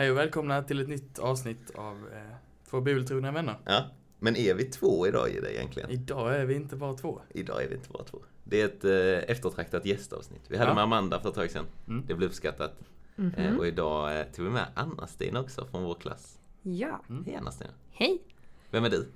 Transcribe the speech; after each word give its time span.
Hej 0.00 0.10
och 0.10 0.16
välkomna 0.16 0.62
till 0.62 0.80
ett 0.80 0.88
nytt 0.88 1.18
avsnitt 1.18 1.70
av 1.74 1.96
eh, 2.12 2.36
Två 2.70 2.80
bibeltrogna 2.80 3.32
vänner. 3.32 3.58
Ja, 3.64 3.84
men 4.18 4.36
är 4.36 4.54
vi 4.54 4.64
två 4.64 5.06
idag 5.06 5.30
i 5.30 5.40
det 5.40 5.54
egentligen? 5.54 5.90
Idag 5.90 6.36
är 6.36 6.44
vi 6.44 6.54
inte 6.54 6.76
bara 6.76 6.94
två. 6.94 7.20
Idag 7.28 7.62
är 7.64 7.68
vi 7.68 7.74
inte 7.74 7.88
bara 7.90 8.04
två. 8.04 8.18
Det 8.44 8.60
är 8.60 8.64
ett 8.64 8.84
eh, 8.84 9.30
eftertraktat 9.30 9.86
gästavsnitt. 9.86 10.40
Vi 10.48 10.56
hade 10.56 10.70
Ja. 10.70 10.74
med 10.74 10.82
Amanda 10.84 11.20
för 11.20 11.28
ett 11.28 11.34
tag 11.34 11.50
sedan. 11.50 11.66
Mm. 11.88 12.04
Det 12.06 12.14
blev 12.14 12.28
uppskattat. 12.28 12.72
Mhm. 13.16 13.34
Eh, 13.34 13.56
och 13.56 13.66
idag 13.66 14.20
eh, 14.20 14.26
tog 14.26 14.44
vi 14.44 14.50
med 14.50 14.66
Anna-Stina 14.74 15.40
också 15.40 15.66
från 15.66 15.82
vår 15.84 15.94
klass. 15.94 16.38
Ja, 16.62 17.00
Hej 17.26 17.34
Anna-Stina. 17.36 17.70
hej. 17.92 18.22
Vem 18.70 18.84
är 18.84 18.90
du? 18.90 19.08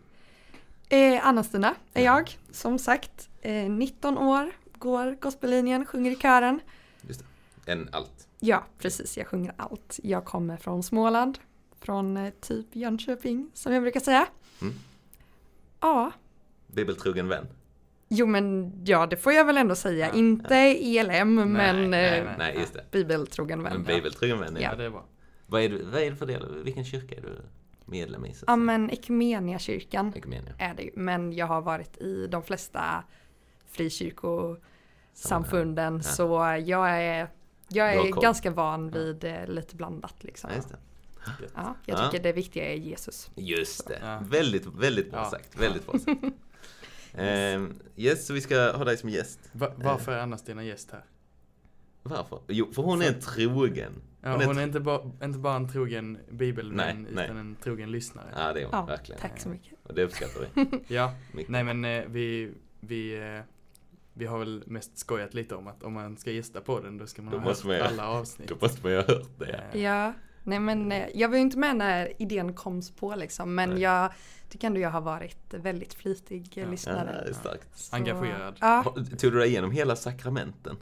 Eh, 0.88 1.26
Anna-Stina 1.26 1.74
är 1.94 2.04
jag, 2.04 2.38
som 2.50 2.78
sagt. 2.78 3.28
Eh, 3.40 3.70
19 3.70 4.18
år, 4.18 4.50
går 4.78 5.16
gospellinjen, 5.20 5.86
sjunger 5.86 6.10
i 6.10 6.16
kören. 6.16 6.60
Just 7.08 7.20
det. 7.64 7.72
En 7.72 7.88
allt. 7.92 8.28
Ja, 8.46 8.64
precis, 8.78 9.16
jag 9.18 9.26
sjunger 9.26 9.54
allt. 9.56 10.00
Jag 10.02 10.24
kommer 10.24 10.56
från 10.56 10.82
Småland, 10.82 11.38
från 11.80 12.16
eh, 12.16 12.32
typ 12.40 12.76
Jönköping, 12.76 13.50
som 13.54 13.72
jag 13.72 13.82
brukar 13.82 14.00
säga. 14.00 14.26
Mm. 14.62 14.74
Ja, 15.80 16.12
Bibeltrogen 16.66 17.28
vän. 17.28 17.46
jo 18.08 18.26
men 18.26 18.72
ja, 18.86 19.06
det 19.06 19.16
får 19.16 19.32
jag 19.32 19.44
väl 19.44 19.56
ändå 19.56 19.74
säga. 19.74 20.06
Ja, 20.08 20.14
Inte 20.14 20.54
ELM, 20.56 21.34
men 21.34 21.90
nej, 21.90 22.18
eh, 22.18 22.24
nej. 22.24 22.34
Nej, 22.38 22.56
just 22.58 22.74
det. 22.74 22.84
bibeltrogen 22.90 23.62
vän. 23.62 23.72
Men 23.72 23.84
bibeltrogen 23.84 24.38
vän 24.40 24.56
Ja, 24.60 24.70
ja. 24.70 24.76
det 24.76 24.84
är 24.84 24.90
bra. 24.90 25.04
vad, 25.46 25.62
är 25.62 25.68
du, 25.68 25.82
vad 25.84 26.02
är 26.02 26.10
det 26.10 26.16
för 26.16 26.26
del? 26.26 26.62
Vilken 26.64 26.84
kyrka 26.84 27.14
är 27.16 27.20
du 27.20 27.36
medlem 27.84 28.26
i? 28.26 28.34
Så 28.34 28.44
att 28.44 28.48
Ja, 28.48 28.56
men 28.56 28.90
Equmeniakyrkan 28.90 30.12
Ekumenia. 30.16 30.52
är 30.58 30.74
det 30.74 30.82
ju. 30.82 30.90
Men 30.94 31.32
jag 31.32 31.46
har 31.46 31.60
varit 31.60 31.98
i 31.98 32.26
de 32.26 32.42
flesta 32.42 33.04
frikyrkosamfunden 33.70 35.94
Ja. 35.96 36.02
så 36.02 36.24
jag 36.66 37.02
är, 37.02 37.28
jag 37.68 37.94
är 37.94 38.20
ganska 38.22 38.50
van 38.50 38.90
vid 38.90 39.24
eh, 39.24 39.46
lite 39.46 39.76
blandat 39.76 40.14
liksom. 40.24 40.50
Ja, 40.50 40.56
just 40.56 40.68
det. 40.68 40.76
Ja, 41.54 41.74
jag 41.86 41.98
Ja. 41.98 42.10
tycker 42.10 42.22
det 42.24 42.32
viktiga 42.32 42.64
är 42.72 42.74
Jesus. 42.76 43.30
Just 43.34 43.86
det. 43.88 43.98
Ja. 44.02 44.22
Väldigt, 44.30 44.66
väldigt 44.66 45.10
bra 45.10 45.20
Ja. 45.20 45.30
sagt. 45.30 45.60
Väldigt 45.60 45.86
bra 45.86 45.98
sagt. 45.98 46.20
Ehm, 47.16 47.74
yes, 47.96 48.26
så 48.26 48.32
vi 48.32 48.40
ska 48.40 48.72
ha 48.76 48.84
dig 48.84 48.96
som 48.96 49.08
gäst. 49.10 49.40
Va- 49.52 49.72
varför 49.76 50.12
är 50.12 50.18
Anna-Stina 50.20 50.64
gäst 50.64 50.90
här? 50.90 51.04
Varför? 52.02 52.38
Jo, 52.48 52.72
för 52.72 52.82
hon 52.82 53.02
är 53.02 53.08
en 53.08 53.20
trogen. 53.20 53.92
Ja, 54.20 54.30
Hon 54.32 54.42
hon, 54.42 54.56
är 54.56 54.60
är 54.62 54.66
inte, 54.66 54.80
ba- 54.80 55.10
inte 55.22 55.38
bara 55.38 55.56
en 55.56 55.68
trogen 55.68 56.18
bibelvän 56.30 56.76
Nej, 57.02 57.12
nej. 57.12 57.24
utan 57.24 57.36
en 57.36 57.56
trogen 57.56 57.90
lyssnare. 57.92 58.26
Ja, 58.36 58.52
det 58.52 58.60
är 58.60 58.64
hon 58.64 58.72
Ja, 58.72 58.84
verkligen. 58.84 59.20
tack 59.20 59.40
så 59.40 59.48
mycket. 59.48 59.78
Och 59.82 59.94
det 59.94 60.04
uppskattar 60.04 60.46
vi. 60.54 60.66
Ja, 60.94 61.14
Mycket. 61.32 61.50
nej 61.50 61.64
men 61.64 61.84
eh, 61.84 62.04
vi, 62.08 62.52
vi, 62.80 63.14
eh, 63.36 63.40
vi 64.14 64.26
har 64.26 64.38
väl 64.38 64.62
mest 64.66 64.98
skojat 64.98 65.34
lite 65.34 65.54
om 65.54 65.66
att 65.66 65.82
om 65.82 65.92
man 65.92 66.16
ska 66.16 66.30
gästa 66.30 66.60
på 66.60 66.80
den 66.80 66.98
då 66.98 67.06
ska 67.06 67.22
man 67.22 67.32
Då 67.32 67.38
ha 67.38 67.44
hört 67.48 67.64
man 67.64 67.80
alla 67.82 68.08
avsnitt. 68.08 68.48
Då 68.48 68.56
måste 68.60 68.82
man 68.82 68.92
ju 68.92 68.98
ha 68.98 69.04
hört 69.06 69.38
det. 69.38 69.64
Eh, 69.72 69.80
Ja, 69.82 70.12
nej 70.42 70.58
men 70.60 70.92
eh, 70.92 71.06
jag 71.14 71.28
var 71.28 71.36
ju 71.36 71.42
inte 71.42 71.58
med 71.58 71.76
när 71.76 72.22
idén 72.22 72.54
koms 72.54 72.90
på 72.90 73.14
liksom. 73.14 73.54
Men 73.54 73.70
Nej. 73.70 73.80
jag 73.82 74.12
tycker 74.48 74.66
ändå 74.66 74.80
jag 74.80 74.90
har 74.90 75.00
varit 75.00 75.54
väldigt 75.54 75.94
flitig 75.94 76.48
Ja. 76.54 76.62
Ja, 76.62 76.70
lyssnare. 76.70 77.10
är 77.28 77.32
starkt. 77.32 77.78
Så- 77.78 77.96
Engagerad. 77.96 78.56
Ja. 78.60 78.82
Tog 79.18 79.32
du 79.32 79.38
dig 79.38 79.48
igenom 79.48 79.70
hela 79.70 79.96
sakramenten? 79.96 80.76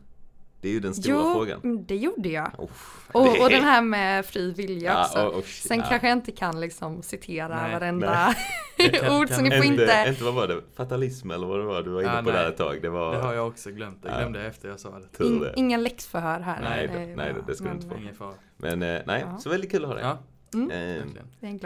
Det 0.62 0.68
är 0.68 0.72
ju 0.72 0.80
den 0.80 0.94
stora 0.94 1.14
Jo, 1.16 1.32
frågan. 1.34 1.60
mm, 1.64 1.86
det 1.86 1.96
gjorde 1.96 2.28
jag. 2.28 2.50
Uff, 2.58 3.08
Och, 3.12 3.24
det- 3.24 3.40
och 3.40 3.50
den 3.50 3.64
här 3.64 3.82
med 3.82 4.26
fri 4.26 4.52
vilja 4.52 4.92
Ja, 4.92 5.04
också. 5.04 5.22
och- 5.26 5.34
och- 5.38 5.44
Sen 5.44 5.78
ja. 5.78 5.84
kanske 5.88 6.08
jag 6.08 6.18
inte 6.18 6.32
kan 6.32 6.60
liksom 6.60 7.02
citera 7.02 7.62
Nej, 7.62 7.72
varenda 7.72 8.34
Det 8.76 8.88
kan- 8.88 9.16
ord 9.20 9.28
så 9.28 9.40
ni 9.42 9.50
får 9.50 9.64
inte, 9.64 9.82
inte... 9.82 10.04
inte 10.08 10.24
vad 10.24 10.34
var 10.34 10.48
det? 10.48 10.60
Fatalism 10.76 11.30
eller 11.30 11.46
vad 11.46 11.58
det 11.60 11.64
var? 11.64 11.82
Du 11.82 11.90
var 11.90 12.00
inne 12.02 12.10
Ja, 12.10 12.16
på 12.22 12.30
det 12.30 12.32
nej. 12.32 12.42
här 12.44 12.50
ett 12.50 12.56
tag. 12.56 12.82
Det 12.82 12.88
var... 12.88 13.14
Det 13.16 13.20
har 13.22 13.34
jag 13.34 13.48
också 13.48 13.70
glömt. 13.70 13.98
Jag 14.02 14.12
Ja. 14.14 14.18
glömde 14.18 14.38
det 14.40 14.46
efter 14.46 14.68
jag 14.68 14.80
sa 14.80 14.98
det. 15.18 15.24
In, 15.24 15.40
det. 15.40 15.52
inga 15.56 15.76
läxförhör 15.76 16.40
här. 16.40 16.60
Nej, 16.62 16.88
det- 16.92 17.16
nej, 17.16 17.34
det- 17.34 17.42
det 17.46 17.54
ska 17.54 17.64
du 17.64 17.70
men, 17.86 18.02
inte 18.02 18.14
få. 18.14 18.34
Men 18.56 18.82
eh, 18.82 19.00
nej, 19.06 19.24
Ja. 19.30 19.38
så 19.38 19.48
väldigt 19.50 19.70
kul 19.70 19.82
att 19.82 19.88
ha 19.88 19.94
dig. 19.94 20.04
Ja, 20.04 20.18
Mm, 20.54 20.70
Eh, 20.70 21.04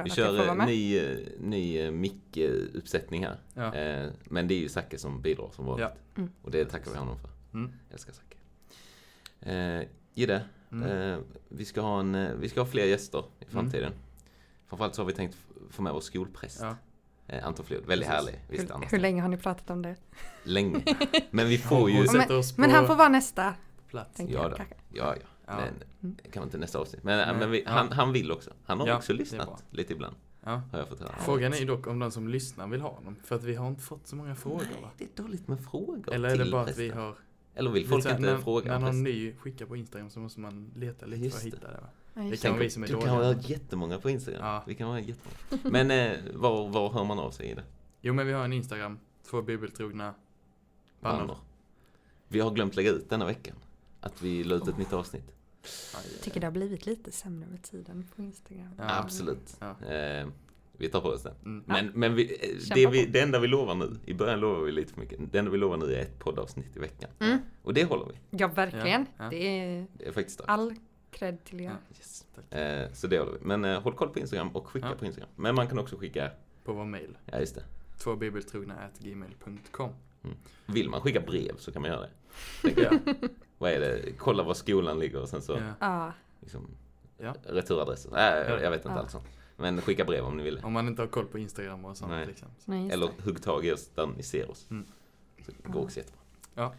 vi 0.04 0.10
kör 0.10 0.66
ny, 0.66 0.98
eh, 0.98 1.16
ny 1.40 1.78
eh, 1.78 1.90
mick-uppsättning 1.90 3.24
här. 3.26 3.36
Ja. 3.54 3.74
Eh, 3.74 4.06
men 4.24 4.48
det 4.48 4.54
är 4.54 4.58
ju 4.58 4.68
Zacke 4.68 4.98
som 4.98 5.22
bidrar 5.22 5.50
som 5.52 5.66
vanligt. 5.66 5.86
Ja. 6.14 6.20
Mm. 6.22 6.30
Och 6.42 6.50
det 6.50 6.64
tackar 6.64 6.90
vi 6.90 6.96
honom 6.98 7.18
för. 7.18 7.28
Mm. 7.58 7.72
Jag 7.88 7.92
älskar 7.94 8.12
Zacke. 8.12 8.35
Eh, 9.40 9.80
Gidde, 10.14 10.42
Mm. 10.72 11.12
eh, 11.12 11.18
vi, 11.48 11.64
ska 11.64 11.80
ha 11.80 12.00
en, 12.00 12.14
eh, 12.14 12.32
vi 12.34 12.48
ska 12.48 12.60
ha 12.60 12.66
fler 12.66 12.84
gäster 12.84 13.24
i 13.40 13.44
framtiden. 13.44 13.92
Framförallt 14.66 14.94
så 14.94 15.02
har 15.02 15.06
vi 15.06 15.12
tänkt 15.12 15.36
få 15.70 15.82
med 15.82 15.92
vår 15.92 16.00
skolpräst. 16.00 16.58
Ja. 16.60 16.76
Eh, 17.26 17.46
Anton 17.46 17.66
Flod. 17.66 17.86
Väldigt 17.86 18.08
Precis. 18.08 18.26
härlig. 18.26 18.40
Visst, 18.48 18.70
Hur, 18.74 18.90
hur 18.90 18.98
länge 18.98 19.22
har 19.22 19.28
ni 19.28 19.36
pratat 19.36 19.70
om 19.70 19.82
det? 19.82 19.96
Länge. 20.44 20.82
Men 21.30 21.48
vi 21.48 21.58
får 21.58 21.90
ju... 21.90 22.06
På 22.06 22.42
Men 22.56 22.70
han 22.70 22.86
får 22.86 22.94
vara 22.96 23.08
nästa, 23.08 23.54
plats. 23.88 24.20
Ja 24.28 24.48
då. 24.48 24.56
Ja, 24.58 24.64
ja. 24.92 25.14
Ja. 25.46 25.56
Men 25.56 25.68
Mm. 26.02 26.16
det 26.22 26.30
kan 26.30 26.40
vara 26.40 26.46
inte 26.46 26.58
nästa 26.58 26.78
avsnitt. 26.78 27.04
Men, 27.04 27.18
Nej. 27.28 27.36
men 27.38 27.50
vi, 27.50 27.62
Ja. 27.62 27.70
han, 27.70 27.92
han 27.92 28.12
vill 28.12 28.32
också. 28.32 28.50
Han 28.64 28.80
har 28.80 28.86
Ja, 28.86 28.96
också 28.96 29.12
lyssnat 29.12 29.64
lite 29.70 29.92
ibland. 29.92 30.16
Ja. 30.44 30.62
Har 30.72 30.78
jag 30.78 30.88
fått 30.88 31.00
höra. 31.00 31.12
Frågan 31.18 31.52
är 31.52 31.56
ju 31.56 31.64
dock 31.64 31.86
om 31.86 31.98
de 31.98 32.10
som 32.10 32.28
lyssnar 32.28 32.66
vill 32.66 32.80
ha 32.80 32.90
honom. 32.90 33.16
För 33.24 33.36
att 33.36 33.42
vi 33.44 33.54
har 33.54 33.68
inte 33.68 33.82
fått 33.82 34.06
så 34.06 34.16
många 34.16 34.34
frågor 34.34 34.62
Nej, 34.72 34.82
va? 34.82 34.90
det 34.98 35.04
är 35.04 35.22
dåligt 35.22 35.48
med 35.48 35.60
frågor 35.64 36.14
Eller 36.14 36.28
är 36.28 36.36
det 36.44 36.50
bara 36.50 36.62
att 36.62 36.78
vi 36.78 36.88
har... 36.90 37.14
Eller 37.58 37.70
vill 37.70 37.88
folk 37.88 38.04
du, 38.04 38.10
inte 38.10 38.22
när, 38.22 38.38
fråga 38.38 38.78
När 38.78 38.86
någon 38.86 39.02
ny 39.02 39.34
skickar 39.36 39.66
på 39.66 39.76
Instagram 39.76 40.10
så 40.10 40.20
måste 40.20 40.40
man 40.40 40.70
leta 40.76 41.06
lite 41.06 41.24
Just 41.24 41.36
för 41.38 41.48
att 41.48 41.54
hitta 41.54 41.68
det 41.72 41.80
va? 41.80 41.88
Ja, 42.14 42.22
Det 42.22 42.36
kan 42.36 42.58
vi 42.58 42.70
som 42.70 42.82
är 42.82 42.86
Du 42.86 42.92
dåliga. 42.92 43.08
kan 43.08 43.16
ha 43.16 43.34
jättemånga 43.42 43.98
på 43.98 44.10
Instagram. 44.10 44.44
Ja. 44.44 44.64
Vi 44.66 44.74
kan 44.74 44.88
ha 44.88 45.00
jättemånga. 45.00 45.70
Men 45.70 45.90
eh, 45.90 46.18
var, 46.34 46.68
var 46.68 46.90
hör 46.92 47.04
man 47.04 47.18
av 47.18 47.30
sig 47.30 47.46
i 47.50 47.54
det? 47.54 47.64
Jo 48.00 48.14
men 48.14 48.26
vi 48.26 48.32
har 48.32 48.44
en 48.44 48.52
Instagram, 48.52 48.98
två 49.30 49.42
bibeltrogna 49.42 50.14
Banner. 51.00 51.18
bannor. 51.18 51.36
Vi 52.28 52.40
har 52.40 52.50
glömt 52.50 52.76
lägga 52.76 52.90
ut 52.90 53.10
denna 53.10 53.26
veckan. 53.26 53.56
Att 54.00 54.22
vi 54.22 54.44
la 54.44 54.54
ut 54.54 54.68
ett 54.68 54.78
nytt 54.78 54.92
avsnitt. 54.92 55.32
Jag 55.92 56.22
tycker 56.22 56.40
det 56.40 56.46
har 56.46 56.52
blivit 56.52 56.86
lite 56.86 57.12
sämre 57.12 57.48
med 57.50 57.62
tiden 57.62 58.06
på 58.16 58.22
Instagram. 58.22 58.70
Ja. 58.78 58.98
Absolut. 58.98 59.56
Ja. 59.60 59.86
Eh, 59.94 60.28
vi 60.78 60.88
tar 60.88 61.00
på 61.00 61.08
oss 61.08 61.22
det. 61.22 61.34
Mm. 61.44 61.64
Men, 61.66 61.90
men 61.94 62.14
vi, 62.14 62.34
eh, 62.34 62.74
det, 62.74 62.86
vi, 62.86 63.06
det 63.06 63.20
enda 63.20 63.38
vi 63.38 63.46
lovar 63.46 63.74
nu, 63.74 63.96
i 64.04 64.14
början 64.14 64.40
lovar 64.40 64.60
vi 64.60 64.72
lite 64.72 64.92
för 64.92 65.00
mycket. 65.00 65.32
Det 65.32 65.38
enda 65.38 65.50
vi 65.50 65.58
lovar 65.58 65.76
nu 65.76 65.94
är 65.94 66.00
ett 66.02 66.18
poddavsnitt 66.18 66.76
i 66.76 66.78
veckan. 66.78 67.10
Mm. 67.18 67.38
Och 67.62 67.74
det 67.74 67.84
håller 67.84 68.06
vi. 68.06 68.14
Ja, 68.38 68.48
verkligen. 68.48 69.06
Ja, 69.18 69.24
ja. 69.24 69.30
Det 69.30 69.36
är 69.36 69.86
Det 69.98 70.06
är 70.08 70.12
faktiskt 70.12 70.34
starkt. 70.34 70.50
all 70.50 70.74
cred 71.10 71.44
till 71.44 71.60
er. 71.60 71.64
Ja. 71.64 71.76
Yes. 71.96 72.26
Eh, 72.50 72.92
så 72.92 73.06
det 73.06 73.18
håller 73.18 73.32
vi. 73.32 73.38
Men 73.42 73.64
eh, 73.64 73.80
håll 73.82 73.92
koll 73.94 74.08
på 74.08 74.18
Instagram 74.18 74.48
och 74.48 74.66
skicka 74.68 74.88
Ja. 74.88 74.94
på 74.98 75.04
Instagram. 75.06 75.30
Men 75.36 75.54
man 75.54 75.68
kan 75.68 75.78
också 75.78 75.96
skicka, 75.96 76.30
På 76.64 76.72
vår 76.72 76.84
mail. 76.84 77.18
ja 77.26 77.40
just 77.40 77.54
det. 77.54 77.62
Tvåbibeltrogna.gmail.com 78.02 79.90
Vill 80.66 80.88
man 80.90 81.00
skicka 81.00 81.20
brev 81.20 81.56
så 81.56 81.72
kan 81.72 81.82
man 81.82 81.90
göra 81.90 82.00
det. 82.00 82.10
Tänker 82.62 82.82
jag. 82.82 82.98
Vad 83.58 83.70
är 83.70 83.80
det? 83.80 84.12
Kolla 84.18 84.42
var 84.42 84.54
skolan 84.54 84.98
ligger 84.98 85.20
och 85.22 85.28
sen 85.28 85.42
så 85.42 85.52
Ja. 85.52 85.58
Ja, 85.80 86.12
liksom, 86.40 86.66
Ja. 87.18 87.34
returadressen. 87.42 88.10
Nej, 88.14 88.44
jag, 88.48 88.62
jag 88.62 88.70
vet 88.70 88.78
inte 88.84 88.88
Ja. 88.88 88.98
allt 89.00 89.10
sånt. 89.10 89.24
Men 89.56 89.80
skicka 89.80 90.04
brev 90.04 90.24
om 90.24 90.36
ni 90.36 90.42
vill. 90.42 90.60
Om 90.64 90.72
man 90.72 90.88
inte 90.88 91.02
har 91.02 91.06
koll 91.06 91.26
på 91.26 91.38
Instagram 91.38 91.84
och 91.84 91.96
sånt 91.96 92.10
Nej. 92.10 92.26
liksom. 92.26 92.48
nej, 92.64 92.82
just 92.82 92.92
Eller 92.94 93.06
det. 93.06 93.22
hugg 93.24 93.42
tag 93.42 93.66
i 93.66 93.72
oss 93.72 93.88
där 93.94 94.06
ni 94.06 94.22
ser 94.22 94.50
oss. 94.50 94.66
Mm. 94.70 94.86
Så 95.46 95.52
det 95.62 95.68
går 95.72 95.82
också 95.82 95.96
jättebra. 95.98 96.20
Ja. 96.54 96.74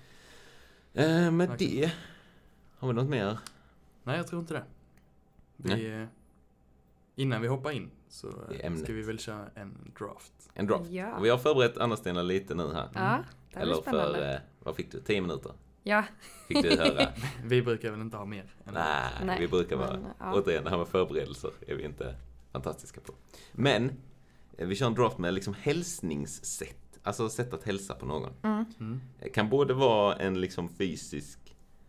Eh, 0.94 1.32
med 1.32 1.50
Verkligen. 1.50 1.82
det, 1.82 1.94
har 2.80 2.88
vi 2.88 2.94
något 2.94 3.10
mer? 3.10 3.38
Nej 4.04 4.18
jag 4.18 4.28
tror 4.28 4.42
inte 4.42 4.54
det. 4.54 4.64
Vi, 5.58 5.70
Nej. 5.70 6.02
eh, 6.02 6.08
innan 7.16 7.42
vi 7.42 7.48
hoppar 7.48 7.72
in 7.72 7.92
så 8.10 8.28
eh, 8.60 8.76
ska 8.76 8.94
vi 8.94 9.02
väl 9.02 9.20
köra 9.20 9.46
en 9.56 9.92
draft. 10.00 10.34
En 10.54 10.68
draft. 10.68 10.90
Ja. 10.90 11.18
Och 11.18 11.26
vi 11.26 11.30
har 11.30 11.38
förberett 11.38 11.78
Anna-Stina 11.78 12.22
lite 12.22 12.56
nu 12.56 12.74
här. 12.74 12.90
Ja, 12.94 13.00
det 13.00 13.00
här 13.00 13.24
blir 13.54 13.62
Eller 13.62 13.76
spännande. 13.76 14.14
för, 14.18 14.34
eh, 14.34 14.40
vad 14.60 14.76
fick 14.76 14.92
du? 14.92 15.00
10 15.02 15.22
minuter? 15.22 15.52
Ja, 15.84 16.04
Fick 16.48 16.62
du 16.64 16.78
höra? 16.78 17.08
Vi 17.44 17.62
brukar 17.62 17.92
väl 17.92 18.02
inte 18.02 18.18
ha 18.18 18.26
mer? 18.26 18.46
än- 18.66 18.74
Nej, 18.74 19.12
Nej, 19.26 19.40
vi 19.40 19.48
brukar 19.48 19.76
vara, 19.76 19.92
men, 19.94 20.06
ja. 20.20 20.34
återigen 20.34 20.64
det 20.64 20.70
här 20.70 20.78
med 20.78 20.88
förberedelser 20.88 21.52
är 21.68 21.76
vi 21.76 21.84
inte 21.84 22.16
fantastiska 22.64 23.02
på. 23.02 23.14
Men, 23.52 23.92
eh, 24.58 24.68
vi 24.68 24.76
kör 24.76 24.86
en 24.88 24.94
draft 24.94 25.18
med 25.18 25.34
liksom 25.34 25.54
hälsningssätt. 25.62 27.00
Alltså 27.04 27.30
sätt 27.30 27.54
att 27.54 27.64
hälsa 27.64 27.94
på 27.96 28.06
någon. 28.06 28.30
mm. 28.44 28.66
Mm. 28.80 29.02
Det 29.20 29.30
kan 29.30 29.50
både 29.50 29.74
vara 29.74 30.16
en 30.16 30.42
liksom 30.42 30.70
fysisk, 30.70 31.40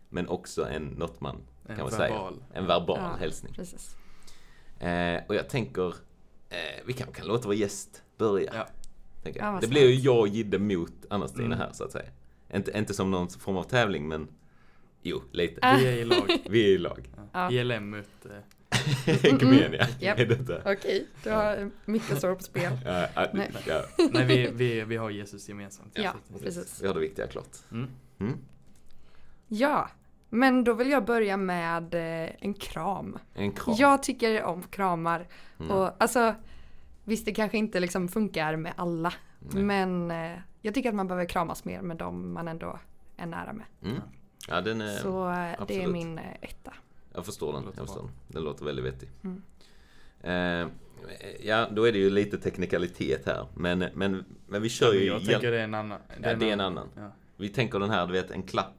men 0.09 0.27
också 0.27 0.65
en, 0.67 0.83
något 0.83 1.21
man 1.21 1.35
En 1.67 1.75
kan 1.75 1.85
man 1.85 1.99
verbal. 1.99 2.33
säga, 2.35 2.59
en 2.61 2.67
verbal 2.67 2.97
Ja. 3.01 3.15
hälsning. 3.19 3.53
precis. 3.53 3.95
Eh, 4.79 5.21
och 5.27 5.35
jag 5.35 5.49
tänker, 5.49 5.87
eh, 6.49 6.57
vi 6.85 6.93
kan, 6.93 7.11
kan 7.11 7.27
låta 7.27 7.47
vår 7.47 7.55
gäst 7.55 8.03
börja. 8.17 8.51
Ja. 8.55 8.67
Ja, 9.35 9.57
det 9.61 9.67
blir 9.67 9.89
ju 9.89 9.95
jag 9.95 10.19
och 10.19 10.27
Gidde 10.27 10.59
mot 10.59 10.93
Anna-Stina 11.09 11.45
Mm. 11.45 11.57
här 11.59 11.69
så 11.73 11.83
att 11.83 11.91
säga. 11.91 12.09
Inte, 12.53 12.77
inte 12.77 12.93
som 12.93 13.11
någon 13.11 13.29
form 13.29 13.57
av 13.57 13.63
tävling 13.63 14.07
men 14.07 14.27
jo, 15.01 15.21
lite. 15.31 15.75
Vi 15.79 15.87
är 15.87 15.91
i 15.97 16.05
lag. 16.05 16.37
Vi 16.49 16.63
är 16.65 16.75
i 16.75 16.77
lag. 16.77 17.09
Ja. 17.33 17.51
ILM 17.51 17.89
mot... 17.89 18.25
Ekumenia 19.07 19.87
Japp. 19.99 20.19
är 20.19 20.25
detta. 20.25 20.71
Okej, 20.71 21.07
du 21.23 21.29
har 21.29 21.71
mycket 21.85 22.17
står 22.17 22.35
på 22.35 22.43
spel. 22.43 22.71
Ja, 22.85 23.07
ja, 23.15 23.27
Nej. 23.33 23.51
ja, 23.67 23.81
nej 24.11 24.25
vi, 24.25 24.51
vi, 24.53 24.83
vi 24.83 24.97
har 24.97 25.09
Jesus 25.09 25.49
gemensamt. 25.49 25.91
Ja, 25.93 26.13
precis. 26.39 26.83
vi 26.83 26.87
har 26.87 26.93
det 26.93 26.99
viktiga 26.99 27.27
klart. 27.27 27.57
Mm. 27.71 27.89
Mm. 28.19 28.37
Ja, 29.47 29.89
men 30.29 30.63
då 30.63 30.73
vill 30.73 30.89
jag 30.89 31.05
börja 31.05 31.37
med 31.37 31.93
eh, 31.93 32.29
en 32.39 32.53
kram. 32.53 33.17
En 33.33 33.51
kram. 33.51 33.75
Jag 33.77 34.03
tycker 34.03 34.43
om 34.43 34.63
kramar. 34.63 35.27
Mm. 35.59 35.71
Och 35.71 35.91
alltså, 35.97 36.35
visst 37.03 37.25
det 37.25 37.31
kanske 37.31 37.57
inte 37.57 37.79
liksom 37.79 38.07
funkar 38.07 38.55
med 38.55 38.73
alla. 38.75 39.13
Nej. 39.39 39.63
Men 39.63 40.11
eh, 40.11 40.39
jag 40.61 40.73
tycker 40.73 40.89
att 40.89 40.95
man 40.95 41.07
behöver 41.07 41.25
kramas 41.25 41.65
mer 41.65 41.81
med 41.81 41.97
dem 41.97 42.33
man 42.33 42.47
ändå 42.47 42.79
är 43.17 43.25
nära 43.25 43.53
med. 43.53 43.65
Mm. 43.83 44.01
Ja, 44.47 44.61
den 44.61 44.81
är... 44.81 44.97
Så 44.97 45.29
eh, 45.29 45.35
det 45.35 45.41
är 45.41 45.61
absolut. 45.61 45.91
min 45.91 46.19
etta. 46.41 46.73
Jag 47.13 47.25
förstår 47.25 47.53
den. 47.53 47.63
Låter 47.63 47.79
Jag 47.79 47.87
förstår 47.87 48.03
den. 48.03 48.11
Den 48.27 48.43
låter 48.43 48.65
väldigt 48.65 48.85
vettig. 48.85 49.09
Mm. 49.23 49.41
Eh, 50.21 50.67
ja, 51.43 51.67
då 51.71 51.87
är 51.87 51.91
det 51.91 51.97
ju 51.99 52.09
lite 52.09 52.37
teknikalitet 52.37 53.25
här. 53.25 53.45
Men, 53.53 53.79
men, 53.93 54.25
men 54.47 54.61
vi 54.61 54.69
kör 54.69 54.85
Ja, 54.87 54.93
men 54.93 55.01
ju... 55.01 55.05
jag 55.07 55.25
tänker 55.25 55.51
det 55.51 55.59
är 55.59 55.63
en 55.63 55.73
annan. 55.73 55.99
Ja, 56.23 56.35
det 56.35 56.49
är 56.49 56.53
en 56.53 56.61
annan. 56.61 56.87
Ja. 56.95 57.11
Vi 57.37 57.49
tänker 57.49 57.79
den 57.79 57.89
här, 57.89 58.07
du 58.07 58.13
vet, 58.13 58.31
en 58.31 58.43
klapp. 58.43 58.73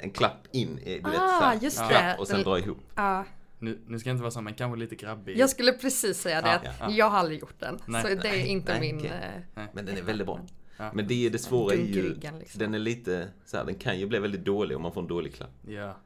En 0.00 0.10
klapp 0.10 0.46
in, 0.52 0.78
i- 0.78 0.98
du 0.98 1.10
vet, 1.10 1.20
Ah, 1.20 1.38
så 1.40 1.44
här, 1.44 1.58
just 1.62 1.76
klapp 1.78 1.90
det. 1.90 2.16
och 2.18 2.26
sen 2.28 2.42
dra 2.42 2.58
ihop. 2.58 2.78
Ja, 2.94 3.24
Nu, 3.58 3.78
nu 3.86 3.98
ska 3.98 4.08
jag 4.08 4.14
inte 4.14 4.22
vara 4.22 4.30
så, 4.30 4.40
men 4.40 4.54
kanske 4.54 4.80
lite 4.80 4.94
grabbig. 4.94 5.36
jag 5.38 5.50
skulle 5.50 5.72
precis 5.72 6.20
säga 6.20 6.42
det. 6.42 6.52
Att 6.52 6.64
ja. 6.80 6.90
Jag 6.90 7.10
har 7.10 7.18
aldrig 7.18 7.40
gjort 7.40 7.60
den. 7.60 7.78
Nej. 7.86 8.02
Så 8.02 8.08
det 8.08 8.28
är 8.28 8.44
inte 8.46 8.72
Nej, 8.78 8.92
min... 8.92 8.98
okej. 9.06 9.42
eh, 9.56 9.62
Men 9.72 9.86
den 9.86 9.96
är 9.96 10.02
väldigt 10.02 10.26
bra. 10.26 10.40
Ja. 10.76 10.90
Men 10.94 11.06
det, 11.08 11.26
är 11.26 11.30
det 11.30 11.38
svåra 11.38 11.74
är 11.74 11.78
ju, 11.78 12.08
liksom. 12.14 12.58
den 12.58 12.74
är 12.74 12.78
lite 12.78 13.28
så 13.44 13.56
här, 13.56 13.64
den 13.64 13.74
kan 13.74 13.98
ju 13.98 14.06
bli 14.06 14.18
väldigt 14.18 14.44
dålig 14.44 14.76
om 14.76 14.82
man 14.82 14.92
får 14.92 15.00
en 15.00 15.08
dålig 15.08 15.34
klapp. 15.34 15.50
Ja, 15.68 15.96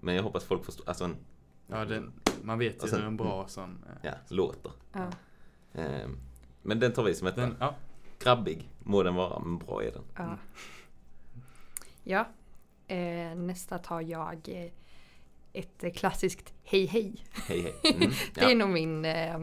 Men 0.00 0.14
jag 0.14 0.22
hoppas 0.22 0.44
folk 0.44 0.64
förstår, 0.64 0.88
alltså 0.88 1.04
en, 1.04 1.16
ja 1.66 1.84
den, 1.84 2.12
man 2.42 2.58
vet 2.58 2.84
ju 2.84 2.88
sen- 2.88 2.98
hur 3.00 3.06
en 3.06 3.16
bra 3.16 3.48
sån... 3.48 3.84
eh, 3.88 3.98
ja, 4.02 4.12
låter. 4.28 4.72
Ja, 4.92 5.10
Ehm, 5.74 6.16
men 6.62 6.80
den 6.80 6.92
tar 6.92 7.02
vi 7.02 7.14
som 7.14 7.26
ett 7.26 7.36
Den, 7.36 7.56
ja, 7.60 7.74
Grabbig 8.18 8.68
må 8.78 9.02
den 9.02 9.14
vara, 9.14 9.38
men 9.38 9.58
bra 9.58 9.82
är 9.82 9.92
den. 9.92 10.02
ja. 10.16 10.38
ja. 12.04 12.28
Eh, 12.96 13.34
nästa 13.36 13.78
tar 13.78 14.00
jag 14.00 14.48
eh, 14.48 14.70
ett 15.52 15.96
klassiskt 15.96 16.52
hej 16.64 16.86
hej. 16.86 17.24
Hej 17.46 17.60
hej. 17.82 17.94
Mm, 17.94 18.10
Det 18.34 18.40
är 18.40 18.54
nog 18.54 18.68
min 18.70 19.04
eh, 19.04 19.38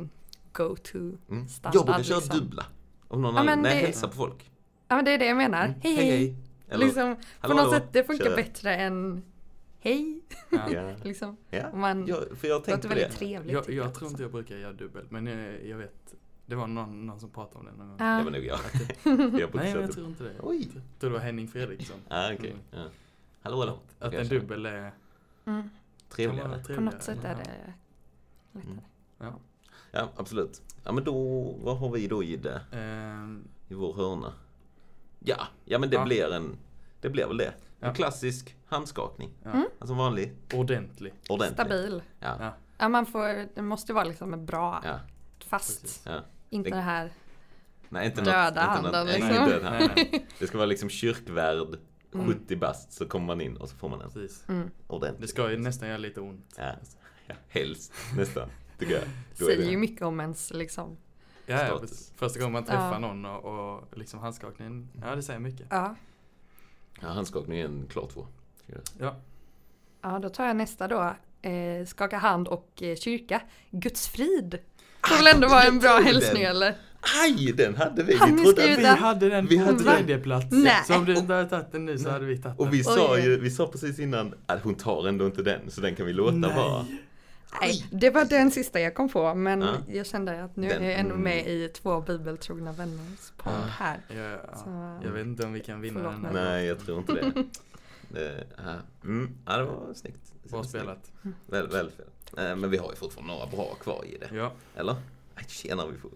go-to 0.53 0.97
mm. 0.97 1.47
standard. 1.47 1.75
Jag 1.75 1.85
brukar 1.85 2.03
köra 2.03 2.17
liksom. 2.19 2.39
dubbla. 2.39 2.65
Om 3.07 3.21
någon 3.21 3.33
Ja, 3.35 3.39
annan, 3.41 3.45
men 3.45 3.61
när 3.61 3.69
jag 3.75 3.81
hälsar 3.81 4.07
på 4.07 4.13
folk. 4.15 4.51
Ja 4.87 4.95
men 4.95 5.05
det 5.05 5.11
är 5.11 5.17
det 5.17 5.25
jag 5.25 5.37
menar. 5.37 5.65
Mm. 5.65 5.79
Hej 5.83 5.95
hej. 5.95 6.35
Eller, 6.69 6.85
liksom, 6.85 7.15
på 7.15 7.21
hallå, 7.39 7.53
något 7.55 7.63
hallå. 7.63 7.71
sätt 7.79 7.93
det 7.93 8.03
funkar 8.03 8.25
Kör. 8.25 8.35
bättre 8.35 8.75
än 8.75 9.23
hej. 9.87 10.21
ja. 10.73 10.95
Liksom. 11.03 11.37
ja. 11.49 11.71
Man 11.75 12.07
ja, 12.07 12.17
för 12.35 12.47
jag 12.47 12.55
har 12.55 12.61
tänkt 12.61 12.83
låter 12.83 12.89
det. 12.95 13.01
väldigt 13.01 13.17
trevligt. 13.19 13.53
Jag, 13.53 13.63
tycker 13.65 13.77
jag 13.77 13.93
tror 13.93 14.09
inte 14.09 14.21
jag 14.23 14.31
brukar 14.31 14.55
göra 14.57 14.73
dubbelt, 14.73 15.11
men 15.11 15.27
jag, 15.27 15.65
jag 15.65 15.77
vet. 15.77 16.15
Det 16.45 16.55
var 16.55 16.67
någon, 16.67 17.05
någon 17.05 17.19
som 17.19 17.29
pratade 17.29 17.59
om 17.59 17.65
det 17.65 17.71
någon 17.71 17.87
gång. 17.87 17.97
Ja. 17.99 18.17
Det 18.17 18.23
var 18.23 18.31
nog 18.31 18.45
jag. 18.45 18.59
jag 19.39 19.55
Nej, 19.55 19.73
men 19.73 19.81
jag 19.81 19.91
tror 19.91 20.07
inte 20.07 20.23
det. 20.23 20.35
Oj. 20.39 20.69
Jag 20.73 20.99
tror 20.99 21.09
det 21.09 21.13
var 21.17 21.23
Henning 21.23 21.47
Fredriksson. 21.47 21.97
Ah, 22.09 22.33
okej. 22.33 22.49
Mm. 22.51 22.61
Ja. 22.71 22.89
Hallå, 23.41 23.57
hallå. 23.59 23.79
Att 23.99 24.13
Jag 24.13 24.21
en 24.21 24.27
dubbel 24.27 24.65
är... 24.65 24.91
Mm. 25.45 25.69
Trevligare. 26.09 26.47
vara 26.47 26.57
På 26.59 26.65
trevligare. 26.65 26.93
något 26.95 27.03
sätt 27.03 27.17
är 27.23 27.29
det 27.35 27.37
lättare. 27.37 27.73
Mm. 28.55 28.79
Ja. 29.17 29.39
Ja, 29.91 30.09
absolut. 30.15 30.61
Ja, 30.83 30.91
men 30.91 31.03
då, 31.03 31.43
vad 31.63 31.77
har 31.77 31.89
vi 31.91 32.07
då 32.07 32.23
i 32.23 32.35
det? 32.37 32.61
Ehm, 32.71 33.47
I 33.69 33.73
vår 33.73 33.93
hörna? 33.93 34.33
Ja, 35.19 35.47
ja 35.65 35.79
men 35.79 35.89
det 35.89 35.95
Ja. 35.95 36.05
blir 36.05 36.33
en, 36.33 36.57
det 37.01 37.09
blir 37.09 37.27
väl 37.27 37.37
det. 37.37 37.53
En 37.79 37.93
klassisk 37.93 38.55
handskakning. 38.65 39.33
ja. 39.43 39.49
Mm. 39.51 39.65
Alltså 39.79 39.93
vanlig, 39.95 40.35
Ordentlig. 40.53 41.13
ordentlig. 41.29 41.53
Stabil. 41.53 42.01
Ja, 42.19 42.35
Ja. 42.39 42.53
Ja 42.77 42.89
man 42.89 43.05
får, 43.05 43.55
det 43.55 43.61
måste 43.61 43.93
vara 43.93 44.03
liksom 44.03 44.45
bra, 44.45 44.81
ja, 44.85 44.99
fast. 45.45 46.07
Inte 46.49 46.69
Det- 46.69 46.75
det 46.75 46.81
här. 46.81 47.11
Nej, 47.89 48.05
inte 48.05 48.21
Döda 48.21 48.41
något, 48.49 48.49
inte 48.49 48.59
handen, 48.61 49.05
något, 49.05 49.15
liksom. 49.15 49.29
Död 49.49 49.63
hand. 49.63 49.89
Nej, 49.95 50.09
nej, 50.11 50.27
Det 50.39 50.47
ska 50.47 50.57
vara 50.57 50.65
liksom 50.67 50.89
kyrkvärd, 50.89 51.57
Mm. 52.13 52.27
70 52.27 52.55
bast, 52.55 52.91
så 52.93 53.05
kommer 53.05 53.25
man 53.27 53.41
in 53.41 53.57
och 53.57 53.69
så 53.69 53.75
får 53.75 53.89
man 53.89 54.01
en 54.01 54.11
precis. 54.11 54.43
Mm. 54.49 54.69
ordentlig. 54.87 55.21
Det 55.23 55.27
ska 55.27 55.51
ju 55.51 55.57
nästan 55.57 55.87
göra 55.87 55.97
lite 55.97 56.21
ont. 56.21 56.55
Ja. 56.57 56.71
Ja, 57.27 57.35
helst, 57.47 57.93
nästan, 58.17 58.49
tycker 58.79 58.93
jag. 58.93 59.03
Då 59.39 59.45
Säger 59.45 59.57
det- 59.65 59.71
ju 59.71 59.77
mycket 59.77 60.01
om 60.01 60.19
ens 60.19 60.53
liksom. 60.53 60.97
Ja, 61.45 61.67
ja. 61.67 61.81
Första 62.15 62.39
gången 62.39 62.53
man 62.53 62.63
träffar 62.65 62.91
Ja. 62.93 62.99
någon 62.99 63.25
och, 63.25 63.75
och 63.79 63.97
liksom 63.97 64.19
handskakningen, 64.19 64.89
ja 65.01 65.15
det 65.15 65.21
säger 65.23 65.39
mycket. 65.39 65.67
Ja. 65.69 65.95
Ja, 67.01 67.07
handskakning 67.07 67.59
är 67.59 67.65
en 67.65 67.85
klar 67.89 68.07
två. 68.13 68.27
Ja, 68.99 69.15
Ja 70.01 70.19
då 70.19 70.29
tar 70.29 70.45
jag 70.45 70.55
nästa 70.55 70.87
då. 70.87 71.15
Eh, 71.41 71.85
skaka 71.85 72.17
hand 72.17 72.47
och 72.47 72.83
eh, 72.83 72.95
kyrka. 72.95 73.41
Guds 73.71 74.07
frid. 74.07 74.49
Det 75.01 75.09
får 75.09 75.23
väl 75.23 75.35
ändå 75.35 75.47
vara 75.47 75.63
en 75.63 75.79
bra 75.79 75.99
hälsning 75.99 76.43
den. 76.43 76.51
eller? 76.51 76.75
Aj, 77.23 77.53
den 77.57 77.75
hade 77.75 78.03
vi! 78.03 78.13
Vi 78.13 78.43
trodde 78.43 78.73
att 78.73 78.79
vi 78.79 78.85
hade 78.85 79.29
den 79.29 79.47
Vi 79.47 79.57
på 79.57 79.63
hade 79.63 79.83
tredje 79.83 80.17
plats. 80.17 80.47
Nej. 80.49 80.83
Så 80.87 80.95
om 80.95 81.05
du 81.05 81.15
inte 81.15 81.33
hade 81.33 81.49
tagit 81.49 81.71
den 81.71 81.85
nu 81.85 81.97
så 81.97 82.09
hade 82.09 82.25
vi 82.25 82.37
tagit 82.37 82.57
den. 82.57 82.67
Och 82.67 82.73
vi 82.73 82.83
sa 82.83 83.19
ju, 83.19 83.39
vi 83.39 83.49
sa 83.51 83.67
precis 83.67 83.99
innan 83.99 84.33
att 84.45 84.63
hon 84.63 84.75
tar 84.75 85.07
ändå 85.07 85.25
inte 85.25 85.43
den, 85.43 85.71
så 85.71 85.81
den 85.81 85.95
kan 85.95 86.05
vi 86.05 86.13
låta 86.13 86.35
Nej. 86.35 86.55
vara. 86.55 86.85
Nej, 87.61 87.85
det 87.91 88.09
var 88.09 88.25
den 88.25 88.51
sista 88.51 88.79
jag 88.79 88.95
kom 88.95 89.09
på 89.09 89.33
men 89.35 89.61
Ja. 89.61 89.75
jag 89.87 90.05
kände 90.05 90.43
att 90.43 90.55
nu 90.55 90.67
Den- 90.69 90.83
är 90.83 90.89
jag 90.89 90.99
ändå 90.99 91.11
mm. 91.15 91.23
med 91.23 91.47
i 91.47 91.67
två 91.69 92.01
bibeltrogna 92.01 92.71
vänners 92.71 93.31
podd 93.37 93.53
Ja. 93.53 93.65
här. 93.69 93.99
Ja, 94.07 94.55
Så- 94.57 94.99
jag 95.07 95.11
vet 95.11 95.25
inte 95.25 95.45
om 95.45 95.53
vi 95.53 95.59
kan 95.59 95.81
vinna 95.81 96.03
den 96.11 96.25
här. 96.25 96.33
Nej, 96.33 96.65
jag 96.65 96.79
tror 96.79 96.97
inte 96.99 97.13
det. 97.13 97.31
det 98.09 98.47
ja. 98.57 98.73
Mm, 99.03 99.37
ja, 99.45 99.57
det 99.57 99.63
var 99.63 99.93
snyggt. 99.93 100.33
Bra 100.43 100.63
spelat. 100.63 101.11
Väl, 101.45 101.67
väl 101.67 101.91
spelat. 101.91 102.49
Eh, 102.49 102.55
Men 102.55 102.69
vi 102.69 102.77
har 102.77 102.89
ju 102.89 102.95
fortfarande 102.95 103.33
några 103.33 103.45
bra 103.47 103.75
kvar 103.75 104.05
i 104.05 104.17
det. 104.17 104.35
Ja, 104.35 104.51
Eller? 104.75 104.95
Tjena, 105.47 105.85
vi 105.87 105.97
får... 105.97 106.11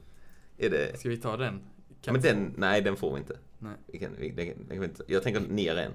Är 0.57 0.69
det... 0.69 0.99
ska 0.99 1.09
vi 1.09 1.17
ta 1.17 1.37
den? 1.37 1.61
Kan 2.01 2.13
men 2.13 2.21
den, 2.21 2.53
nej 2.57 2.81
den 2.81 2.95
får 2.95 3.13
vi 3.13 3.19
inte. 3.19 3.37
Nej. 3.59 3.73
Vi 3.87 3.99
kan, 3.99 4.09
vi, 4.19 4.29
den, 4.29 4.45
den 4.47 4.67
kan 4.67 4.79
vi 4.79 4.85
inte. 4.85 5.03
Jag 5.07 5.23
tänker 5.23 5.41
ner 5.41 5.75
en. 5.75 5.91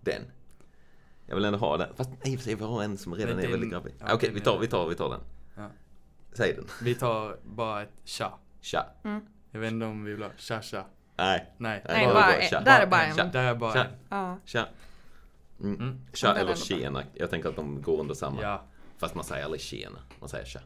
Den. 0.00 0.22
Jag 1.26 1.34
vill 1.36 1.44
ändå 1.44 1.58
ha 1.58 1.76
den. 1.76 1.88
Fast 1.96 2.10
nej, 2.24 2.36
vi 2.36 2.64
har 2.64 2.82
en 2.82 2.98
som 2.98 3.14
redan 3.14 3.38
är 3.38 3.48
väldigt 3.48 3.70
grabbig. 3.70 3.94
ja, 4.00 4.14
Okej, 4.14 4.30
vi 4.34 4.40
tar, 4.40 4.58
vi 4.58 4.66
tar, 4.66 4.88
vi 4.88 4.94
tar 4.94 5.08
den. 5.10 5.20
Ja. 5.56 5.70
Säg 6.32 6.52
den. 6.54 6.66
Vi 6.82 6.94
tar 6.94 7.36
bara 7.44 7.82
ett 7.82 7.92
tja. 8.04 8.32
Tja. 8.60 8.86
Jag 9.50 9.60
vet 9.60 9.72
inte 9.72 9.86
om 9.86 10.04
vi 10.04 10.12
vill 10.12 10.22
ha 10.22 10.30
tja 10.36 10.62
tja. 10.62 10.84
Nej. 11.16 11.52
Nej, 11.58 11.82
Nej, 11.88 12.04
bara- 12.06 12.14
bara, 12.14 12.40
tja. 12.40 12.60
där 12.60 12.80
är 12.80 12.86
bara 12.86 13.14
Tja. 13.14 13.22
en. 13.22 13.30
Där 13.32 13.44
är 13.44 13.54
bara 13.54 13.72
Tja. 13.72 13.84
en. 13.84 13.90
Ja. 14.08 14.38
Tja. 14.44 14.66
Mm. 15.60 15.74
Mm. 15.80 16.00
Tja 16.12 16.34
eller 16.34 16.54
tjena. 16.54 17.02
Jag 17.14 17.30
tänker 17.30 17.48
att 17.48 17.56
de 17.56 17.82
går 17.82 18.00
under 18.00 18.14
samma. 18.14 18.42
Ja, 18.42 18.62
Fast 18.98 19.14
man 19.14 19.24
säger 19.24 19.44
aldrig 19.44 19.60
tjena. 19.60 19.98
Man 20.20 20.28
säger 20.28 20.44
tja. 20.44 20.60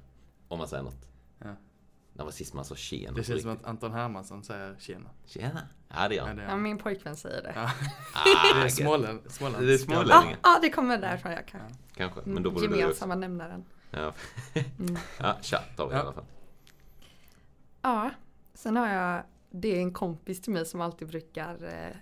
Om 0.49 0.59
man 0.59 0.69
säger 0.69 0.83
något. 0.83 1.09
Ja. 1.39 1.57
När 2.21 2.25
var 2.25 2.33
sist 2.33 2.55
man 2.55 2.65
sa 2.65 2.75
tjena? 2.75 3.13
det 3.17 3.25
känns 3.25 3.43
som 3.43 3.51
att 3.51 3.65
Anton 3.65 3.93
Hermansson 3.93 4.45
säger 4.45 4.77
tjena. 4.79 5.11
Tjena. 5.27 5.69
Ja, 5.89 6.09
det 6.09 6.15
gör 6.15 6.27
han. 6.27 6.39
ja, 6.39 6.57
min 6.57 6.79
pojkvän 6.79 7.17
säger 7.17 7.43
det. 7.43 7.53
ja. 7.55 7.63
Ah, 8.15 8.25
det 8.25 8.31
är. 8.51 8.55
Det 8.55 8.61
är 8.61 9.73
Ja, 9.73 9.79
smålänningar. 9.79 10.39
ja, 10.43 10.59
det 10.63 10.71
kommer 10.71 10.99
därifrån 10.99 11.33
jag 11.33 11.47
kan. 11.47 11.61
Kanske. 11.95 12.21
Men 12.25 12.43
då 12.43 12.51
borde 12.51 12.69
du. 12.69 12.79
Gemensamma 12.79 13.15
nämnaren. 13.15 13.65
Ja. 13.91 14.13
Mm. 14.79 14.97
ja, 15.19 15.37
tja 15.43 15.59
tar 15.77 15.87
vi 15.89 15.93
i 15.95 15.97
Ja. 15.97 16.03
alla 16.03 16.13
fall. 16.13 16.25
Ja, 17.83 18.11
sen 18.55 18.77
har 18.77 18.89
jag, 18.89 19.23
det 19.51 19.69
är 19.77 19.81
en 19.81 19.93
kompis 19.93 20.43
till 20.43 20.53
mig 20.53 20.67
som 20.67 20.81
alltid 20.81 21.09
brukar 21.09 21.65
eh, 21.65 21.97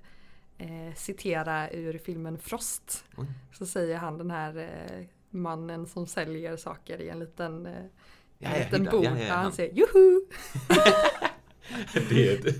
eh, 0.88 0.94
citera 0.94 1.70
ur 1.70 1.99
filmen 1.99 2.38
Frost. 2.38 3.05
Oj. 3.17 3.26
Så 3.53 3.67
säger 3.67 3.97
han 3.99 4.19
den 4.19 4.31
här 4.31 4.56
eh, 4.56 5.06
mannen 5.31 5.87
som 5.87 6.06
säljer 6.06 6.56
saker 6.56 7.00
i 7.00 7.09
en 7.09 7.19
liten, 7.19 7.67
eh, 7.67 7.85
Ja, 8.38 8.49
en 8.49 8.58
ja, 8.61 8.64
liten 8.64 8.85
bod. 8.85 9.05
Ja, 9.05 9.11
ja, 9.19 9.25
Ja, 9.25 9.35
han 9.35 9.43
han. 9.43 9.52
säger 9.52 9.75
juhu! 9.75 10.20
Det 12.08 12.29
är, 12.29 12.34
ett, 12.48 12.56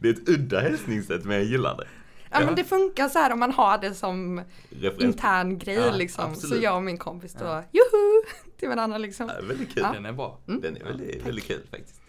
det 0.00 0.08
är 0.08 0.12
ett 0.12 0.28
udda 0.28 0.60
hälsningssätt 0.60 1.24
men 1.24 1.36
jag 1.36 1.44
gillar 1.44 1.76
det. 1.76 1.86
Ja, 2.30 2.40
Ja. 2.40 2.46
men 2.46 2.54
det 2.54 2.64
funkar 2.64 3.08
så 3.08 3.18
här 3.18 3.32
om 3.32 3.38
man 3.38 3.52
har 3.52 3.78
det 3.78 3.94
som 3.94 4.40
Referens. 4.70 5.02
intern 5.02 5.58
grej 5.58 5.74
Ja, 5.74 5.96
liksom. 5.96 6.24
Så 6.24 6.30
absolut. 6.30 6.62
jag 6.62 6.76
och 6.76 6.82
min 6.82 6.98
kompis 6.98 7.32
då, 7.34 7.44
Ja. 7.44 7.64
juhu! 7.72 8.22
Till 8.58 8.68
varandra 8.68 8.98
liksom. 8.98 9.30
Ja, 9.40 9.46
väldigt 9.46 9.74
kul. 9.74 9.82
Ja. 9.82 9.92
Den 9.92 10.06
är 10.06 10.12
bra. 10.12 10.38
Mm. 10.48 10.60
Den 10.60 10.76
är 10.76 10.84
väldigt, 10.84 11.12
Tack. 11.18 11.28
väldigt 11.28 11.44
kul 11.44 11.66
faktiskt. 11.70 12.00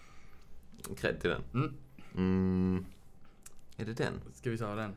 Cred 0.98 1.22
till 1.22 1.30
den. 1.30 1.44
Mm. 1.54 1.74
Mm. 2.16 2.86
Är 3.78 3.86
det 3.86 3.94
den? 3.94 4.14
Ska 4.34 4.50
vi 4.50 4.58
ta 4.58 4.76
den? 4.76 4.94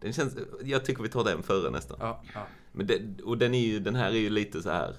den 0.00 0.12
känns, 0.12 0.36
jag 0.64 0.84
tycker 0.84 1.02
vi 1.02 1.08
tar 1.08 1.24
den 1.24 1.42
före 1.42 1.70
nästan. 1.70 1.96
Ja, 2.00 2.22
ja. 2.34 2.46
Men 2.72 2.86
det, 2.86 3.22
och 3.24 3.38
den, 3.38 3.54
är 3.54 3.66
ju, 3.66 3.80
den 3.80 3.94
här 3.94 4.10
är 4.10 4.18
ju 4.18 4.30
lite 4.30 4.62
så 4.62 4.70
här. 4.70 4.94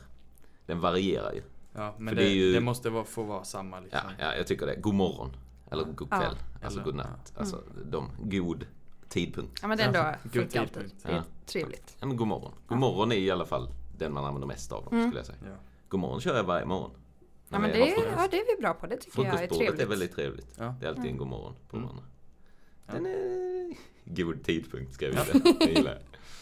Den 0.65 0.79
varierar 0.79 1.33
ju. 1.33 1.41
Ja 1.73 1.95
men 1.97 2.15
det, 2.15 2.21
det 2.21 2.29
ju- 2.29 2.53
det 2.53 2.61
måste 2.61 2.89
vara, 2.89 3.03
få 3.03 3.23
vara 3.23 3.43
samma 3.43 3.79
liksom. 3.79 3.99
Ja, 4.19 4.25
ja, 4.25 4.35
jag 4.35 4.47
tycker 4.47 4.65
det. 4.65 4.75
God 4.75 4.93
morgon. 4.93 5.31
Eller 5.71 5.83
god 5.83 6.07
Ja. 6.11 6.17
kväll. 6.19 6.35
Alltså 6.63 6.79
Eller- 6.79 6.85
god 6.91 6.95
natt. 6.95 7.33
Alltså 7.37 7.63
de, 7.85 8.09
god 8.23 8.65
tidpunkt. 9.09 9.59
Ja 9.61 9.67
men 9.67 9.77
det 9.77 9.83
är 9.83 9.87
ändå 9.87 9.99
Ja, 9.99 10.15
god 10.23 10.31
funkar 10.31 10.61
alltid. 10.61 10.91
Det 11.03 11.09
är 11.11 11.15
Ja. 11.15 11.23
trevligt. 11.45 11.95
Ja, 11.99 12.05
men 12.07 12.17
god 12.17 12.27
morgon. 12.27 12.51
God 12.67 12.77
morgon 12.77 13.11
är 13.11 13.15
i 13.15 13.31
alla 13.31 13.45
fall 13.45 13.69
den 13.97 14.13
man 14.13 14.25
använder 14.25 14.47
mest 14.47 14.71
av 14.71 14.83
dem 14.83 14.93
Mm. 14.93 15.05
skulle 15.05 15.19
jag 15.19 15.25
säga. 15.25 15.37
Ja. 15.45 15.55
God 15.89 15.99
morgon 15.99 16.21
kör 16.21 16.35
jag 16.35 16.43
varje 16.43 16.65
morgon. 16.65 16.91
Ja 17.49 17.59
men 17.59 17.69
det 17.71 17.77
jag 17.79 17.87
är, 17.89 18.11
ja, 18.17 18.27
det 18.31 18.37
är 18.39 18.55
vi 18.57 18.61
bra 18.61 18.73
på. 18.73 18.87
Det 18.87 18.97
tycker 18.97 19.23
jag 19.23 19.43
är 19.43 19.47
trevligt. 19.47 19.81
är 19.81 19.85
väldigt 19.87 20.15
trevligt. 20.15 20.47
Ja. 20.57 20.75
Det 20.79 20.85
är 20.85 20.89
alltid 20.89 21.05
en 21.05 21.17
god 21.17 21.27
morgon 21.27 21.55
på 21.69 21.75
Mm. 21.77 21.87
morgonen. 21.87 22.09
Ja. 22.87 22.93
Den 22.93 23.05
är 23.05 23.73
god 24.05 24.43
tidpunkt 24.43 24.93
ska 24.93 25.05
jag 25.05 25.25
vilja. 25.25 25.53
Det 25.59 25.65
gillar 25.65 25.91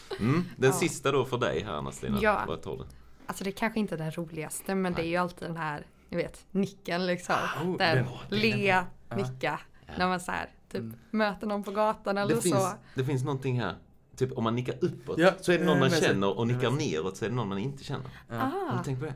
jag. 0.10 0.20
Mm. 0.22 0.44
Den 0.58 0.70
Ja. 0.70 0.76
sista 0.76 1.12
då 1.12 1.26
för 1.26 1.38
dig 1.38 1.64
här 1.64 1.74
Anna-Stina. 1.74 2.20
Ja. 2.22 2.44
Vad 2.48 2.62
tar 2.62 2.78
du? 2.78 2.84
Alltså 3.30 3.44
det 3.44 3.50
är 3.50 3.52
kanske 3.52 3.80
inte 3.80 3.96
är 3.96 3.98
den 3.98 4.12
roligaste 4.12 4.76
men 4.76 4.94
det 4.94 5.00
är 5.02 5.04
Nej. 5.04 5.10
ju 5.12 5.18
alltid 5.18 5.48
den 5.48 5.58
här, 5.58 5.86
ni 6.10 6.18
vet, 6.18 6.46
nicken 6.52 7.06
liksom. 7.06 7.36
Oh, 7.66 7.78
den, 7.78 8.06
le, 8.30 8.84
nicka. 9.16 9.60
Ja. 9.88 9.94
När 9.98 10.08
man 10.08 10.20
så 10.20 10.32
här, 10.32 10.50
typ 10.72 10.82
Mm. 10.82 10.96
möter 11.12 11.48
någon 11.48 11.64
på 11.64 11.72
gatan 11.72 12.18
eller 12.18 12.36
Det 12.36 12.42
så. 12.42 12.50
finns, 12.50 12.76
det 12.96 13.04
finns 13.06 13.24
någonting 13.24 13.60
här. 13.62 13.76
Typ 14.16 14.38
om 14.38 14.44
man 14.44 14.56
nickar 14.56 14.76
uppåt 14.82 15.18
Ja, 15.18 15.32
så 15.42 15.52
är 15.52 15.60
det 15.60 15.66
någon 15.66 15.80
man 15.80 15.90
vet. 15.90 16.04
känner 16.04 16.38
och 16.38 16.48
nickar 16.48 16.72
neråt 16.72 17.18
så 17.18 17.26
är 17.26 17.30
det 17.30 17.36
någon 17.36 17.48
man 17.48 17.58
inte 17.58 17.84
känner. 17.84 18.06
Ja. 18.30 18.36
Har 18.36 18.70
Ah, 18.70 18.78
du 18.78 18.84
tänkt 18.84 19.00
på 19.00 19.06
det? 19.06 19.14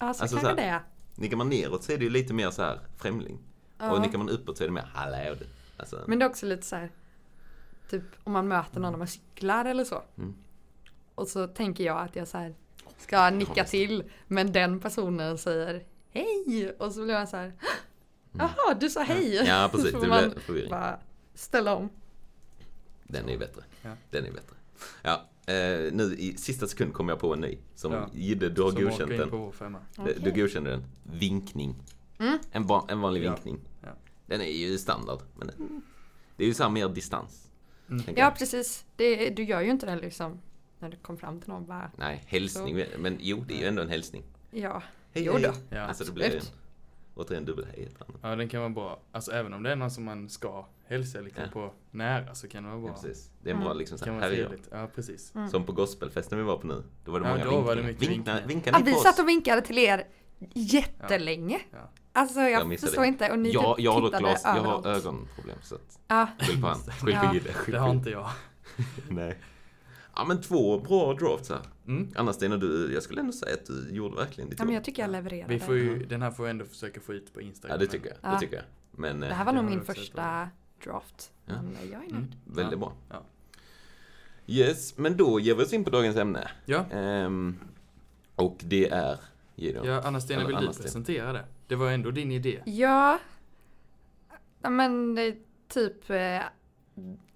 ja 0.00 0.14
så 0.14 0.22
Alltså 0.22 0.36
kanske 0.36 0.50
så 0.50 0.56
det 0.56 0.62
här, 0.62 0.74
är. 0.76 0.82
Nickar 1.14 1.36
man 1.36 1.48
neråt 1.48 1.84
så 1.84 1.92
är 1.92 1.98
det 1.98 2.04
ju 2.04 2.10
lite 2.10 2.34
mer 2.34 2.50
så 2.50 2.62
här 2.62 2.80
främling. 2.96 3.38
Ja. 3.78 3.92
Och 3.92 4.00
nickar 4.00 4.18
man 4.18 4.28
uppåt 4.28 4.56
så 4.58 4.64
är 4.64 4.68
det 4.68 4.74
mer 4.74 4.88
hallå 4.94 5.34
du. 5.38 5.46
Alltså, 5.76 6.04
Men 6.06 6.18
det 6.18 6.24
är 6.24 6.28
också 6.28 6.46
lite 6.46 6.62
så 6.66 6.76
här, 6.76 6.90
typ 7.90 8.02
om 8.24 8.32
man 8.32 8.48
möter 8.48 8.80
någon 8.80 8.92
när 8.92 8.98
man 8.98 9.08
cyklar 9.08 9.64
eller 9.64 9.84
så. 9.84 10.02
Mm. 10.18 10.34
Och 11.14 11.28
så 11.28 11.46
tänker 11.46 11.84
jag 11.84 11.98
att 12.00 12.16
jag 12.16 12.28
så 12.28 12.38
här, 12.38 12.54
ska 13.00 13.30
nicka 13.30 13.64
till. 13.64 14.04
Men 14.26 14.52
den 14.52 14.80
personen 14.80 15.38
säger 15.38 15.82
hej 16.10 16.70
och 16.78 16.92
så 16.92 17.04
blir 17.04 17.14
man 17.14 17.26
så 17.26 17.36
här. 17.36 17.52
Jaha, 18.32 18.74
du 18.80 18.90
sa 18.90 19.02
hej. 19.02 19.36
Mm. 19.36 19.46
Ja, 19.48 19.68
precis. 19.72 19.90
Så 19.90 19.96
Det 19.96 20.02
får 20.02 20.08
man 20.08 20.30
blir 20.30 20.40
förvirring. 20.40 20.70
bara 20.70 20.98
ställa 21.34 21.74
om. 21.76 21.88
Den 23.04 23.28
är 23.28 23.38
bättre. 23.38 23.62
Ja. 23.82 23.90
Den 24.10 24.26
är 24.26 24.30
bättre. 24.30 24.56
Ja, 25.02 25.12
eh, 25.46 25.92
nu 25.92 26.14
i 26.18 26.34
sista 26.38 26.66
sekund 26.66 26.92
kom 26.94 27.08
jag 27.08 27.18
på 27.18 27.32
en 27.32 27.40
ny. 27.40 27.58
Som 27.74 27.92
Ja. 27.92 28.08
Du 28.12 28.62
har 28.62 28.70
Som 28.70 28.82
godkänt 28.84 29.10
den. 29.10 29.30
på 29.30 29.52
femma. 29.52 29.78
Du, 30.20 30.30
godkände 30.32 30.70
den. 30.70 30.84
Vinkning. 31.02 31.74
Mm. 32.18 32.38
En, 32.52 32.66
va- 32.66 32.84
en 32.88 33.00
vanlig 33.00 33.24
Ja. 33.24 33.30
vinkning. 33.32 33.60
Ja. 33.82 33.88
Den 34.26 34.40
är 34.40 34.52
ju 34.52 34.78
standard. 34.78 35.18
Men 35.38 35.46
den- 35.46 35.82
det 36.36 36.44
är 36.44 36.48
ju 36.48 36.54
så 36.54 36.62
här 36.62 36.70
mer 36.70 36.88
distans. 36.88 37.50
Mm. 37.90 38.02
Ja 38.16 38.34
precis. 38.38 38.84
Det, 38.96 39.30
du 39.30 39.44
gör 39.44 39.60
ju 39.60 39.70
inte 39.70 39.86
det 39.86 39.96
liksom 39.96 40.40
när 40.80 40.88
du 40.88 40.96
kom 40.96 41.16
fram 41.16 41.40
till 41.40 41.48
någon 41.50 41.66
bara. 41.66 41.90
Nej, 41.96 42.22
hälsning. 42.26 42.84
Men 42.98 43.16
jo, 43.20 43.44
det 43.48 43.54
är 43.54 43.58
ju 43.58 43.66
ändå 43.66 43.82
en 43.82 43.88
hälsning. 43.88 44.22
Ja, 44.50 44.82
Hej, 45.12 45.24
Jo 45.24 45.32
hej. 45.32 45.42
då. 45.42 45.76
Ja. 45.76 45.80
Alltså 45.82 46.04
det 46.04 46.12
blir 46.12 46.36
en, 46.36 46.42
återigen 47.14 47.44
dubbel 47.44 47.66
hej. 47.76 47.88
Ja, 48.22 48.36
den 48.36 48.48
kan 48.48 48.60
vara 48.60 48.70
bra. 48.70 49.00
Alltså 49.12 49.32
även 49.32 49.54
om 49.54 49.62
det 49.62 49.72
är 49.72 49.76
någon 49.76 49.90
som 49.90 50.04
man 50.04 50.28
ska 50.28 50.66
hälsa 50.86 51.20
liksom 51.20 51.42
Ja. 51.44 51.50
på 51.52 51.72
nära 51.90 52.34
så 52.34 52.48
kan 52.48 52.62
det 52.64 52.68
vara 52.70 52.80
Ja, 52.80 52.84
bra. 52.86 52.92
precis. 52.94 53.30
Det 53.42 53.50
är 53.50 53.54
en 53.54 53.60
bra 53.60 53.68
Mm. 53.68 53.78
liksom 53.78 53.98
så 53.98 54.04
kan 54.04 54.14
här, 54.14 54.20
vara 54.20 54.30
här 54.30 54.36
är 54.38 54.58
jag. 54.70 54.82
Ja, 54.82 54.88
precis. 54.94 55.34
Mm. 55.34 55.48
Som 55.48 55.64
på 55.64 55.72
gospelfesten 55.72 56.38
vi 56.38 56.44
var 56.44 56.56
på 56.58 56.66
nu. 56.66 56.82
Då 57.04 57.12
var 57.12 57.20
det 57.20 57.26
Ja, 57.26 57.32
många 57.32 57.44
då 57.44 57.50
vinkningar. 57.50 57.66
var 57.66 57.76
det 57.76 57.82
mycket 57.82 58.02
Vinkna, 58.02 58.14
vinkningar. 58.34 58.48
vinkar 58.48 58.72
ja 58.72 58.78
ni 58.78 58.84
vi 58.84 58.94
satt 58.96 59.18
och 59.18 59.28
vinkade 59.28 59.60
till 59.62 59.78
er 59.78 60.04
jättelänge. 60.54 61.60
Ja. 61.70 61.90
Alltså 62.12 62.40
jag, 62.40 62.72
Jag 62.72 62.80
förstår 62.80 63.02
det. 63.02 63.08
inte 63.08 63.30
och 63.30 63.38
ni 63.38 63.50
jag, 63.52 63.76
typ 63.76 63.84
jag 63.84 63.92
har 63.92 64.18
glas, 64.18 64.42
jag 64.44 64.50
har 64.62 64.86
ögonproblem 64.86 65.56
så 65.62 65.74
att, 65.74 65.98
Ja, 66.08 66.26
skyll 66.40 66.60
på 66.60 66.66
han. 66.66 66.78
Skyll 67.00 67.14
Ja. 67.14 67.34
på. 67.46 67.52
Skyll 67.52 67.74
Det 67.74 67.80
har 67.80 67.90
inte 67.90 68.10
jag. 68.10 68.28
Nej. 69.08 69.38
Ja 70.20 70.24
men 70.26 70.40
två 70.40 70.78
bra 70.78 71.14
drafts 71.14 71.48
här. 71.50 71.60
Mm. 71.86 72.08
Anna 72.16 72.32
Stina, 72.32 72.56
du, 72.56 72.92
jag 72.94 73.02
skulle 73.02 73.20
ändå 73.20 73.32
säga 73.32 73.54
att 73.54 73.66
du 73.66 73.88
gjorde 73.90 74.16
verkligen 74.16 74.50
ditt 74.50 74.58
ja 74.58 74.64
men 74.64 74.74
jobb. 74.74 74.78
jag 74.80 74.84
tycker 74.84 75.02
jag 75.02 75.10
levererade. 75.10 75.54
Vi 75.54 75.60
får 75.60 75.76
ju, 75.76 76.06
den 76.06 76.22
här 76.22 76.30
får 76.30 76.44
vi 76.44 76.50
ändå 76.50 76.64
försöka 76.64 77.00
få 77.00 77.14
ut 77.14 77.34
på 77.34 77.40
Instagram. 77.40 77.74
Ja 77.74 77.86
det 77.86 77.92
tycker 77.92 78.08
jag. 78.08 78.16
Ja. 78.22 78.30
Det 78.34 78.40
tycker 78.40 78.56
jag. 78.56 78.64
Men 78.90 79.20
Det 79.20 79.26
eh, 79.28 79.32
här 79.34 79.44
var 79.44 79.52
Det 79.52 79.62
nog 79.62 79.70
min 79.70 79.84
första 79.84 80.48
draft. 80.84 81.32
Ja. 81.46 81.54
Men 81.62 81.76
jag 81.92 82.04
är 82.04 82.12
nöjd. 82.12 82.12
Mm. 82.12 82.28
väldigt 82.44 82.72
Ja. 82.72 82.78
bra. 82.78 82.92
Ja. 83.08 83.22
Yes, 84.46 84.98
men 84.98 85.16
då 85.16 85.40
ger 85.40 85.54
vi 85.54 85.62
oss 85.64 85.72
in 85.72 85.84
på 85.84 85.90
dagens 85.90 86.16
ämne. 86.16 86.50
Ja, 86.64 86.84
Ehm, 86.90 87.56
och 88.34 88.56
det 88.64 88.88
är 88.90 89.18
Gideon. 89.54 89.86
ja 89.86 90.02
Anna-Stina 90.02 90.46
vill 90.46 90.56
du 90.56 90.66
presentera 90.66 91.32
det? 91.32 91.44
Det 91.66 91.74
var 91.76 91.90
ändå 91.90 92.10
din 92.10 92.32
idé. 92.32 92.62
Ja, 92.66 93.18
ja, 94.62 94.70
men 94.70 95.14
det 95.14 95.22
är 95.22 95.36
typ 95.68 96.10
eh, 96.10 96.40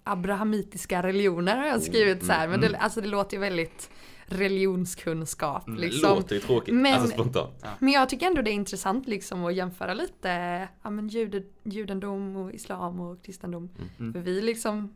abrahamitiska 0.05 1.03
religioner 1.03 1.57
har 1.57 1.65
jag 1.65 1.81
skrivit 1.81 2.25
så 2.25 2.31
här. 2.31 2.47
Men 2.47 2.61
det, 2.61 2.67
mm. 2.67 2.81
alltså 2.83 3.01
det 3.01 3.07
låter 3.07 3.37
ju 3.37 3.41
väldigt 3.41 3.89
religionskunskap 4.25 5.67
Mm, 5.67 5.79
liksom. 5.79 6.09
Låter 6.15 6.35
ju 6.35 6.41
tråkigt, 6.41 6.73
Men- 6.75 6.93
alltså 6.93 7.11
spontant. 7.13 7.65
Men 7.79 7.93
jag 7.93 8.09
tycker 8.09 8.27
ändå 8.27 8.41
det 8.41 8.51
är 8.51 8.53
intressant 8.53 9.07
liksom 9.07 9.45
att 9.45 9.55
jämföra 9.55 9.93
lite 9.93 10.67
ja, 10.83 10.89
men 10.89 11.07
jude, 11.07 11.43
judendom 11.63 12.35
och 12.35 12.51
islam 12.53 12.99
och 12.99 13.23
kristendom. 13.23 13.69
Mm. 13.99 14.13
För 14.13 14.19
vi 14.19 14.41
liksom, 14.41 14.95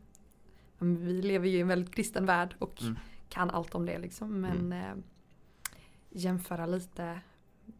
ja, 0.78 0.84
men 0.84 1.06
vi 1.06 1.22
lever 1.22 1.48
ju 1.48 1.56
i 1.56 1.60
en 1.60 1.68
väldigt 1.68 1.94
kristen 1.94 2.26
värld 2.26 2.54
och 2.58 2.82
Mm. 2.82 2.98
kan 3.28 3.50
allt 3.50 3.74
om 3.74 3.86
det 3.86 3.98
liksom. 3.98 4.40
Men 4.40 4.72
eh, 4.72 4.94
jämföra 6.10 6.66
lite 6.66 7.20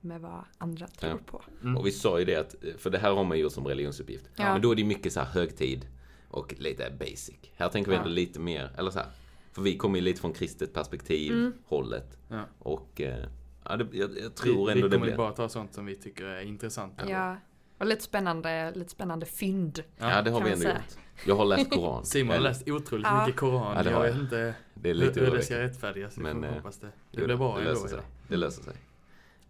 med 0.00 0.20
vad 0.20 0.44
andra 0.58 0.86
tror 0.86 1.12
Ja. 1.12 1.18
på. 1.26 1.42
Mm. 1.62 1.76
Och 1.76 1.86
vi 1.86 1.90
sa 1.90 2.18
ju 2.18 2.24
det 2.24 2.36
att, 2.36 2.54
för 2.78 2.90
det 2.90 2.98
här 2.98 3.12
har 3.12 3.24
man 3.24 3.38
ju 3.38 3.50
som 3.50 3.66
religionsuppgift. 3.66 4.24
Ja. 4.36 4.52
Men 4.52 4.62
då 4.62 4.70
är 4.72 4.76
det 4.76 4.84
mycket 4.84 5.12
så 5.12 5.20
här 5.20 5.26
högtid 5.26 5.86
och 6.30 6.54
lite 6.58 6.90
basic. 6.98 7.34
Här 7.56 7.68
tänker 7.68 7.90
vi 7.90 7.94
Ja. 7.96 8.02
ändå 8.02 8.10
lite 8.14 8.40
mer, 8.40 8.70
eller 8.78 8.90
så 8.90 8.98
här. 8.98 9.08
För 9.52 9.62
vi 9.62 9.76
kommer 9.76 9.98
ju 9.98 10.04
lite 10.04 10.20
från 10.20 10.32
kristet 10.32 10.74
perspektiv, 10.74 11.32
Mm. 11.32 11.52
hållet. 11.66 12.18
Ja. 12.28 12.42
Och 12.58 13.00
eh, 13.00 13.24
ja, 13.64 13.76
det, 13.76 13.86
jag, 13.92 14.18
jag 14.18 14.34
tror 14.34 14.66
vi, 14.66 14.72
ändå 14.72 14.86
vi 14.86 14.88
det 14.88 14.96
kommer 14.96 15.06
blir. 15.06 15.16
bara 15.16 15.32
ta 15.32 15.48
sånt 15.48 15.74
som 15.74 15.86
vi 15.86 15.96
tycker 15.96 16.24
är 16.24 16.40
intressant. 16.40 17.00
Ja. 17.08 17.36
Och 17.78 17.86
lite 17.86 18.02
spännande, 18.02 18.72
lite 18.74 18.90
spännande 18.90 19.26
fynd. 19.26 19.82
Ja, 19.98 20.22
det 20.22 20.30
har 20.30 20.40
vi 20.44 20.50
ändå 20.50 20.62
säga. 20.62 20.74
gjort. 20.74 21.26
Jag 21.26 21.36
har 21.36 21.44
läst 21.44 21.70
Koran. 21.70 22.04
Simon 22.06 22.34
har 22.36 22.40
läst 22.42 22.68
otroligt 22.68 23.06
Ja. 23.06 23.26
mycket 23.26 23.40
Koran. 23.40 23.76
Ja, 23.76 23.82
det 23.82 23.90
jag 23.90 23.96
har 23.96 24.04
vet 24.04 24.14
jag. 24.14 24.22
inte 24.24 24.54
Det 24.74 24.90
är 24.90 24.94
lite 24.94 25.20
hur 25.20 25.30
det 25.36 25.42
ska 25.42 25.58
rättfärdigas. 25.58 26.18
Vi 26.18 26.22
Men, 26.22 26.44
eh, 26.44 26.52
hoppas 26.54 26.78
det. 26.78 26.88
Det 27.10 27.24
blir 27.24 27.36
bra 27.36 27.54
det 27.54 27.60
ändå. 27.60 27.70
löser 27.72 27.88
sig. 27.88 27.98
Ja. 27.98 28.04
Det 28.28 28.36
löser 28.36 28.62
sig. 28.62 28.74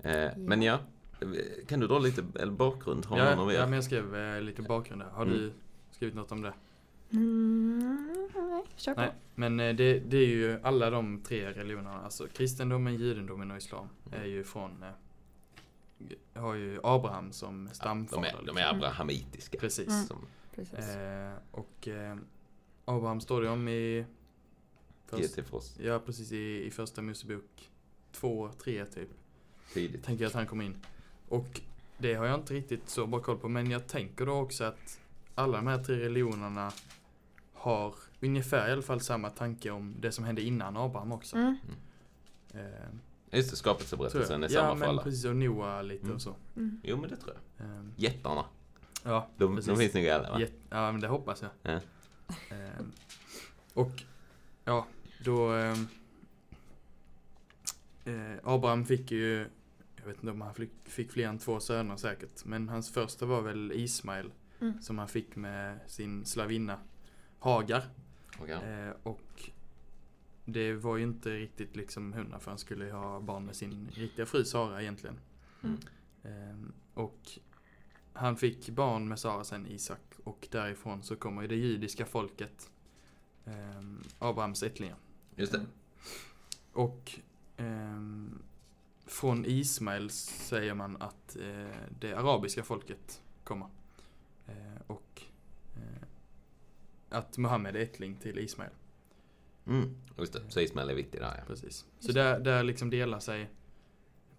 Eh, 0.03 0.31
men 0.37 0.63
ja, 0.63 0.79
kan 1.69 1.81
du 1.81 1.87
dra 1.87 1.99
lite 1.99 2.23
bakgrund? 2.51 3.07
Har 3.07 3.17
någon 3.37 3.49
Ja, 3.49 3.55
ja, 3.61 3.65
men 3.67 3.73
jag 3.73 3.85
skrev 3.85 4.17
eh, 4.17 4.41
lite 4.43 4.63
bakgrund 4.63 5.03
här. 5.03 5.11
Har 5.11 5.23
Mm. 5.23 5.35
du 5.39 5.53
skrivit 5.91 6.15
något 6.15 6.33
om 6.33 6.43
det? 6.43 6.53
Mm, 7.13 8.29
nej, 8.35 8.63
kör 8.77 8.95
på. 8.95 9.01
Nej, 9.01 9.13
men 9.35 9.61
eh, 9.61 9.75
det, 9.77 9.99
det 10.01 10.17
är 10.17 10.27
ju 10.27 10.59
alla 10.63 10.91
de 10.91 11.21
tre 11.23 11.51
religionerna, 11.53 12.01
alltså 12.01 12.27
kristendomen, 12.29 12.95
judendomen 12.97 13.51
och 13.51 13.57
islam, 13.57 13.89
Mm. 14.07 14.21
är 14.21 14.25
ju 14.27 14.45
från, 14.45 14.83
eh, 14.83 16.41
har 16.43 16.55
ju 16.55 16.81
Abraham 16.83 17.33
som 17.33 17.65
de, 17.69 17.75
stamfader. 17.75 18.29
är, 18.29 18.33
de 18.33 18.41
liksom. 18.41 18.57
är 18.57 18.71
abrahamitiska. 18.71 19.59
Precis. 19.59 19.89
Mm. 19.89 20.05
Som 20.07 20.27
Precis. 20.55 20.79
Eh, 20.79 21.33
och 21.51 21.89
eh, 21.89 22.17
Abraham 22.85 23.21
står 23.21 23.43
det 23.43 23.49
om 23.49 23.69
i, 23.69 24.05
först, 25.07 25.37
GT 25.37 25.47
för 25.49 25.57
oss 25.57 25.77
ja 25.83 25.99
precis 26.07 26.33
i, 26.33 26.67
i 26.67 26.71
första 26.71 27.03
Mosebok 27.03 27.71
2, 28.13 28.51
3 28.65 28.85
typ. 28.87 29.09
tidigt. 29.75 30.05
tänker 30.05 30.25
jag 30.25 30.29
att 30.29 30.35
han 30.35 30.47
kom 30.47 30.61
in. 30.61 30.77
Och 31.29 31.61
det 31.99 32.15
har 32.15 32.27
jag 32.27 32.35
inte 32.41 32.55
riktigt 32.55 32.89
så 32.89 33.07
bra 33.07 33.21
koll 33.21 33.39
på, 33.39 33.49
men 33.49 33.71
jag 33.71 33.87
tänker 33.87 34.27
då 34.27 34.33
också 34.33 34.65
att 34.65 35.01
alla 35.35 35.57
de 35.57 35.67
här 35.67 35.85
tre 35.85 35.97
religionerna 35.97 36.73
har 37.61 37.95
ungefär 38.21 38.69
i 38.69 38.73
alla 38.73 38.83
fall 38.83 39.01
samma 39.01 39.31
tanke 39.31 39.71
om 39.71 39.95
det 40.01 40.13
som 40.13 40.25
hände 40.25 40.43
innan 40.43 40.77
Abraham 40.77 41.13
också. 41.13 41.37
Mm. 41.37 41.57
Eh, 42.55 42.61
Just 43.31 43.51
det, 43.51 43.57
skapelseberättelsen 43.57 44.43
är 44.43 44.45
jag. 44.45 44.53
samma 44.53 44.67
Ja, 44.69 44.73
för 44.75 44.79
men 44.81 44.89
alla. 44.89 45.03
precis, 45.03 45.25
och 45.25 45.37
Noah 45.37 45.85
lite 45.85 46.03
Mm. 46.05 46.15
och 46.15 46.23
så. 46.23 46.35
Mm. 46.57 46.81
Jo 46.85 46.97
men 47.01 47.11
det 47.11 47.17
tror 47.17 47.37
jag. 47.57 47.67
Eh, 47.67 47.83
Jättarna. 47.97 48.45
ja, 49.05 49.29
De, 49.37 49.57
precis. 49.57 49.69
de 49.69 49.77
finns 49.79 49.95
nog 49.95 50.05
i 50.05 50.11
alla 50.11 50.31
va? 50.31 50.41
Jätte- 50.41 50.63
ja, 50.71 50.93
men 50.93 51.01
det 51.01 51.09
hoppas 51.09 51.43
jag. 51.43 51.51
Ja. 51.63 51.81
Eh, 52.57 52.85
och 53.75 54.03
ja, 54.65 54.87
då 55.25 55.55
eh, 55.57 55.77
eh, 58.05 58.37
Abraham 58.45 58.85
fick 58.85 59.11
ju, 59.11 59.47
jag 59.97 60.07
vet 60.07 60.17
inte 60.17 60.31
om 60.31 60.41
han 60.41 60.55
fick, 60.55 60.71
fick 60.85 61.13
fler 61.13 61.29
än 61.29 61.39
två 61.39 61.61
söner 61.61 61.97
säkert, 61.97 62.45
men 62.45 62.69
hans 62.69 62.93
första 62.93 63.27
var 63.27 63.41
väl 63.41 63.73
Ismael 63.73 64.31
Mm. 64.61 64.83
som 64.83 64.99
han 64.99 65.09
fick 65.09 65.37
med 65.37 65.79
sin 65.87 66.25
slavinna 66.27 66.79
Hagar. 67.41 67.83
Okej. 68.41 68.55
Eh, 68.55 68.93
och 69.03 69.51
det 70.45 70.73
var 70.73 70.97
ju 70.97 71.03
inte 71.03 71.31
riktigt 71.31 71.77
liksom 71.77 72.13
hundra 72.13 72.39
för 72.39 72.51
han 72.51 72.59
skulle 72.59 72.93
ha 72.93 73.21
barn 73.21 73.45
med 73.45 73.57
sin 73.57 73.89
riktiga 73.95 74.27
fru 74.27 74.45
Sara 74.45 74.83
egentligen. 74.83 75.21
Mm. 75.63 75.79
Eh, 76.23 76.71
och 76.95 77.29
han 78.13 78.37
fick 78.37 78.69
barn 78.69 79.09
med 79.09 79.19
Sara 79.19 79.45
sen 79.45 79.67
Isak 79.67 80.01
och 80.25 80.49
därifrån 80.51 81.03
så 81.03 81.17
kommer 81.17 81.43
ju 81.43 81.49
det 81.49 81.57
judiska 81.57 82.07
folket 82.07 82.71
eh, 83.45 83.83
Abrahams 84.19 84.63
ättlingar. 84.63 84.97
Just 85.37 85.53
det. 85.53 85.67
Och 86.73 87.21
ehm, 87.57 88.43
från 89.07 89.45
Ismael 89.45 90.11
säger 90.11 90.75
man 90.75 90.97
att 91.03 91.37
eh, 91.37 91.77
det 92.01 92.15
arabiska 92.15 92.63
folket 92.63 93.23
kommer. 93.45 93.69
Eh, 94.47 94.83
och 94.87 95.23
eh, 95.77 96.09
att 97.11 97.39
Muhammed 97.39 97.77
är 97.77 97.81
ättling 97.81 98.17
till 98.17 98.39
Ismael. 98.39 98.71
Mm. 99.67 99.97
Just 100.19 100.33
det. 100.33 100.41
Så 100.49 100.61
Ismael 100.61 100.91
är 100.91 100.95
viktig 100.95 101.21
där 101.21 101.35
ja. 101.39 101.45
Precis. 101.47 101.85
Så 101.99 102.13
där, 102.13 102.41
där 102.41 102.63
liksom 102.63 102.91
delar 102.91 103.19
sig 103.19 103.51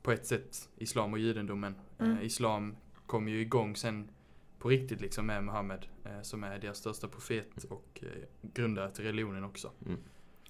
på 0.02 0.12
ett 0.12 0.26
sätt 0.26 0.70
islam 0.78 1.14
och 1.14 1.20
judendomen. 1.20 1.76
Mm. 2.00 2.18
Eh, 2.18 2.26
islam 2.26 2.76
kom 3.08 3.28
ju 3.28 3.42
igång 3.42 3.76
sen 3.76 4.10
på 4.60 4.70
riktigt 4.70 5.02
liksom 5.02 5.26
med 5.26 5.44
Muhammed 5.44 5.86
eh, 6.06 6.22
som 6.22 6.44
är 6.44 6.60
deras 6.60 6.78
största 6.78 7.08
profet 7.08 7.64
och 7.70 8.00
eh, 8.04 8.08
grundare 8.54 8.92
till 8.92 9.04
religionen 9.04 9.44
också. 9.44 9.72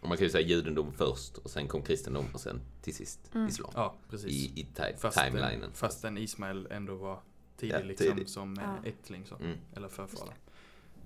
Och 0.01 0.07
man 0.07 0.17
kan 0.17 0.25
ju 0.25 0.29
säga 0.31 0.47
judendom 0.47 0.93
först 0.93 1.37
och 1.37 1.49
sen 1.49 1.67
kom 1.67 1.81
kristendom 1.81 2.25
och 2.33 2.39
sen 2.39 2.61
till 2.81 2.95
sist 2.95 3.31
Mm. 3.35 3.47
islam. 3.47 3.71
Ja, 3.75 3.95
precis. 4.09 4.31
I, 4.31 4.59
i 4.61 4.67
timelinen. 5.13 5.71
fastän 5.73 6.17
Ismael 6.17 6.67
ändå 6.71 6.95
var 6.95 7.19
tidig 7.57 7.73
Ja, 7.75 7.79
liksom 7.83 8.07
tidig. 8.15 8.29
som 8.29 8.55
Ja. 8.61 8.77
ja. 8.83 8.89
ättling 8.89 9.25
så. 9.25 9.35
Mm. 9.35 9.57
Eller 9.75 9.87
förfader. 9.87 10.33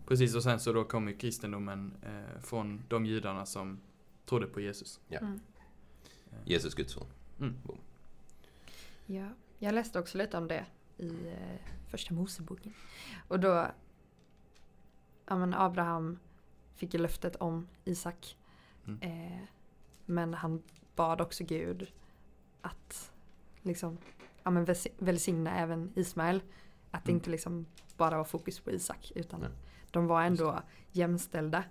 Precis 0.08 0.36
och 0.36 0.44
sen 0.44 0.60
så 0.60 0.74
då 0.74 0.84
kom 0.84 1.08
ju 1.08 1.18
kristendomen 1.18 1.94
eh, 2.02 2.42
från 2.42 2.84
de 2.88 3.06
judarna 3.06 3.46
som 3.46 3.80
trodde 4.26 4.48
på 4.48 4.62
Jesus. 4.62 5.00
Ja. 5.08 5.20
Mm. 5.20 5.40
Eh, 6.32 6.38
Jesus 6.46 6.74
Guds 6.76 6.94
son. 6.94 7.08
Mm. 7.40 7.56
Ja, 9.06 9.30
jag 9.60 9.76
läste 9.76 10.00
också 10.00 10.18
lite 10.18 10.38
om 10.38 10.48
det 10.48 10.66
i 10.98 11.28
eh, 11.28 11.60
första 11.90 12.14
Moseboken. 12.14 12.74
Och 13.28 13.40
då, 13.40 13.68
ja 15.28 15.36
men 15.38 15.54
Abraham 15.54 16.20
fick 16.76 16.94
ju 16.94 17.00
löftet 17.00 17.36
om 17.36 17.68
Isak. 17.86 18.38
Mm. 18.88 19.02
Eh, 19.02 19.42
men 20.06 20.34
han 20.34 20.62
bad 20.96 21.22
också 21.22 21.44
Gud 21.44 21.92
att 22.62 23.12
liksom, 23.62 23.98
ja 24.44 24.52
men 24.52 24.66
väls- 24.66 24.92
välsigna 24.98 25.56
även 25.58 25.92
Ismael. 25.96 26.42
Att 26.92 27.06
det 27.06 27.12
Mm. 27.12 27.18
inte 27.20 27.30
liksom 27.30 27.66
bara 27.98 28.18
var 28.18 28.24
fokus 28.24 28.60
på 28.60 28.72
Isak 28.72 29.12
utan. 29.16 29.42
De 29.96 30.08
var 30.08 30.22
ändå 30.22 30.62
jämställda. 30.92 31.64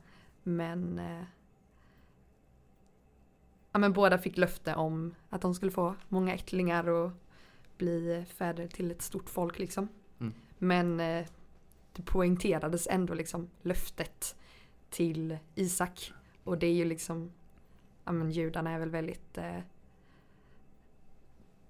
Men 0.43 0.99
eh, 0.99 1.23
ja, 3.73 3.79
men 3.79 3.93
båda 3.93 4.19
fick 4.19 4.37
löfte 4.37 4.75
om 4.75 5.15
att 5.31 5.41
de 5.41 5.55
skulle 5.55 5.73
få 5.73 5.95
många 6.09 6.35
ättlingar 6.35 6.89
och 6.89 7.11
bli 7.79 8.25
fäder 8.29 8.67
till 8.67 8.91
ett 8.91 9.03
stort 9.03 9.31
folk 9.31 9.59
liksom. 9.59 9.89
Mm. 10.21 10.35
Men 10.59 11.01
eh, 11.01 11.27
det 11.93 12.03
poängterades 12.03 12.87
ändå 12.91 13.15
liksom 13.15 13.51
löftet 13.63 14.37
till 14.91 15.39
Isak. 15.55 16.13
Och 16.45 16.59
det 16.59 16.67
är 16.67 16.73
ju 16.75 16.85
liksom, 16.85 17.31
ja 18.05 18.13
men 18.13 18.31
judarna 18.31 18.71
är 18.71 18.79
väl 18.79 18.91
väldigt 18.91 19.39
eh, 19.39 19.59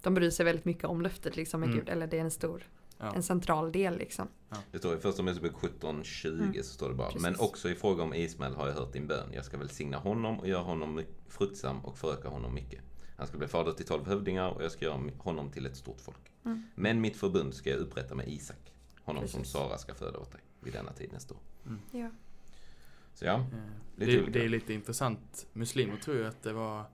de 0.02 0.14
bryr 0.14 0.30
sig 0.30 0.44
väldigt 0.44 0.64
mycket 0.64 0.84
om 0.84 1.02
löftet 1.02 1.36
liksom 1.36 1.60
med 1.60 1.68
Mm. 1.68 1.78
Gud. 1.78 1.88
Eller 1.88 2.06
det 2.06 2.16
är 2.16 2.20
en 2.20 2.30
stor, 2.30 2.62
Ja. 2.98 3.14
en 3.14 3.22
central 3.22 3.72
del 3.72 3.98
liksom. 3.98 4.28
Det 4.72 4.78
står 4.78 4.96
i 4.96 5.00
första 5.00 5.22
Mosebok 5.22 5.52
17.20 5.52 6.28
Mm. 6.42 6.54
så 6.54 6.62
står 6.62 6.88
det 6.88 6.94
bara. 6.94 7.06
Precis. 7.08 7.22
Men 7.22 7.36
också 7.40 7.70
i 7.70 7.74
fråga 7.74 8.02
om 8.02 8.14
Ismael 8.14 8.54
har 8.54 8.66
jag 8.68 8.74
hört 8.74 8.92
din 8.92 9.06
bön. 9.06 9.28
Jag 9.32 9.44
ska 9.44 9.56
välsigna 9.58 9.96
honom 9.98 10.40
och 10.40 10.48
göra 10.48 10.62
honom 10.62 11.02
fruktsam 11.28 11.84
och 11.84 11.98
föröka 11.98 12.28
honom 12.28 12.54
mycket. 12.54 12.80
Han 13.16 13.26
ska 13.26 13.38
bli 13.38 13.48
fader 13.48 13.72
till 13.72 13.86
tolv 13.86 14.06
hövdingar 14.06 14.48
och 14.50 14.64
jag 14.64 14.72
ska 14.72 14.84
göra 14.84 15.10
honom 15.18 15.50
till 15.50 15.66
ett 15.66 15.76
stort 15.76 16.00
folk. 16.00 16.32
Mm. 16.44 16.62
Men 16.74 17.00
mitt 17.00 17.16
förbund 17.16 17.54
ska 17.54 17.70
jag 17.70 17.78
upprätta 17.78 18.14
med 18.14 18.28
Isak. 18.28 18.72
Honom 19.04 19.28
som 19.28 19.38
Precis. 19.40 19.52
Sara 19.52 19.78
ska 19.78 19.94
föda 19.94 20.18
åt 20.18 20.32
dig 20.32 20.40
vid 20.60 20.72
denna 20.72 20.92
tid 20.92 21.12
nästa 21.12 21.34
år. 21.34 21.40
Ja. 21.90 22.10
Så 23.14 23.24
ja, 23.24 23.34
Eh, 23.34 23.46
Lite 23.96 24.12
det, 24.20 24.30
det 24.30 24.44
är 24.44 24.48
lite 24.48 24.74
intressant. 24.74 25.46
Muslimer 25.52 25.96
tror 25.96 26.16
ju 26.16 26.26
att 26.26 26.42
det 26.42 26.52
var 26.52 26.84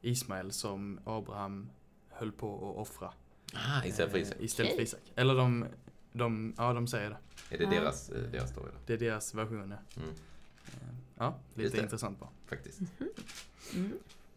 Ismael 0.00 0.52
som 0.52 1.00
Abraham 1.04 1.70
höll 2.08 2.32
på 2.32 2.70
att 2.70 2.76
offra. 2.76 3.12
Ah, 3.56 3.84
istället 3.84 4.10
för 4.12 4.18
eh, 4.18 4.22
Isak. 4.24 4.36
Istället 4.40 4.70
för 4.70 4.76
Okej. 4.76 4.84
Isak. 4.84 5.00
Eller 5.14 5.34
de, 5.34 5.64
de, 6.12 6.54
ja 6.56 6.72
de 6.72 6.86
säger 6.86 7.10
det. 7.10 7.16
Är 7.54 7.58
det 7.58 7.64
Ja. 7.64 7.70
deras, 7.70 8.10
eh, 8.10 8.22
deras 8.32 8.50
story 8.50 8.70
då? 8.72 8.78
Det 8.86 8.92
är 8.92 8.98
deras 8.98 9.34
version. 9.34 9.70
ja. 9.94 10.02
Mm, 10.02 10.14
Eh, 10.66 10.72
Ja, 11.18 11.38
lite 11.54 11.78
intressant 11.78 12.18
bara. 12.20 12.30
faktiskt. 12.46 12.80
Mm. 13.74 13.92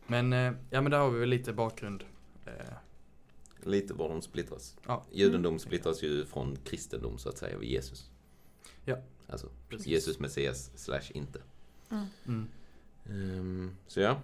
Men, 0.07 0.31
ja 0.69 0.81
men 0.81 0.91
där 0.91 0.99
har 0.99 1.09
vi 1.09 1.19
väl 1.19 1.29
lite 1.29 1.53
bakgrund. 1.53 2.03
Lite 3.63 3.93
var 3.93 4.09
de 4.09 4.21
splittras. 4.21 4.75
Ja. 4.87 5.03
Judendom 5.11 5.59
splittras 5.59 6.03
ju 6.03 6.25
från 6.25 6.55
kristendom 6.55 7.17
så 7.17 7.29
att 7.29 7.37
säga 7.37 7.57
vid 7.57 7.69
Jesus. 7.69 8.09
Ja. 8.85 8.97
Alltså, 9.27 9.49
Precis. 9.69 9.87
Jesus 9.87 10.19
Messias 10.19 10.71
slash 10.75 11.01
inte. 11.13 11.39
Mm. 11.89 12.05
Mm. 12.27 12.47
Ehm, 13.09 13.75
så 13.87 13.99
ja. 13.99 14.21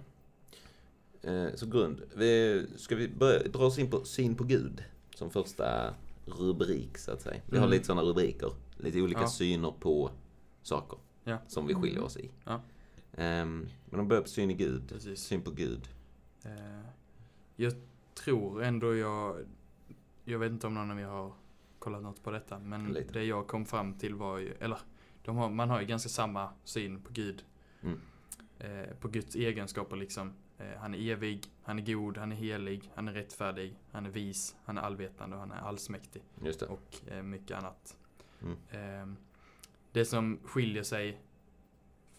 Eh, 1.26 1.48
så 1.56 1.66
grund. 1.66 2.02
Vi, 2.16 2.66
ska 2.76 2.96
vi 2.96 3.08
börja 3.10 3.44
dra 3.44 3.66
oss 3.66 3.80
in 3.80 3.90
på 3.90 4.04
syn 4.06 4.36
på 4.36 4.44
Gud? 4.44 4.84
Som 5.16 5.30
första 5.30 5.94
rubrik 6.26 6.98
så 6.98 7.12
att 7.12 7.22
säga. 7.22 7.42
Vi 7.46 7.58
har 7.58 7.66
Mm. 7.66 7.72
lite 7.72 7.86
sådana 7.86 8.02
rubriker. 8.02 8.52
Lite 8.78 9.02
olika 9.02 9.22
Ja. 9.22 9.28
syner 9.28 9.72
på 9.80 10.12
saker. 10.62 11.00
Ja. 11.24 11.38
Som 11.48 11.68
vi 11.68 11.74
skiljer 11.74 12.04
oss 12.04 12.18
i. 12.18 12.32
Ja. 12.44 12.62
Ehm, 13.18 13.68
men 13.86 13.98
de 13.98 14.08
börjar 14.08 14.22
på 14.24 14.28
syn 14.30 14.52
i 14.52 14.54
Gud. 14.54 14.90
Precis. 14.90 15.20
Syn 15.20 15.42
på 15.42 15.52
Gud. 15.52 15.88
Eh, 16.44 16.52
jag 17.56 17.74
tror 18.14 18.64
ändå 18.64 18.96
jag, 18.96 19.38
jag 20.24 20.40
vet 20.40 20.52
inte 20.52 20.68
om 20.68 20.74
någon 20.74 20.92
av 20.92 21.00
er 21.00 21.06
har 21.06 21.34
kollat 21.80 22.04
något 22.04 22.24
på 22.24 22.32
detta, 22.32 22.60
men 22.60 22.94
Lite. 22.94 23.14
det 23.14 23.24
jag 23.24 23.48
kom 23.48 23.66
fram 23.66 23.94
till 23.94 24.16
var 24.16 24.38
ju, 24.38 24.54
eller 24.60 24.80
de 25.24 25.38
har, 25.38 25.50
man 25.50 25.70
har 25.70 25.82
ju 25.82 25.88
ganska 25.88 26.10
samma 26.10 26.50
syn 26.64 27.02
på 27.02 27.14
Gud. 27.14 27.44
Mm. 27.82 28.00
Eh, 28.60 28.96
på 29.00 29.08
Guds 29.08 29.36
egenskaper 29.36 29.96
liksom. 29.96 30.34
Eh, 30.58 30.78
han 30.80 30.96
är 30.96 31.12
evig, 31.12 31.44
han 31.64 31.80
är 31.80 31.84
god, 31.94 32.18
han 32.18 32.32
är 32.32 32.36
helig, 32.36 32.92
han 32.96 33.08
är 33.08 33.14
rättfärdig, 33.14 33.76
han 33.92 34.06
är 34.06 34.10
vis, 34.10 34.56
han 34.66 34.78
är 34.78 34.82
allvetande 34.82 35.36
och 35.36 35.40
han 35.40 35.52
är 35.52 35.56
allsmäktig. 35.60 36.22
Just 36.44 36.60
det. 36.60 36.66
Och 36.66 37.02
eh, 37.08 37.24
mycket 37.24 37.58
annat. 37.58 37.98
Mm. 38.42 38.58
Eh, 39.12 39.16
det 39.92 40.06
som 40.06 40.40
skiljer 40.44 40.84
sig 40.84 41.22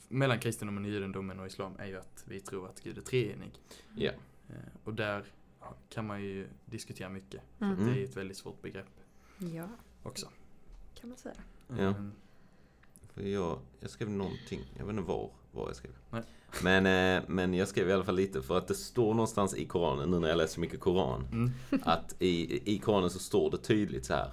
mellan 0.08 0.38
kristendomen, 0.40 0.84
judendomen 0.84 1.40
och 1.40 1.46
islam 1.46 1.72
är 1.78 1.86
ju 1.86 1.96
att 1.98 2.24
vi 2.28 2.40
tror 2.40 2.68
att 2.68 2.80
Gud 2.80 2.98
är 2.98 3.02
treenig. 3.02 3.52
Ja. 3.96 4.10
Eh, 4.48 4.54
Och 4.84 4.94
där 4.94 5.24
kan 5.88 6.06
man 6.06 6.22
ju 6.22 6.48
diskutera 6.64 7.08
mycket. 7.08 7.42
Mm. 7.60 7.86
Det 7.86 8.00
är 8.00 8.04
ett 8.04 8.16
väldigt 8.16 8.36
svårt 8.36 8.62
begrepp 8.62 9.00
Ja, 9.38 9.68
också. 10.02 10.28
kan 10.94 11.08
man 11.08 11.18
säga. 11.18 11.34
Ja. 11.68 11.74
Mm, 11.74 12.12
För 13.14 13.22
jag, 13.22 13.58
jag 13.80 13.90
skrev 13.90 14.10
någonting, 14.10 14.60
jag 14.78 14.84
vet 14.86 14.90
inte 14.96 15.02
var, 15.08 15.30
var 15.56 15.66
jag 15.66 15.76
skrev. 15.76 15.92
Nej. 16.10 16.22
Men, 16.62 16.86
eh, 17.16 17.22
men 17.28 17.54
jag 17.54 17.68
skrev 17.68 17.88
i 17.88 17.92
alla 17.92 18.04
fall 18.04 18.16
lite 18.16 18.42
för 18.42 18.58
att 18.58 18.68
det 18.68 18.74
står 18.74 19.14
någonstans 19.14 19.54
i 19.54 19.64
Koranen, 19.64 20.10
nu 20.10 20.18
när 20.18 20.28
jag 20.28 20.36
läser 20.38 20.54
så 20.54 20.60
mycket 20.60 20.80
Koran, 20.80 21.26
Mm. 21.32 21.50
att 21.82 22.14
i, 22.18 22.62
i 22.74 22.78
Koranen 22.78 23.10
så 23.10 23.18
står 23.18 23.50
det 23.50 23.58
tydligt 23.58 24.04
så 24.06 24.14
här. 24.14 24.32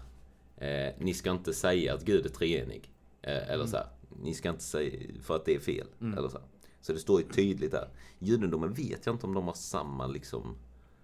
Eh, 0.57 0.93
ni 0.99 1.13
ska 1.13 1.31
inte 1.31 1.53
säga 1.53 1.93
att 1.93 2.05
Gud 2.05 2.25
är 2.25 2.29
treenig. 2.29 2.89
Eh, 3.21 3.37
eller 3.37 3.53
Mm. 3.53 3.67
så 3.67 3.77
här. 3.77 3.87
Ni 4.23 4.33
ska 4.33 4.49
inte 4.49 4.63
säga 4.63 4.99
för 5.21 5.35
att 5.35 5.45
det 5.45 5.55
är 5.55 5.59
fel. 5.59 5.87
Mm. 6.01 6.17
Eller 6.17 6.29
så, 6.29 6.37
här. 6.37 6.47
så 6.81 6.93
det 6.93 6.99
står 6.99 7.21
ju 7.21 7.27
tydligt 7.27 7.71
där. 7.71 7.87
Judendomen 8.19 8.73
vet 8.73 9.05
jag 9.05 9.15
inte 9.15 9.25
om 9.27 9.33
de 9.33 9.47
har 9.47 9.53
samma 9.53 10.07
liksom 10.07 10.55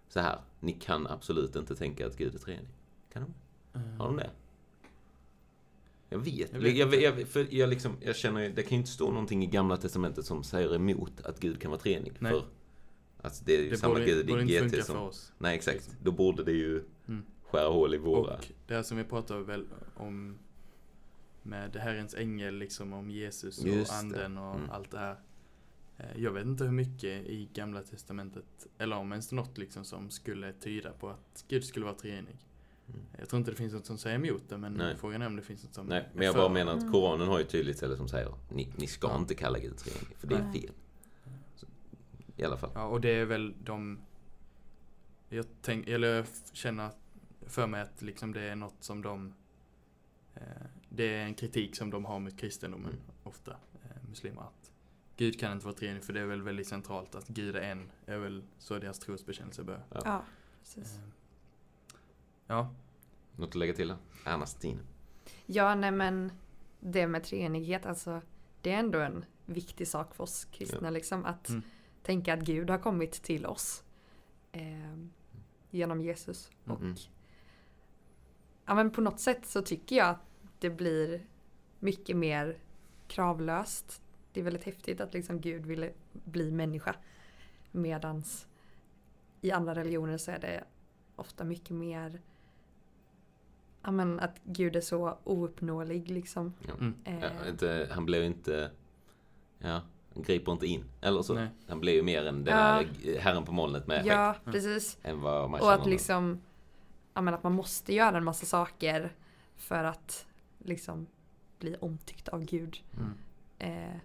så 0.09 0.19
här. 0.19 0.39
Ni 0.59 0.71
kan 0.71 1.07
absolut 1.07 1.55
inte 1.55 1.75
tänka 1.75 2.07
att 2.07 2.17
Gud 2.17 2.35
är 2.35 2.39
treenig. 2.39 2.69
Kan 3.13 3.21
de? 3.23 3.33
Har 3.97 4.05
de 4.07 4.17
det? 4.17 4.29
Jag 6.09 6.19
vet. 6.19 6.53
Jag 6.53 6.67
Jag, 6.67 6.87
vet 6.87 7.01
jag, 7.01 7.27
för 7.27 7.47
jag, 7.49 7.69
liksom, 7.69 7.91
jag 8.01 8.15
känner 8.15 8.49
det 8.49 8.63
kan 8.63 8.69
ju 8.71 8.77
inte 8.77 8.89
stå 8.89 9.11
någonting 9.11 9.43
i 9.43 9.47
gamla 9.47 9.77
testamentet 9.77 10.25
som 10.25 10.43
säger 10.43 10.75
emot 10.75 11.21
att 11.25 11.39
Gud 11.39 11.61
kan 11.61 11.71
vara 11.71 11.81
treenig. 11.81 12.13
Nej. 12.19 12.31
För 12.31 12.43
alltså, 13.21 13.43
det 13.45 13.55
är 13.57 13.61
ju 13.63 13.69
Det 13.69 13.77
samma 13.77 13.93
borde, 13.93 14.05
Gud 14.05 14.27
borde 14.27 14.41
inte 14.41 14.53
i 14.53 14.59
funka 14.59 14.77
GT 14.77 14.85
som... 14.85 14.95
för 14.95 15.01
oss. 15.03 15.33
Nej 15.37 15.55
exakt. 15.55 15.75
liksom. 15.77 15.93
Då 16.03 16.11
borde 16.11 16.43
det 16.43 16.51
ju 16.51 16.83
Mm. 17.07 17.23
skära 17.43 17.69
hål 17.69 17.95
i 17.95 17.97
våra... 17.97 18.33
Och 18.33 18.45
det 18.67 18.73
här 18.75 18.83
som 18.83 18.97
vi 18.97 19.03
pratade 19.03 19.43
väl 19.43 19.65
om 19.97 20.37
med 21.43 21.75
Herrens 21.75 22.15
ängel, 22.15 22.55
liksom 22.55 22.93
om 22.93 23.09
Jesus 23.09 23.59
och 23.61 23.67
Just 23.67 23.93
anden 23.93 24.37
och 24.37 24.55
Mm. 24.55 24.69
allt 24.69 24.91
det 24.91 24.99
här. 24.99 25.15
Eh, 25.97 26.05
Jag 26.21 26.31
vet 26.31 26.45
inte 26.45 26.63
hur 26.63 26.71
mycket 26.71 27.25
i 27.27 27.49
gamla 27.53 27.81
testamentet, 27.83 28.67
eller 28.77 28.95
om 28.95 29.11
ens 29.11 29.31
något 29.31 29.57
liksom 29.57 29.85
som 29.85 30.09
skulle 30.09 30.53
tyda 30.53 30.91
på 30.91 31.09
att 31.09 31.45
Gud 31.47 31.63
skulle 31.63 31.85
vara 31.85 31.95
treenig. 31.95 32.37
Mm. 32.93 33.05
Jag 33.19 33.29
tror 33.29 33.37
inte 33.37 33.51
det 33.51 33.57
finns 33.57 33.73
något 33.73 33.85
som 33.85 33.97
säger 33.97 34.15
emot 34.15 34.43
det, 34.49 34.57
men 34.57 34.73
Nej. 34.73 34.95
frågan 34.97 35.21
är 35.21 35.27
om 35.27 35.35
det 35.35 35.41
finns 35.41 35.63
något 35.63 35.73
som 35.73 35.85
Nej, 35.85 36.09
men 36.13 36.25
jag 36.25 36.33
för. 36.35 36.41
bara 36.41 36.49
menar 36.53 36.73
att 36.73 36.79
Mm. 36.81 36.91
Koranen 36.93 37.27
har 37.27 37.39
ju 37.39 37.45
tydligt 37.45 37.77
ställe 37.77 37.97
som 37.97 38.07
säger 38.07 38.33
ni, 38.49 38.73
ni 38.77 38.87
ska 38.87 39.07
Ja. 39.07 39.17
inte 39.17 39.35
kalla 39.35 39.59
Gud 39.59 39.77
treenig, 39.77 40.17
för 40.17 40.27
det 40.27 40.35
är 40.35 40.51
fel. 40.51 40.71
Så, 41.55 41.65
I 42.35 42.43
alla 42.43 42.57
fall. 42.57 42.71
Ja, 42.73 42.83
och 42.85 43.01
det 43.01 43.09
är 43.09 43.25
väl 43.25 43.53
de... 43.63 43.99
Jag 45.29 45.45
tänk, 45.61 45.87
eller 45.87 46.15
jag 46.15 46.25
känner 46.53 46.89
för 47.47 47.67
mig 47.67 47.81
att 47.81 48.01
liksom 48.01 48.33
det 48.33 48.41
är 48.41 48.55
något 48.55 48.75
som 48.83 49.01
de... 49.01 49.33
Eh, 50.35 50.41
det 50.89 51.03
är 51.15 51.23
en 51.25 51.33
kritik 51.33 51.75
som 51.75 51.89
de 51.89 52.05
har 52.05 52.19
mot 52.19 52.37
kristendomen 52.39 52.91
Mm. 52.91 53.01
ofta, 53.23 53.51
eh, 53.51 54.09
muslimer. 54.09 54.41
Att 54.41 54.71
Gud 55.17 55.39
kan 55.39 55.51
inte 55.51 55.65
vara 55.65 55.75
treenig 55.75 56.03
för 56.03 56.13
det 56.13 56.19
är 56.19 56.25
väl 56.25 56.41
väldigt 56.41 56.67
centralt 56.67 57.15
att 57.15 57.27
Gud 57.27 57.55
är 57.55 57.61
en. 57.61 57.91
är 58.05 58.17
väl 58.17 58.43
så 58.59 58.79
deras 58.79 58.99
trosbekännelse 58.99 59.63
börjar. 59.63 59.83
Ja. 59.93 60.01
Ja, 60.05 60.23
precis. 60.61 60.95
Eh, 60.95 61.01
ja, 62.49 62.69
Något 63.35 63.49
att 63.49 63.55
lägga 63.55 63.73
till? 63.73 63.93
Ernastin. 64.25 64.79
Ja, 65.45 65.75
nej 65.75 65.91
men 65.91 66.31
det 66.79 67.07
med 67.07 67.23
treenighet, 67.23 67.85
alltså 67.85 68.21
det 68.61 68.71
är 68.71 68.79
ändå 68.79 68.99
en 68.99 69.25
viktig 69.45 69.87
sak 69.87 70.15
för 70.15 70.23
oss 70.23 70.45
kristna 70.45 70.89
liksom 70.89 71.25
att 71.25 71.49
Mm. 71.49 71.61
tänka 72.03 72.33
att 72.33 72.39
Gud 72.39 72.69
har 72.69 72.77
kommit 72.77 73.11
till 73.11 73.45
oss 73.45 73.83
eh, 74.51 74.97
genom 75.69 76.01
Jesus. 76.01 76.51
Mm. 76.65 76.77
Och 76.91 76.97
ja, 78.65 78.75
men 78.75 78.91
på 78.91 79.01
något 79.01 79.19
sätt 79.19 79.45
så 79.45 79.61
tycker 79.61 79.95
jag 79.95 80.09
att 80.09 80.25
det 80.59 80.69
blir 80.69 81.25
mycket 81.79 82.17
mer 82.17 82.57
kravlöst. 83.07 84.01
Det 84.33 84.39
är 84.39 84.43
väldigt 84.43 84.63
häftigt 84.63 85.01
att 85.01 85.13
liksom 85.13 85.41
Gud 85.41 85.65
ville 85.65 85.93
bli 86.11 86.51
människa. 86.51 86.95
Medans 87.71 88.47
i 89.41 89.51
andra 89.51 89.75
religioner 89.75 90.17
så 90.17 90.31
är 90.31 90.39
det 90.39 90.63
ofta 91.15 91.43
mycket 91.43 91.69
mer 91.71 92.11
ja, 92.11 92.21
men 93.81 94.19
att 94.19 94.39
Gud 94.43 94.75
är 94.75 94.81
så 94.81 95.17
ouppnåelig 95.23 96.09
liksom. 96.11 96.53
Ja. 96.67 96.73
Mm. 96.73 96.93
Eh, 97.03 97.19
Ja, 97.23 97.49
inte, 97.49 97.87
han 97.91 98.05
blev 98.05 98.23
inte... 98.23 98.71
Ja, 99.59 99.81
han 100.13 100.23
griper 100.23 100.51
inte 100.51 100.67
in. 100.67 100.83
Eller 101.01 101.21
så. 101.21 101.33
Nej. 101.33 101.47
Han 101.67 101.79
blev 101.79 101.95
ju 101.95 102.03
mer 102.03 102.25
än 102.25 102.43
den 102.43 102.57
Ja. 102.57 102.63
här 102.63 103.19
herren 103.19 103.45
på 103.45 103.51
molnet 103.51 103.87
med 103.87 104.05
ja, 104.05 104.35
Ja. 104.45 104.51
precis. 104.51 104.97
Än 105.03 105.21
vad 105.21 105.49
man 105.49 105.61
Och 105.61 105.73
att 105.73 105.85
liksom 105.85 106.41
ja, 107.13 107.21
men 107.21 107.33
att 107.33 107.43
man 107.43 107.53
måste 107.53 107.93
göra 107.93 108.17
en 108.17 108.23
massa 108.23 108.45
saker 108.45 109.15
för 109.55 109.83
att 109.83 110.25
liksom 110.57 111.07
bli 111.59 111.75
omtyckt 111.75 112.27
av 112.27 112.43
Gud. 112.45 112.83
mm. 112.97 113.13
Eh, 113.59 113.95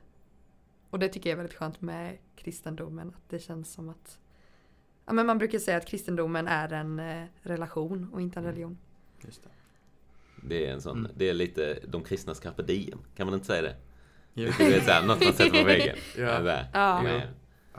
och 0.90 0.98
det 0.98 1.08
tycker 1.08 1.30
jag 1.30 1.32
är 1.32 1.36
väldigt 1.42 1.58
skönt 1.58 1.80
med 1.80 2.18
kristendomen. 2.36 3.08
Att 3.08 3.28
det 3.28 3.38
känns 3.38 3.72
som 3.72 3.88
att 3.88 4.18
ja, 5.06 5.12
men 5.12 5.26
man 5.26 5.38
brukar 5.38 5.58
säga 5.58 5.76
att 5.76 5.86
kristendomen 5.86 6.46
är 6.48 6.72
en 6.72 6.98
eh, 7.00 7.24
relation 7.42 8.10
och 8.12 8.20
inte 8.20 8.38
en 8.38 8.44
Mm. 8.44 8.54
religion. 8.54 8.78
just 9.20 9.42
det. 9.42 9.48
Det 10.48 10.66
är 10.66 10.72
en 10.72 10.80
sån, 10.82 10.98
Mm. 10.98 11.12
det 11.16 11.28
är 11.28 11.34
lite 11.34 11.78
de 11.88 12.02
kristnas 12.04 12.40
carpe 12.40 12.62
diem. 12.62 12.98
Kan 13.16 13.26
man 13.26 13.34
inte 13.34 13.46
säga 13.46 13.62
det? 13.62 13.76
Jo. 14.34 14.50
Du 14.58 14.64
vet 14.64 14.84
såhär, 14.84 15.06
något 15.06 15.24
man 15.24 15.32
sätter 15.32 15.58
på 15.60 15.64
väggen. 15.66 15.96
Ja. 16.18 16.40
Där. 16.40 16.66
Ja. 16.72 17.20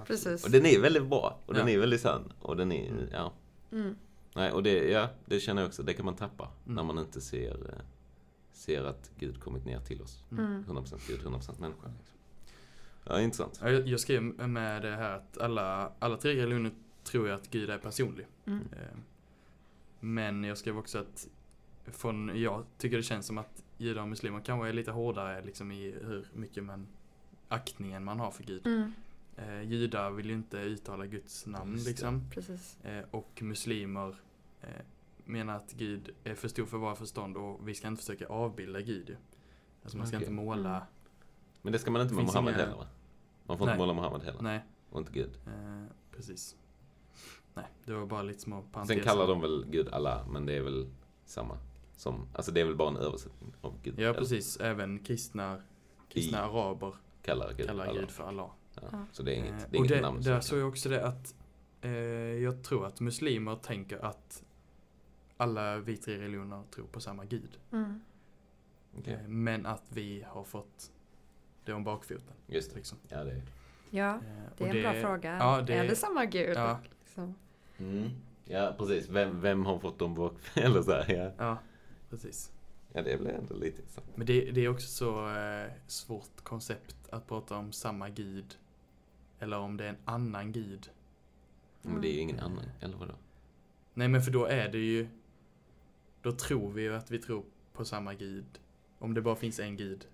Precis. 0.07 0.45
Och 0.45 0.51
den 0.51 0.65
är 0.65 0.79
väldigt 0.81 1.05
bra. 1.07 1.39
Och 1.45 1.53
den 1.53 1.67
Ja. 1.67 1.73
är 1.73 1.79
väldigt 1.79 2.01
sann. 2.01 2.33
Och 2.39 2.57
den 2.57 2.71
är, 2.71 2.89
Mm. 2.89 3.05
ja. 3.11 3.33
Mm. 3.71 3.95
Nej, 4.35 4.51
och 4.51 4.63
det, 4.63 4.91
ja, 4.91 5.09
det 5.25 5.39
känner 5.39 5.61
jag 5.61 5.67
också. 5.67 5.83
Det 5.83 5.93
kan 5.93 6.05
man 6.05 6.15
tappa. 6.15 6.43
Mm. 6.65 6.75
När 6.75 6.83
man 6.83 6.97
inte 6.99 7.21
ser, 7.21 7.51
eh, 7.69 7.79
ser 8.51 8.83
att 8.83 9.11
Gud 9.19 9.39
kommit 9.39 9.65
ner 9.65 9.79
till 9.79 10.01
oss. 10.01 10.23
Mm. 10.31 10.45
Mm. 10.45 10.63
100% 10.63 11.07
Gud, 11.07 11.19
100% 11.23 11.59
människa. 11.59 11.87
Liksom. 11.97 12.17
Ja, 13.03 13.21
intressant. 13.21 13.59
Ja, 13.63 13.69
Jag 13.69 13.87
jag 13.87 13.99
skrev 13.99 14.21
med 14.23 14.81
det 14.81 14.95
här 14.95 15.15
att 15.15 15.37
alla, 15.37 15.91
alla 15.99 16.17
tre 16.17 16.31
religioner 16.41 16.71
tror 17.03 17.27
jag 17.27 17.35
att 17.39 17.49
Gud 17.51 17.69
är 17.69 17.77
personlig. 17.77 18.25
Mm. 18.45 18.59
Eh, 18.71 18.97
Men 19.99 20.43
jag 20.43 20.57
skrev 20.57 20.77
också 20.77 20.97
att 20.99 21.27
från, 21.87 22.41
jag 22.41 22.63
tycker 22.77 22.97
det 22.97 23.03
känns 23.03 23.25
som 23.25 23.37
att 23.37 23.63
judar 23.77 24.01
och 24.01 24.07
muslimer 24.07 24.41
kanske 24.45 24.67
är 24.69 24.73
lite 24.73 24.91
hårdare 24.91 25.41
liksom 25.45 25.71
i 25.71 25.91
hur 26.01 26.27
mycket 26.33 26.63
man, 26.63 26.87
aktningen 27.47 28.03
man 28.03 28.19
har 28.19 28.31
för 28.31 28.43
Gud. 28.43 28.65
Mm. 28.67 28.91
Eh, 29.37 29.61
judar 29.61 30.11
vill 30.11 30.25
ju 30.29 30.33
inte 30.35 30.57
uttala 30.57 31.05
Guds 31.05 31.45
namn 31.45 31.73
Just 31.73 31.87
liksom. 31.87 32.29
Precis. 32.31 32.77
Eh, 32.83 33.03
och 33.11 33.41
muslimer 33.41 34.15
eh, 34.61 34.67
menar 35.25 35.55
att 35.55 35.73
Gud 35.73 36.09
är 36.23 36.35
för 36.35 36.47
stor 36.47 36.65
för 36.65 36.77
våra 36.77 36.95
förstånd 36.95 37.37
och 37.37 37.67
vi 37.67 37.73
ska 37.75 37.87
inte 37.87 38.01
försöka 38.01 38.27
avbilda 38.27 38.81
Gud. 38.81 39.17
Alltså 39.83 39.97
man 39.97 40.07
ska 40.07 40.17
Okej. 40.17 40.25
inte 40.27 40.33
måla, 40.43 40.69
Mm. 40.75 40.81
Men 41.61 41.73
det 41.73 41.79
ska 41.79 41.91
man 41.91 42.01
inte 42.01 42.13
med 42.15 42.25
Mohammed 42.25 42.53
inga- 42.53 42.63
heller 42.63 42.77
va? 42.77 42.87
Man 43.45 43.57
får 43.57 43.65
Nej. 43.65 43.73
inte 43.73 43.79
måla 43.81 43.93
Mohammed 43.93 44.21
heller. 44.23 44.41
nej, 44.41 44.63
Och 44.89 44.99
inte 44.99 45.11
Gud. 45.11 45.37
eh, 45.47 45.83
precis. 46.11 46.55
Nej, 47.53 47.65
det 47.85 47.93
var 47.93 48.05
bara 48.05 48.21
lite 48.21 48.39
små 48.39 48.61
Sen 48.61 48.71
parenteser. 48.71 49.01
kallar 49.03 49.27
de 49.27 49.41
väl 49.41 49.65
Gud 49.69 49.89
Allah, 49.89 50.27
men 50.27 50.45
det 50.45 50.53
är 50.53 50.61
väl 50.61 50.89
samma. 51.25 51.57
Som, 51.95 52.27
alltså 52.33 52.51
det 52.51 52.61
är 52.61 52.65
väl 52.65 52.75
bara 52.75 52.89
en 52.89 52.97
översättning 52.97 53.53
av 53.61 53.73
Gud. 53.83 53.99
Ja, 53.99 54.03
eller? 54.09 54.19
precis. 54.19 54.57
Även 54.59 54.99
kristna, 54.99 55.61
kristna 56.09 56.37
I- 56.37 56.41
araber 56.41 56.93
Kallar 57.21 57.53
Gud 57.57 57.67
kallar. 57.67 57.93
Gud 57.93 58.11
för 58.11 58.23
Allah. 58.23 58.49
Ja. 58.75 58.81
Ja. 58.91 59.05
Så 59.11 59.23
det 59.23 59.31
är 59.31 59.35
inget, 59.35 59.51
Eh, 59.51 59.67
det 59.69 59.75
är 59.75 59.79
inget 59.79 59.89
det, 59.91 60.01
namn. 60.01 60.21
där 60.21 60.39
så- 60.41 60.47
såg 60.47 60.59
jag 60.59 60.67
också 60.67 60.89
det 60.89 61.05
att 61.07 61.35
eh, 61.81 61.91
jag 62.43 62.63
tror 62.63 62.85
att 62.85 62.99
muslimer 62.99 63.55
tänker 63.55 64.05
att 64.05 64.43
alla 65.37 65.77
vi 65.77 65.97
tre 65.97 66.17
religioner 66.17 66.63
tror 66.71 66.85
på 66.87 66.99
samma 66.99 67.25
gud. 67.25 67.57
Mm. 67.71 68.01
Okej. 68.99 69.13
Eh, 69.13 69.27
men 69.27 69.65
att 69.65 69.83
vi 69.89 70.25
har 70.27 70.43
fått 70.43 70.91
det 71.65 71.73
om 71.73 71.83
bakfoten. 71.83 72.33
Just 72.47 72.69
det. 72.71 72.75
Liksom. 72.77 72.97
Ja, 73.07 73.23
det 73.23 73.31
är 73.31 73.41
Ja, 73.89 74.13
Eh, 74.15 74.19
det 74.57 74.63
är 74.63 74.75
en 74.75 74.81
bra 74.81 74.93
fråga. 75.01 75.37
Ja, 75.37 75.61
det, 75.61 75.73
Är 75.73 75.87
det 75.87 75.95
samma 75.95 76.25
gud? 76.25 76.57
Ja. 76.57 76.79
Liksom. 77.03 77.35
mm. 77.77 78.09
Ja, 78.45 78.75
precis. 78.77 79.09
Vem, 79.09 79.41
vem 79.41 79.65
har 79.65 79.79
fått 79.79 79.99
dem 79.99 80.15
bak... 80.15 80.33
Eller 80.53 80.81
så 80.81 80.91
här, 80.91 81.33
ja. 81.37 81.57
Ja, 82.15 82.21
precis. 82.21 82.51
Ja, 82.93 83.01
det 83.01 83.17
blir 83.17 83.29
ändå 83.31 83.55
lite 83.55 83.81
intressant. 83.81 84.07
Men 84.17 84.27
det, 84.27 84.51
det 84.51 84.61
är 84.65 84.69
också 84.69 84.87
så 84.87 85.35
eh, 85.37 85.71
svårt 85.87 86.41
koncept 86.43 86.95
att 87.09 87.27
prata 87.27 87.57
om 87.57 87.71
samma 87.71 88.09
gud. 88.09 88.57
Eller 89.39 89.57
om 89.57 89.77
det 89.77 89.85
är 89.85 89.89
en 89.89 89.97
annan 90.05 90.51
gud. 90.51 90.89
Men 91.81 92.01
det 92.01 92.07
är 92.07 92.13
ju 92.13 92.19
ingen 92.19 92.39
Mm. 92.39 92.51
annan, 92.51 92.65
eller 92.79 92.97
vadå? 92.97 93.13
Nej 93.93 94.07
men 94.07 94.21
för 94.21 94.31
då 94.31 94.45
är 94.45 94.69
det 94.69 94.77
ju 94.77 95.07
Då 96.21 96.31
tror 96.31 96.71
vi 96.71 96.81
ju 96.81 96.95
att 96.95 97.11
vi 97.11 97.19
tror 97.19 97.43
på 97.73 97.85
samma 97.85 98.13
gud 98.13 98.45
Om 98.99 99.13
det 99.13 99.21
bara 99.21 99.35
finns 99.35 99.59
en 99.59 99.77
gud 99.77 100.07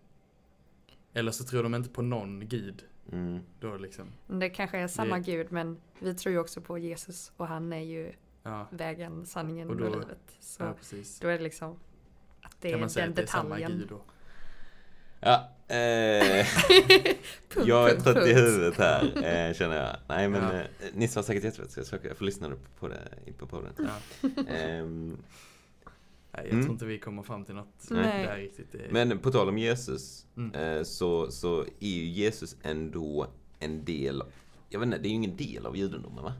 Eller 1.13 1.31
så 1.31 1.43
tror 1.43 1.63
de 1.63 1.75
inte 1.75 1.89
på 1.89 2.01
någon 2.01 2.47
gud 2.47 2.83
Mm. 3.11 3.39
Då 3.59 3.77
liksom 3.77 4.07
Men 4.27 4.39
Det 4.39 4.49
kanske 4.49 4.77
är 4.77 4.87
samma 4.87 5.15
Det- 5.15 5.21
gud 5.23 5.51
men 5.51 5.77
vi 5.99 6.13
tror 6.15 6.33
ju 6.33 6.39
också 6.39 6.61
på 6.61 6.77
Jesus 6.77 7.31
och 7.37 7.47
han 7.47 7.73
är 7.73 7.79
ju 7.83 8.13
Ja, 8.43 8.67
vägen, 8.71 9.25
sanningen 9.25 9.67
Och 9.69 9.75
och, 9.75 9.81
då- 9.81 9.89
livet. 9.99 10.37
Så 10.39 10.63
ja 10.63 10.73
precis 10.73 11.19
då 11.19 11.27
är 11.27 11.37
det 11.37 11.43
liksom 11.43 11.75
det 12.61 12.69
Kan 12.69 12.77
är 12.77 12.81
man 12.81 12.89
säga 12.89 13.03
den 13.05 13.09
att 13.11 13.15
det 13.15 13.21
är 13.21 13.27
samma 13.27 13.59
då? 13.89 14.01
Ja, 15.19 15.49
eh, 15.75 16.47
Punkt, 17.49 17.67
jag 17.67 17.89
är 17.89 17.93
punkt, 17.93 18.03
trött 18.03 18.17
i 18.27 18.33
punkt. 18.33 18.37
huvudet 18.37 18.77
här, 18.77 19.03
eh, 19.49 19.53
känner 19.57 19.75
jag. 19.75 19.95
Nej, 20.07 20.27
men 20.29 20.43
Ja. 20.43 20.59
eh, 20.61 20.65
Nisse 20.93 21.19
har 21.19 21.23
säkert 21.23 21.43
jättefett, 21.43 21.87
så 21.87 21.95
jag, 21.95 22.05
jag 22.05 22.17
får 22.17 22.25
lyssna 22.25 22.51
på 22.79 22.87
det 22.87 23.01
på 23.37 23.45
podden. 23.47 23.73
Ja. 23.77 24.29
Ehm, 24.47 25.17
Nej, 26.33 26.43
jag 26.45 26.51
Mm. 26.53 26.61
tror 26.63 26.73
inte 26.73 26.85
vi 26.85 26.99
kommer 26.99 27.23
fram 27.23 27.45
till 27.45 27.55
något 27.55 27.87
Nej. 27.89 28.25
där 28.25 28.37
riktigt 28.37 28.71
det, 28.71 28.87
men 28.91 29.19
på 29.19 29.31
tal 29.31 29.49
om 29.49 29.57
Jesus, 29.57 30.25
Mm. 30.37 30.55
eh, 30.77 30.83
så, 30.83 31.31
så 31.31 31.61
är 31.61 31.87
ju 31.89 32.05
Jesus 32.05 32.55
ändå 32.63 33.27
en 33.59 33.85
del, 33.85 34.23
jag 34.69 34.79
vet 34.79 34.85
inte, 34.85 34.97
det 34.97 35.07
är 35.07 35.09
ju 35.09 35.15
ingen 35.15 35.35
del 35.37 35.65
av 35.65 35.77
judendomen 35.77 36.23
va? 36.23 36.33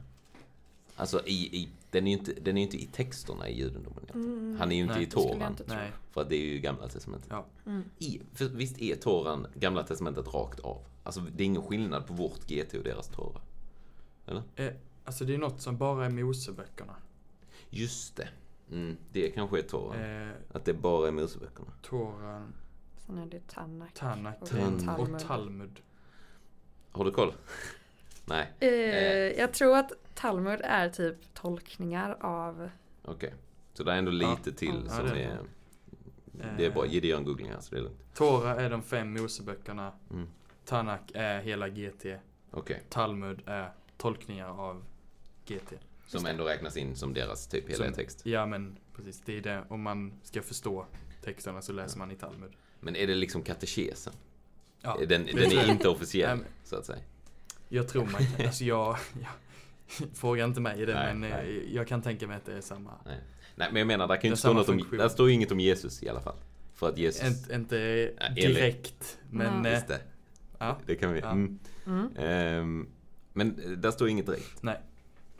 Alltså 1.02 1.22
i, 1.26 1.56
i 1.62 1.68
den 1.90 2.06
är 2.06 2.10
ju 2.10 2.18
inte, 2.18 2.32
den 2.32 2.56
är 2.56 2.60
ju 2.60 2.64
inte 2.66 2.76
i 2.82 2.86
texterna 2.86 3.48
i 3.48 3.58
judendomen. 3.58 4.04
Mm, 4.14 4.56
Han 4.58 4.72
är 4.72 4.76
ju 4.76 4.82
inte 4.82 4.94
Nej, 4.94 5.02
i 5.02 5.06
Toran, 5.06 5.56
för 6.10 6.20
att 6.20 6.28
det 6.28 6.36
är 6.36 6.44
ju 6.44 6.58
gamla 6.58 6.88
testamentet. 6.88 7.28
ja 7.30 7.46
Mm. 7.66 7.84
I, 7.98 8.20
för 8.34 8.44
visst 8.44 8.78
är 8.82 8.96
Toran 8.96 9.46
gamla 9.54 9.82
testamentet 9.82 10.34
rakt 10.34 10.60
av? 10.60 10.82
Alltså 11.04 11.20
det 11.20 11.42
är 11.42 11.46
ingen 11.46 11.62
skillnad 11.62 12.06
på 12.06 12.14
vårt 12.14 12.48
GT 12.50 12.74
och 12.78 12.84
deras 12.84 13.08
Tora. 13.08 13.40
eh, 14.56 14.72
Alltså 15.04 15.24
det 15.24 15.34
är 15.34 15.38
något 15.38 15.60
som 15.60 15.76
bara 15.76 16.06
är 16.06 16.10
Moseböckerna 16.10 16.96
Just 17.70 18.16
det. 18.16 18.28
Mm, 18.70 18.96
det 19.12 19.30
kanske 19.30 19.58
är 19.58 19.62
Toran. 19.62 20.00
eh, 20.28 20.32
Att 20.52 20.64
det 20.64 20.74
bara 20.74 21.08
är 21.08 21.12
Moseböckerna. 21.12 21.68
Toran, 21.82 22.52
Sen 23.06 23.18
är 23.18 23.26
det 23.26 23.40
Tannak. 23.48 23.94
Tanak 23.94 24.36
Och 24.42 24.48
Tan- 24.48 24.96
och 24.98 25.20
Talmud 25.20 25.80
Har 26.90 27.04
du 27.04 27.10
koll? 27.10 27.32
Nej, 28.24 28.52
Eh, 28.60 28.70
jag 29.40 29.52
tror 29.52 29.76
att 29.76 29.92
Talmud 30.14 30.60
är 30.64 30.88
typ 30.88 31.16
tolkningar 31.34 32.16
av 32.20 32.70
okej. 33.04 33.34
Så 33.74 33.84
det 33.84 33.92
är 33.92 33.96
ändå 33.96 34.10
lite 34.10 34.52
till 34.52 34.82
Ja, 34.86 34.92
som 34.96 35.06
det 35.06 35.22
är 35.22 35.30
är... 35.30 35.38
det. 36.56 36.66
Är 36.66 36.70
bara, 36.70 36.86
Gideon 36.86 37.18
en 37.18 37.24
googling 37.24 37.48
här 37.50 37.60
så 37.60 37.74
det 37.74 37.80
är 37.80 37.82
lugnt. 37.82 38.14
Tora 38.14 38.60
är 38.60 38.70
de 38.70 38.82
fem 38.82 39.12
Moseböckerna 39.12 39.92
Mm. 40.10 40.28
Tanak 40.64 41.10
är 41.14 41.40
hela 41.40 41.68
GT 41.68 42.06
Okej. 42.50 42.82
Talmud 42.88 43.42
är 43.46 43.72
tolkningar 43.96 44.48
av 44.48 44.82
GT. 45.46 45.72
Som 46.06 46.26
ändå 46.26 46.44
räknas 46.44 46.76
in 46.76 46.96
som 46.96 47.14
deras 47.14 47.46
typ 47.46 47.68
hela 47.68 47.84
Som- 47.84 47.94
text. 47.94 48.26
Ja 48.26 48.46
men 48.46 48.76
precis, 48.96 49.22
det 49.24 49.38
är 49.38 49.40
det. 49.42 49.64
Om 49.68 49.82
man 49.82 50.12
ska 50.22 50.42
förstå 50.42 50.86
texterna 51.24 51.62
så 51.62 51.72
läser 51.72 51.98
man 51.98 52.10
i 52.10 52.14
Talmud. 52.16 52.52
Men 52.80 52.96
är 52.96 53.06
det 53.06 53.14
liksom 53.14 53.42
katekesen? 53.42 54.12
Ja, 54.80 54.96
den, 55.08 55.08
den 55.26 55.38
är 55.52 55.70
inte 55.70 55.88
officiell, 55.88 56.38
så 56.64 56.76
att 56.76 56.86
säga. 56.86 57.02
Jag 57.68 57.88
tror 57.88 58.04
man 58.06 58.26
kan, 58.36 58.46
alltså 58.46 58.64
jag, 58.64 58.96
jag 59.20 59.28
fråga 60.14 60.44
inte 60.44 60.60
mig 60.60 60.86
det 60.86 60.94
Nej, 60.94 61.14
men 61.14 61.30
eh, 61.32 61.36
nej. 61.36 61.74
jag 61.74 61.88
kan 61.88 62.02
tänka 62.02 62.26
mig 62.26 62.36
att 62.36 62.44
det 62.44 62.56
är 62.56 62.60
samma. 62.60 62.90
Nej. 63.04 63.20
Nej, 63.54 63.68
men 63.72 63.78
jag 63.80 63.86
menar, 63.86 64.08
där 64.08 64.16
kan 64.16 64.24
inte 64.24 64.36
stå 64.40 64.52
något 64.52 64.68
om... 64.68 64.84
Där 64.90 65.08
står 65.08 65.28
ju 65.28 65.34
inget 65.34 65.52
om 65.52 65.60
Jesus 65.60 66.02
i 66.02 66.08
alla 66.08 66.20
fall. 66.20 66.36
För 66.74 66.88
att 66.88 66.98
Jesus... 66.98 67.28
Inte, 67.28 67.54
inte 67.54 67.76
Ja, 68.20 68.26
enligt- 68.26 68.44
direkt, 68.44 69.18
men 69.30 69.62
Nej. 69.62 69.72
eh, 69.72 69.76
Just 69.76 69.88
det. 69.88 70.00
ja. 70.58 70.78
Det 70.86 70.94
kan 70.94 71.12
vi... 71.12 71.20
Ja. 71.20 71.30
Mm. 71.30 71.58
Mm. 71.86 72.16
Ehm, 72.16 72.88
men 73.32 73.60
eh, 73.60 73.70
där 73.70 73.90
står 73.90 74.08
inget 74.08 74.26
direkt. 74.26 74.62
Nej. 74.62 74.80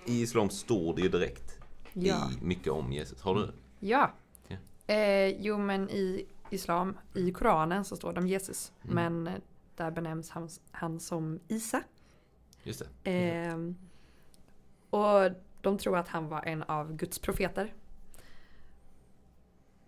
I 0.07 0.23
Islam 0.23 0.51
står 0.51 0.97
det 0.97 1.03
ju 1.03 1.09
direkt 1.09 1.59
Ja. 1.93 2.31
i 2.41 2.45
mycket 2.45 2.73
om 2.73 2.93
Jesus. 2.93 3.23
Har 3.23 3.35
du? 3.35 3.53
Ja. 3.81 4.13
Ja. 4.49 4.57
Eh, 4.95 5.29
jo 5.41 5.59
men 5.59 5.91
i 5.91 6.27
Islam, 6.51 6.99
i 7.15 7.33
Koranen 7.33 7.85
så 7.85 7.97
står 7.97 8.13
det 8.13 8.21
om 8.21 8.27
Jesus. 8.27 8.73
Mm. 8.85 8.95
Men 8.95 9.27
eh, 9.35 9.41
där 9.77 9.91
benämns 9.91 10.31
han, 10.31 10.49
han 10.71 11.01
som 11.01 11.41
Isa. 11.49 11.83
Just 12.63 12.83
det. 13.03 13.11
Ehm, 13.11 13.77
och 14.93 15.31
de 15.61 15.79
tror 15.79 15.97
att 15.99 16.09
han 16.09 16.29
var 16.29 16.43
en 16.43 16.63
av 16.63 16.97
Guds 16.97 17.19
profeter. 17.19 17.75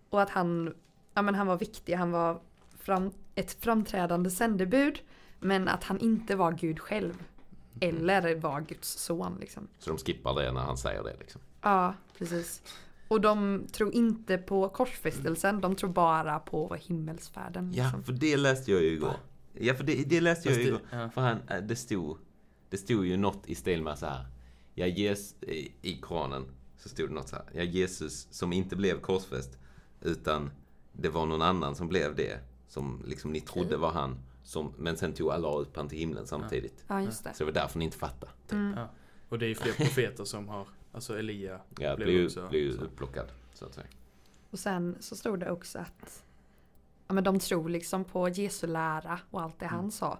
Och 0.09 0.21
att 0.21 0.29
han, 0.29 0.73
ja 1.13 1.21
men 1.21 1.35
han 1.35 1.47
var 1.47 1.57
viktig, 1.57 1.93
han 1.93 2.11
var 2.11 2.41
fram, 2.79 3.11
ett 3.35 3.51
framträdande 3.63 4.29
sändebud. 4.31 4.99
Men 5.39 5.67
att 5.67 5.83
han 5.83 5.99
inte 5.99 6.35
var 6.35 6.51
Gud 6.51 6.79
själv. 6.79 7.23
Eller 7.81 8.35
var 8.35 8.61
Guds 8.61 8.89
son 8.99 9.37
liksom. 9.39 9.67
Så 9.79 9.89
de 9.89 9.97
skippar 9.97 10.35
det 10.35 10.51
när 10.51 10.61
han 10.61 10.77
säger 10.77 11.03
det 11.03 11.15
liksom. 11.19 11.41
Ja, 11.61 11.93
precis. 12.17 12.61
Och 13.07 13.21
de 13.21 13.67
tror 13.71 13.93
inte 13.93 14.37
på 14.37 14.69
korsfästelsen, 14.69 15.61
de 15.61 15.75
tror 15.75 15.89
bara 15.89 16.39
på 16.39 16.75
himmelsfärden. 16.75 17.71
Ja, 17.75 17.83
liksom. 17.83 18.03
för 18.03 18.13
det 18.13 18.37
läste 18.37 18.71
jag 18.71 18.81
ju 18.81 18.87
igår. 18.93 19.13
Ja, 19.53 19.73
för 19.73 19.83
det, 19.83 20.03
det 20.09 20.21
läste 20.21 20.49
jag 20.49 20.57
ju 20.57 20.63
det- 20.63 20.69
igår. 20.69 20.81
ja. 20.91 21.09
För 21.09 21.21
han, 21.21 21.37
eh, 21.49 21.57
det 21.63 21.75
stod, 21.75 22.17
det 22.69 22.77
stod 22.77 23.05
ju 23.05 23.17
något 23.17 23.47
i 23.47 23.55
stil 23.55 23.83
med 23.83 23.99
så 23.99 24.05
här. 24.05 24.25
Ja, 24.77 24.85
jes, 24.85 25.35
i, 25.43 25.71
i 25.81 25.97
Koranen 26.01 26.45
så 26.77 26.89
stod 26.89 27.09
det 27.09 27.13
något 27.13 27.29
så 27.29 27.35
här. 27.35 27.45
Ja, 27.53 27.63
Jesus 27.63 28.27
som 28.31 28.53
inte 28.53 28.75
blev 28.75 28.99
korsfäst. 29.01 29.57
Utan 30.01 30.51
det 30.93 31.09
var 31.09 31.25
någon 31.25 31.41
annan 31.41 31.75
som 31.75 31.87
blev 31.87 32.15
det. 32.15 32.39
Som 32.67 33.03
liksom 33.07 33.31
ni 33.31 33.41
trodde 33.41 33.77
var 33.77 33.91
han. 33.91 34.17
Som, 34.43 34.73
men 34.77 34.97
sen 34.97 35.13
tog 35.13 35.31
Allah 35.31 35.55
upp 35.59 35.75
han 35.75 35.89
till 35.89 35.97
himlen 35.97 36.27
samtidigt. 36.27 36.85
Ja, 36.87 37.01
just 37.01 37.23
det. 37.23 37.33
Så 37.33 37.43
det 37.43 37.45
var 37.45 37.51
därför 37.61 37.79
ni 37.79 37.85
inte 37.85 37.97
fattade. 37.97 38.31
Mm. 38.51 38.73
Ja. 38.77 38.89
Och 39.29 39.39
det 39.39 39.45
är 39.45 39.47
ju 39.49 39.55
fler 39.55 39.73
profeter 39.73 40.23
som 40.25 40.47
har, 40.47 40.67
alltså 40.91 41.19
Elia 41.19 41.59
Ja, 41.79 41.95
blev 41.95 42.07
blev 42.07 42.25
också 42.25 42.47
blev 42.49 42.61
ju 42.61 42.77
så. 42.77 42.81
upplockad. 42.83 43.27
Så 43.53 43.65
att 43.65 43.73
säga. 43.73 43.87
Och 44.51 44.59
sen 44.59 44.95
så 44.99 45.15
stod 45.15 45.39
det 45.39 45.51
också 45.51 45.79
att 45.79 46.23
ja, 47.07 47.13
men 47.13 47.23
de 47.23 47.39
tror 47.39 47.69
liksom 47.69 48.03
på 48.03 48.29
Jesu 48.29 48.67
lära 48.67 49.19
och 49.31 49.41
allt 49.41 49.59
det 49.59 49.65
Mm. 49.65 49.75
han 49.79 49.91
sa. 49.91 50.19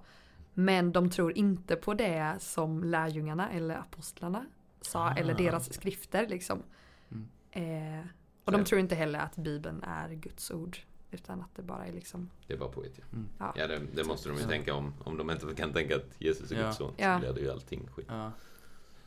Men 0.57 0.91
de 0.91 1.09
tror 1.09 1.37
inte 1.37 1.75
på 1.75 1.93
det 1.93 2.35
som 2.39 2.83
lärjungarna 2.83 3.51
eller 3.51 3.75
apostlarna 3.75 4.45
sa 4.81 4.99
Ah, 5.07 5.13
eller 5.15 5.33
deras 5.33 5.73
skrifter 5.73 6.27
liksom. 6.27 6.63
Mm. 7.11 7.27
Eh, 7.51 8.05
och 8.45 8.51
Så- 8.53 8.57
de 8.57 8.65
tror 8.65 8.79
inte 8.81 8.95
heller 8.95 9.19
att 9.19 9.35
bibeln 9.35 9.83
är 9.83 10.09
Guds 10.09 10.51
ord. 10.51 10.77
Utan 11.11 11.41
att 11.41 11.55
det 11.55 11.61
bara 11.61 11.85
är 11.85 11.93
liksom, 11.93 12.29
Det 12.47 12.55
var 12.55 12.67
poet 12.69 12.91
ja. 12.95 13.03
Mm. 13.13 13.27
ja. 13.39 13.53
Ja, 13.57 13.67
det, 13.67 13.81
det 13.93 14.03
måste 14.03 14.29
de 14.29 14.35
ju 14.35 14.41
Ja. 14.43 14.47
tänka 14.49 14.73
om. 14.73 14.93
Om 15.03 15.17
de 15.17 15.31
inte 15.31 15.55
kan 15.55 15.73
tänka 15.73 15.95
att 15.95 16.05
Jesus 16.19 16.51
är 16.51 16.55
Ja. 16.55 16.65
Guds 16.65 16.77
son. 16.77 16.93
Så 16.97 17.01
Ja. 17.03 17.19
blir 17.19 17.33
det 17.33 17.39
ju 17.41 17.51
allting 17.51 17.87
skit. 17.95 18.05
Ja. 18.09 18.31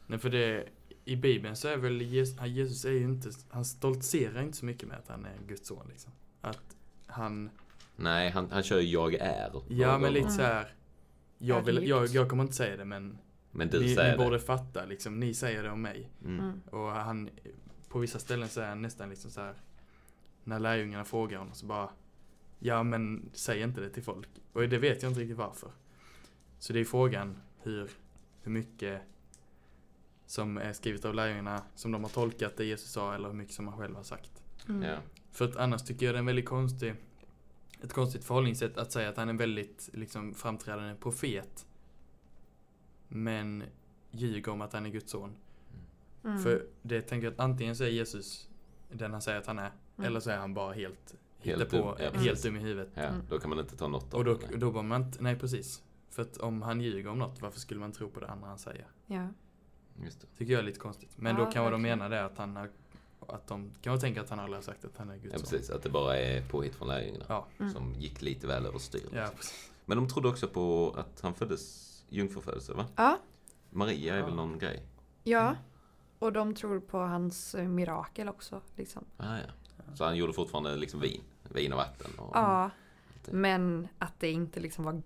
Nej 0.06 0.18
för 0.18 0.30
det, 0.30 0.68
i 1.04 1.16
Bibeln 1.16 1.56
så 1.56 1.68
är 1.68 1.76
väl 1.76 2.02
Jesus, 2.02 2.40
Jesus 2.46 2.84
är 2.84 2.90
ju 2.90 3.04
inte, 3.04 3.30
han 3.50 3.64
stoltserar 3.64 4.42
inte 4.42 4.56
så 4.56 4.64
mycket 4.64 4.88
med 4.88 4.98
att 4.98 5.08
han 5.08 5.24
är 5.24 5.38
Guds 5.48 5.68
son 5.68 5.86
liksom. 5.88 6.12
Att 6.40 6.76
han, 7.06 7.50
Nej, 7.96 8.30
han, 8.30 8.50
han 8.50 8.62
kör 8.62 8.80
ju 8.80 8.88
jag 8.88 9.14
är. 9.14 9.52
ja 9.68 9.98
men 9.98 10.12
lite 10.12 10.30
så 10.30 10.42
här. 10.42 10.74
Jag, 11.38 11.62
vill, 11.62 11.88
jag, 11.88 12.06
jag 12.06 12.28
kommer 12.28 12.42
inte 12.42 12.54
säga 12.54 12.76
det 12.76 12.84
men 12.84 13.18
Men 13.50 13.68
du 13.68 13.80
ni, 13.80 13.94
säger 13.94 14.12
ni 14.12 14.18
det. 14.18 14.24
borde 14.24 14.38
fatta 14.40 14.84
liksom, 14.84 15.20
ni 15.20 15.34
säger 15.34 15.62
det 15.62 15.70
om 15.70 15.82
mig. 15.82 16.10
Mm. 16.24 16.40
Mm. 16.40 16.60
Och 16.70 16.90
han, 16.90 17.30
på 17.88 17.98
vissa 17.98 18.18
ställen 18.18 18.48
så 18.48 18.60
är 18.60 18.68
han 18.68 18.82
nästan 18.82 19.10
liksom 19.10 19.30
så 19.30 19.40
här. 19.40 19.54
När 20.44 20.58
lärjungarna 20.58 21.04
frågar 21.04 21.38
honom 21.38 21.54
så 21.54 21.66
bara 21.66 21.90
Ja 22.58 22.82
men 22.82 23.30
säg 23.32 23.62
inte 23.62 23.80
det 23.80 23.90
till 23.90 24.02
folk. 24.02 24.28
Och 24.52 24.68
det 24.68 24.78
vet 24.78 25.02
jag 25.02 25.10
inte 25.10 25.20
riktigt 25.20 25.36
varför. 25.36 25.70
Så 26.58 26.72
det 26.72 26.80
är 26.80 26.84
frågan 26.84 27.38
hur, 27.62 27.90
hur 28.42 28.52
mycket 28.52 29.02
som 30.26 30.58
är 30.58 30.72
skrivet 30.72 31.04
av 31.04 31.14
lärjungarna 31.14 31.62
som 31.74 31.92
de 31.92 32.02
har 32.02 32.10
tolkat 32.10 32.56
det 32.56 32.64
Jesus 32.64 32.90
sa 32.90 33.14
eller 33.14 33.28
hur 33.28 33.34
mycket 33.34 33.54
som 33.54 33.68
han 33.68 33.78
själv 33.78 33.96
har 33.96 34.02
sagt. 34.02 34.42
Mm. 34.68 34.82
Ja. 34.82 34.96
För 35.32 35.44
att 35.44 35.56
annars 35.56 35.82
tycker 35.82 36.06
jag 36.06 36.14
det 36.14 36.16
är 36.16 36.20
en 36.20 36.26
väldigt 36.26 36.46
konstig 36.46 36.94
ett 37.82 37.92
konstigt 37.92 38.24
förhållningssätt 38.24 38.78
att 38.78 38.92
säga 38.92 39.08
att 39.08 39.16
han 39.16 39.28
är 39.28 39.32
en 39.32 39.36
väldigt 39.36 39.90
liksom 39.92 40.34
framträdande 40.34 40.94
profet. 40.94 41.66
Men 43.08 43.64
ljuger 44.10 44.52
om 44.52 44.60
att 44.60 44.72
han 44.72 44.86
är 44.86 44.90
Guds 44.90 45.10
son. 45.10 45.36
Mm. 46.24 46.38
För 46.38 46.66
det 46.82 47.02
tänker 47.02 47.26
jag 47.26 47.32
att 47.34 47.40
antingen 47.40 47.76
så 47.76 47.84
är 47.84 47.88
Jesus 47.88 48.48
den 48.92 49.12
han 49.12 49.22
säger 49.22 49.38
att 49.38 49.46
han 49.46 49.58
är. 49.58 49.72
Mm. 49.96 50.06
Eller 50.06 50.20
så 50.20 50.30
är 50.30 50.36
han 50.36 50.54
bara 50.54 50.72
helt, 50.72 51.14
Helt 51.40 51.58
helt, 51.58 51.70
dum, 51.70 51.82
på, 51.82 51.96
ja, 52.00 52.10
helt 52.10 52.42
dum 52.42 52.56
i 52.56 52.58
huvudet. 52.60 52.88
ja, 52.94 53.10
då 53.28 53.38
kan 53.38 53.50
man 53.50 53.58
inte 53.58 53.76
ta 53.76 53.88
något 53.88 54.14
av 54.14 54.18
Och 54.18 54.24
då, 54.24 54.34
det. 54.34 54.56
då 54.56 54.70
bör 54.72 54.82
man 54.82 55.02
inte, 55.02 55.22
nej 55.22 55.38
precis. 55.38 55.82
För 56.10 56.22
att 56.22 56.36
om 56.36 56.62
han 56.62 56.80
ljuger 56.80 57.10
om 57.10 57.18
något, 57.18 57.42
varför 57.42 57.60
skulle 57.60 57.80
man 57.80 57.92
tro 57.92 58.10
på 58.10 58.20
det 58.20 58.28
andra 58.28 58.48
han 58.48 58.58
säger? 58.58 58.86
Ja. 59.06 59.28
Just 60.04 60.20
det. 60.20 60.26
Tycker 60.38 60.52
jag 60.52 60.60
är 60.60 60.64
lite 60.64 60.80
konstigt. 60.80 61.10
Men 61.16 61.36
Ja, 61.36 61.44
då 61.44 61.50
kan 61.52 61.64
vad 61.64 61.72
de 61.72 61.82
menar 61.82 62.10
det 62.10 62.24
att 62.24 62.38
han 62.38 62.56
har, 62.56 62.70
att 63.28 63.46
de 63.46 63.70
kan 63.82 63.90
man 63.92 64.00
tänka 64.00 64.20
att 64.20 64.30
han 64.30 64.38
aldrig 64.40 64.56
har 64.56 64.62
sagt 64.62 64.84
att 64.84 64.96
han 64.96 65.10
är 65.10 65.16
Guds 65.16 65.32
Ja, 65.32 65.38
son. 65.38 65.48
precis. 65.50 65.70
Att 65.70 65.82
det 65.82 65.90
bara 65.90 66.16
är 66.18 66.42
påhitt 66.42 66.74
från 66.74 66.88
lärjungarna. 66.88 67.24
Ja. 67.28 67.46
Mm. 67.58 67.72
Som 67.72 67.94
gick 67.94 68.22
lite 68.22 68.46
väl 68.46 68.66
överstyr. 68.66 69.08
Ja, 69.12 69.28
precis. 69.36 69.70
Men 69.84 69.96
de 69.98 70.08
trodde 70.08 70.28
också 70.28 70.48
på 70.48 70.94
att 70.98 71.20
han 71.20 71.34
föddes 71.34 71.88
jungfrufödelse, 72.08 72.72
va? 72.72 72.86
Ja. 72.96 73.18
Maria 73.70 74.14
är 74.14 74.18
Ja. 74.18 74.24
väl 74.26 74.34
någon 74.34 74.58
grej? 74.58 74.82
ja. 75.24 75.56
Och 76.20 76.32
de 76.32 76.54
tror 76.54 76.80
på 76.80 76.98
hans 76.98 77.54
eh, 77.54 77.68
mirakel 77.68 78.28
också. 78.28 78.60
Liksom. 78.76 79.04
Ah, 79.16 79.36
ja. 79.36 79.94
Så 79.94 80.04
han 80.04 80.16
gjorde 80.16 80.32
fortfarande 80.32 80.76
liksom 80.76 81.00
vin? 81.00 81.20
Vin 81.48 81.72
och 81.72 81.78
vatten? 81.78 82.10
Och 82.18 82.36
Ja. 82.36 82.70
Men 83.30 83.88
att 83.98 84.20
det 84.20 84.30
inte 84.30 84.60
liksom 84.60 84.84
var 84.84 85.02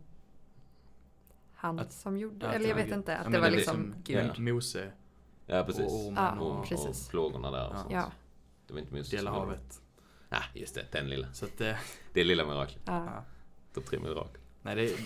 han 1.54 1.78
Att- 1.78 1.92
som 1.92 2.18
gjorde 2.18 2.46
Eller 2.46 2.68
jag 2.68 2.76
vet 2.76 2.92
inte. 2.92 3.16
Att 3.16 3.24
Ja, 3.26 3.30
det 3.32 3.40
var 3.40 3.50
liksom 3.50 3.76
som 3.76 3.94
Gud. 4.04 4.30
Ja. 4.36 4.40
Mose 4.42 4.92
Ja, 5.56 5.64
precis. 5.64 5.84
och 5.84 6.06
ormen 6.06 6.24
Ja, 6.24 6.40
och, 6.40 6.58
och, 6.58 6.66
precis. 6.68 7.04
och 7.06 7.10
plågorna 7.10 7.50
där. 7.50 7.66
Och 7.68 7.74
Ja. 7.74 7.78
sånt. 7.78 7.92
Ja. 7.92 8.12
Det 8.66 8.72
var 8.72 8.80
inte 8.80 8.94
Moses 8.94 9.10
dela 9.10 9.30
havet. 9.30 9.82
Ja, 10.28 10.42
just 10.54 10.74
det. 10.74 10.86
Den 10.92 11.08
lilla. 11.08 11.32
Så 11.32 11.44
att 11.44 11.58
det, 11.58 11.78
Det 12.12 12.24
lilla 12.24 12.44
miraklet. 12.46 12.82
Ja. 12.86 13.24
Topp 13.74 13.84
tre 13.86 13.98
mirakel. 13.98 14.40
Nej, 14.62 14.74
det, 14.76 14.96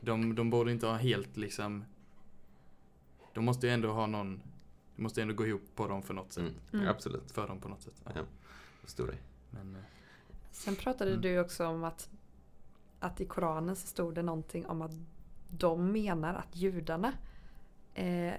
de, 0.06 0.34
de 0.34 0.50
borde 0.50 0.72
inte 0.72 0.86
ha 0.86 0.94
helt 0.96 1.36
liksom... 1.36 1.84
De 3.34 3.44
måste 3.44 3.66
ju 3.66 3.72
ändå 3.72 3.92
ha 3.92 4.06
någon... 4.06 4.42
Det 4.96 5.02
måste 5.02 5.22
ändå 5.22 5.34
gå 5.34 5.46
ihop 5.46 5.62
på 5.74 5.88
dem 5.88 6.02
för 6.02 6.14
något 6.14 6.32
sätt. 6.32 6.42
Mm. 6.44 6.54
Mm. 6.72 6.88
Absolut. 6.88 7.30
För 7.30 7.48
dem 7.48 7.60
på 7.60 7.68
något 7.68 7.82
sätt. 7.82 8.02
Ja. 8.04 8.10
Ja. 8.14 8.22
Förstår 8.82 9.06
det. 9.06 9.16
Men, 9.50 9.76
eh, 9.76 9.82
Sen 10.50 10.76
pratade 10.76 11.10
Mm. 11.10 11.22
du 11.22 11.38
också 11.38 11.66
om 11.66 11.84
att, 11.84 12.08
att 13.00 13.20
i 13.20 13.24
Koranen 13.26 13.76
så 13.76 13.86
stod 13.86 14.14
det 14.14 14.22
någonting 14.22 14.66
om 14.66 14.82
att 14.82 14.92
de 15.50 15.92
menar 15.92 16.34
att 16.34 16.56
judarna 16.56 17.12
eh, 17.94 18.32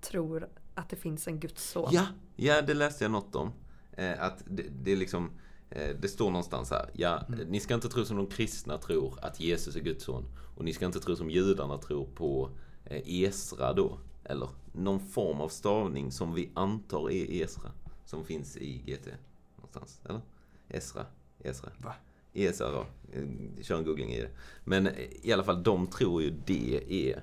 tror 0.00 0.48
att 0.76 0.88
det 0.88 0.96
finns 0.96 1.28
en 1.28 1.40
Guds 1.40 1.70
son. 1.70 1.88
Ja, 1.92 2.06
ja, 2.36 2.62
det 2.62 2.74
läste 2.74 3.04
jag 3.04 3.10
något 3.10 3.36
om. 3.36 3.52
Eh, 3.92 4.22
att 4.22 4.42
det, 4.46 4.62
det 4.82 4.92
är 4.92 4.96
liksom 4.96 5.30
eh, 5.70 5.96
det 6.00 6.08
står 6.08 6.30
någonstans 6.30 6.70
här. 6.70 6.90
Ja, 6.92 7.24
Mm. 7.28 7.48
ni 7.48 7.60
ska 7.60 7.74
inte 7.74 7.88
tro 7.88 8.04
som 8.04 8.16
de 8.16 8.26
kristna 8.26 8.78
tror 8.78 9.18
att 9.22 9.40
Jesus 9.40 9.76
är 9.76 9.80
Guds 9.80 10.04
son. 10.04 10.24
Och 10.56 10.64
ni 10.64 10.72
ska 10.72 10.86
inte 10.86 11.00
tro 11.00 11.16
som 11.16 11.30
judarna 11.30 11.78
tror 11.78 12.06
på 12.14 12.50
eh, 12.84 13.02
Esra 13.22 13.72
då. 13.72 13.98
Eller 14.24 14.48
någon 14.72 15.00
form 15.00 15.40
av 15.40 15.48
stavning 15.48 16.12
som 16.12 16.34
vi 16.34 16.50
antar 16.54 17.10
är 17.10 17.42
Esra. 17.42 17.70
Som 18.04 18.24
finns 18.24 18.56
i 18.56 18.78
GT. 18.78 19.08
Någonstans. 19.56 20.00
Eller? 20.08 20.20
Esra. 20.68 21.06
Esra. 21.38 21.70
Va? 21.78 21.94
Esra. 22.34 22.86
Eh, 23.12 23.22
Kör 23.62 23.78
en 23.78 23.84
googling 23.84 24.12
i 24.12 24.20
det. 24.20 24.30
Men 24.64 24.88
i 25.22 25.32
alla 25.32 25.44
fall, 25.44 25.62
de 25.62 25.86
tror 25.86 26.22
ju 26.22 26.34
det 26.46 26.84
är... 27.10 27.22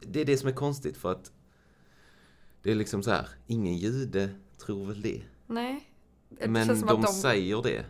Det 0.00 0.20
är 0.20 0.24
det 0.24 0.36
som 0.36 0.48
är 0.48 0.52
konstigt 0.52 0.96
för 0.96 1.12
att 1.12 1.32
det 2.62 2.70
är 2.70 2.74
liksom 2.74 3.02
så 3.02 3.10
här, 3.10 3.28
ingen 3.46 3.76
jude 3.76 4.30
tror 4.58 4.86
väl 4.86 5.02
det. 5.02 5.22
Nej. 5.46 5.84
Det 6.28 6.48
Men 6.48 6.80
de, 6.80 7.04
att 7.04 7.14
säger 7.14 7.62
det. 7.62 7.84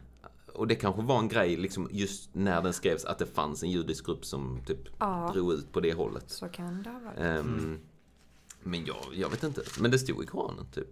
Och 0.54 0.66
det 0.66 0.74
kanske 0.74 1.02
var 1.02 1.18
en 1.18 1.28
grej 1.28 1.56
liksom 1.56 1.88
just 1.92 2.34
när 2.34 2.62
den 2.62 2.72
skrevs 2.72 3.04
att 3.04 3.18
det 3.18 3.26
fanns 3.26 3.62
en 3.62 3.70
judisk 3.70 4.06
grupp 4.06 4.24
som 4.24 4.60
typ 4.66 4.78
Ja, 4.98 5.30
drog 5.34 5.52
ut 5.52 5.72
på 5.72 5.80
det 5.80 5.92
hållet. 5.92 6.30
så 6.30 6.48
kan 6.48 6.82
det 6.82 6.90
ha 6.90 6.98
varit. 6.98 7.18
Ehm, 7.18 7.58
Mm. 7.58 7.78
Men 8.62 8.84
jag, 8.84 8.96
jag 9.14 9.30
vet 9.30 9.42
inte. 9.42 9.62
Men 9.80 9.90
det 9.90 9.98
stod 9.98 10.22
i 10.22 10.26
Koranen 10.26 10.66
typ. 10.74 10.88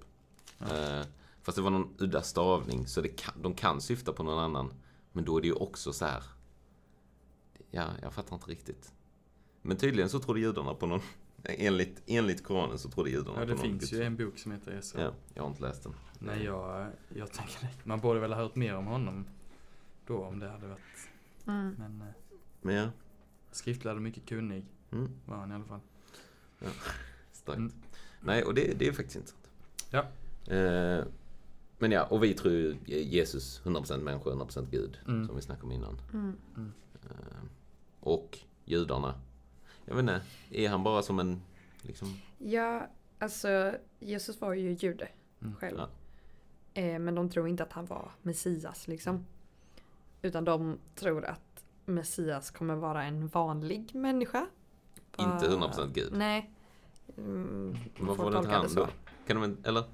Eh, 0.60 1.02
fast 1.42 1.56
det 1.56 1.62
var 1.62 1.70
någon 1.70 1.94
udda 1.98 2.22
stavning 2.22 2.86
så 2.86 3.00
det 3.00 3.08
kan, 3.08 3.42
de 3.42 3.54
kan 3.54 3.80
syfta 3.80 4.12
på 4.12 4.22
någon 4.22 4.38
annan. 4.38 4.72
Men 5.12 5.24
då 5.24 5.36
är 5.36 5.40
det 5.40 5.46
ju 5.46 5.54
också 5.54 5.92
så 5.92 6.04
här. 6.04 6.22
Ja, 7.70 7.84
jag 8.02 8.12
fattar 8.12 8.36
inte 8.36 8.50
riktigt. 8.50 8.92
Men 9.62 9.76
tydligen 9.76 10.08
så 10.10 10.18
trodde 10.18 10.40
judarna 10.40 10.74
på 10.74 10.86
någon. 10.86 11.00
Enligt, 11.44 12.02
enligt 12.06 12.44
Koranen 12.44 12.78
så 12.78 12.90
trodde 12.90 13.10
judarna 13.10 13.32
ja, 13.34 13.40
på 13.40 13.44
det 13.46 13.52
någon. 13.54 13.62
finns 13.62 13.82
Guds- 13.92 13.94
ju 13.98 14.02
en 14.02 14.16
bok 14.16 14.38
som 14.38 14.52
heter 14.52 14.72
Esra. 14.72 15.00
Ja, 15.02 15.12
jag 15.34 15.42
har 15.42 15.50
inte 15.50 15.62
läst 15.62 15.82
den. 15.82 15.94
Nej, 16.18 16.44
jag, 16.44 16.86
jag 17.14 17.32
tänker 17.32 17.60
det. 17.60 17.68
Man 17.84 18.00
borde 18.00 18.20
väl 18.20 18.32
ha 18.32 18.40
hört 18.42 18.54
mer 18.56 18.76
om 18.76 18.86
honom 18.86 19.26
då 20.06 20.24
om 20.24 20.38
det 20.38 20.48
hade 20.48 20.66
varit. 20.66 21.08
Mm. 21.46 21.74
Men 21.78 22.00
eh, 22.00 22.14
Men 22.62 22.74
ja. 22.74 22.88
skriftlärd 23.52 23.96
och 23.96 24.02
mycket 24.02 24.26
kunnig 24.26 24.64
Mm, 24.92 25.10
var 25.24 25.36
han 25.36 25.50
i 25.52 25.54
alla 25.54 25.64
fall. 25.64 25.80
starkt. 27.32 27.58
Mm. 27.58 27.72
Nej, 28.20 28.42
och 28.44 28.54
det, 28.54 28.78
det 28.78 28.88
är 28.88 28.92
faktiskt 28.92 29.16
intressant. 29.16 29.50
Ja. 29.90 30.00
Eh, 30.54 31.04
men 31.78 31.90
ja, 31.92 32.04
och 32.04 32.24
vi 32.24 32.34
tror 32.34 32.54
ju 32.54 32.76
Jesus 32.86 33.62
100% 33.64 34.02
människa, 34.02 34.30
100% 34.30 34.66
Gud. 34.70 34.98
Mm. 35.08 35.26
Som 35.26 35.36
vi 35.36 35.42
snackade 35.42 35.66
om 35.66 35.72
innan. 35.72 36.00
Mm. 36.12 36.36
Eh, 36.94 37.10
och 38.00 38.38
judarna. 38.64 39.14
Jag 39.86 39.94
vet 39.94 40.00
inte, 40.02 40.20
är 40.50 40.68
han 40.68 40.82
bara 40.82 41.02
som 41.02 41.18
en 41.18 41.42
liksom... 41.82 42.18
Ja, 42.38 42.86
alltså 43.18 43.74
Jesus 44.00 44.40
var 44.40 44.54
ju 44.54 44.72
jude 44.72 45.08
Mm. 45.42 45.54
själv. 45.56 45.78
Ja. 45.78 45.88
Eh, 46.82 46.98
men 46.98 47.14
de 47.14 47.30
tror 47.30 47.48
inte 47.48 47.62
att 47.62 47.72
han 47.72 47.86
var 47.86 48.10
Messias 48.22 48.88
liksom. 48.88 49.26
Utan 50.22 50.44
de 50.44 50.78
tror 50.94 51.24
att 51.24 51.64
Messias 51.84 52.50
kommer 52.50 52.74
vara 52.74 53.04
en 53.04 53.28
vanlig 53.28 53.94
människa. 53.94 54.46
Inte 55.18 55.48
Bara- 55.48 55.68
100% 55.70 55.92
Gud. 55.94 56.12
Nej. 56.12 56.50
Mm, 57.16 57.66
man 57.98 58.06
Varför 58.06 58.14
får 58.14 58.24
var 58.24 58.30
det 58.32 58.38
inte 58.38 58.50
han 58.50 58.74
då? 58.74 58.88
Kan 59.26 59.40
de 59.40 59.56
eller? 59.64 59.84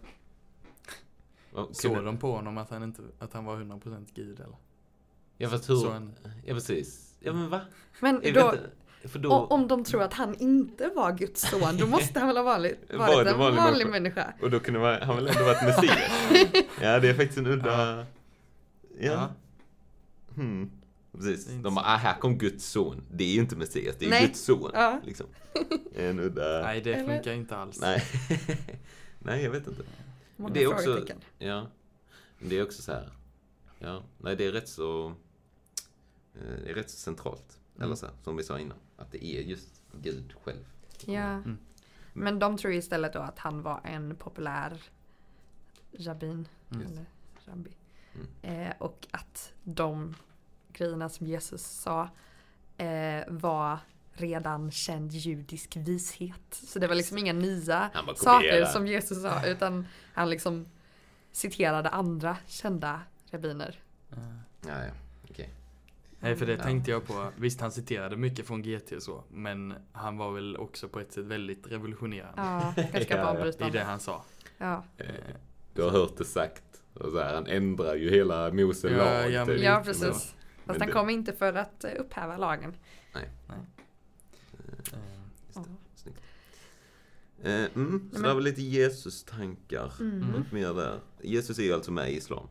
Såg 1.72 2.04
de 2.04 2.18
på 2.18 2.32
honom 2.32 2.58
att 2.58 2.70
han, 2.70 2.82
inte, 2.82 3.02
att 3.18 3.32
han 3.32 3.44
var 3.44 3.56
100% 3.56 4.06
gud 4.14 4.40
eller? 4.40 4.56
Ja 5.36 5.48
fast 5.48 5.70
hur? 5.70 6.10
Ja 6.44 6.54
precis. 6.54 7.16
Ja 7.20 7.32
men 7.32 7.50
va? 7.50 7.60
Men 8.00 8.20
Jag 8.24 8.34
då, 8.34 8.54
då... 9.18 9.32
o- 9.32 9.46
om 9.50 9.68
de 9.68 9.84
tror 9.84 10.02
att 10.02 10.14
han 10.14 10.34
inte 10.34 10.88
var 10.88 11.12
Guds 11.12 11.50
son, 11.50 11.76
då 11.78 11.86
måste 11.86 12.18
han 12.18 12.28
väl 12.28 12.36
ha 12.36 12.44
varit, 12.44 12.78
Var 12.92 12.98
varit 12.98 13.26
en 13.28 13.38
vanlig 13.38 13.60
vanlig 13.62 13.86
människa? 13.86 14.32
Och 14.42 14.50
då 14.50 14.60
kunde 14.60 14.80
man, 14.80 15.02
han 15.02 15.16
väl 15.16 15.26
ändå 15.26 15.44
varit 15.44 15.62
Messias? 15.62 15.98
ja 16.82 17.00
det 17.00 17.08
är 17.08 17.14
faktiskt 17.14 17.38
en 17.38 17.46
udda... 17.46 18.06
Ja. 19.00 19.10
Ja. 19.12 19.30
Hmm. 20.34 20.70
Precis. 21.12 21.46
De 21.46 21.74
bara, 21.74 21.84
ah, 21.84 21.96
här 21.96 22.18
kom 22.18 22.38
Guds 22.38 22.66
son. 22.66 23.02
Det 23.10 23.24
är 23.24 23.28
ju 23.34 23.40
inte 23.40 23.56
Messias, 23.56 23.96
det 23.98 24.06
är 24.06 24.10
Nej. 24.10 24.26
Guds 24.26 24.40
son. 24.44 24.70
Ja. 24.74 25.00
Liksom. 25.04 25.26
En 25.94 26.20
udda... 26.20 26.62
nej, 26.62 26.80
det 26.80 26.94
Eller? 26.94 27.14
funkar 27.14 27.32
inte 27.32 27.56
alls. 27.56 27.80
Nej. 27.80 28.02
Nej, 29.18 29.42
jag 29.44 29.50
vet 29.50 29.66
inte. 29.66 29.82
Många 30.36 30.54
Det 30.54 30.62
är 30.62 30.66
också-. 30.72 31.04
Ja. 31.38 31.66
Men 32.38 32.48
det 32.48 32.58
är 32.58 32.62
också 32.62 32.82
så 32.82 32.92
här. 32.92 33.10
Ja, 33.78 34.02
nej 34.18 34.36
det 34.36 34.46
är 34.46 34.52
rätt 34.52 34.68
så... 34.68 35.06
eh, 36.34 36.40
Det 36.64 36.70
är 36.70 36.74
rätt 36.74 36.90
så 36.90 36.96
centralt. 36.96 37.58
Mm. 37.76 37.86
Eller 37.86 37.96
så 37.96 38.06
här, 38.06 38.14
som 38.24 38.36
vi 38.36 38.42
sa 38.42 38.58
innan. 38.58 38.78
Att 39.02 39.12
det 39.12 39.24
är 39.24 39.42
just 39.42 39.82
Gud 39.92 40.34
själv. 40.44 40.64
Ja. 41.06 41.22
Mm. 41.22 41.58
Men 42.12 42.38
de 42.38 42.58
tror 42.58 42.72
istället 42.72 43.12
då 43.12 43.18
att 43.18 43.38
han 43.38 43.62
var 43.62 43.80
en 43.84 44.16
populär 44.16 44.82
rabbin. 45.92 46.48
Mm. 46.70 46.86
Eller 46.86 47.04
rabbi. 47.44 47.70
Mm. 48.14 48.66
Eh, 48.66 48.74
och 48.78 49.06
att 49.10 49.52
de 49.62 50.14
grejerna 50.72 51.08
som 51.08 51.26
Jesus 51.26 51.62
sa 51.62 52.08
eh, 52.76 53.24
var 53.28 53.78
redan 54.12 54.70
känd 54.70 55.12
judisk 55.12 55.76
vishet. 55.76 56.54
Så 56.54 56.78
det 56.78 56.86
var 56.86 56.94
liksom 56.94 57.18
inga 57.18 57.32
nya 57.32 57.90
saker 58.16 58.64
som 58.64 58.86
Jesus 58.86 59.22
sa 59.22 59.46
utan 59.46 59.86
han 60.12 60.30
liksom 60.30 60.66
citerade 61.32 61.88
andra 61.88 62.36
kända 62.46 63.00
rabbiner. 63.30 63.80
Eh, 64.10 64.18
Ja, 64.66 64.84
ja. 64.84 64.92
Nej, 66.22 66.36
för 66.36 66.46
det 66.46 66.52
Ja. 66.52 66.62
tänkte 66.62 66.90
jag 66.90 67.06
på. 67.06 67.28
Visst, 67.36 67.60
han 67.60 67.72
citerade 67.72 68.16
mycket 68.16 68.46
från 68.46 68.62
GT 68.62 68.92
och 68.92 69.02
så, 69.02 69.24
men 69.30 69.74
han 69.92 70.16
var 70.16 70.32
väl 70.32 70.56
också 70.56 70.88
på 70.88 71.00
ett 71.00 71.12
sätt 71.12 71.24
väldigt 71.24 71.66
revolutionerande 71.72 72.32
Ja, 72.36 72.74
ganska 72.92 73.16
Ja, 73.16 73.46
ja. 73.58 73.68
i 73.68 73.70
det 73.70 73.82
han 73.82 74.00
sa. 74.00 74.24
Ja. 74.58 74.84
Eh, 74.98 75.06
Du 75.74 75.82
har 75.82 75.90
hört 75.90 76.16
det 76.18 76.24
sagt. 76.24 76.62
Och 76.94 77.10
så 77.12 77.18
här, 77.18 77.34
han 77.34 77.46
ändrar 77.46 77.94
ju 77.94 78.10
hela 78.10 78.52
Mose 78.52 78.88
Ja, 78.90 78.96
lag. 78.96 79.30
ja, 79.30 79.46
typ. 79.46 79.54
men- 79.54 79.64
ja, 79.64 79.82
precis. 79.84 80.02
Men 80.04 80.66
Fast 80.66 80.78
han 80.80 80.86
det- 80.88 80.92
kom 80.92 81.10
inte 81.10 81.32
för 81.32 81.54
att 81.54 81.84
eh, 81.84 81.90
upphäva 81.98 82.36
lagen. 82.36 82.74
Ja. 83.12 83.20
Snyggt. 85.94 86.18
Eh, 87.42 87.52
mm, 87.54 88.10
så 88.12 88.18
men- 88.20 88.22
det 88.28 88.34
var 88.34 88.40
lite 88.40 88.62
Jesus-tankar. 88.62 89.92
Mm. 90.00 90.18
Något 90.20 90.52
mer 90.52 90.74
där. 90.74 91.00
Jesus 91.22 91.58
är 91.58 91.62
ju 91.62 91.72
alltså 91.72 91.92
med 91.92 92.10
i 92.10 92.16
Islam. 92.16 92.46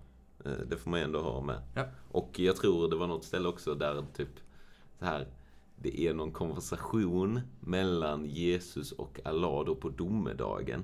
Eh, 0.45 0.51
det 0.51 0.77
får 0.77 0.89
man 0.89 0.99
ju 0.99 1.03
ändå 1.03 1.21
ha 1.21 1.41
med. 1.41 1.61
Ja. 1.75 1.85
Och 2.11 2.39
jag 2.39 2.55
tror 2.55 2.89
det 2.89 2.95
var 2.95 3.07
något 3.07 3.23
ställe 3.25 3.47
också 3.47 3.75
där 3.75 4.05
typ 4.15 4.39
så 4.99 5.05
här 5.05 5.27
det 5.75 5.99
är 6.01 6.13
någon 6.13 6.31
konversation 6.31 7.39
mellan 7.59 8.25
Jesus 8.25 8.91
och 8.91 9.19
Allah 9.23 9.65
då 9.65 9.75
på 9.75 9.89
domedagen. 9.89 10.83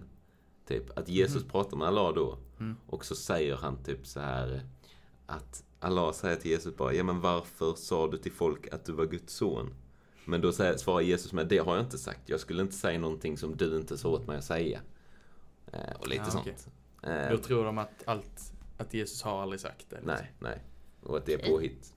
Typ 0.67 0.98
att 0.98 1.10
Jesus 1.10 1.43
pratar 1.43 1.78
med 1.78 1.88
Allah 1.88 2.13
då. 2.13 2.38
Mm. 2.60 2.76
Och 2.88 3.06
så 3.06 3.15
säger 3.15 3.56
han 3.56 3.84
typ 3.84 4.08
så 4.08 4.20
här 4.20 4.62
att 5.26 5.63
Allah 5.80 6.12
säger 6.12 6.36
till 6.36 6.52
Jesus 6.52 6.76
bara, 6.78 6.93
ja 6.93 7.04
men 7.04 7.22
varför 7.22 7.74
sa 7.74 8.08
du 8.08 8.17
till 8.17 8.32
folk 8.32 8.74
att 8.74 8.86
du 8.86 8.91
var 8.91 9.06
Guds 9.06 9.34
son? 9.34 9.74
Men 10.26 10.41
då 10.41 10.52
säger, 10.52 10.78
svarar 10.78 11.02
Jesus 11.02 11.34
med, 11.34 11.48
det 11.48 11.58
har 11.58 11.76
jag 11.76 11.86
inte 11.86 11.98
sagt. 11.98 12.30
Jag 12.30 12.39
skulle 12.39 12.62
inte 12.62 12.76
säga 12.76 13.00
någonting 13.00 13.38
som 13.38 13.58
du 13.58 13.78
inte 13.78 13.98
sa 13.98 14.10
åt 14.10 14.28
mig 14.28 14.38
att 14.38 14.43
säga. 14.43 14.80
Eh, 15.72 15.96
och 16.00 16.08
lite 16.08 16.24
Ja, 16.26 16.32
sånt. 16.32 16.48
okej. 17.02 17.13
Eh, 17.13 17.32
Då 17.32 17.38
tror 17.38 17.65
de 17.65 17.78
att 17.78 18.04
allt, 18.06 18.54
att 18.78 18.94
Jesus 18.94 19.22
har 19.22 19.42
aldrig 19.42 19.60
sagt 19.60 19.90
det. 19.90 20.00
nej, 20.04 20.32
nej. 20.40 20.62
Och 21.02 21.18
att 21.18 21.26
det 21.26 21.34
är 21.34 21.50
påhitt. 21.52 21.94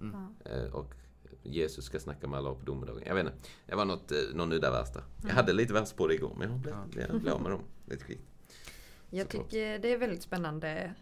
Mm. 0.00 0.34
Ja. 0.44 0.50
Eh, 0.50 0.74
och 0.74 0.94
Jesus 1.42 1.84
ska 1.84 2.00
snacka 2.00 2.26
med 2.26 2.38
Allah 2.38 2.54
på 2.54 2.64
domedagen. 2.64 3.02
Jag 3.06 3.14
vet 3.14 3.26
inte. 3.26 3.38
Det 3.66 3.74
var 3.74 3.84
något, 3.84 4.12
eh, 4.12 4.18
någon 4.34 4.52
udda 4.52 4.70
vers 4.70 4.92
där. 4.92 5.02
Jag 5.16 5.24
Mm. 5.24 5.36
hade 5.36 5.52
lite 5.52 5.72
vers 5.72 5.92
på 5.92 6.06
det 6.06 6.14
igår, 6.14 6.34
men 6.38 6.50
jag 6.50 6.58
blev, 6.58 6.74
Ja. 6.74 7.00
jag 7.10 7.20
blev 7.20 7.34
av 7.34 7.42
med 7.42 7.50
dem. 7.50 7.62
Lite 7.86 8.04
skit. 8.04 8.20
Jag 9.10 9.26
Såklart. 9.26 9.50
tycker 9.50 9.78
det 9.78 9.92
är 9.92 9.98
väldigt 9.98 10.22
spännande 10.22 10.94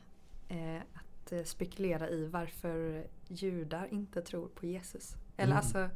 eh, 0.49 0.77
att 0.95 1.49
spekulera 1.49 2.09
i 2.11 2.27
varför 2.27 3.07
judar 3.29 3.89
inte 3.91 4.23
tror 4.23 4.49
på 4.49 4.67
Jesus. 4.67 5.17
Eller 5.37 5.45
Mm. 5.53 5.57
alltså, 5.57 5.89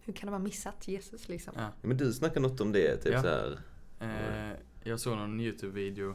hur 0.00 0.12
kan 0.12 0.26
de 0.26 0.32
ha 0.32 0.38
missat 0.38 0.88
Jesus 0.88 1.28
liksom? 1.28 1.54
Ja. 1.56 1.62
Ja, 1.62 1.72
men 1.88 1.96
du 1.96 2.12
snackade 2.12 2.40
något 2.40 2.60
om 2.60 2.72
det, 2.72 2.96
typ 2.96 3.12
Ja. 3.12 3.22
så 3.22 3.28
här. 3.28 3.60
Eh, 4.00 4.56
jag 4.84 5.00
såg 5.00 5.16
någon 5.16 5.40
YouTube-video 5.40 6.14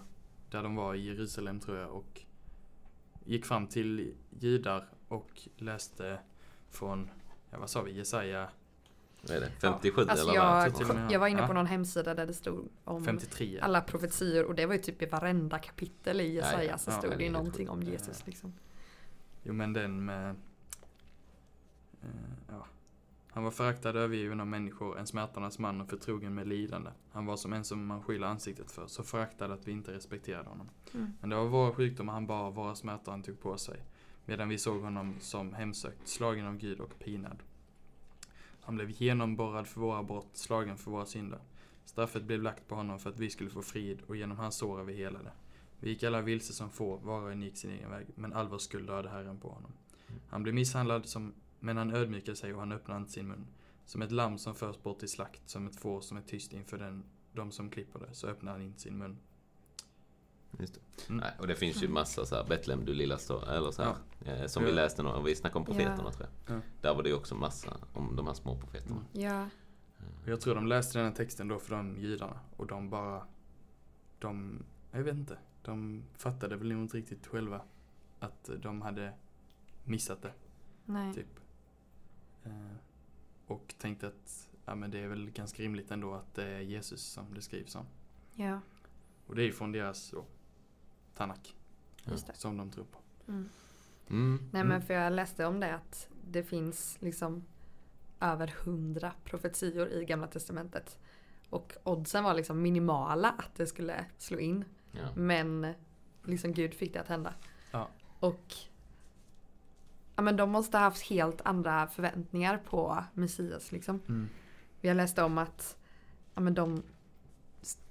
där 0.49 0.63
de 0.63 0.75
var 0.75 0.95
i 0.95 1.05
Jerusalem 1.05 1.59
tror 1.59 1.77
jag 1.77 1.91
och 1.91 2.21
gick 3.25 3.45
fram 3.45 3.67
till 3.67 4.15
judar 4.39 4.87
och 5.07 5.41
läste 5.57 6.19
från, 6.69 7.09
ja 7.51 7.59
vad 7.59 7.69
sa 7.69 7.81
vi, 7.81 7.91
Jesaja 7.91 8.49
Vad 9.21 9.37
är 9.37 9.41
det? 9.41 9.51
57 9.61 10.01
Alltså 10.01 10.23
eller 10.23 10.35
jag, 10.35 10.71
vad? 10.87 11.11
Jag 11.11 11.19
var 11.19 11.27
inne 11.27 11.41
på 11.41 11.47
ja. 11.49 11.53
någon 11.53 11.65
hemsida 11.65 12.13
där 12.13 12.25
det 12.25 12.33
stod 12.33 12.69
om 12.83 13.05
53. 13.05 13.59
alla 13.59 13.81
profetior 13.81 14.43
och 14.45 14.55
det 14.55 14.65
var 14.65 14.73
ju 14.73 14.81
typ 14.81 15.01
i 15.01 15.05
varenda 15.05 15.59
kapitel 15.59 16.21
i 16.21 16.33
Jesaja 16.33 16.63
Ja, 16.63 16.69
ja. 16.69 16.77
så 16.77 16.91
Ja, 16.91 16.97
stod 16.99 17.17
det 17.17 17.23
ju 17.23 17.29
någonting 17.29 17.69
om. 17.69 17.83
Jesus 17.83 18.19
Ja. 18.19 18.23
liksom. 18.25 18.53
Jo 19.43 19.53
men 19.53 19.73
den 19.73 20.05
med, 20.05 20.29
eh, 20.29 20.35
ja. 22.01 22.07
Han 23.37 23.43
var 23.43 23.51
föraktad 23.51 23.89
övergiven 23.89 24.39
av 24.39 24.47
människor, 24.47 24.99
en 24.99 25.07
smärtarnas 25.07 25.59
man 25.59 25.81
och 25.81 25.89
förtrogen 25.89 26.35
med 26.35 26.47
lidande. 26.47 26.89
Han 27.11 27.25
var 27.25 27.37
som 27.37 27.53
en 27.53 27.63
som 27.63 27.85
man 27.85 28.03
skyller 28.03 28.27
ansiktet 28.27 28.71
för, 28.71 28.87
så 28.87 29.03
föraktad 29.03 29.51
att 29.51 29.67
vi 29.67 29.71
inte 29.71 29.93
respekterade 29.93 30.49
honom. 30.49 30.69
Mm. 30.93 31.13
Men 31.21 31.29
det 31.29 31.35
var 31.35 31.45
våra 31.45 31.73
sjukdomar 31.73 32.13
han 32.13 32.27
bar, 32.27 32.51
våra 32.51 32.75
smärtor 32.75 33.11
han 33.11 33.23
tog 33.23 33.39
på 33.39 33.57
sig. 33.57 33.81
Medan 34.25 34.49
vi 34.49 34.57
såg 34.57 34.81
honom 34.81 35.15
som 35.19 35.53
hemsökt, 35.53 36.07
slagen 36.07 36.45
av 36.45 36.57
Gud 36.57 36.79
och 36.79 36.99
pinad. 36.99 37.43
Han 38.61 38.75
blev 38.75 39.01
genomborrad 39.01 39.67
för 39.67 39.81
våra 39.81 40.03
brott, 40.03 40.29
slagen 40.33 40.77
för 40.77 40.91
våra 40.91 41.05
synder. 41.05 41.39
Straffet 41.85 42.23
blev 42.23 42.41
lagt 42.41 42.67
på 42.67 42.75
honom 42.75 42.99
för 42.99 43.09
att 43.09 43.19
vi 43.19 43.29
skulle 43.29 43.49
få 43.49 43.61
frid 43.61 44.01
och 44.07 44.15
genom 44.15 44.37
hans 44.37 44.55
sår 44.55 44.79
är 44.79 44.83
vi 44.83 44.93
helade. 44.93 45.31
Vi 45.79 45.89
gick 45.89 46.03
alla 46.03 46.21
vilse 46.21 46.53
som 46.53 46.69
får, 46.69 46.99
var 46.99 47.21
och 47.21 47.31
en 47.31 47.41
gick 47.41 47.57
sin 47.57 47.71
egen 47.71 47.89
väg, 47.89 48.07
men 48.15 48.33
all 48.33 48.47
vår 48.47 48.57
skuld 48.57 48.87
lade 48.87 49.09
Herren 49.09 49.39
på 49.39 49.49
honom. 49.49 49.71
Han 50.29 50.43
blev 50.43 50.55
misshandlad, 50.55 51.05
som, 51.05 51.33
men 51.59 51.77
han 51.77 51.91
ödmjukade 51.95 52.37
sig 52.37 52.53
och 52.53 52.59
han 52.59 52.71
öppnade 52.71 52.99
inte 52.99 53.11
sin 53.11 53.27
mun. 53.27 53.47
Som 53.85 54.01
ett 54.01 54.11
lamm 54.11 54.37
som 54.37 54.55
förs 54.55 54.83
bort 54.83 54.99
till 54.99 55.09
slakt, 55.09 55.49
som 55.49 55.67
ett 55.67 55.75
får 55.75 56.01
som 56.01 56.17
är 56.17 56.21
tyst 56.21 56.53
inför 56.53 56.77
den, 56.77 57.03
de 57.33 57.51
som 57.51 57.69
klipper 57.69 57.99
det, 57.99 58.13
så 58.13 58.27
öppnade 58.27 58.57
han 58.57 58.65
inte 58.65 58.79
sin 58.81 58.97
mun. 58.97 59.17
Just 60.59 60.73
det. 60.73 61.09
Mm. 61.09 61.19
Nej, 61.21 61.31
och 61.39 61.47
det 61.47 61.55
finns 61.55 61.83
ju 61.83 61.87
massa 61.87 62.25
så 62.25 62.35
här, 62.35 62.43
Betlehem 62.43 62.85
du 62.85 62.93
lilla 62.93 63.17
stad, 63.17 63.49
eller 63.49 63.71
så 63.71 63.83
här, 63.83 63.95
eh, 64.25 64.47
som 64.47 64.63
Ja. 64.63 64.69
vi 64.69 64.75
läste 64.75 65.03
någon, 65.03 65.23
vi 65.23 65.35
snackade 65.35 65.59
om 65.59 65.65
profeterna 65.65 66.03
Ja. 66.05 66.11
tror 66.11 66.27
jag. 66.47 66.57
Ja. 66.57 66.61
Där 66.81 66.95
var 66.95 67.03
det 67.03 67.09
ju 67.09 67.15
också 67.15 67.35
massa 67.35 67.77
om 67.93 68.15
de 68.15 68.27
här 68.27 68.33
små 68.33 68.55
profeterna. 68.59 68.95
Mm. 68.95 69.05
Ja, 69.11 69.49
Och 70.23 70.27
jag 70.27 70.41
tror 70.41 70.55
de 70.55 70.67
läste 70.67 70.99
den 70.99 71.07
här 71.07 71.13
texten 71.15 71.47
då 71.47 71.59
för 71.59 71.75
de 71.75 71.97
judarna 71.97 72.39
och 72.57 72.67
de 72.67 72.89
bara, 72.89 73.27
de, 74.19 74.63
jag 74.91 75.03
vet 75.03 75.15
inte, 75.15 75.37
de 75.61 76.03
fattade 76.17 76.55
väl 76.55 76.67
nog 76.67 76.81
inte 76.81 76.97
riktigt 76.97 77.27
själva 77.27 77.61
att 78.19 78.49
de 78.61 78.81
hade 78.81 79.13
missat 79.83 80.21
det, 80.21 80.33
nej. 80.85 81.13
typ. 81.13 81.39
Eh, 82.47 82.77
och 83.47 83.75
tänkte 83.77 84.07
att, 84.07 84.49
ja 84.65 84.75
men 84.75 84.91
det 84.91 84.99
är 84.99 85.07
väl 85.07 85.29
ganska 85.31 85.63
rimligt 85.63 85.91
ändå 85.91 86.13
att 86.13 86.35
det 86.35 86.47
är 86.47 86.59
Jesus 86.59 87.01
som 87.01 87.33
det 87.33 87.41
skrivs 87.41 87.75
om. 87.75 87.85
Ja, 88.33 88.59
Och 89.27 89.35
det 89.35 89.41
är 89.41 89.45
ju 89.45 89.51
från 89.51 89.71
deras 89.71 90.11
då, 90.11 90.25
Tanak, 91.15 91.55
som 92.33 92.57
de 92.57 92.71
tror 92.71 92.85
på. 92.85 92.99
Mm. 93.27 93.49
Mm. 94.09 94.49
Nej 94.51 94.61
mm. 94.61 94.67
men 94.67 94.81
för 94.81 94.93
jag 94.93 95.13
läste 95.13 95.45
om 95.45 95.59
det 95.59 95.75
att 95.75 96.09
det 96.25 96.43
finns 96.43 96.97
liksom 97.01 97.43
över 98.19 98.47
hundra 98.47 99.13
profetior 99.23 99.87
i 99.87 100.05
gamla 100.05 100.27
testamentet. 100.27 100.99
Och 101.49 101.73
oddsen 101.83 102.23
var 102.23 102.33
liksom 102.33 102.61
minimala 102.61 103.29
att 103.29 103.55
det 103.55 103.67
skulle 103.67 104.05
slå 104.17 104.39
in. 104.39 104.65
Ja. 104.91 105.09
Men 105.15 105.73
liksom 106.23 106.53
Gud 106.53 106.73
fick 106.73 106.93
det 106.93 107.01
att 107.01 107.07
hända. 107.07 107.33
Ja. 107.71 107.89
Och 108.19 108.55
ja, 110.17 110.23
men 110.23 110.35
de 110.35 110.49
måste 110.49 110.77
ha 110.77 110.83
haft 110.83 111.01
helt 111.01 111.41
andra 111.41 111.87
förväntningar 111.87 112.57
på 112.57 113.03
Messias 113.13 113.71
liksom. 113.71 114.01
Mm. 114.07 114.29
Jag 114.81 114.97
läste 114.97 115.23
om 115.23 115.37
att 115.37 115.77
ja, 116.35 116.41
men 116.41 116.53
de 116.53 116.83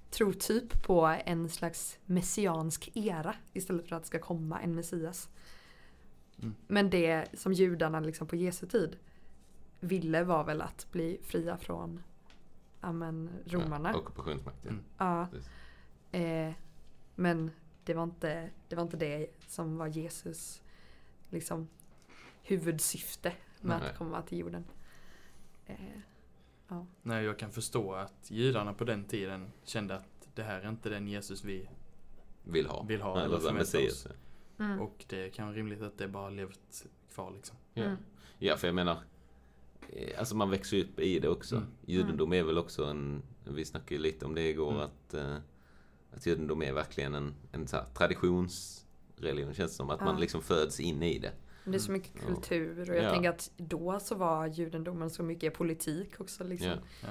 tror 0.09 0.33
typ 0.33 0.83
på 0.83 1.17
en 1.25 1.49
slags 1.49 1.99
messiansk 2.05 2.91
era 2.93 3.35
istället 3.53 3.87
för 3.87 3.95
att 3.95 4.03
det 4.03 4.07
ska 4.07 4.19
komma 4.19 4.61
en 4.61 4.75
Messias. 4.75 5.29
Mm. 6.39 6.55
Men 6.67 6.89
det 6.89 7.25
som 7.33 7.53
judarna 7.53 7.99
liksom 7.99 8.27
på 8.27 8.35
Jesu 8.35 8.67
tid 8.67 8.97
ville 9.79 10.23
var 10.23 10.43
väl 10.43 10.61
att 10.61 10.87
bli 10.91 11.19
fria 11.23 11.57
från 11.57 12.03
ja, 12.81 12.91
men, 12.91 13.29
romarna. 13.45 13.91
Ja, 13.91 13.97
ockupationsmakten. 13.97 14.71
Mm. 14.71 14.83
Ja. 14.97 15.27
Eh, 16.19 16.53
men 17.15 17.51
det 17.83 17.93
var, 17.93 18.03
inte, 18.03 18.49
det 18.67 18.75
var 18.75 18.83
inte 18.83 18.97
det 18.97 19.27
som 19.47 19.77
var 19.77 19.87
Jesus 19.87 20.61
liksom, 21.29 21.67
huvudsyfte 22.47 23.33
med 23.61 23.79
Nej. 23.79 23.89
att 23.89 23.97
komma 23.97 24.21
till 24.21 24.37
jorden. 24.37 24.65
Eh, 25.65 25.75
Nej, 27.03 27.23
jag 27.25 27.39
kan 27.39 27.51
förstå 27.51 27.93
att 27.93 28.31
judarna 28.31 28.73
på 28.73 28.83
den 28.83 29.05
tiden 29.05 29.51
kände 29.63 29.95
att 29.95 30.27
det 30.35 30.43
här 30.43 30.61
är 30.61 30.69
inte 30.69 30.89
den 30.89 31.07
Jesus 31.07 31.43
vi 31.43 31.69
Vill 32.43 32.67
ha. 32.67 32.83
Vill 32.83 33.01
ha 33.01 33.17
eller 33.17 33.25
eller 33.25 33.39
förväntar 33.39 33.87
oss. 33.87 34.07
mm. 34.59 34.79
Och 34.81 35.05
det 35.07 35.29
kan 35.29 35.45
vara 35.47 35.57
rimligt 35.57 35.81
att 35.81 35.97
det 35.97 36.07
bara 36.07 36.29
levt 36.29 36.85
kvar 37.13 37.31
liksom. 37.31 37.57
Ja. 37.73 37.83
Mm. 37.83 37.97
ja, 38.39 38.57
för 38.57 38.67
jag 38.67 38.75
menar, 38.75 38.97
eh, 39.89 40.19
alltså 40.19 40.35
man 40.35 40.49
växer 40.49 40.79
upp 40.83 40.99
i 40.99 41.19
det 41.19 41.29
också. 41.29 41.55
Mm. 41.55 41.67
Judendom 41.85 42.33
är 42.33 42.43
väl 42.43 42.57
också 42.57 42.85
en, 42.85 43.23
vi 43.43 43.65
snackade 43.65 43.95
ju 43.95 44.01
lite 44.01 44.25
om 44.25 44.35
det 44.35 44.49
igår, 44.49 44.71
Mm. 44.71 44.81
att, 44.83 45.13
eh, 45.13 45.37
att 46.13 46.25
judendom 46.25 46.61
är 46.63 46.73
verkligen 46.73 47.15
en, 47.15 47.35
en 47.51 47.67
så 47.67 47.75
här 47.77 47.85
traditionsreligion, 47.93 49.53
känns 49.53 49.71
det 49.71 49.75
som. 49.75 49.89
Att 49.89 49.99
man 49.99 50.13
Ja. 50.15 50.19
liksom 50.19 50.41
föds 50.41 50.79
in 50.79 51.03
i 51.03 51.19
det. 51.19 51.33
Det 51.71 51.77
är 51.77 51.79
så 51.79 51.91
mycket 51.91 52.11
Ja. 52.15 52.27
kultur 52.27 52.89
och 52.89 52.95
jag 52.95 53.03
Ja. 53.03 53.11
tänker 53.11 53.29
att 53.29 53.51
då 53.57 53.99
så 53.99 54.15
var 54.15 54.47
judendomen 54.47 55.09
så 55.09 55.23
mycket 55.23 55.53
politik 55.53 56.19
också. 56.19 56.43
Liksom. 56.43 56.69
Ja. 57.03 57.07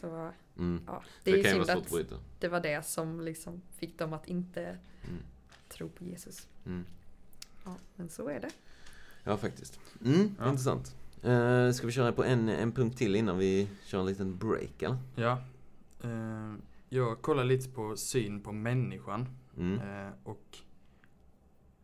Så 0.00 0.32
Mm. 0.58 0.82
ja, 0.86 1.02
Det, 1.24 1.30
det 1.30 1.40
är 1.40 1.44
ju 1.58 1.64
synd 1.66 1.70
att 1.78 2.10
det 2.40 2.48
var 2.48 2.60
det 2.60 2.86
som 2.86 3.20
liksom 3.20 3.62
fick 3.76 3.98
dem 3.98 4.12
att 4.12 4.28
inte 4.28 4.62
Mm. 4.62 5.22
tro 5.68 5.88
på 5.88 6.04
Jesus. 6.04 6.48
Mm. 6.66 6.84
Ja, 7.64 7.74
men 7.96 8.08
så 8.08 8.28
är 8.28 8.40
det. 8.40 8.50
Ja, 9.24 9.36
faktiskt. 9.36 9.80
Mm, 10.04 10.34
Ja. 10.38 10.48
intressant. 10.48 10.96
Uh, 11.24 11.70
ska 11.72 11.86
vi 11.86 11.92
köra 11.92 12.12
på 12.12 12.24
en, 12.24 12.48
en 12.48 12.72
punkt 12.72 12.98
till 12.98 13.16
innan 13.16 13.38
vi 13.38 13.68
kör 13.84 14.00
en 14.00 14.06
liten 14.06 14.36
break, 14.38 14.82
eller? 14.82 14.96
Ja. 15.14 15.42
Eh, 16.04 16.54
jag 16.88 17.22
kollar 17.22 17.44
lite 17.44 17.68
på 17.68 17.96
syn 17.96 18.40
på 18.40 18.52
människan. 18.52 19.26
Mm. 19.56 19.80
Eh, 20.06 20.12
och 20.24 20.58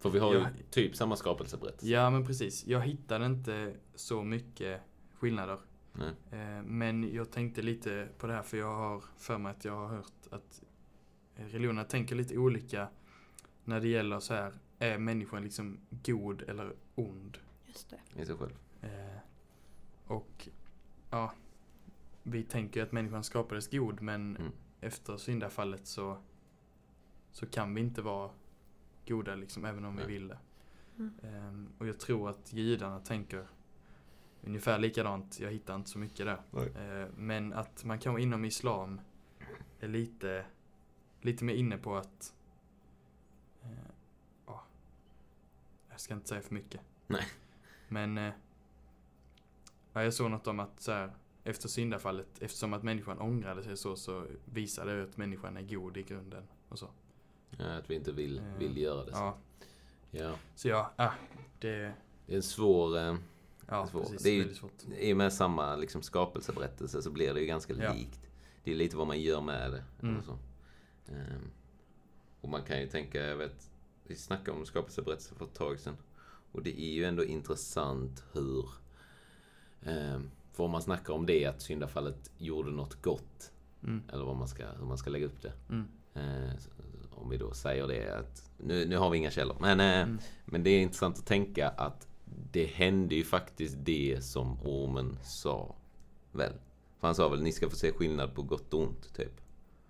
För 0.05 0.11
vi 0.11 0.19
har 0.19 0.33
ju 0.35 0.39
Ja. 0.41 0.47
typ 0.71 0.97
samma 0.97 1.17
skapelseberättelse. 1.17 1.87
ja, 1.87 2.11
men 2.11 2.27
precis. 2.27 2.67
Jag 2.67 2.81
hittade 2.81 3.27
inte 3.27 3.75
så 3.95 4.23
mycket 4.23 4.81
skillnader. 5.19 5.59
Nej. 5.93 6.11
Eh, 6.41 6.63
men 6.63 7.15
jag 7.15 7.31
tänkte 7.31 7.63
lite 7.63 8.09
på 8.19 8.27
det 8.27 8.33
här 8.33 8.43
för 8.43 8.57
jag 8.57 8.75
har 8.77 9.05
för 9.17 9.39
mig 9.39 9.51
att 9.51 9.65
jag 9.65 9.73
har 9.77 9.89
hört 9.89 10.13
att 10.31 10.63
religionerna 11.37 11.85
tänker 11.85 12.17
lite 12.17 12.39
olika 12.39 12.89
när 13.65 13.81
det 13.81 13.89
gäller 13.89 14.21
så 14.21 14.35
här, 14.35 14.53
är 14.79 14.99
människan 14.99 15.43
liksom 15.43 15.79
god 15.91 16.43
eller 16.43 16.73
ond? 16.95 17.39
Just 17.67 17.91
det. 17.91 18.23
I 18.23 18.27
sig 18.27 18.37
själv. 18.37 18.53
Eh, 18.83 19.19
och 20.07 20.49
ja, 21.11 21.33
vi 22.23 22.43
tänker 22.43 22.81
ju 22.81 22.87
att 22.87 22.93
människan 22.93 23.25
skapades 23.25 23.69
god 23.71 24.03
men 24.03 24.37
Mm. 24.37 24.53
efter 24.81 25.17
syndafallet 25.17 25.87
så, 25.87 26.19
så 27.33 27.47
kan 27.47 27.75
vi 27.75 27.81
inte 27.81 28.03
vara 28.03 28.31
goda 29.09 29.35
liksom, 29.35 29.65
även 29.65 29.85
om 29.85 29.95
Nej. 29.95 30.07
vi 30.07 30.13
vill 30.13 30.29
det. 30.29 30.39
Mm. 30.99 31.15
Ehm, 31.23 31.69
och 31.79 31.87
jag 31.87 32.01
tror 32.01 32.31
att 32.31 32.53
judarna 32.53 33.01
tänker 33.01 33.47
ungefär 34.43 34.79
likadant. 34.79 35.41
Jag 35.41 35.53
hittar 35.53 35.75
inte 35.75 35.91
så 35.91 35.99
mycket 35.99 36.27
där. 36.27 36.41
Eh, 37.03 37.09
men 37.17 37.53
att 37.53 37.85
man 37.85 37.99
kan 37.99 38.19
inom 38.19 38.45
islam 38.45 39.01
är 39.81 39.89
lite, 39.89 40.45
lite 41.21 41.45
mer 41.45 41.55
inne 41.55 41.79
på 41.79 41.97
att 41.97 42.35
eh, 43.63 43.71
ja, 44.47 44.65
jag 45.91 46.01
ska 46.01 46.15
inte 46.15 46.29
säga 46.29 46.43
för 46.43 46.55
mycket. 46.55 46.81
Nej. 47.07 47.27
Men 47.89 48.17
ja, 49.93 50.03
jag 50.03 50.15
såg 50.15 50.31
något 50.31 50.47
om 50.47 50.61
att 50.61 50.81
så 50.81 50.93
här, 50.93 51.13
efter 51.45 51.69
syndafallet, 51.69 52.29
eftersom 52.41 52.75
att 52.75 52.83
människan 52.83 53.19
ångrade 53.19 53.63
sig 53.63 53.77
så, 53.77 53.97
så 53.97 54.27
visar 54.45 54.87
det 54.87 55.03
att 55.03 55.17
människan 55.17 55.57
är 55.57 55.63
god 55.63 55.97
i 55.97 56.03
grunden 56.03 56.45
och 56.69 56.79
så. 56.79 56.91
Ja, 57.59 57.65
att 57.65 57.91
vi 57.91 57.95
inte 57.95 58.13
vill, 58.13 58.39
Eh, 58.39 58.45
vill 58.59 58.79
göra 58.79 59.05
det. 59.05 59.11
Ja, 59.13 59.37
Ja. 60.11 60.35
så 60.55 60.69
ja, 60.69 60.93
ah, 60.97 61.11
det, 61.61 61.93
Det 62.27 62.33
är 62.33 62.37
en 62.37 62.43
svår... 62.43 62.99
Eh, 62.99 63.17
ja 63.69 63.87
Svårt. 63.87 64.03
precis, 64.03 64.23
Det 64.23 64.31
är 64.31 64.35
ju- 64.35 64.55
svårt. 64.55 64.73
I 64.99 65.13
och 65.13 65.17
med 65.17 65.33
samma 65.33 65.77
liksom, 65.77 66.03
skapelseberättelse 66.03 67.03
så 67.03 67.11
blir 67.11 67.35
det 67.35 67.41
ju 67.41 67.47
ganska 67.47 67.75
Ja. 67.75 67.93
likt. 67.93 68.21
Det 68.65 68.71
är 68.71 68.75
lite 68.77 68.97
vad 68.97 69.07
man 69.07 69.21
gör 69.21 69.41
med 69.41 69.71
det. 69.73 69.85
Mm. 70.03 70.23
Så. 70.23 70.33
Ehm, 71.13 71.51
och 72.41 72.49
man 72.49 72.63
kan 72.63 72.81
ju 72.81 72.87
tänka, 72.87 73.21
jag 73.21 73.37
vet, 73.37 73.71
vi 74.07 74.15
snackade 74.17 74.59
om 74.59 74.67
skapelseberättelse 74.67 75.35
för 75.35 75.45
ett 75.45 75.55
tag 75.55 75.79
sedan. 75.81 75.97
Och 76.53 76.63
det 76.63 76.81
är 76.81 76.93
ju 76.95 77.05
ändå 77.05 77.25
intressant 77.25 78.25
hur, 78.33 78.69
um, 79.87 80.31
för 80.53 80.65
om 80.65 80.71
man 80.71 80.83
snackar 80.83 81.15
om 81.15 81.27
det, 81.27 81.47
att 81.47 81.63
syndafallet 81.63 82.31
gjorde 82.39 82.71
något 82.71 83.03
gott. 83.03 83.53
Mm, 83.83 84.03
Eller 84.13 84.25
vad 84.25 84.37
man 84.37 84.49
ska, 84.49 84.67
hur 84.67 84.85
man 84.87 84.99
ska 84.99 85.11
lägga 85.11 85.27
upp 85.27 85.43
det. 85.43 85.53
mm, 85.69 85.89
Eh, 86.17 86.53
om 87.17 87.31
vi 87.31 87.37
då 87.37 87.53
säger 87.55 87.87
det 87.89 88.19
att, 88.19 88.51
nu, 88.59 88.87
nu 88.87 88.97
har 88.97 89.11
vi 89.11 89.19
inga 89.19 89.31
källor, 89.31 89.57
men, 89.61 89.81
eh, 89.81 89.87
Mm. 90.03 90.19
men 90.45 90.63
det 90.63 90.71
är 90.71 90.81
intressant 90.81 91.19
att 91.19 91.27
tänka 91.27 91.69
att 91.69 92.09
det 92.53 92.65
hände 92.67 93.15
ju 93.15 93.25
faktiskt 93.25 93.77
det 93.85 94.25
som 94.25 94.59
ormen 94.63 95.19
sa, 95.25 95.75
väl? 96.33 96.53
För 97.01 97.07
han 97.09 97.15
sa 97.15 97.29
väl, 97.29 97.43
ni 97.43 97.53
ska 97.53 97.71
få 97.71 97.77
se 97.77 97.93
skillnad 97.93 98.35
på 98.35 98.43
gott 98.43 98.75
och 98.75 98.81
ont, 98.83 99.15
typ. 99.17 99.41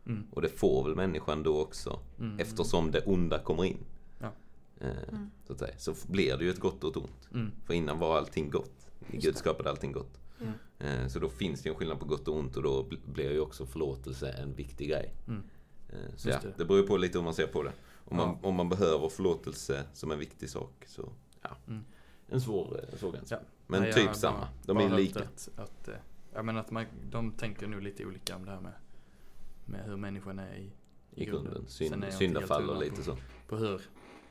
mm, 0.06 0.26
Och 0.32 0.42
det 0.42 0.48
får 0.48 0.84
väl 0.84 0.94
människan 0.94 1.42
då 1.42 1.60
också, 1.60 2.00
mm, 2.20 2.40
eftersom 2.40 2.90
det 2.90 3.00
onda 3.06 3.38
kommer 3.38 3.64
in. 3.64 3.78
Ja. 4.20 4.32
Eh, 4.80 4.88
Mm. 5.08 5.30
Så 5.46 5.52
att 5.52 5.58
säga. 5.58 5.74
Så 5.78 5.94
blir 6.08 6.36
det 6.36 6.44
ju 6.44 6.50
ett 6.50 6.60
gott 6.60 6.84
och 6.84 6.90
ett 6.90 6.96
ont. 6.96 7.28
Mm, 7.34 7.52
För 7.64 7.74
innan 7.74 7.98
var 7.98 8.16
allting 8.18 8.50
gott. 8.50 8.86
Just 9.12 9.24
Gud 9.26 9.36
skapade 9.36 9.70
allting 9.70 9.92
gott. 9.92 10.20
Mm. 10.40 10.52
Eh, 10.78 11.08
Så 11.08 11.18
då 11.18 11.28
finns 11.28 11.62
det 11.62 11.68
en 11.68 11.74
skillnad 11.74 11.98
på 12.00 12.04
gott 12.06 12.28
och 12.28 12.36
ont 12.36 12.56
och 12.56 12.62
då 12.62 12.82
bl- 12.82 13.12
blir 13.12 13.30
ju 13.32 13.40
också 13.40 13.66
förlåtelse 13.66 14.28
en 14.30 14.54
viktig 14.54 14.88
grej. 14.88 15.14
mm, 15.28 15.42
Så 16.16 16.28
Just 16.28 16.44
ja, 16.44 16.50
det. 16.50 16.54
det 16.58 16.64
beror 16.64 16.80
ju 16.80 16.86
på 16.86 16.96
lite 16.96 17.18
hur 17.18 17.24
man 17.24 17.34
ser 17.34 17.46
på 17.46 17.62
det. 17.62 17.72
Om 18.04 18.16
man, 18.16 18.28
Ja. 18.42 18.48
om 18.48 18.54
man 18.54 18.68
behöver 18.68 19.08
förlåtelse 19.08 19.84
som 19.92 20.10
en 20.10 20.18
viktig 20.18 20.50
sak 20.50 20.84
så, 20.86 21.12
ja. 21.42 21.50
Mm. 21.68 21.84
En 22.28 22.40
svår, 22.40 22.80
eh, 22.92 22.98
svår 22.98 23.12
gräns. 23.12 23.30
Ja. 23.30 23.38
Men 23.66 23.82
Nej, 23.82 23.92
typ 23.92 24.14
samma. 24.14 24.48
De 24.66 24.76
är 24.76 24.96
lika. 24.96 25.20
Att, 25.20 25.48
att, 25.56 25.88
eh, 25.88 25.94
jag 26.34 26.44
menar 26.44 26.60
att 26.60 26.70
man, 26.70 26.84
de 27.10 27.32
tänker 27.32 27.66
nog 27.66 27.82
lite 27.82 28.04
olika 28.06 28.36
om 28.36 28.44
det 28.44 28.50
här 28.50 28.60
med, 28.60 28.72
med 29.64 29.84
hur 29.84 29.96
människan 29.96 30.38
är 30.38 30.54
i, 30.54 30.70
I 31.14 31.24
grunden. 31.24 31.66
Jag 31.78 31.86
inte 31.86 32.12
syndafall 32.12 32.70
och 32.70 32.80
lite 32.82 32.96
på- 32.96 33.02
så. 33.02 33.16
på 33.48 33.56
hur, 33.56 33.80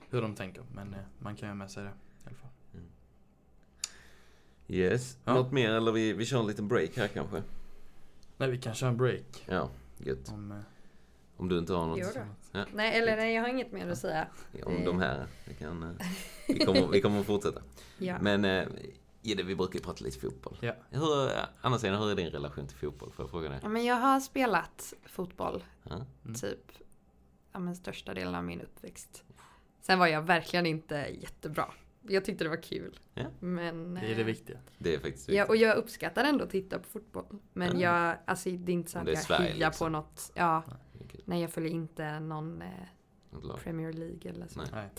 hur 0.09 0.22
de 0.22 0.36
tänker. 0.36 0.64
Men 0.76 0.93
eh, 0.93 0.99
man 1.20 1.36
kan 1.36 1.47
ju 1.47 1.51
ha 1.51 1.55
med 1.55 1.72
sig 1.72 1.84
det 1.84 1.89
i 1.89 2.28
alla 2.28 2.36
fall. 2.36 2.49
Yes. 4.68 5.18
Ja. 5.26 5.34
Något 5.34 5.51
mer 5.51 5.70
eller 5.72 5.91
vi, 5.91 6.14
vi 6.14 6.26
kör 6.26 6.39
en 6.39 6.47
liten 6.47 6.68
break 6.68 6.97
här 6.97 7.07
kanske? 7.07 7.43
Nej, 8.38 8.51
vi 8.51 8.57
kan 8.57 8.74
köra 8.74 8.89
en 8.89 8.97
break. 8.97 9.43
Ja, 9.45 9.70
gött. 9.97 10.30
Om, 10.30 10.51
eh, 10.51 10.57
Om 11.43 11.49
du 11.49 11.57
inte 11.59 11.73
har 11.73 11.87
något. 11.87 11.99
Jo 12.01 12.07
då. 12.15 12.21
Ja. 12.59 12.65
Nej, 12.73 12.99
eller 12.99 13.17
nej, 13.17 13.35
jag 13.35 13.41
har 13.41 13.49
inget 13.49 13.71
mer 13.71 13.87
att 13.89 13.97
säga. 13.97 14.27
Om 14.65 14.85
de 14.85 14.99
här. 14.99 15.27
Vi, 15.45 15.53
kan, 15.53 15.83
eh, 15.83 16.07
vi, 16.47 16.59
kommer, 16.65 16.87
vi 16.87 17.01
kommer 17.01 17.19
att 17.19 17.25
fortsätta. 17.25 17.61
Ja. 17.97 18.17
Men 18.21 18.45
eh, 18.45 18.67
Gidde, 19.21 19.43
vi 19.43 19.55
brukar 19.55 19.79
ju 19.79 19.85
prata 19.85 20.03
lite 20.05 20.19
fotboll. 20.19 20.57
Ja. 20.61 20.73
Hur, 20.89 21.29
Anna-Stina, 21.61 21.99
hur 21.99 22.11
är 22.11 22.15
din 22.15 22.29
relation 22.29 22.67
till 22.67 22.77
fotboll? 22.77 23.11
Får 23.11 23.23
jag 23.23 23.29
fråga 23.29 23.49
dig? 23.49 23.59
Ja, 23.63 23.69
men 23.69 23.85
jag 23.85 23.95
har 23.95 24.19
spelat 24.19 24.93
fotboll 25.05 25.63
Ja? 25.83 26.05
Mm. 26.25 26.35
typ 26.35 26.71
ja, 27.51 27.59
men 27.59 27.75
största 27.75 28.13
delen 28.13 28.35
av 28.35 28.43
min 28.43 28.61
uppväxt. 28.61 29.23
Sen 29.81 29.99
var 29.99 30.07
jag 30.07 30.21
verkligen 30.21 30.65
inte 30.65 30.95
jättebra. 31.21 31.65
Jag 32.07 32.25
tyckte 32.25 32.43
det 32.43 32.49
var 32.49 32.63
kul. 32.63 32.99
Ja. 33.13 33.25
Men, 33.39 33.93
det 33.93 33.99
är 33.99 34.15
det 34.15 34.21
eh, 34.21 34.25
viktiga. 34.25 34.57
Det 34.77 34.95
är 34.95 34.99
faktiskt 34.99 35.29
Ja, 35.29 35.33
viktigt. 35.33 35.49
och 35.49 35.55
jag 35.55 35.77
uppskattar 35.77 36.23
ändå 36.23 36.43
att 36.43 36.49
titta 36.49 36.79
på 36.79 36.89
fotboll. 36.89 37.25
Men 37.53 37.79
Ja. 37.79 38.07
jag, 38.07 38.17
alltså 38.25 38.49
det 38.49 38.71
är 38.71 38.73
inte 38.73 38.91
så 38.91 38.99
att 38.99 39.07
jag 39.07 39.37
hejar 39.37 39.53
liksom. 39.53 39.85
på 39.85 39.89
något. 39.89 40.31
Ja, 40.35 40.63
Okej, 41.01 41.21
nej 41.25 41.41
jag 41.41 41.51
följer 41.51 41.71
inte 41.71 42.19
någon 42.19 42.61
eh. 42.61 42.69
Premier 43.63 43.93
League 43.93 44.31
eller 44.31 44.47
så. 44.47 44.61
Nej. 44.73 44.89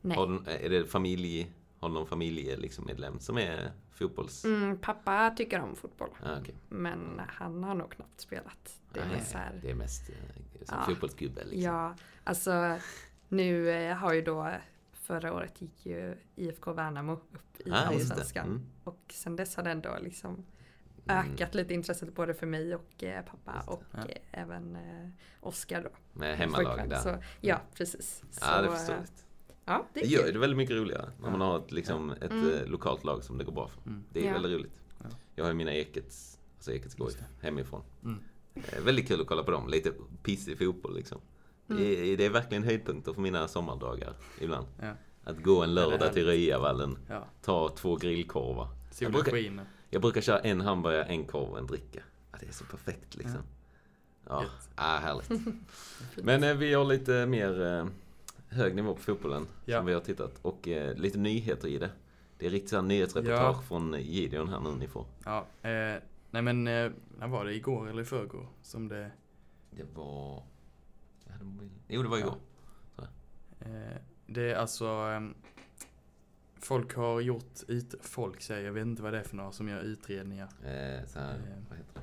Nej. 0.00 0.16
Har 0.16 0.26
du, 0.26 0.50
är 0.50 0.68
det 0.70 0.86
familj, 0.86 1.52
har 1.80 1.88
du 1.88 1.94
någon 1.94 2.06
familje 2.06 2.56
liksom 2.56 2.84
medlem 2.86 3.18
som 3.18 3.38
är 3.38 3.72
fotbolls... 3.90 4.44
Mm, 4.44 4.78
pappa 4.78 5.30
tycker 5.36 5.60
om 5.60 5.76
fotboll. 5.76 6.10
Ah, 6.22 6.38
okej. 6.40 6.54
Men 6.68 7.20
han 7.28 7.64
har 7.64 7.74
nog 7.74 7.90
knappt 7.92 8.20
spelat. 8.20 8.80
Det 8.92 9.00
är 9.00 9.06
Nej, 9.06 9.16
mer 9.16 9.24
så 9.24 9.38
här. 9.38 9.58
det 9.62 9.70
är 9.70 9.74
mest 9.74 10.10
eh, 10.10 10.14
som 10.64 10.78
Ja. 10.78 10.84
fotbollsgubbe 10.86 11.44
liksom. 11.44 11.60
Ja, 11.62 11.94
alltså 12.24 12.78
nu 13.28 13.70
eh, 13.70 13.96
har 13.96 14.12
ju 14.12 14.22
då 14.22 14.50
förra 14.92 15.32
året 15.34 15.60
gick 15.62 15.86
ju 15.86 16.16
IFK 16.36 16.72
Värnamo 16.72 17.12
upp 17.12 17.60
i 17.66 17.70
Ah. 17.70 17.74
Allsvenskan. 17.76 18.46
Mm. 18.46 18.62
Och 18.84 19.00
sen 19.10 19.36
dess 19.36 19.56
har 19.56 19.62
det 19.62 19.70
ändå 19.70 19.96
liksom. 20.00 20.44
Ökat 21.08 21.54
lite 21.54 21.74
intresset 21.74 22.14
både 22.14 22.34
för 22.34 22.46
mig 22.46 22.74
och 22.74 23.04
eh, 23.04 23.24
pappa 23.24 23.62
och 23.72 23.82
Ja. 23.92 23.98
eh, 23.98 24.16
även 24.42 24.76
eh, 24.76 25.08
Oskar 25.40 25.82
då. 25.82 25.90
Med 26.20 26.36
hemmalag 26.36 26.88
där. 26.88 26.96
Så, 27.00 27.16
ja, 27.40 27.60
precis. 27.74 28.22
Ja, 28.40 28.62
det 28.62 28.68
Så, 28.68 28.74
förstår 28.76 28.92
eh, 28.94 28.98
jag. 29.00 29.06
Ja, 29.64 29.86
det 29.94 30.00
Det 30.00 30.06
är 30.06 30.10
gör 30.10 30.32
det 30.32 30.38
väldigt 30.38 30.56
mycket 30.56 30.76
roligare 30.76 31.10
när 31.22 31.30
man 31.30 31.40
har 31.40 31.58
ett, 31.58 31.72
liksom, 31.72 32.10
ett 32.10 32.22
Mm. 32.30 32.52
eh, 32.54 32.66
lokalt 32.66 33.04
lag 33.04 33.24
som 33.24 33.38
det 33.38 33.44
går 33.44 33.52
bra 33.52 33.68
för. 33.68 33.90
Mm. 33.90 34.04
Det 34.12 34.20
är 34.20 34.26
Ja. 34.26 34.32
väldigt 34.32 34.52
roligt. 34.52 34.72
Ja. 34.98 35.06
Jag 35.34 35.44
har 35.44 35.50
ju 35.50 35.54
mina 35.56 35.74
Ekets, 35.74 36.38
alltså 36.56 36.72
Ekets 36.72 36.94
Goif 36.94 37.14
hemifrån. 37.40 37.82
Mm. 38.04 38.18
Eh, 38.54 38.80
väldigt 38.84 39.08
kul 39.08 39.20
att 39.20 39.26
kolla 39.26 39.42
på 39.42 39.50
dem. 39.50 39.68
Lite 39.68 39.92
pissig 40.22 40.58
fotboll 40.58 40.94
liksom. 40.94 41.20
Mm. 41.70 41.82
Det, 41.82 42.12
är, 42.12 42.16
det 42.16 42.24
är 42.24 42.30
verkligen 42.30 42.62
höjdpunkter 42.64 43.12
för 43.12 43.20
mina 43.20 43.48
sommardagar 43.48 44.14
ibland. 44.40 44.66
Ja. 44.80 44.92
Att 45.24 45.42
gå 45.42 45.62
en 45.62 45.74
lördag 45.74 46.12
till. 46.12 46.26
Ryavallen, 46.26 46.98
ja. 47.08 47.24
ta 47.42 47.68
två 47.68 47.96
grillkorvar. 47.96 48.68
Solen 48.90 49.14
skiner. 49.14 49.64
Jag 49.94 50.02
brukar 50.02 50.20
köra 50.20 50.38
en 50.38 50.60
hamburgare, 50.60 51.04
en 51.04 51.24
korv 51.26 51.50
och 51.50 51.58
en 51.58 51.66
dricka. 51.66 52.02
Ja, 52.32 52.38
det 52.40 52.46
är 52.48 52.52
så 52.52 52.64
perfekt 52.64 53.14
liksom. 53.16 53.40
Ja, 54.28 54.42
Gött. 54.42 54.70
ja 54.76 54.82
härligt. 54.82 55.30
Men 56.24 56.44
eh, 56.44 56.54
vi 56.54 56.74
har 56.74 56.84
lite 56.84 57.26
mer 57.26 57.62
eh, 57.66 57.86
hög 58.48 58.74
nivå 58.74 58.94
på 58.94 59.00
fotbollen 59.00 59.46
Ja. 59.64 59.78
som 59.78 59.86
vi 59.86 59.92
har 59.94 60.00
tittat. 60.00 60.38
Och 60.42 60.68
eh, 60.68 60.94
lite 60.94 61.18
nyheter 61.18 61.68
i 61.68 61.78
det. 61.78 61.90
Det 62.38 62.46
är 62.46 62.50
riktigt 62.50 62.70
så 62.70 62.76
här 62.76 62.82
nyhetsreportage 62.82 63.56
Ja. 63.56 63.62
från 63.68 63.94
Gideon 64.00 64.48
här 64.48 64.60
nu 64.60 64.70
ni 64.70 64.88
får. 64.88 65.04
Ja, 65.24 65.38
eh, 65.62 65.96
nej 66.30 66.42
men 66.42 66.66
eh, 66.68 66.90
när 67.18 67.28
var 67.28 67.44
det? 67.44 67.54
Igår 67.54 67.88
eller 67.88 68.02
i 68.02 68.04
förrgår? 68.04 68.46
Som 68.62 68.88
det... 68.88 69.10
Det 69.70 69.84
var... 69.94 70.42
Jo, 71.88 72.02
det 72.02 72.08
var 72.08 72.18
igår. 72.18 72.34
Eh, 73.60 73.96
det 74.26 74.50
är 74.52 74.54
alltså... 74.56 74.86
folk 76.62 76.94
har 76.94 77.20
gjort 77.20 77.60
ut... 77.68 77.94
Folk 78.00 78.40
säger, 78.40 78.64
jag 78.66 78.72
vet 78.72 78.82
inte 78.86 79.02
vad 79.02 79.12
det 79.12 79.18
är 79.18 79.22
för 79.22 79.36
några 79.36 79.52
som 79.52 79.68
gör 79.68 79.80
utredningar. 79.80 80.48
Eh, 80.64 81.06
så 81.08 81.18
här, 81.18 81.34
Eh. 81.34 81.40
vad 81.68 81.78
heter 81.78 81.94
det? 81.94 82.00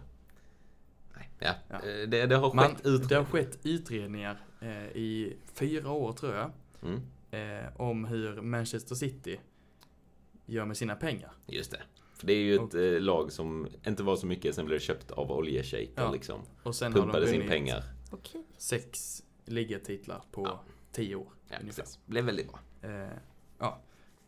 Nej, 1.16 1.30
ja. 1.39 1.53
Ja. 1.70 1.76
Eh, 1.76 2.10
Det, 2.10 2.26
det 2.26 2.36
har 2.36 2.53
Man, 2.53 2.66
skett 2.76 2.86
ut... 2.86 3.10
det 3.10 3.16
har 3.16 3.26
skett 3.26 3.60
utredningar 3.64 4.38
eh, 4.62 4.84
i 4.88 5.38
fyra 5.53 5.91
år 5.91 6.14
tror 6.14 6.36
jag. 6.36 6.51
Mm, 6.84 7.01
Eh, 7.32 7.82
om 7.82 8.05
hur 8.05 8.41
Manchester 8.41 8.95
City 8.95 9.39
gör 10.45 10.66
med 10.66 10.78
sina 10.78 10.95
pengar. 10.95 11.32
just 11.47 11.72
det. 11.72 11.82
För 12.14 12.28
det 12.28 12.34
är 12.34 12.38
ju 12.41 12.55
ett 12.55 12.62
Och- 12.62 12.76
eh, 12.76 13.01
lag 13.01 13.32
som 13.32 13.68
inte 13.88 14.03
var 14.03 14.16
så 14.16 14.26
mycket, 14.28 14.55
sen 14.55 14.66
blev 14.66 14.80
det 14.80 14.86
köpt 14.86 15.12
av 15.12 15.32
oljeshejker 15.32 16.01
Ja. 16.03 16.12
liksom. 16.12 16.41
Och 16.64 16.76
sen 16.76 16.91
har 16.93 16.99
de 16.99 17.03
Pumpade 17.05 17.26
sin 17.28 17.36
vunnit 17.36 17.49
pengar. 17.51 17.84
Sex 18.57 19.24
ligatitlar 19.45 20.24
på 20.32 20.43
Ja. 20.45 20.64
tio 20.91 21.16
år. 21.16 21.28
Ja, 21.49 21.57
ungefär. 21.62 21.82
precis. 21.84 21.99
Blev 22.05 22.26
väldigt 22.26 22.47
bra. 22.49 22.60
Eh, 22.82 23.10
ja. 23.60 23.80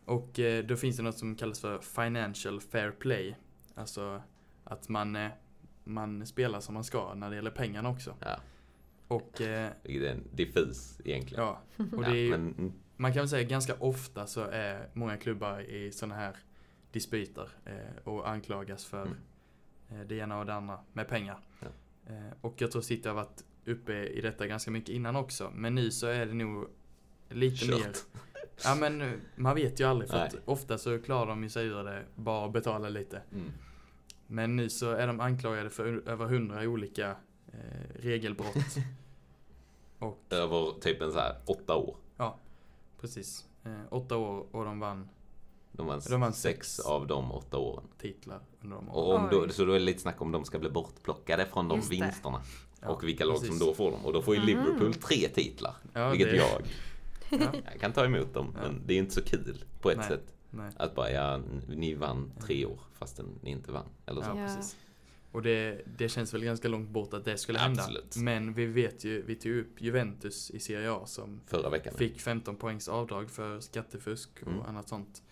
Och 0.04 0.38
eh, 0.40 0.64
då 0.64 0.76
finns 0.76 0.96
det 0.96 1.02
något 1.02 1.18
som 1.18 1.34
kallas 1.36 1.60
för 1.60 1.78
Financial 1.78 2.60
Fair 2.60 2.90
Play. 2.90 3.36
Alltså 3.74 4.22
att 4.64 4.88
man, 4.88 5.16
eh, 5.16 5.30
man 5.84 6.26
spelar 6.26 6.60
som 6.60 6.74
man 6.74 6.84
ska 6.84 7.14
när 7.14 7.30
det 7.30 7.36
gäller 7.36 7.50
pengarna 7.50 7.88
också. 7.90 8.14
Ja, 8.20 8.36
Och 9.08 9.40
eh, 9.40 9.70
vilket 9.82 10.02
är 10.02 10.12
en 10.12 10.24
diffus 10.32 11.00
egentligen. 11.04 11.44
ja, 11.44 11.60
och 11.76 11.84
Ja, 12.04 12.08
det 12.10 12.16
är, 12.18 12.22
ju- 12.24 12.30
men, 12.30 12.54
mm, 12.58 12.72
man 12.96 13.12
kan 13.12 13.20
väl 13.20 13.28
säga 13.28 13.48
ganska 13.48 13.74
ofta 13.74 14.26
så 14.26 14.40
är 14.40 14.88
många 14.92 15.16
klubbar 15.16 15.60
i 15.60 15.92
sådana 15.92 16.14
här 16.14 16.36
dispyter 16.92 17.48
eh, 17.64 17.96
och 18.04 18.28
anklagas 18.28 18.84
för 18.84 19.02
Mm. 19.06 19.16
eh, 19.90 20.06
det 20.06 20.14
ena 20.16 20.38
och 20.38 20.46
det 20.46 20.54
andra 20.54 20.78
med 20.92 21.08
pengar. 21.08 21.38
Ja. 21.60 21.66
Eh, 22.12 22.32
och 22.40 22.54
jag 22.58 22.70
tror 22.70 22.82
City 22.82 23.08
har 23.08 23.14
varit 23.14 23.44
uppe 23.66 23.92
i 23.92 24.20
detta 24.20 24.46
ganska 24.46 24.70
mycket 24.70 24.88
innan 24.88 25.16
också. 25.16 25.50
Men 25.54 25.74
nu 25.74 25.90
så 25.90 26.06
är 26.06 26.26
det 26.26 26.34
nog 26.34 26.68
lite 27.28 27.56
Kört. 27.66 27.78
mer 27.80 27.92
Ja 28.64 28.74
men 28.74 29.20
man 29.36 29.54
vet 29.54 29.80
ju 29.80 29.84
aldrig 29.84 30.10
för 30.10 30.28
ofta 30.44 30.78
så 30.78 30.98
klarar 30.98 31.26
de 31.26 31.42
ju 31.42 31.48
sig 31.48 31.66
ur 31.66 31.84
det 31.84 32.02
bara 32.14 32.46
att 32.46 32.52
betala 32.52 32.88
lite. 32.88 33.22
mm. 33.32 33.52
Men 34.26 34.56
nu 34.56 34.68
så 34.68 34.90
är 34.90 35.06
de 35.06 35.20
anklagade 35.20 35.70
för 35.70 36.02
över 36.08 36.26
hundra 36.26 36.62
olika 36.62 37.10
eh, 37.52 38.00
regelbrott. 38.00 38.54
och 39.98 40.18
Över 40.30 40.80
typ 40.80 41.02
en 41.02 41.12
så 41.12 41.18
här 41.18 41.36
åtta 41.46 41.76
år. 41.76 41.96
precis, 43.00 43.44
eh, 43.64 43.72
åtta 43.90 44.16
år 44.16 44.46
och 44.50 44.64
de 44.64 44.80
vann 44.80 45.08
De 45.72 45.86
vann, 45.86 46.00
De 46.10 46.20
vann 46.20 46.32
sex 46.32 46.74
sex. 46.76 46.86
av 46.86 47.06
de 47.06 47.32
åtta 47.32 47.58
åren. 47.58 47.84
titlar 47.98 48.40
under 48.60 48.76
de 48.76 48.88
åren. 48.88 48.96
Och 48.96 49.14
om 49.14 49.28
då, 49.30 49.48
så 49.52 49.64
då 49.64 49.72
är 49.72 49.78
det 49.78 49.84
lite 49.84 50.00
snack 50.00 50.20
om 50.20 50.32
de 50.32 50.44
ska 50.44 50.58
bli 50.58 50.70
bortplockade 50.70 51.46
från 51.46 51.68
de 51.68 51.78
Just 51.78 51.92
vinsterna. 51.92 52.42
Ja, 52.80 52.88
och 52.88 53.04
vilka 53.04 53.24
lag 53.24 53.38
som 53.38 53.58
då 53.58 53.74
får 53.74 53.90
dem. 53.90 54.04
Och 54.06 54.12
då 54.12 54.22
får 54.22 54.34
ju 54.34 54.40
Mhm. 54.40 54.46
Liverpool 54.48 54.94
tre 54.94 55.28
titlar. 55.28 55.74
Ja, 55.92 56.08
vilket 56.10 56.30
det- 56.30 56.36
jag, 56.36 56.62
Ja, 57.40 57.52
jag 57.72 57.80
kan 57.80 57.92
ta 57.92 58.04
emot 58.04 58.34
dem. 58.34 58.52
Ja. 58.56 58.62
Men 58.62 58.82
det 58.86 58.94
är 58.94 58.98
inte 58.98 59.14
så 59.14 59.22
kul 59.22 59.64
på 59.80 59.90
ett 59.90 59.98
Nej. 59.98 60.08
sätt. 60.08 60.34
nej. 60.50 60.70
Att 60.76 60.94
bara, 60.94 61.10
ja, 61.10 61.40
ni 61.68 61.94
vann 61.94 62.32
tre 62.40 62.66
år 62.66 62.80
fastän 62.94 63.26
ni 63.42 63.50
inte 63.50 63.72
vann. 63.72 63.86
Eller 64.06 64.22
så. 64.22 64.28
Ja, 64.28 64.34
precis. 64.34 64.76
Och 65.32 65.42
det, 65.42 65.82
det 65.98 66.08
känns 66.08 66.34
väl 66.34 66.44
ganska 66.44 66.68
långt 66.68 66.88
bort 66.90 67.14
att 67.14 67.24
det 67.24 67.36
skulle 67.38 67.60
Absolut. 67.60 68.14
hända. 68.14 68.30
Men 68.30 68.52
vi 68.54 68.66
vet 68.66 69.04
ju, 69.04 69.22
vi 69.22 69.34
tog 69.34 69.56
upp 69.56 69.82
Juventus 69.82 70.50
i 70.50 70.58
Serie 70.60 70.92
A 70.92 71.02
som 71.06 71.40
Förra 71.46 71.70
veckan. 71.70 71.94
fick 71.94 72.20
15 72.20 72.56
poängs 72.56 72.88
avdrag 72.88 73.30
för 73.30 73.60
skattefusk 73.60 74.30
och 74.42 74.48
Mm. 74.48 74.62
annat 74.62 74.88
sånt. 74.88 75.22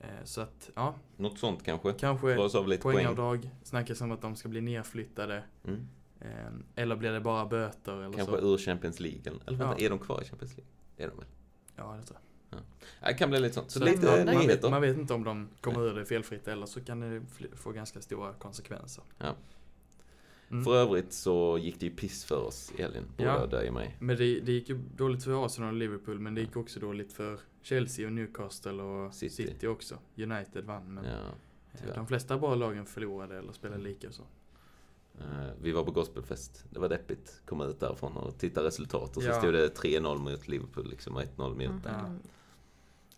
Eh, 0.00 0.06
Så 0.24 0.40
att, 0.40 0.70
ja, 0.74 0.94
Något 1.16 1.38
sånt 1.38 1.62
kanske. 1.64 1.92
kanske 1.92 2.26
lite 2.36 2.82
poäng. 2.82 2.94
poängavdrag. 2.94 3.50
Snackas 3.62 4.00
om 4.00 4.12
att 4.12 4.22
de 4.22 4.36
ska 4.36 4.48
bli 4.48 4.60
nedflyttade. 4.60 5.42
Mm. 5.64 5.88
Eh, 6.20 6.28
Eller 6.82 6.96
blir 6.96 7.12
det 7.12 7.20
bara 7.20 7.46
böter 7.46 7.92
eller 8.02 8.16
Kanske 8.16 8.38
så. 8.40 8.54
ur 8.54 8.58
Champions 8.58 9.00
League. 9.00 9.20
Eller 9.24 9.38
vänta, 9.56 9.74
Ja. 9.78 9.86
är 9.86 9.90
de 9.90 9.98
kvar 9.98 10.22
i 10.22 10.24
Champions 10.24 10.56
League? 10.56 10.72
Det 10.96 11.02
är 11.02 11.08
de 11.08 11.16
väl? 11.16 11.26
Ja, 11.76 11.96
det 12.00 12.02
tror 12.06 12.18
jag. 12.50 12.60
Ja, 13.00 13.06
Det 13.08 13.14
kan 13.14 13.30
bli 13.30 13.40
lite 13.40 13.54
sånt. 13.54 13.70
Så 13.70 13.78
Så 13.78 13.84
lite 13.84 13.96
Spännande. 14.02 14.32
man, 14.34 14.46
vet, 14.46 14.70
man 14.70 14.80
vet 14.82 14.96
inte 14.96 15.14
om 15.14 15.24
de 15.24 15.48
kommer 15.60 15.80
ur 15.80 15.94
det 15.94 16.06
felfritt 16.06 16.48
eller 16.48 16.66
så 16.66 16.80
kan 16.80 17.00
det 17.00 17.22
få 17.56 17.72
ganska 17.72 18.00
stora 18.00 18.32
konsekvenser. 18.32 19.04
Ja. 19.18 19.34
Mm. 20.50 20.64
För 20.64 20.76
övrigt 20.76 21.12
så 21.12 21.58
gick 21.58 21.80
det 21.80 21.86
ju 21.86 21.92
piss 21.92 22.24
för 22.24 22.42
oss 22.46 22.72
i 22.76 22.82
helgen. 22.82 23.04
Borde 23.16 23.28
Ja. 23.30 23.40
jag 23.40 23.50
döja 23.50 23.72
mig. 23.72 23.96
Men 24.00 24.16
det, 24.16 24.40
det 24.40 24.52
gick 24.52 24.68
ju 24.68 24.78
dåligt 24.96 25.24
för 25.24 25.46
Arsenal 25.46 25.68
och 25.74 25.78
Liverpool 25.78 26.18
men 26.18 26.34
det 26.34 26.40
gick 26.40 26.56
också 26.56 26.80
dåligt 26.80 27.12
för 27.12 27.40
Chelsea 27.62 28.06
och 28.06 28.12
Newcastle 28.12 28.82
och 28.82 29.14
City. 29.14 29.34
City, 29.46 29.66
också. 29.66 29.98
United 30.16 30.64
vann 30.64 30.94
men 30.94 31.04
Ja. 31.04 31.10
eh, 31.88 31.94
de 31.94 32.06
flesta 32.06 32.38
bra 32.38 32.54
lagen 32.54 32.86
förlorade 32.86 33.38
eller 33.38 33.52
spelade 33.52 33.82
lika 33.82 34.08
och 34.08 34.14
så. 34.14 34.22
Eh, 35.20 35.50
Vi 35.60 35.72
var 35.72 35.84
på 35.84 35.90
gospelfest. 35.90 36.64
Det 36.70 36.78
var 36.78 36.88
deppigt. 36.88 37.40
Komma 37.46 37.64
ut 37.64 37.80
därifrån 37.80 38.16
och 38.16 38.38
titta 38.38 38.62
resultat. 38.64 39.16
Och 39.16 39.22
så 39.22 39.28
Ja. 39.28 39.38
stod 39.38 39.52
det 39.54 39.68
3-0 39.76 40.18
mot 40.18 40.48
Liverpool 40.48 40.90
liksom. 40.90 41.16
Och 41.16 41.22
1-0 41.22 41.48
mot... 41.48 41.58
Mhm. 41.58 41.80
Ja. 41.84 42.10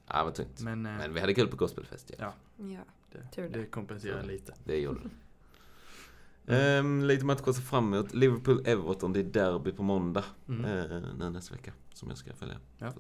Ja, 0.07 0.25
vad 0.25 0.35
tungt. 0.35 0.61
Men, 0.61 0.87
eh, 0.87 0.93
Men 0.99 1.15
vi 1.15 1.21
hade 1.21 1.35
kul 1.35 1.49
på 1.49 1.57
gospelfest. 1.57 2.11
Ja. 2.19 2.33
Ja. 2.57 2.65
Ja. 2.69 2.81
det, 3.13 3.35
tur 3.35 3.49
det. 3.49 3.59
det 3.59 3.67
kompenserar 3.67 4.23
lite. 4.23 4.55
Det 4.65 4.81
gjorde 4.81 5.01
det. 5.01 5.11
Ehm, 6.51 7.05
lite 7.05 7.25
matcher 7.25 7.49
att 7.49 7.57
se 7.57 7.63
fram 7.63 7.95
emot. 7.95 8.15
Liverpool-Everton, 8.15 9.13
det 9.13 9.21
är 9.21 9.25
derby 9.25 9.73
på 9.73 9.83
måndag. 9.83 10.25
Mm. 10.49 10.65
eh, 10.65 11.03
nu 11.19 11.31
nästa 11.31 11.55
vecka. 11.55 11.73
Som 11.93 12.09
jag 12.09 12.19
ska 12.19 12.33
följa. 12.35 12.57
Ja. 12.79 12.93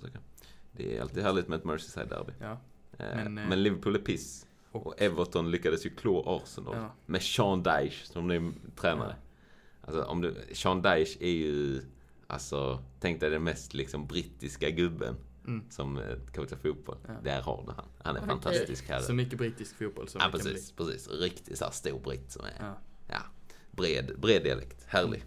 Det 0.72 0.96
är 0.96 1.02
alltid 1.02 1.22
härligt 1.22 1.48
med 1.48 1.56
ett 1.58 1.64
Merseyside-derby. 1.64 2.32
Ja. 2.40 2.50
Eh, 2.98 3.16
Men, 3.16 3.34
men, 3.34 3.52
eh, 3.52 3.58
Liverpool 3.58 3.94
är 3.94 3.98
piss. 4.00 4.46
Och- 4.72 4.94
Everton 5.02 5.50
lyckades 5.50 5.86
ju 5.86 5.90
klå 5.90 6.22
Arsenal. 6.42 6.76
Ja. 6.76 6.94
Med 7.06 7.22
Sean 7.22 7.62
Dyche 7.62 8.06
som 8.06 8.28
ny 8.28 8.52
tränare. 8.76 9.16
Alltså, 9.80 10.02
om 10.02 10.20
du, 10.20 10.34
Sean 10.52 10.82
Dyche 10.82 11.16
är 11.20 11.30
ju, 11.32 11.80
alltså, 12.26 12.82
tänk 13.00 13.20
dig 13.20 13.30
den 13.30 13.42
mest 13.44 13.74
liksom 13.74 14.06
brittiska 14.06 14.70
gubben 14.70 15.16
Mm. 15.46 15.64
som 15.70 15.98
eh, 15.98 16.04
coachar 16.34 16.56
fotboll. 16.56 16.96
Ja. 17.06 17.12
Där 17.24 17.42
har 17.42 17.62
du 17.66 17.72
han. 17.72 17.84
Han 18.02 18.16
är 18.16 18.20
Okej. 18.20 18.28
fantastisk 18.28 18.88
herre. 18.88 19.02
Så 19.02 19.12
mycket 19.14 19.38
brittisk 19.38 19.76
fotboll 19.78 20.08
som 20.08 20.20
Ja, 20.20 20.26
det 20.26 20.32
kan 20.32 20.40
bli. 20.44 20.52
precis, 20.52 20.72
precis. 20.72 21.08
Riktigt 21.08 21.58
såhär 21.58 21.72
stor 21.72 21.98
britt 22.00 22.30
som 22.32 22.44
är, 22.44 22.52
Ja. 22.60 22.74
ja, 23.08 23.18
bred, 23.70 24.12
bred 24.20 24.42
dialekt. 24.42 24.84
Härlig. 24.86 25.24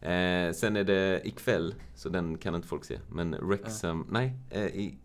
Eh, 0.00 0.52
sen 0.52 0.76
är 0.76 0.84
det 0.84 1.20
ikväll, 1.24 1.74
så 1.94 2.08
den 2.08 2.38
kan 2.38 2.54
inte 2.54 2.68
folk 2.68 2.84
se. 2.84 2.98
Men 3.08 3.36
Wrexham, 3.48 4.06
nej, 4.10 4.32
eh, 4.50 4.66
i, 4.66 4.98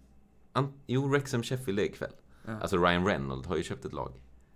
an, 0.53 0.74
jo, 0.88 1.08
Wrexham 1.08 1.43
Sheffield 1.43 1.80
är 1.80 1.84
ikväll. 1.84 2.12
Ja. 2.46 2.60
Alltså 2.62 2.78
Ryan 2.78 3.06
Reynolds 3.08 3.48
har 3.48 3.58
ju 3.58 3.64
köpt 3.64 3.86
ett 3.86 3.93
lag. 3.93 4.14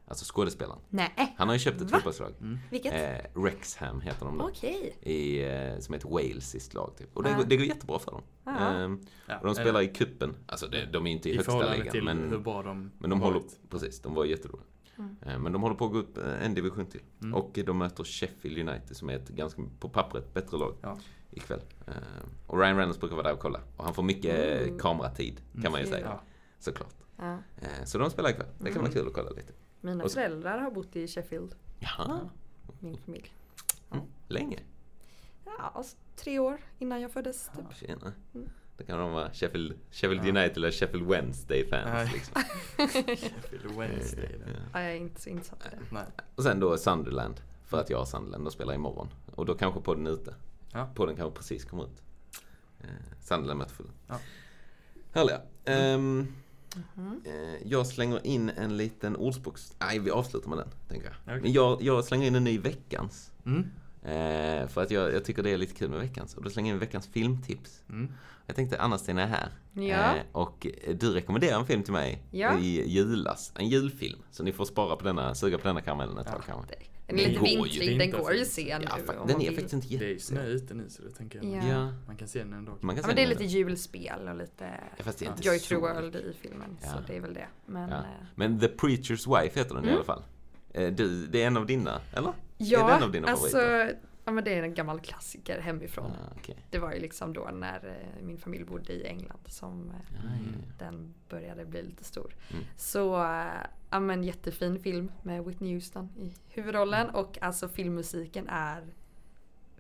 Alltså 0.08 0.34
skådespelaren. 0.36 0.80
Nej, 0.90 1.36
Han 1.38 1.48
har 1.48 1.56
ju 1.56 1.60
köpt 1.60 1.82
ett 1.82 1.92
fotbollslag. 1.92 2.34
Mm. 2.42 2.58
vilket? 2.72 2.94
Eh, 2.94 3.42
Wrexham 3.42 4.02
heter 4.02 4.26
de 4.26 4.38
då. 4.38 4.46
Okej. 4.48 4.96
I, 5.02 5.44
eh, 5.46 5.80
som 5.80 5.94
är 5.94 5.98
ett 5.98 6.06
walesiskt 6.06 6.74
lag 6.74 6.94
typ. 6.98 7.18
Och 7.18 7.24
det, 7.24 7.34
går, 7.34 7.44
det 7.44 7.58
går 7.58 7.66
jättebra 7.66 8.00
för 8.00 8.12
dem. 8.12 8.22
Ja. 8.44 8.52
Ehm, 8.60 9.02
Ja, 9.28 9.38
och 9.40 9.46
de 9.46 9.56
spelar 9.56 9.82
i 9.82 9.88
kuppen. 9.88 10.36
Alltså 10.46 10.68
det, 10.68 10.86
de 10.86 11.08
är 11.08 11.12
inte 11.12 11.30
i, 11.30 11.34
i 11.34 11.36
högsta 11.36 11.74
ligan. 11.74 11.88
till 11.92 12.04
Men, 12.04 12.30
hur 12.30 12.40
bra 12.40 12.64
de 12.64 12.92
men 13.00 13.10
de 13.10 13.22
har 13.22 13.28
håller, 13.28 13.40
varit. 13.40 13.60
precis, 13.70 14.02
de 14.02 14.14
var 14.14 14.26
jättedåliga. 14.26 14.66
Mm. 14.98 15.16
Eh, 15.22 15.40
Men 15.40 15.54
de 15.54 15.62
håller 15.62 15.76
på 15.76 15.86
att 15.86 15.92
gå 15.92 15.98
upp 15.98 16.18
eh, 16.18 16.46
en 16.46 16.54
division 16.54 16.86
till. 16.86 17.02
Mm. 17.22 17.34
Och 17.34 17.60
de 17.66 17.78
möter 17.78 18.04
Sheffield 18.04 18.70
United 18.70 18.98
som 18.98 19.10
är 19.10 19.14
ett 19.16 19.30
ganska, 19.30 19.62
på 19.80 19.90
pappret, 19.90 20.34
bättre 20.34 20.58
lag 20.58 20.76
Ja. 20.82 20.98
ikväll. 21.32 21.62
Eh, 21.88 21.94
Och 22.48 22.60
Ryan 22.60 22.78
Reynolds 22.78 23.00
brukar 23.00 23.16
vara 23.16 23.28
där 23.28 23.34
och 23.34 23.40
kolla. 23.40 23.60
Och 23.78 23.84
han 23.86 23.94
får 23.94 24.04
mycket 24.04 24.62
Mm. 24.68 24.80
kameratid, 24.80 25.42
kan 25.64 25.72
man 25.72 25.82
ju 25.82 25.88
säga. 25.88 26.06
Ja. 26.06 26.22
Såklart. 26.60 26.94
Ja. 27.20 27.34
Eh, 27.62 27.84
Så 27.86 27.98
de 27.98 28.10
spelar 28.10 28.30
ikväll. 28.30 28.48
Det 28.58 28.66
kan 28.72 28.74
vara 28.74 28.80
Mm. 28.92 28.94
kul 28.94 29.08
att 29.08 29.14
kolla 29.14 29.30
lite. 29.30 29.54
Mina 29.82 30.04
Och 30.04 30.12
så- 30.12 30.16
föräldrar 30.16 30.58
har 30.60 30.72
bott 30.72 30.96
i 30.96 31.08
Sheffield, 31.08 31.56
Jaha. 31.80 32.20
min 32.80 32.98
familj. 32.98 33.34
Mm. 33.92 34.04
Länge. 34.28 34.60
Ja, 35.46 35.72
alltså, 35.76 35.98
tre 36.16 36.40
år 36.40 36.58
innan 36.80 37.02
jag 37.02 37.12
föddes 37.12 37.50
typ. 37.56 37.76
Tjena. 37.88 38.14
Mm. 38.36 38.50
Då 38.78 38.84
kan 38.86 39.00
de 39.00 39.12
vara 39.12 39.34
Sheffield, 39.34 39.74
Sheffield 39.92 40.26
Ja. 40.26 40.30
United 40.30 40.58
eller 40.58 40.72
Sheffield 40.72 41.08
Wednesday-fans. 41.08 42.14
Liksom. 42.14 42.42
Sheffield 43.18 43.78
Wednesday. 43.78 44.40
Ja. 44.46 44.52
Ja, 44.74 44.82
jag 44.82 44.92
är 44.92 44.96
inte 44.96 45.22
så 45.22 45.30
insatt 45.30 45.66
i 45.66 45.70
det. 45.70 45.96
Nej. 45.96 46.04
Och 46.36 46.44
sen 46.44 46.60
då 46.60 46.78
Sunderland. 46.78 47.42
För 47.66 47.80
att 47.82 47.90
jag 47.90 47.98
har 47.98 48.06
Sunderland 48.06 48.48
och 48.48 48.54
spelar 48.54 48.74
imorgon. 48.74 49.08
Och 49.36 49.46
då 49.46 49.56
kanske 49.56 49.82
podden 49.82 50.08
är 50.08 50.12
ute. 50.12 50.36
Ja. 50.74 50.90
Podden 50.96 51.16
kanske 51.16 51.38
precis 51.38 51.66
kommer 51.66 51.84
ut. 51.84 52.02
Eh, 52.80 52.88
Sunderland 53.22 53.58
möter 53.58 53.74
Fulham. 53.76 53.94
Ja. 54.08 54.20
Härliga. 55.14 55.42
Ehm, 55.66 56.28
Eh, 57.26 57.68
jag 57.68 57.88
slänger 57.88 58.26
in 58.26 58.50
en 58.50 58.78
liten 58.78 59.16
ordspråks... 59.16 59.74
Nej, 59.80 60.00
vi 60.00 60.12
avslutar 60.12 60.50
med 60.50 60.58
den, 60.58 60.68
tänker 60.88 61.08
jag. 61.08 61.16
Okej. 61.24 61.42
Men 61.42 61.52
jag, 61.54 61.82
jag 61.82 62.06
slänger 62.06 62.28
in 62.28 62.36
en 62.36 62.44
ny 62.44 62.60
veckans. 62.60 63.32
Mm. 63.46 63.64
Eh, 64.04 64.68
för 64.68 64.82
att 64.82 64.92
jag, 64.92 65.14
jag 65.14 65.26
tycker 65.26 65.44
det 65.44 65.50
är 65.50 65.58
lite 65.58 65.74
kul 65.74 65.90
med 65.90 66.00
veckans. 66.00 66.36
Och 66.36 66.44
då 66.44 66.50
slänger 66.50 66.72
jag 66.72 66.76
in 66.76 66.80
veckans 66.80 67.08
filmtips. 67.08 67.84
Mm. 67.90 68.12
Jag 68.46 68.56
tänkte 68.56 68.82
Anna-Stina 68.82 69.22
är 69.22 69.28
här. 69.28 69.50
Ja. 69.74 70.16
Eh, 70.16 70.22
och 70.32 70.68
du 71.00 71.12
rekommenderar 71.14 71.60
en 71.60 71.66
film 71.66 71.84
till 71.84 71.94
mig 71.94 72.24
Ja. 72.32 72.60
i 72.60 72.90
julas. 72.90 73.52
En 73.56 73.68
julfilm. 73.70 74.20
Så 74.32 74.44
ni 74.44 74.52
får 74.52 74.66
spara 74.66 74.96
på 74.96 75.04
denna, 75.04 75.36
suga 75.36 75.58
på 75.58 75.68
denna 75.68 75.82
karamellen 75.82 76.18
ett 76.18 76.28
tag 76.28 76.44
Ja. 76.48 76.54
kanske. 76.54 76.76
Den 77.10 77.20
är 77.20 77.30
lite 77.30 77.40
går 77.40 77.48
ju. 77.48 77.80
vintrig, 77.80 78.00
den 78.00 78.12
går 78.22 78.34
ju 78.34 78.42
att 78.42 78.48
se 78.48 78.78
nu. 78.80 78.86
Ja, 78.90 78.96
om 78.96 79.06
den 79.06 79.16
man 79.18 79.30
är 79.30 79.38
vill. 79.40 79.48
faktiskt 79.56 79.74
inte 79.74 79.88
Det 79.88 79.96
är 79.96 80.08
ju 80.08 80.14
jätte... 80.14 80.26
snö 80.26 80.46
ute 80.46 80.74
nu 80.74 80.90
så 80.90 81.02
det 81.02 81.10
tänker 81.10 81.44
jag. 81.44 81.64
Ja. 81.64 81.68
Ja, 81.70 81.94
Man 82.08 82.18
kan 82.18 82.28
se 82.28 82.40
den 82.40 82.54
ändå. 82.54 82.72
man 82.82 82.96
kan 82.96 82.98
Ja, 82.98 83.02
se 83.02 83.08
men 83.08 83.16
det 83.16 83.22
är 83.22 83.28
lite 83.28 83.44
julspel 83.44 84.28
och 84.28 84.36
lite 84.36 84.70
Ja, 84.98 85.04
fast 85.04 85.20
det 85.20 85.26
är 85.26 85.28
Ja. 85.28 85.32
inte 85.36 85.48
Joy 85.48 85.60
the 85.60 85.76
World 85.76 86.16
i 86.16 86.34
filmen. 86.42 86.78
Ja. 86.82 86.88
Så 86.88 86.98
det 87.08 87.16
är 87.18 87.22
väl 87.22 87.34
det. 87.34 87.48
Men 87.66 87.90
Ja. 87.90 87.96
eh, 87.98 88.04
Men 88.36 88.60
The 88.60 88.68
Preacher's 88.68 89.42
Wife 89.42 89.60
heter 89.60 89.76
den 89.76 89.84
i 89.84 89.88
Mm. 89.88 89.96
alla 89.96 90.06
fall. 90.06 90.24
Eh, 90.74 90.88
Du, 90.94 91.28
det 91.28 91.44
är 91.44 91.48
en 91.48 91.58
av 91.58 91.66
dina, 91.66 92.02
eller? 92.14 92.34
ja, 92.58 92.84
är 92.84 92.88
det 92.90 92.94
en 92.98 93.04
av 93.04 93.12
dina 93.12 93.28
alltså, 93.28 93.58
favoriter? 93.58 93.98
ja, 94.26 94.32
men 94.32 94.44
det 94.44 94.54
är 94.54 94.64
en 94.64 94.74
gammal 94.74 95.00
klassiker 95.00 95.60
hemifrån. 95.62 96.12
Ah, 96.12 96.34
okej. 96.38 96.58
Det 96.70 96.80
var 96.80 96.94
ju 96.94 97.00
liksom 97.00 97.34
då 97.34 97.50
när 97.54 97.88
eh, 98.20 98.26
min 98.26 98.38
familj 98.38 98.64
bodde 98.64 98.94
i 98.94 99.06
England 99.08 99.40
som 99.48 99.92
ja. 100.10 100.30
den 100.80 101.14
började 101.30 101.66
bli 101.66 101.82
lite 101.84 102.04
stor. 102.04 102.36
Mm. 102.52 102.64
Så, 102.78 103.24
äh, 103.24 103.46
ja 103.90 104.00
men 104.00 104.24
jättefin 104.24 104.80
film 104.80 105.12
med 105.24 105.46
Whitney 105.46 105.74
Houston 105.74 106.10
i 106.18 106.34
huvudrollen 106.48 107.10
och 107.10 107.38
alltså 107.42 107.70
filmmusiken 107.70 108.48
är 108.50 108.84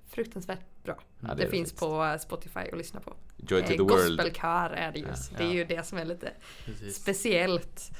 fruktansvärt 0.07 0.83
bra. 0.83 0.97
Ja, 1.19 1.27
det 1.33 1.43
det 1.43 1.49
finns 1.49 1.73
på 1.73 2.03
eh, 2.05 2.17
Spotify 2.17 2.59
att 2.59 2.77
lyssna 2.77 2.99
på. 2.99 3.13
Joy 3.37 3.61
to 3.61 3.65
Eh, 3.71 3.77
the 3.77 3.77
World. 3.83 3.89
Gospelkör 4.17 4.69
är 4.69 4.91
det 4.91 4.99
ju. 4.99 5.05
Ja. 5.05 5.15
Det 5.37 5.43
är 5.43 5.53
ju 5.53 5.63
det 5.65 5.85
som 5.85 5.97
är 5.97 6.05
lite 6.05 6.31
Precis. 6.65 6.95
speciellt. 6.95 7.91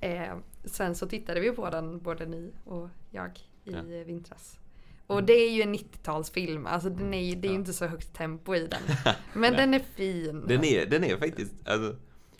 Mm. 0.00 0.22
Eh, 0.22 0.36
sen 0.64 0.94
så 0.94 1.06
tittade 1.08 1.40
vi 1.40 1.50
på 1.50 1.70
den, 1.70 1.98
både 1.98 2.26
ni 2.26 2.52
och 2.64 2.88
jag, 3.10 3.38
i 3.64 3.72
Ja. 3.72 3.82
vintras. 3.82 4.58
Och 5.06 5.24
det 5.24 5.32
är 5.32 5.50
ju 5.50 5.62
en 5.62 5.74
90-talsfilm, 5.74 6.66
alltså 6.66 6.90
den 6.90 7.14
är, 7.14 7.36
det 7.36 7.48
är 7.48 7.50
ju 7.50 7.54
inte 7.58 7.72
så 7.72 7.86
högt 7.86 8.14
tempo 8.14 8.54
i 8.54 8.66
den. 8.66 8.82
Men 9.32 9.52
den 9.52 9.74
är 9.74 9.78
fin. 9.78 10.44
Den 10.48 10.64
är, 10.64 10.86
den 10.86 11.04
är 11.04 11.16
faktiskt, 11.16 11.54
alltså, 11.68 11.96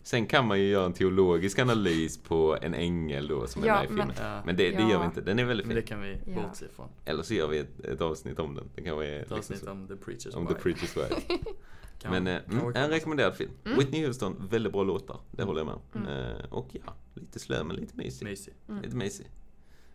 Sen 0.09 0.27
kan 0.27 0.47
man 0.47 0.61
ju 0.61 0.69
göra 0.69 0.87
en 0.87 0.93
teologisk 0.93 1.59
analys 1.59 2.19
på 2.19 2.59
en 2.63 2.75
ängel 2.75 3.29
då 3.29 3.47
som 3.47 3.63
är 3.63 3.67
Ja, 3.67 3.75
med 3.75 3.85
i 3.85 3.87
filmen. 3.89 4.07
men- 4.09 4.17
Ja. 4.27 4.43
Men 4.47 4.57
det, 4.57 4.71
det 4.71 4.83
gör 4.83 4.99
vi 4.99 5.05
inte. 5.05 5.21
Den 5.21 5.39
är 5.39 5.45
väldigt 5.45 5.67
Men 5.67 5.77
fin. 5.77 5.83
det 5.83 5.89
kan 5.89 6.01
vi 6.03 6.19
Ja. 6.37 6.43
bortse 6.43 6.65
ifrån. 6.65 6.89
Eller 7.05 7.23
så 7.23 7.35
gör 7.35 7.49
vi 7.49 7.59
ett, 7.59 7.81
ett 7.85 8.01
avsnitt 8.01 8.39
om 8.39 8.55
den. 8.55 8.65
Det 8.75 8.83
kan 8.83 8.97
vara 8.97 9.07
Ett 9.07 9.19
liksom 9.21 9.39
avsnitt 9.39 9.59
så. 9.59 9.71
om 9.71 9.89
The 9.89 9.95
Preacher's 9.95 10.35
om 10.37 10.47
The 10.47 10.55
Wife. 10.55 10.69
Preacher's 10.69 11.09
Wife. 11.09 11.39
Kan- 12.03 12.11
Men 12.13 12.27
eh, 12.27 12.41
kan 12.51 12.59
mm, 12.59 12.77
en 12.77 12.91
rekommenderad 12.91 13.35
film. 13.37 13.51
Mm. 13.65 13.79
Whitney 13.79 14.07
Houston, 14.07 14.49
väldigt 14.51 14.73
bra 14.73 14.83
låtar. 14.83 15.21
Det 15.31 15.43
håller 15.43 15.61
jag 15.61 15.67
med 15.67 15.75
om. 15.75 16.03
Mm. 16.07 16.09
Eh, 16.37 16.45
och 16.53 16.69
ja, 16.73 16.95
lite 17.15 17.39
slö 17.39 17.65
men 17.65 17.77
lite 17.77 17.97
mysig. 17.97 18.25
Mysig. 18.27 18.55
Mm. 18.69 18.83
Lite 18.83 18.97
mysig. 18.97 19.27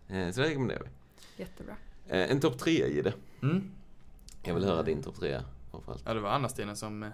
Eh, 0.08 0.30
så 0.32 0.42
det 0.42 0.48
rekommenderar 0.48 0.82
vi. 0.84 0.90
Jättebra. 1.44 1.76
Eh, 2.08 2.32
en 2.32 2.40
topp 2.40 2.58
tre 2.58 2.86
i 2.86 3.02
det. 3.02 3.14
Mm. 3.42 3.64
Jag 4.44 4.54
vill 4.54 4.64
höra 4.66 4.84
din 4.84 5.02
topp 5.04 5.16
tre 5.20 5.42
framförallt. 5.72 6.04
Ja, 6.06 6.14
det 6.14 6.20
var 6.20 6.30
Anna-Stina 6.30 6.76
som 6.76 7.04
eh, 7.04 7.10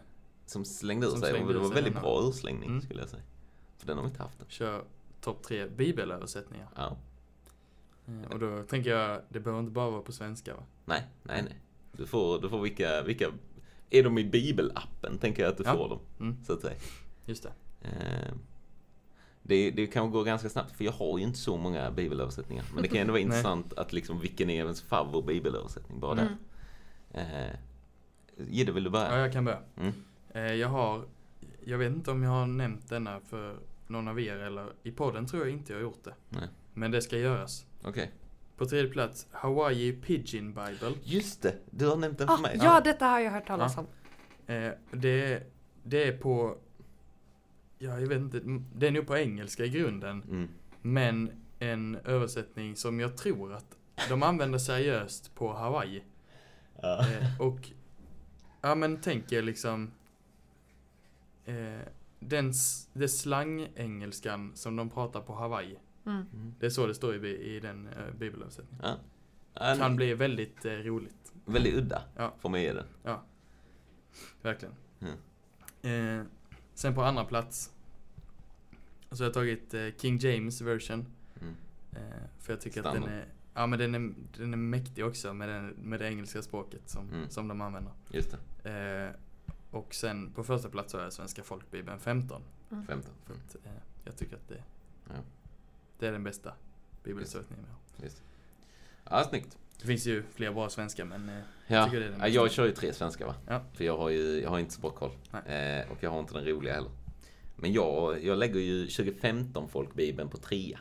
Som 0.50 0.66
slängde 0.66 1.06
ur 1.08 1.12
Som 1.12 1.20
sig. 1.20 1.30
slängde 1.30 1.48
Och 1.48 1.54
det 1.54 1.60
var 1.60 1.76
väldigt 1.76 1.94
bra 2.02 2.22
urslängning 2.30 2.70
Mm. 2.70 2.82
skulle 2.82 3.00
jag 3.00 3.10
säga. 3.10 3.24
För 3.78 3.88
den 3.88 3.98
har 3.98 4.04
vi 4.04 4.10
inte 4.10 4.22
haft 4.24 4.40
än. 4.40 4.46
kör 4.50 4.84
topp 5.22 5.44
tre 5.44 5.68
bibelöversättningar. 5.68 6.68
Ja. 6.76 6.98
Eh, 8.08 8.32
Och 8.34 8.40
då 8.40 8.64
tänker 8.64 8.90
jag, 8.90 9.22
det 9.30 9.40
behöver 9.40 9.60
inte 9.60 9.72
bara 9.72 9.90
vara 9.90 10.02
på 10.02 10.12
svenska 10.12 10.56
va? 10.56 10.64
Nej, 10.86 11.04
nej, 11.24 11.42
nej. 11.44 11.56
Du 11.92 12.06
får, 12.08 12.42
du 12.42 12.50
får 12.50 12.62
vilka, 12.62 13.02
vilka... 13.02 13.32
Är 13.90 14.04
de 14.04 14.18
i 14.18 14.24
bibelappen 14.24 15.18
tänker 15.18 15.44
jag 15.44 15.52
att 15.52 15.58
du 15.58 15.64
Ja. 15.64 15.74
får 15.74 15.90
dem. 15.90 16.00
Mm. 16.20 16.38
Så 16.46 16.54
att 16.54 16.62
säga. 16.62 16.80
Just 17.26 17.44
det. 17.44 17.52
Eh, 17.82 18.34
Det, 19.44 19.72
det 19.72 19.88
kan 19.88 20.12
gå 20.12 20.24
ganska 20.24 20.50
snabbt, 20.50 20.72
för 20.78 20.84
jag 20.86 20.92
har 20.92 21.18
ju 21.18 21.24
inte 21.24 21.40
så 21.40 21.58
många 21.58 21.92
bibelöversättningar. 21.92 22.66
Men 22.74 22.82
det 22.82 22.88
kan 22.88 22.98
ändå 22.98 23.14
vara 23.14 23.22
intressant 23.28 23.74
att 23.74 23.94
liksom, 23.94 24.20
vilken 24.20 24.50
är 24.50 24.54
ens 24.64 24.82
favorit 24.82 25.26
bibelöversättning? 25.28 26.00
Bara 26.00 26.12
Mm. 26.22 26.34
där. 27.12 27.50
Eh, 27.50 27.56
Gidde, 28.50 28.72
vill 28.72 28.84
du 28.84 28.88
Ja, 28.88 28.92
börja? 28.92 29.18
jag 29.20 29.34
kan 29.34 29.46
börja. 29.46 29.60
Mm. 29.78 29.94
Eh, 30.46 30.54
jag 30.54 30.68
har, 30.68 31.06
jag 31.66 31.78
vet 31.78 31.92
inte 31.92 32.12
om 32.12 32.24
jag 32.24 32.30
har 32.32 32.46
nämnt 32.46 32.90
denna 32.90 33.20
för 33.20 33.58
någon 33.88 34.08
av 34.08 34.20
er 34.20 34.36
eller 34.38 34.74
i 34.84 34.92
podden 34.92 35.26
tror 35.28 35.42
jag 35.44 35.52
inte 35.52 35.72
jag 35.74 35.78
har 35.80 35.84
gjort 35.84 36.04
det. 36.04 36.14
Nej. 36.30 36.48
Men 36.74 36.92
det 36.92 37.02
ska 37.02 37.18
göras. 37.18 37.66
Okej. 37.84 38.12
På 38.58 38.66
tredje 38.66 38.92
plats, 38.92 39.28
Hawaii 39.32 39.92
Pigeon 39.94 40.54
Bible. 40.54 40.94
Just 41.04 41.42
det, 41.42 41.56
du 41.72 41.88
har 41.88 41.96
nämnt 41.98 42.18
den 42.18 42.28
för 42.28 42.34
Ah, 42.36 42.38
mig. 42.38 42.60
ja, 42.64 42.82
detta 42.84 43.06
har 43.06 43.20
jag 43.20 43.32
hört 43.32 43.48
talas 43.48 43.74
Ja. 43.76 43.82
om. 43.82 43.88
Eh, 44.56 44.72
det, 44.92 45.44
det 45.84 46.04
är 46.08 46.18
på, 46.18 46.58
ja 47.78 48.00
jag 48.00 48.08
vet 48.08 48.18
inte, 48.20 48.42
det 48.76 48.88
är 48.88 48.92
nog 48.92 49.08
på 49.08 49.18
engelska 49.18 49.66
i 49.66 49.70
grunden. 49.70 50.24
Mm. 50.24 50.50
Men 50.82 51.32
en 51.60 51.96
översättning 51.96 52.76
som 52.76 53.00
jag 53.00 53.18
tror 53.18 53.54
att 53.54 53.78
de 54.10 54.24
använder 54.24 54.60
seriöst 54.60 55.36
på 55.36 55.54
Hawaii. 55.54 56.04
Ja. 56.82 57.00
Eh, 57.00 57.42
och, 57.42 57.60
ja 58.62 58.76
men 58.76 59.02
tänk 59.02 59.32
er 59.32 59.42
liksom 59.42 59.92
eh, 61.50 61.82
den, 62.20 62.54
det 62.94 63.08
slang-engelskan 63.08 64.52
som 64.56 64.76
de 64.76 64.90
pratar 64.90 65.22
på 65.22 65.34
Hawaii. 65.36 65.80
Mm. 66.06 66.26
Mm. 66.34 66.54
Det 66.60 66.66
är 66.66 66.70
så 66.70 66.88
det 66.88 66.94
står 66.94 67.26
i, 67.26 67.56
i 67.56 67.60
den 67.60 67.88
eh, 67.88 68.14
bibelöversättningen. 68.20 68.86
Ja. 68.86 68.96
Ja, 69.54 69.76
Kan 69.78 69.96
bli 69.96 70.14
väldigt 70.14 70.66
eh, 70.66 70.72
roligt. 70.72 71.34
Väldigt 71.46 71.74
udda, 71.74 72.02
Ja. 72.16 72.34
får 72.40 72.50
man 72.50 72.62
ge 72.62 72.74
den. 72.74 72.86
Verkligen. 74.42 74.76
Mm. 75.00 76.20
Eh, 76.22 76.26
sen 76.74 76.96
på 76.96 77.02
andra 77.04 77.26
plats 77.26 77.74
så 79.12 79.24
har 79.24 79.26
jag 79.26 79.34
tagit 79.34 79.74
eh, 79.74 79.88
King 79.98 80.18
James 80.18 80.62
version. 80.62 81.06
Mm. 81.42 81.56
Eh, 81.92 82.24
för 82.40 82.54
jag 82.54 82.62
tycker 82.62 82.82
Standard. 82.82 83.04
att 83.04 83.10
den 83.10 83.18
är, 83.18 83.26
ja 83.54 83.68
men 83.68 83.80
den 83.80 83.96
är, 83.96 84.14
den 84.38 84.54
är 84.54 84.58
mäktig 84.58 85.06
också 85.06 85.34
med, 85.34 85.50
den, 85.50 85.68
med 85.68 86.00
det 86.00 86.08
engelska 86.08 86.42
språket 86.42 86.90
som, 86.90 87.10
Mm. 87.10 87.30
som 87.30 87.48
de 87.48 87.62
använder. 87.62 87.94
Just 88.12 88.32
det, 88.32 88.38
Eh, 88.64 89.16
och 89.72 89.94
sen 89.96 90.32
på 90.32 90.44
första 90.44 90.70
plats 90.70 90.94
har 90.94 91.02
jag 91.02 91.14
Svenska 91.14 91.44
folkbibeln 91.44 92.00
15. 92.00 92.42
15. 92.88 93.14
För 93.26 93.34
att, 93.34 93.56
eh, 93.66 93.72
jag 94.06 94.18
tycker 94.18 94.36
att 94.36 94.48
det, 94.48 94.64
Ja. 95.08 95.14
det 96.00 96.08
är 96.08 96.12
den 96.12 96.24
bästa 96.24 96.54
bibelöversättningen 97.04 97.66
vi 97.98 98.04
har. 98.04 98.12
Ja, 99.10 99.24
snyggt. 99.30 99.58
Det 99.82 99.88
finns 99.88 100.06
ju 100.08 100.24
fler 100.34 100.52
bra 100.54 100.70
svenska 100.70 101.06
men 101.06 101.30
eh, 101.30 101.40
Ja, 101.68 101.86
tycker 101.86 102.00
det 102.00 102.06
är 102.06 102.10
den 102.10 102.20
bästa. 102.20 102.34
jag 102.36 102.52
kör 102.52 102.66
ju 102.66 102.72
tre 102.72 102.94
svenska 102.94 103.26
va? 103.26 103.36
Ja. 103.48 103.62
För 103.74 103.84
jag 103.84 103.98
har 103.98 104.10
ju 104.10 104.42
jag 104.42 104.50
har 104.50 104.60
inte 104.60 104.74
så 104.74 104.82
bra 104.82 104.90
koll. 104.90 105.12
Nej. 105.32 105.80
Eh, 105.80 105.92
och 105.92 105.98
jag 106.04 106.10
har 106.12 106.20
inte 106.20 106.34
den 106.34 106.46
roliga 106.46 106.74
heller. 106.74 106.92
Men 107.56 107.74
jag, 107.74 108.24
jag 108.24 108.38
lägger 108.38 108.60
ju 108.60 108.88
2015 108.88 109.70
folkbibeln 109.70 110.30
på 110.30 110.38
trea. 110.38 110.80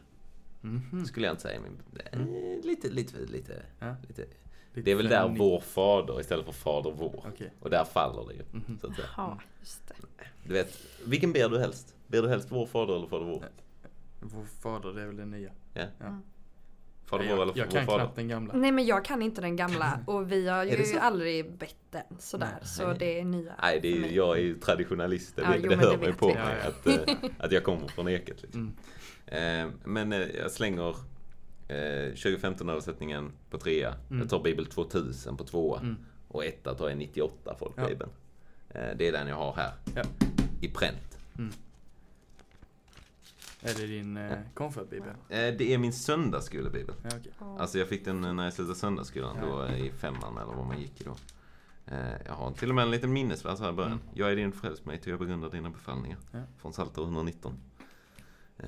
mhm. 0.60 1.04
Skulle 1.06 1.26
jag 1.26 1.32
inte 1.32 1.42
säga. 1.42 1.60
Men, 1.60 2.00
eh, 2.12 2.64
lite, 2.66 2.88
lite, 2.90 3.18
lite, 3.18 3.62
Ja. 3.78 3.96
lite. 4.08 4.26
Lite 4.78 4.84
Det 4.84 4.90
är 4.90 4.96
väl 4.96 5.08
där 5.08 5.28
vår 5.38 5.60
fader 5.60 6.20
istället 6.20 6.44
för 6.46 6.52
fader 6.52 6.90
vår. 6.90 7.24
Okej. 7.28 7.52
Och 7.60 7.70
där 7.70 7.84
faller 7.84 8.28
det 8.28 8.34
ju. 8.34 8.42
Mhm. 8.52 8.78
Så 8.80 8.86
att 8.86 8.96
säga. 8.96 9.08
Ja, 9.16 9.38
just 9.60 9.88
det. 9.88 9.94
Du 10.44 10.52
vet, 10.54 10.78
vilken 11.06 11.32
ber 11.32 11.48
du 11.48 11.58
helst? 11.58 11.94
Ber 12.06 12.22
du 12.22 12.28
helst 12.28 12.48
vår 12.50 12.66
fader 12.66 12.96
eller 12.96 13.06
fader 13.06 13.24
vår? 13.26 13.42
Vår 14.20 14.44
fader, 14.62 14.92
det 14.92 15.02
är 15.02 15.06
väl 15.06 15.16
den 15.16 15.30
nya. 15.30 15.50
Ja. 15.74 15.82
Ja. 15.98 16.06
Mm. 16.06 16.22
Fader 17.06 17.24
jag, 17.24 17.36
vår 17.36 17.42
eller 17.42 17.52
jag 17.58 17.64
vår 17.64 17.72
kan 17.72 17.86
fader? 17.86 17.98
knappt 17.98 18.16
den 18.16 18.28
gamla. 18.28 18.54
Nej 18.54 18.72
men 18.72 18.86
jag 18.86 19.04
kan 19.04 19.22
inte 19.22 19.40
den 19.40 19.56
gamla 19.56 20.00
och 20.06 20.32
vi 20.32 20.48
har 20.48 20.64
det 20.64 20.76
ju 20.76 20.84
så? 20.84 20.98
aldrig 20.98 21.52
bett 21.52 21.76
den 21.90 22.02
sådär. 22.18 22.48
Nej. 22.60 22.68
Så 22.68 22.92
det 22.92 23.20
är 23.20 23.24
nya 23.24 23.52
Nej, 23.62 23.80
det 23.82 23.88
är, 23.88 24.00
för 24.00 24.08
ju- 24.08 24.14
jag 24.14 24.36
är 24.38 24.42
ju 24.42 24.58
traditionalist. 24.58 25.36
Det, 25.36 25.42
Ja, 25.42 25.48
jo, 25.56 25.62
det 25.62 25.68
men 25.68 25.78
hör 25.78 25.90
det 25.92 25.98
mig 25.98 26.06
vet 26.06 26.18
på 26.18 26.28
vi. 26.28 26.34
mig 26.34 26.56
Ja, 26.62 26.68
Att, 26.68 26.86
eh, 27.08 27.14
att 27.38 27.52
jag 27.52 27.64
kommer 27.64 27.88
från 27.88 28.08
eket. 28.08 28.42
Liksom. 28.42 28.74
Mm. 29.26 29.66
Eh, 29.66 29.74
men 29.84 30.12
eh, 30.12 30.18
jag 30.18 30.50
slänger 30.50 30.96
eh, 31.68 31.74
2015-översättningen 32.14 33.30
på 33.50 33.58
trea. 33.58 33.94
Mm. 34.10 34.20
Jag 34.20 34.30
tar 34.30 34.42
Bibel 34.42 34.66
2000 34.66 35.36
på 35.36 35.44
tvåa. 35.44 35.80
Mm. 35.80 35.96
Och 36.28 36.44
etta 36.44 36.74
tar 36.74 36.88
jag 36.88 36.98
98 36.98 37.56
folkbibeln. 37.58 38.10
Eh, 38.70 38.96
det 38.96 39.08
är 39.08 39.12
den 39.12 39.28
jag 39.28 39.36
har 39.36 39.52
här. 39.54 39.72
Ja. 39.94 40.02
I 40.60 40.68
pränt. 40.68 41.18
Är 43.62 43.74
det 43.74 43.86
din 43.86 44.16
eh, 44.16 44.38
konfirmandbibel? 44.54 45.08
Eh, 45.28 45.54
det 45.58 45.74
är 45.74 45.78
min 45.78 45.92
söndagsskolebibel. 45.92 46.94
Ja. 47.02 47.10
Ja. 47.40 47.58
Alltså 47.58 47.78
jag 47.78 47.88
fick 47.88 48.04
den 48.04 48.20
när 48.36 48.44
jag 48.44 48.52
slutade 48.52 48.74
söndagsskolan 48.78 49.36
Ja. 49.40 49.46
då 49.46 49.62
eh, 49.62 49.80
i 49.86 49.90
femman 49.90 50.36
eller 50.36 50.52
vad 50.54 50.66
man 50.66 50.80
gick 50.80 51.00
i 51.00 51.04
då. 51.04 51.16
Eh, 51.86 51.98
jag 52.26 52.32
har 52.32 52.52
till 52.52 52.68
och 52.68 52.74
med 52.74 52.82
en 52.82 52.90
liten 52.90 53.12
minnesvers 53.12 53.60
här 53.60 53.68
i 53.70 53.72
början. 53.72 53.92
Mm. 53.92 54.04
Jag 54.14 54.32
är 54.32 54.36
din 54.36 54.52
frälst 54.52 54.84
mig 54.84 54.98
till 54.98 55.10
jag 55.10 55.18
begrundar 55.20 55.50
dina 55.50 55.70
befallningar. 55.70 56.18
Ja. 56.32 56.38
Från 56.58 56.72
Psalter 56.72 57.02
119. 57.02 57.54
Eh, 58.58 58.66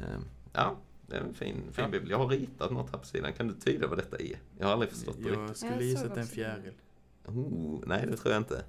ja, 0.52 0.76
det 1.10 1.16
är 1.16 1.20
en 1.20 1.34
fin, 1.34 1.54
fin 1.72 1.84
Ja. 1.84 1.88
bibel. 1.88 2.10
Jag 2.10 2.18
har 2.18 2.28
ritat 2.28 2.70
något 2.72 2.90
här 2.92 2.98
på 2.98 3.06
sidan. 3.06 3.32
Kan 3.32 3.48
du 3.48 3.54
tyda 3.54 3.86
vad 3.86 3.98
detta 3.98 4.16
är? 4.18 4.38
Jag 4.58 4.66
har 4.66 4.72
aldrig 4.72 4.90
förstått 4.90 5.16
det 5.18 5.22
riktigt. 5.22 5.38
Jag 5.48 5.56
skulle 5.56 5.72
Jag 5.72 5.82
gissa 5.82 6.06
att 6.06 6.14
det 6.14 6.20
är 6.20 6.22
en 6.22 6.28
fjäril. 6.28 6.72
Oh, 7.26 7.82
nej, 7.86 8.06
det 8.10 8.16
tror 8.16 8.32
jag 8.34 8.40
inte. 8.40 8.64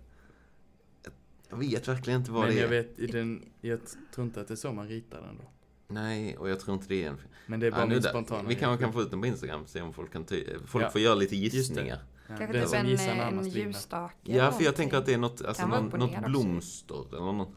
Jag 1.49 1.57
vet 1.57 1.87
verkligen 1.87 2.19
inte 2.19 2.31
vad 2.31 2.41
Men 2.45 2.51
det 2.55 2.59
är. 2.59 2.61
jag 2.61 2.69
vet, 2.69 2.99
i 2.99 3.07
den, 3.07 3.45
jag 3.61 3.79
tror 4.15 4.25
inte 4.27 4.41
att 4.41 4.47
det 4.47 4.53
är 4.53 4.55
så 4.55 4.71
man 4.73 4.87
ritar 4.87 5.21
den 5.21 5.37
då. 5.37 5.43
Nej, 5.87 6.37
och 6.37 6.49
jag 6.49 6.59
tror 6.59 6.73
inte 6.75 6.87
det 6.87 7.03
är 7.03 7.09
en... 7.09 7.17
Men 7.47 7.59
det 7.59 7.67
är 7.67 7.71
bara 7.71 7.81
Ja, 7.81 7.85
min 7.87 8.03
spontana 8.03 8.49
Vi 8.49 8.55
kanske 8.55 8.83
kan 8.83 8.93
få 8.93 9.01
ut 9.01 9.11
den 9.11 9.21
på 9.21 9.27
Instagram 9.27 9.67
se 9.67 9.81
om 9.81 9.93
folk 9.93 10.11
kan 10.13 10.23
tyda. 10.25 10.51
Folk 10.65 10.85
Ja. 10.85 10.89
får 10.89 11.01
göra 11.01 11.15
lite 11.15 11.35
gissningar. 11.35 11.99
Ja, 12.27 12.37
Kanske 12.37 12.65
typ 12.65 12.73
en, 12.73 13.39
en 13.39 13.49
ljusstake. 13.49 14.15
Ja, 14.23 14.51
för 14.51 14.63
jag 14.63 14.75
tänker 14.75 14.97
att 14.97 15.05
det 15.05 15.13
är 15.13 15.17
något, 15.17 15.41
alltså 15.45 15.67
någon, 15.67 15.85
något 15.99 16.09
också. 16.17 16.21
blomster 16.29 17.05
eller 17.11 17.31
något. 17.31 17.53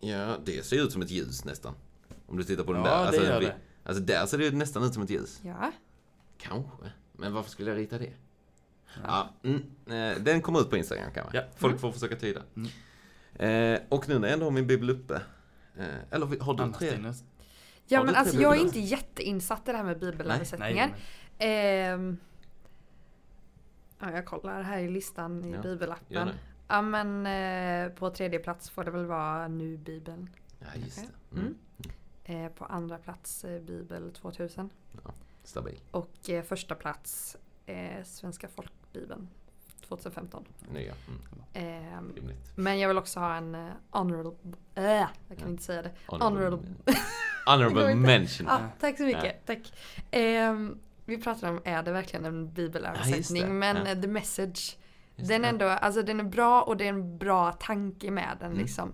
Ja, 0.00 0.36
det 0.44 0.64
ser 0.66 0.84
ut 0.84 0.92
som 0.92 1.02
ett 1.02 1.10
ljus 1.10 1.44
nästan. 1.44 1.74
Om 2.26 2.36
du 2.36 2.44
tittar 2.44 2.64
på 2.64 2.72
den 2.72 2.82
Ja, 2.84 2.88
där. 2.90 2.98
det 3.00 3.06
Alltså, 3.06 3.22
gör 3.24 3.40
vi- 3.40 3.46
det. 3.46 3.56
Alltså 3.84 4.02
där 4.02 4.26
ser 4.26 4.38
det 4.38 4.44
ju 4.44 4.50
nästan 4.50 4.82
ut 4.84 4.94
som 4.94 5.02
ett 5.02 5.10
ljus. 5.10 5.40
Ja. 5.44 5.72
Kanske. 6.38 6.92
Men 7.12 7.32
varför 7.32 7.50
skulle 7.50 7.70
jag 7.70 7.78
rita 7.78 7.98
det? 7.98 8.12
Ja, 9.04 9.28
mm, 9.42 9.62
eh, 9.86 10.22
den 10.22 10.40
kommer 10.42 10.60
ut 10.60 10.70
på 10.70 10.76
Instagram 10.76 11.10
kan 11.14 11.24
man. 11.24 11.32
Ja. 11.34 11.42
Folk 11.56 11.80
får 11.80 11.92
försöka 11.92 12.16
tyda. 12.16 12.42
Mm. 12.56 13.74
Eh, 13.74 13.80
och 13.88 14.08
nu 14.08 14.18
när 14.18 14.28
jag 14.28 14.32
ändå 14.34 14.46
har 14.46 14.50
min 14.50 14.66
bibel 14.66 14.90
uppe. 14.90 15.14
Eh, 15.78 15.84
eller 16.10 16.40
har 16.40 16.54
du 16.54 16.62
Annars 16.62 16.76
tre? 16.78 17.12
Ja 17.88 17.98
Har 17.98 18.04
men 18.04 18.14
tre 18.14 18.20
alltså 18.20 18.40
jag 18.40 18.56
är 18.56 18.60
inte 18.60 18.80
jätteinsatt 18.80 19.68
i 19.68 19.70
det 19.70 19.76
här 19.76 19.84
med 19.84 20.02
Nej, 20.02 20.10
bibelöversättningen. 20.10 20.90
Ehm, 21.38 22.16
ja, 24.00 24.10
jag 24.10 24.26
kollar 24.26 24.62
här 24.62 24.78
i 24.78 24.88
listan 24.90 25.44
i 25.44 25.52
Ja, 25.52 25.62
bibelappen. 25.62 26.26
det. 26.26 26.34
Ja 26.68 26.82
men 26.82 27.26
eh, 27.26 27.92
på 27.92 28.10
tredje 28.10 28.38
plats 28.38 28.70
får 28.70 28.84
det 28.84 28.90
väl 28.90 29.06
vara 29.06 29.48
nu 29.48 29.76
bibeln. 29.76 30.30
Ja, 30.58 30.66
just 30.80 30.98
Okej. 30.98 31.10
det. 31.30 31.40
Mm. 31.40 31.54
Eh, 32.28 32.48
på 32.48 32.64
andra 32.64 32.98
plats 32.98 33.44
eh, 33.44 33.60
bibel 33.62 34.12
2000. 34.12 34.70
Stabil. 35.44 35.80
Och 35.90 36.30
eh, 36.30 36.42
första 36.44 36.74
plats 36.74 37.36
eh, 37.66 38.04
Svenska 38.04 38.48
folkbibeln 38.48 39.28
2015. 39.88 40.44
Nya. 40.72 40.94
Mm. 41.54 42.12
Rimligt. 42.16 42.52
men 42.56 42.78
jag 42.78 42.88
vill 42.88 42.98
också 42.98 43.20
ha 43.20 43.34
en 43.36 43.54
eh, 43.54 43.66
honorable... 43.90 44.52
Äh, 44.74 44.84
jag 44.84 45.08
kan 45.28 45.38
Ja. 45.38 45.46
inte 45.46 45.62
säga 45.62 45.82
det. 45.82 45.90
Honorable, 46.06 46.58
Honorable. 47.46 47.94
mention. 47.94 48.46
Ja, 48.46 48.60
tack 48.80 48.96
så 48.96 49.02
mycket. 49.02 49.46
Tack. 49.46 49.72
Ehm, 50.10 50.78
vi 51.04 51.18
pratar 51.22 51.50
om, 51.50 51.60
är 51.64 51.82
det 51.82 51.92
verkligen 51.92 52.24
en 52.24 52.44
Ja, 52.44 52.50
bibelöversättning? 52.52 53.58
men 53.58 53.76
Ja. 53.76 53.86
eh, 53.92 54.00
the 54.00 54.08
message, 54.08 54.76
Just 55.16 55.28
den 55.28 55.44
ändå, 55.44 55.64
alltså 55.68 56.02
den 56.02 56.20
är 56.20 56.24
bra 56.24 56.62
och 56.62 56.76
det 56.76 56.84
är 56.84 56.88
en 56.88 57.18
bra 57.18 57.52
tanke 57.52 58.10
med 58.10 58.36
den 58.40 58.50
Mm. 58.50 58.58
liksom. 58.62 58.92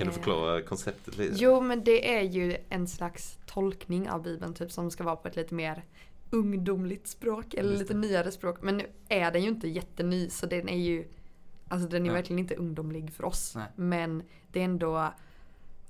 Kan 0.00 0.06
du 0.06 0.12
eh, 0.12 0.16
förklara 0.16 0.62
konceptet 0.62 1.16
lite? 1.18 1.34
Jo 1.38 1.60
men 1.60 1.84
det 1.84 2.16
är 2.16 2.22
ju 2.22 2.56
en 2.68 2.88
slags 2.88 3.38
tolkning 3.46 4.10
av 4.10 4.22
bibeln 4.22 4.54
typ 4.54 4.72
som 4.72 4.90
ska 4.90 5.04
vara 5.04 5.16
på 5.16 5.28
ett 5.28 5.36
lite 5.36 5.54
mer 5.54 5.84
ungdomligt 6.30 7.06
språk 7.08 7.54
eller 7.54 7.76
lite 7.78 7.94
nyare 7.94 8.30
språk. 8.30 8.62
Men 8.62 8.76
nu 8.76 8.86
är 9.08 9.30
den 9.30 9.42
ju 9.42 9.48
inte 9.48 9.68
jätteny 9.68 10.30
så 10.30 10.46
den 10.46 10.68
är 10.68 10.78
ju 10.78 11.08
Alltså 11.68 11.88
den 11.88 12.02
är 12.02 12.06
Ja. 12.06 12.12
verkligen 12.12 12.38
inte 12.38 12.54
ungdomlig 12.54 13.12
för 13.12 13.24
oss. 13.24 13.52
Nej. 13.56 13.66
Men 13.76 14.22
det 14.52 14.60
är 14.60 14.64
ändå 14.64 15.10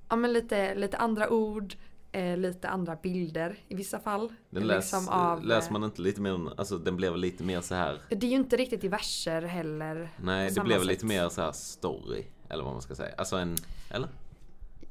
ja, 0.09 0.17
men 0.17 0.33
lite, 0.33 0.75
lite 0.75 0.97
andra 0.97 1.31
ord, 1.31 1.75
eh, 2.13 2.37
lite 2.37 2.69
andra 2.69 2.97
bilder 2.97 3.57
i 3.69 3.75
vissa 3.75 3.99
fall. 3.99 4.33
Den 4.51 4.67
läs, 4.67 4.93
Liksom 4.93 5.09
av, 5.09 5.45
läser 5.45 5.73
man 5.73 5.85
inte 5.85 6.03
lite 6.03 6.21
mer, 6.21 6.53
alltså 6.61 6.79
den 6.79 6.97
blev 6.97 7.17
lite 7.17 7.45
mer 7.45 7.61
så 7.61 7.75
här. 7.75 8.01
Det 8.09 8.27
är 8.27 8.31
ju 8.31 8.37
inte 8.37 8.57
riktigt 8.57 8.85
i 8.85 8.89
verser 8.89 9.43
heller. 9.43 10.11
Nej, 10.23 10.51
det 10.51 10.61
blev 10.61 10.79
sätt. 10.79 10.87
lite 10.87 11.07
mer 11.07 11.29
så 11.29 11.43
här 11.43 11.53
story. 11.53 12.25
Eller 12.51 12.65
vad 12.65 12.73
man 12.73 12.83
ska 12.83 12.95
säga. 12.95 13.15
Alltså 13.19 13.37
en, 13.37 13.57
eller? 13.91 14.09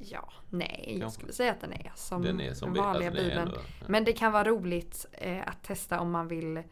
Ja, 0.02 0.30
nej 0.50 0.98
jag 1.02 1.12
skulle 1.12 1.34
säga 1.34 1.52
att 1.52 1.62
den 1.62 1.74
är 1.74 1.92
som 1.96 2.22
Den 2.22 2.42
är 2.42 2.54
som 2.54 2.74
den 2.74 2.84
vanliga 2.84 3.10
alltså, 3.10 3.24
den 3.24 3.32
är 3.32 3.36
bibeln. 3.36 3.48
ändå- 3.48 3.62
ja. 3.80 3.86
Men 3.88 4.04
det 4.04 4.14
kan 4.14 4.32
vara 4.32 4.44
roligt 4.44 5.06
eh, 5.12 5.48
att 5.48 5.64
testa 5.64 6.00
om 6.00 6.12
man 6.12 6.28
vill 6.28 6.64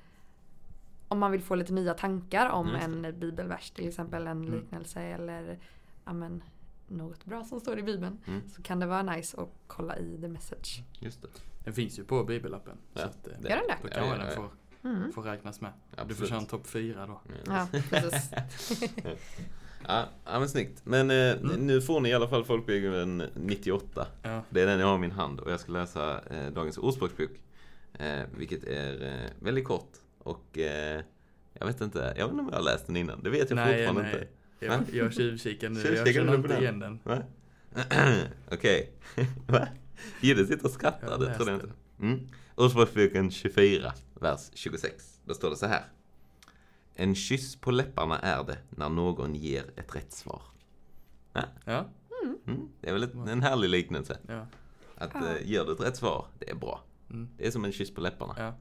om 1.08 1.20
man 1.20 1.32
vill 1.32 1.42
få 1.44 1.56
lite 1.56 1.74
nya 1.74 1.94
tankar 1.94 2.50
om 2.50 2.68
Just 2.68 2.84
en 2.84 3.20
bibelvers 3.20 3.72
till 3.72 3.88
exempel 3.88 4.28
en 4.28 4.32
Mm. 4.46 4.54
liknelse 4.60 5.02
eller 5.02 5.60
ja, 6.06 6.14
men, 6.14 6.44
något 6.88 7.26
bra 7.26 7.44
som 7.44 7.60
står 7.60 7.80
i 7.80 7.84
bibeln. 7.84 8.20
Mm, 8.28 8.50
Så 8.50 8.62
kan 8.62 8.80
det 8.80 8.86
vara 8.86 9.02
nice 9.04 9.42
att 9.42 9.50
kolla 9.68 9.98
i 9.98 10.18
the 10.22 10.28
message. 10.28 10.82
just 11.00 11.22
det. 11.22 11.28
Den 11.64 11.74
finns 11.74 12.00
ju 12.00 12.04
på 12.04 12.24
bibelappen. 12.24 12.78
Ja, 12.94 13.02
Så 13.02 13.08
att, 13.08 13.28
eh, 13.28 13.34
det- 13.42 13.50
Gör 13.50 13.56
den 13.58 13.68
det? 13.68 13.78
Då 13.84 13.88
kanske 13.90 14.12
ja, 14.12 14.18
den 14.18 14.28
ja. 14.28 14.34
får, 14.36 14.50
Mm. 14.90 15.12
får 15.14 15.22
räknas 15.24 15.62
med. 15.62 15.72
Du 15.90 15.96
får 15.96 16.02
Absolut. 16.04 16.30
köra 16.30 16.40
en 16.40 16.46
topp 16.46 16.68
fyra 16.68 17.08
då. 17.08 17.22
Ja, 17.48 17.68
precis. 17.90 18.32
Ja, 19.88 20.05
ja 20.25 20.39
men 20.39 20.49
snyggt. 20.49 20.82
Men 20.84 21.11
eh, 21.11 21.57
nu 21.57 21.82
får 21.82 21.99
ni 21.99 22.09
i 22.09 22.13
alla 22.13 22.28
fall 22.28 22.45
Folkbildningen 22.45 23.23
98. 23.36 24.07
Ja. 24.23 24.43
Det 24.49 24.61
är 24.61 24.65
den 24.65 24.80
jag 24.80 24.88
har 24.88 24.95
i 24.95 24.99
min 24.99 25.11
hand 25.11 25.39
och 25.39 25.51
jag 25.51 25.59
ska 25.59 25.71
läsa 25.71 26.21
eh, 26.30 26.53
dagens 26.53 26.78
ordspråksbok. 26.78 27.32
Eh, 27.99 28.19
vilket 28.38 28.63
är 28.63 29.05
eh, 29.05 29.30
väldigt 29.39 29.65
kort. 29.65 29.91
Och 30.19 30.57
eh, 30.57 31.01
jag 31.53 31.67
vet 31.67 31.82
inte, 31.82 32.13
jag 32.17 32.25
vet 32.25 32.32
inte 32.32 32.41
om 32.41 32.49
jag 32.51 32.57
har 32.57 32.63
läst 32.63 32.88
den 32.88 32.95
innan. 32.95 33.23
Det 33.23 33.30
vet 33.30 33.49
jag 33.49 33.55
Nej, 33.55 33.86
fortfarande 33.86 34.01
nej. 34.01 34.11
inte. 34.11 34.28
Jag, 34.59 35.03
jag 35.03 35.13
tjuvkikar 35.13 35.69
nu. 35.69 35.80
Jag 36.05 36.13
känner 36.13 36.36
inte 36.36 36.47
den? 36.47 36.61
igen 36.61 36.80
den. 36.80 36.99
Okej. 38.51 38.91
Va? 39.47 39.67
Gidde 40.21 40.45
sitter 40.45 40.65
och 40.65 40.71
skrattar, 40.71 41.17
det 41.17 41.36
trodde 41.36 41.51
jag 41.51 41.61
inte. 41.61 41.73
Mm. 42.01 42.28
Ordspråksboken 42.55 43.32
24, 43.32 43.93
vers 44.19 44.49
26. 44.53 45.19
Då 45.25 45.34
står 45.34 45.49
det 45.49 45.55
så 45.55 45.65
här. 45.65 45.84
En 47.00 47.16
kyss 47.16 47.56
på 47.56 47.72
läpparna 47.72 48.20
är 48.20 48.43
det 48.43 48.58
när 48.70 48.89
någon 48.89 49.36
ger 49.36 49.66
ett 49.76 49.95
rätt 49.95 50.12
svar. 50.12 50.41
Ja, 51.66 51.89
Mm. 52.45 52.70
Det 52.82 52.89
är 52.89 52.93
väl 52.93 53.04
ett, 53.04 53.14
en 53.14 53.41
härlig 53.41 53.70
liknelse. 53.70 54.18
ja, 54.28 54.48
Att 54.95 55.12
Ja. 55.14 55.36
eh, 55.36 55.48
ger 55.52 55.64
du 55.66 55.72
ett 55.74 55.80
rätt 55.82 55.98
svar, 55.98 56.26
det 56.39 56.50
är 56.50 56.56
bra. 56.56 56.82
mm, 57.10 57.30
Det 57.38 57.48
är 57.48 57.52
som 57.52 57.66
en 57.66 57.72
kyss 57.72 57.93
på 57.93 58.02
läpparna. 58.02 58.36
ja. 58.38 58.54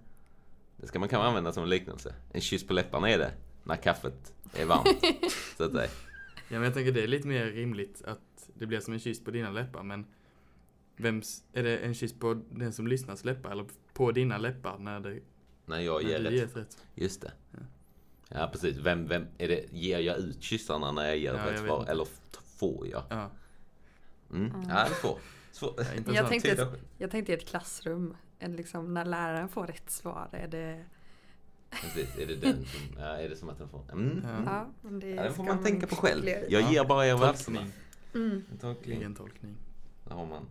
Det 0.76 0.86
ska 0.86 0.98
man 0.98 1.08
kanske 1.08 1.26
använda 1.28 1.52
som 1.52 1.62
en 1.62 1.68
liknelse. 1.68 2.14
En 2.32 2.40
kyss 2.40 2.66
på 2.66 2.72
läpparna 2.72 3.10
är 3.10 3.18
det 3.18 3.32
när 3.64 3.76
kaffet 3.76 4.34
är 4.54 4.66
varmt. 4.66 5.04
så 5.56 5.64
att 5.64 5.72
säga. 5.72 5.88
Ja, 6.36 6.40
men 6.58 6.62
jag 6.62 6.74
tänker 6.74 6.92
det 6.92 7.02
är 7.02 7.06
lite 7.08 7.28
mer 7.28 7.46
rimligt 7.46 8.02
att 8.04 8.50
det 8.54 8.66
blir 8.66 8.80
som 8.80 8.94
en 8.94 9.00
kyss 9.00 9.24
på 9.24 9.30
dina 9.30 9.50
läppar, 9.50 9.82
men 9.82 10.06
vems, 10.96 11.44
är 11.52 11.62
det 11.62 11.78
en 11.78 11.94
kyss 11.94 12.12
på 12.18 12.34
den 12.50 12.72
som 12.72 12.86
lyssnars 12.86 13.24
läppar 13.24 13.50
eller 13.50 13.66
på 13.92 14.12
dina 14.12 14.38
läppar 14.38 14.78
när, 14.78 15.00
det, 15.00 15.20
När 15.66 15.80
jag 15.80 16.02
när 16.02 16.10
ger 16.10 16.18
du 16.18 16.24
rätt. 16.24 16.32
ger 16.32 16.44
ett 16.44 16.56
rätt? 16.56 16.78
Just 16.94 17.20
det. 17.22 17.32
Ja, 18.28 18.48
precis. 18.52 18.76
Vem, 18.76 19.08
vem, 19.08 19.26
är 19.38 19.48
det, 19.48 19.64
ger 19.72 19.98
jag 19.98 20.16
ut 20.18 20.42
kyssarna 20.42 20.92
när 20.92 21.06
jag 21.06 21.16
ger 21.18 21.34
Ja, 21.34 21.46
rätt 21.52 21.58
svar? 21.60 21.86
Eller 21.88 22.06
får 22.58 22.86
jag? 22.88 23.02
Ja, 23.08 23.30
Mm. 24.32 24.52
Ja, 24.68 24.84
det 24.88 24.94
får. 24.94 25.18
Svår. 25.52 25.74
ja 25.76 25.82
intressant. 25.96 26.16
Jag 26.16 26.28
tänkte, 26.28 26.68
jag 26.98 27.10
tänkte 27.10 27.32
i 27.32 27.34
ett 27.34 27.48
klassrum, 27.48 28.16
en 28.38 28.56
liksom, 28.56 28.94
när 28.94 29.04
läraren 29.04 29.48
får 29.48 29.66
rätt 29.66 29.90
svar 29.90 30.28
är 30.32 30.48
det... 30.48 30.84
Precis, 31.70 32.18
är 32.18 32.26
det 32.26 32.34
den 32.36 32.52
som, 32.66 32.80
ja, 32.98 33.04
är 33.04 33.28
det 33.28 33.36
som 33.36 33.48
att 33.48 33.58
den 33.58 33.68
får? 33.68 33.82
Mm. 33.92 34.26
Ja. 34.46 34.66
Det 34.90 35.08
Ja, 35.10 35.22
det 35.22 35.32
får 35.32 35.44
man 35.44 35.62
tänka 35.64 35.86
på 35.86 35.96
själv. 35.96 36.28
Jag 36.28 36.46
Ja. 36.62 36.72
ger 36.72 36.84
bara 36.84 37.06
er 37.06 37.16
verserna. 37.16 37.58
Tolkning, 37.58 37.72
Mm. 38.14 38.44
En 38.52 38.58
tolkning. 38.58 38.98
egen 38.98 39.14
tolkning. 39.14 39.54
Där 40.08 40.14
har 40.14 40.26
man. 40.26 40.46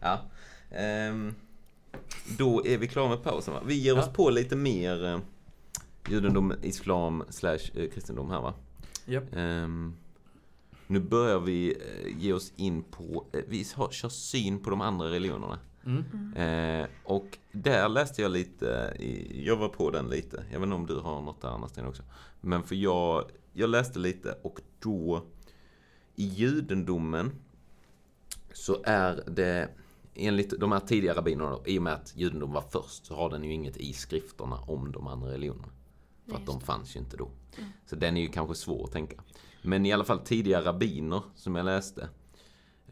Ja. 0.00 0.20
Ehm, 0.70 1.34
då 2.38 2.66
är 2.66 2.78
vi 2.78 2.88
klara 2.88 3.08
med 3.08 3.22
pausen 3.22 3.54
va? 3.54 3.60
Vi 3.66 3.74
ger 3.74 3.98
oss 3.98 4.08
på 4.08 4.30
lite 4.30 4.56
mer 4.56 5.04
eh, 5.06 5.20
judendom, 6.08 6.54
islam 6.62 7.24
slash 7.28 7.70
eh, 7.74 7.90
kristendom 7.90 8.30
här 8.30 8.40
va? 8.40 8.54
Japp. 9.04 9.24
Ehm, 9.32 9.96
nu 10.86 11.00
börjar 11.00 11.40
vi 11.40 11.70
eh, 11.70 12.22
ge 12.22 12.32
oss 12.32 12.52
in 12.56 12.82
på, 12.82 13.26
eh, 13.32 13.40
vi 13.48 13.66
har, 13.74 13.90
kör 13.90 14.08
syn 14.08 14.58
på 14.58 14.70
de 14.70 14.80
andra 14.80 15.10
religionerna. 15.10 15.58
Mm. 15.84 16.34
Eh, 16.36 16.88
och 17.04 17.38
där 17.52 17.88
läste 17.88 18.22
jag 18.22 18.30
lite, 18.30 18.96
jag 19.34 19.56
var 19.56 19.68
på 19.68 19.90
den 19.90 20.08
lite. 20.08 20.44
Jag 20.52 20.58
vet 20.58 20.66
inte 20.66 20.74
om 20.74 20.86
du 20.86 20.96
har 20.96 21.22
något 21.22 21.40
där 21.40 21.48
Anna-Sten 21.48 21.86
också. 21.86 22.02
Men 22.40 22.62
för 22.62 22.74
jag, 22.74 23.24
jag 23.52 23.70
läste 23.70 23.98
lite 23.98 24.38
och 24.42 24.60
då 24.78 25.22
i 26.16 26.24
judendomen 26.24 27.32
så 28.52 28.82
är 28.84 29.24
det 29.26 29.68
enligt 30.14 30.60
de 30.60 30.72
här 30.72 30.80
tidiga 30.80 31.14
rabbinerna, 31.14 31.58
i 31.66 31.78
och 31.78 31.82
med 31.82 31.92
att 31.92 32.16
judendom 32.16 32.52
var 32.52 32.64
först, 32.70 33.06
så 33.06 33.14
har 33.14 33.30
den 33.30 33.44
ju 33.44 33.52
inget 33.52 33.76
i 33.76 33.92
skrifterna 33.92 34.56
om 34.56 34.92
de 34.92 35.06
andra 35.06 35.30
religionerna. 35.30 35.68
För 36.30 36.36
att 36.36 36.46
de 36.46 36.60
fanns 36.60 36.96
ju 36.96 37.00
inte 37.00 37.16
då. 37.16 37.30
Så 37.86 37.96
den 37.96 38.16
är 38.16 38.20
ju 38.20 38.28
kanske 38.28 38.54
svår 38.54 38.84
att 38.84 38.92
tänka. 38.92 39.22
Men 39.62 39.86
i 39.86 39.92
alla 39.92 40.04
fall 40.04 40.18
tidiga 40.18 40.60
rabbiner 40.64 41.22
som 41.34 41.54
jag 41.54 41.64
läste, 41.64 42.08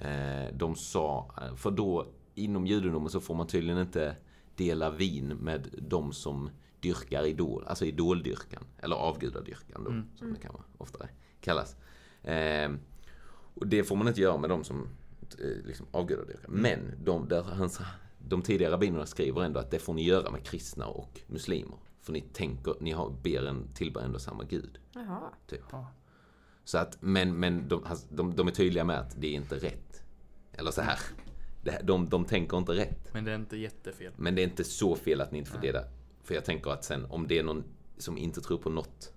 eh, 0.01 0.55
de 0.55 0.75
sa, 0.75 1.31
för 1.57 1.71
då 1.71 2.07
inom 2.35 2.67
judendomen 2.67 3.11
så 3.11 3.21
får 3.21 3.35
man 3.35 3.47
tydligen 3.47 3.79
inte 3.81 4.17
dela 4.57 4.91
vin 4.91 5.27
med 5.29 5.69
de 5.89 6.13
som 6.13 6.51
dyrkar 6.81 7.27
idol, 7.27 7.65
alltså 7.67 7.85
idoldyrkan, 7.85 8.65
eller 8.79 8.97
avgudadyrkan 8.97 9.85
då, 9.85 9.91
Mm. 9.91 10.07
som 10.17 10.33
det 10.35 10.41
kan 10.41 10.53
vara 10.53 10.65
oftare 10.79 11.09
kallas. 11.41 11.77
Eh, 12.23 12.71
och 13.55 13.67
det 13.67 13.85
får 13.85 13.97
man 13.97 14.09
inte 14.09 14.21
göra 14.21 14.37
med 14.37 14.51
de 14.51 14.65
som 14.65 14.89
eh, 15.39 15.67
liksom 15.67 15.87
avgudadyrkan. 15.91 16.51
Men 16.51 16.93
de, 17.05 17.29
där 17.29 17.43
hans, 17.43 17.81
de 18.19 18.43
tidiga 18.43 18.71
rabbinerna 18.71 19.07
skriver 19.07 19.43
ändå 19.43 19.61
att 19.61 19.71
det 19.71 19.79
får 19.79 19.95
ni 19.95 20.05
göra 20.05 20.31
med 20.31 20.45
kristna 20.45 20.87
och 20.87 21.21
muslimer. 21.27 21.79
För 22.09 22.13
ni 22.13 22.21
tänker, 22.21 22.75
ni 22.81 22.93
har, 22.93 23.11
ber 23.23 23.47
en, 23.47 23.69
tillber 23.75 24.01
ändå 24.01 24.19
samma 24.19 24.45
gud. 24.45 24.79
Jaha. 24.93 25.21
Typ. 25.47 25.61
Så 26.65 26.79
att, 26.79 26.99
men, 27.03 27.37
men 27.41 27.69
de, 27.69 27.85
de, 28.11 28.37
de 28.37 28.49
är 28.49 28.53
tydliga 28.53 28.85
med 28.85 28.99
att 28.99 29.21
det 29.21 29.27
är 29.27 29.33
inte 29.33 29.57
rätt. 29.57 30.03
Eller 30.53 30.71
så 30.71 30.81
här. 30.81 30.99
Det, 31.63 31.81
de, 31.85 32.09
de 32.09 32.25
tänker 32.25 32.59
inte 32.59 32.73
rätt. 32.73 33.15
Men 33.15 33.25
det 33.25 33.31
är 33.31 33.35
inte 33.35 33.57
jättefel. 33.57 34.13
Men 34.17 34.35
det 34.35 34.43
är 34.43 34.45
inte 34.45 34.65
så 34.65 34.97
fel 34.97 35.21
att 35.21 35.33
ni 35.33 35.39
inte 35.39 35.51
får 35.51 35.59
dela. 35.59 35.85
För 36.23 36.35
jag 36.35 36.45
tänker 36.45 36.71
att 36.71 36.85
sen 36.85 37.05
om 37.05 37.27
det 37.27 37.39
är 37.39 37.43
någon 37.43 37.65
som 37.99 38.19
inte 38.19 38.41
tror 38.41 38.59
på 38.59 38.71
något. 38.71 39.13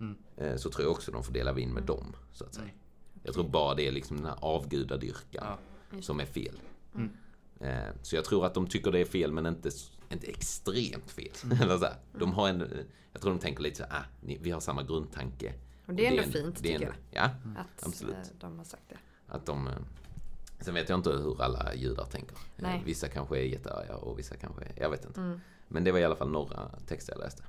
Mm. 0.00 0.16
eh, 0.36 0.56
Så 0.56 0.70
tror 0.70 0.84
jag 0.84 0.92
också 0.92 1.12
de 1.12 1.22
får 1.24 1.32
dela 1.32 1.52
vin 1.52 1.72
med 1.74 1.82
dem. 1.82 2.16
Så 2.32 2.44
att 2.44 2.54
säga. 2.54 2.64
Mm. 2.64 2.76
Jag 3.22 3.34
tror 3.34 3.48
bara 3.48 3.74
det 3.74 3.88
är 3.88 3.92
liksom 3.92 4.16
den 4.16 4.26
här 4.26 4.36
avgudadyrkan 4.40 5.46
Ja. 5.90 6.02
som 6.02 6.20
är 6.20 6.26
fel. 6.26 6.60
Mm. 6.94 7.10
Eh, 7.60 7.88
Så 8.02 8.16
jag 8.16 8.24
tror 8.24 8.46
att 8.46 8.54
de 8.54 8.66
tycker 8.66 8.92
det 8.92 8.98
är 9.00 9.04
fel 9.04 9.32
men 9.32 9.46
inte, 9.46 9.70
inte 10.10 10.26
extremt 10.26 11.10
fel. 11.10 11.32
Mm. 11.44 11.80
De 12.18 12.32
har 12.32 12.48
en, 12.48 12.84
jag 13.12 13.22
tror 13.22 13.30
de 13.32 13.38
tänker 13.38 13.62
lite 13.62 13.76
så 13.76 13.84
ah, 13.84 14.02
ni, 14.20 14.38
vi 14.42 14.50
har 14.50 14.60
samma 14.60 14.82
grundtanke. 14.82 15.54
Och 15.86 15.94
det 15.94 16.06
är 16.06 16.10
ändå 16.10 16.22
en- 16.22 16.32
fint 16.32 16.62
det 16.62 16.74
är 16.74 16.78
tycker 16.78 16.90
en- 16.90 16.96
jag. 17.10 17.22
Ja, 17.24 17.30
Att 17.60 17.86
absolut. 17.86 18.14
eh, 18.14 18.22
de 18.40 18.58
har 18.58 18.64
sagt 18.64 18.82
det. 18.88 18.96
att 19.28 19.46
de... 19.46 19.66
eh, 19.66 19.72
Sen 20.60 20.74
vet 20.74 20.88
jag 20.88 20.98
inte 20.98 21.10
hur 21.10 21.42
alla 21.42 21.74
judar 21.74 22.04
tänker. 22.04 22.36
Nej. 22.56 22.82
Vissa 22.86 23.08
kanske 23.08 23.38
är 23.38 23.42
jättearga 23.42 23.96
och 23.96 24.18
vissa 24.18 24.36
kanske 24.36 24.64
är... 24.64 24.72
Jag 24.76 24.90
vet 24.90 25.04
inte. 25.04 25.20
Mm. 25.20 25.40
Men 25.68 25.84
det 25.84 25.92
var 25.92 25.98
i 25.98 26.04
alla 26.04 26.16
fall 26.16 26.30
några 26.30 26.68
texter 26.86 27.12
jag 27.12 27.20
läste. 27.20 27.42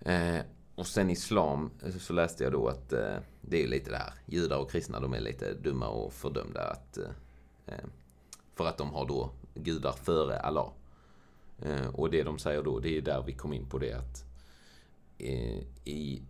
Eh, 0.00 0.44
och 0.74 0.86
sen 0.86 1.10
islam 1.10 1.70
så 2.00 2.12
läste 2.12 2.44
jag 2.44 2.52
då 2.52 2.68
att 2.68 2.92
eh, 2.92 3.16
det 3.40 3.62
är 3.64 3.68
lite 3.68 3.90
det 3.90 3.96
här. 3.96 4.12
Judar 4.26 4.58
och 4.58 4.70
kristna 4.70 5.00
de 5.00 5.12
är 5.14 5.20
lite 5.20 5.54
dumma 5.54 5.88
och 5.88 6.12
fördömda 6.12 6.60
att... 6.70 6.98
Eh, 7.66 7.74
för 8.54 8.66
att 8.66 8.78
de 8.78 8.90
har 8.90 9.06
då 9.06 9.30
gudar 9.54 9.92
före 9.92 10.38
Allah. 10.40 10.72
Eh, 11.62 11.86
och 11.94 12.10
det 12.10 12.22
de 12.22 12.38
säger 12.38 12.62
då, 12.62 12.78
det 12.78 12.96
är 12.98 13.02
där 13.02 13.22
vi 13.26 13.32
kom 13.32 13.52
in 13.52 13.66
på 13.68 13.78
det 13.78 13.92
att 13.92 14.24
eh, 15.18 15.58
i 15.84 16.22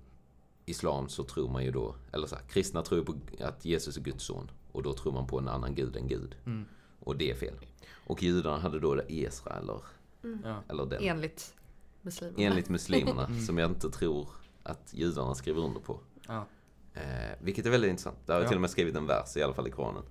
islam 0.66 1.08
så 1.08 1.24
tror 1.24 1.48
man 1.50 1.64
ju 1.64 1.70
då, 1.70 1.94
eller 2.12 2.26
så 2.26 2.34
här, 2.36 2.42
kristna 2.48 2.82
tror 2.82 3.04
på 3.04 3.14
att 3.40 3.64
Jesus 3.64 3.96
är 3.96 4.00
Guds 4.00 4.24
son. 4.24 4.50
Och 4.72 4.82
då 4.82 4.92
tror 4.94 5.12
man 5.12 5.26
på 5.26 5.38
en 5.38 5.48
annan 5.48 5.74
gud 5.74 5.96
än 5.96 6.08
Gud. 6.08 6.36
Mm. 6.46 6.64
Och 7.00 7.16
det 7.16 7.30
är 7.30 7.34
fel. 7.34 7.54
Och 8.06 8.22
judarna 8.22 8.58
hade 8.58 8.80
då 8.80 9.00
Esra 9.08 9.52
eller, 9.58 9.80
Ja. 10.44 10.62
eller 10.68 10.86
den. 10.86 11.02
Enligt 11.02 11.54
muslimerna. 12.02 12.42
Enligt 12.44 12.68
muslimerna, 12.68 13.26
Mm. 13.28 13.40
som 13.40 13.58
jag 13.58 13.70
inte 13.70 13.90
tror 13.90 14.28
att 14.62 14.90
judarna 14.94 15.34
skriver 15.34 15.62
under 15.64 15.80
på. 15.80 16.00
Ja. 16.28 16.46
Eh, 16.94 17.02
vilket 17.40 17.66
är 17.66 17.70
väldigt 17.70 17.90
intressant. 17.90 18.16
Där 18.26 18.34
har 18.34 18.40
jag 18.40 18.44
Ja. 18.44 18.48
till 18.48 18.56
och 18.56 18.60
med 18.60 18.70
skrivit 18.70 18.96
en 18.96 19.06
vers 19.06 19.36
i 19.36 19.42
alla 19.42 19.54
fall 19.54 19.68
i 19.68 19.70
Koranen. 19.70 20.02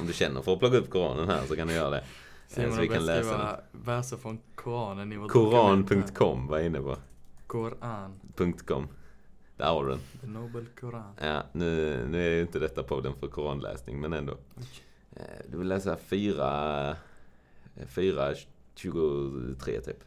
Om 0.00 0.06
du 0.06 0.12
känner 0.12 0.42
för 0.42 0.52
att 0.52 0.58
plocka 0.58 0.76
upp 0.76 0.90
Koranen 0.90 1.28
här 1.28 1.46
så 1.46 1.56
kan 1.56 1.68
du 1.68 1.74
göra 1.74 1.90
det. 1.90 1.98
Eh, 1.98 2.04
Simon 2.48 2.70
så 2.70 2.76
har 2.76 2.82
vi 2.82 2.88
kan 2.88 3.06
läsa 3.06 3.60
verser 3.72 4.16
från 4.16 4.38
Koranen 4.54 5.12
i 5.12 5.16
vårt. 5.16 5.30
Koran.com 5.30 6.46
var 6.46 6.56
jag 6.58 6.66
inne 6.66 6.80
på. 6.80 6.96
Koran. 7.46 8.20
.com. 8.66 8.88
Där 9.56 9.66
har 9.66 9.84
du 9.84 9.90
den. 9.90 10.00
The 10.20 10.26
Noble 10.26 10.64
Koran. 10.80 11.12
Ja, 11.20 11.42
nu, 11.52 11.98
nu 12.10 12.26
är 12.26 12.30
ju 12.30 12.40
inte 12.40 12.58
detta 12.58 12.82
podden 12.82 13.14
för 13.14 13.28
koranläsning, 13.28 14.00
men 14.00 14.12
ändå. 14.12 14.32
Eh, 15.16 15.22
Du 15.48 15.58
vill 15.58 15.68
läsa 15.68 15.96
fyra, 15.96 16.96
fyra 17.86 18.34
23 18.74 19.80
typ. 19.80 20.04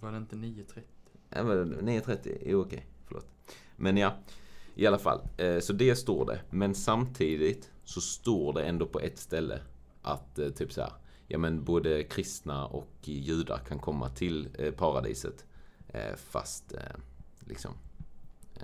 Var 0.00 0.10
det 0.12 0.16
inte 0.16 0.36
9.30? 0.36 0.64
Ja, 1.30 1.42
men 1.44 1.74
9.30 1.80 2.48
är 2.48 2.54
okej, 2.54 2.86
förlåt. 3.06 3.26
Men 3.76 3.96
ja, 3.96 4.12
i 4.74 4.86
alla 4.86 4.98
fall. 4.98 5.20
Eh, 5.36 5.58
så 5.58 5.72
det 5.72 5.96
står 5.96 6.26
det. 6.26 6.40
Men 6.50 6.74
samtidigt 6.74 7.70
så 7.90 8.00
står 8.00 8.52
det 8.52 8.64
ändå 8.64 8.86
på 8.86 9.00
ett 9.00 9.18
ställe 9.18 9.60
att 10.02 10.38
eh, 10.38 10.48
typ 10.48 10.72
så 10.72 10.80
här. 10.80 10.92
Ja 11.26 11.38
men 11.38 11.64
både 11.64 12.02
kristna 12.04 12.66
och 12.66 12.88
judar 13.02 13.58
kan 13.58 13.78
komma 13.78 14.08
till 14.08 14.48
eh, 14.58 14.72
paradiset. 14.72 15.44
Eh, 15.88 16.14
fast 16.16 16.72
eh, 16.72 16.80
liksom. 17.40 17.74
Eh, 18.56 18.62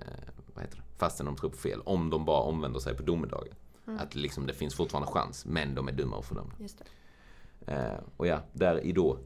vad 0.54 0.64
heter 0.64 0.76
det? 0.76 0.82
Fastän 0.98 1.26
de 1.26 1.36
tror 1.36 1.50
på 1.50 1.56
fel. 1.56 1.80
Om 1.84 2.10
de 2.10 2.24
bara 2.24 2.40
omvänder 2.40 2.80
sig 2.80 2.96
på 2.96 3.02
domedagen. 3.02 3.54
Mm. 3.86 4.00
Att 4.00 4.14
liksom 4.14 4.46
det 4.46 4.54
finns 4.54 4.74
fortfarande 4.74 5.12
chans. 5.12 5.44
Men 5.46 5.74
de 5.74 5.88
är 5.88 5.92
dumma 5.92 6.16
och 6.16 6.24
fördömda. 6.24 6.54
Just 6.60 6.78
det. 6.78 7.72
Eh, 7.72 8.00
och 8.16 8.26
ja, 8.26 8.40
där 8.52 8.80
i 8.86 8.92
då. 8.92 9.18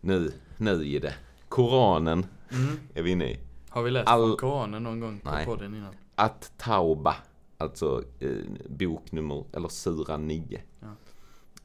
Nu, 0.00 0.32
nu 0.56 0.92
är 0.94 1.00
det. 1.00 1.14
Koranen 1.48 2.26
Mm. 2.52 2.80
är 2.94 3.02
vi 3.02 3.10
inne 3.10 3.24
i. 3.30 3.38
Har 3.68 3.82
vi 3.82 3.90
läst 3.90 4.08
All- 4.08 4.36
Koranen 4.36 4.82
någon 4.82 5.00
gång 5.00 5.18
på 5.18 5.30
Nej. 5.30 5.46
podden 5.46 5.74
innan? 5.74 5.94
Att 6.14 6.52
Tauba, 6.56 7.14
alltså 7.58 8.04
eh, 8.18 8.36
bok 8.68 9.12
nummer, 9.12 9.44
eller 9.52 9.68
sura 9.68 10.16
9. 10.16 10.62
Ja. 10.80 10.94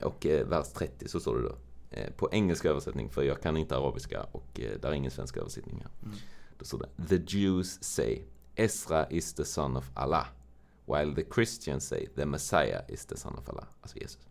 Och 0.07 0.25
eh, 0.25 0.47
vers 0.47 0.73
30 0.73 1.07
så 1.07 1.19
står 1.19 1.37
det 1.37 1.43
då. 1.43 1.55
Eh, 1.91 2.13
på 2.13 2.29
engelska 2.31 2.69
översättning, 2.69 3.09
för 3.09 3.23
jag 3.23 3.41
kan 3.41 3.57
inte 3.57 3.77
arabiska 3.77 4.23
och 4.23 4.59
eh, 4.59 4.79
där 4.79 4.89
är 4.89 4.93
ingen 4.93 5.11
svensk 5.11 5.37
översättning 5.37 5.81
här. 5.81 5.91
Mm. 6.05 6.17
Då 6.57 6.65
står 6.65 6.79
det 6.79 7.07
The 7.07 7.37
Jews 7.37 7.83
say 7.83 8.21
Ezra 8.55 9.09
is 9.09 9.33
the 9.33 9.45
son 9.45 9.77
of 9.77 9.91
Allah. 9.93 10.27
While 10.85 11.15
the 11.15 11.23
Christians 11.33 11.87
say 11.87 12.07
the 12.15 12.25
Messiah 12.25 12.81
is 12.87 13.05
the 13.05 13.17
son 13.17 13.35
of 13.37 13.49
Allah. 13.49 13.67
Alltså 13.81 13.97
Jesus. 13.97 14.27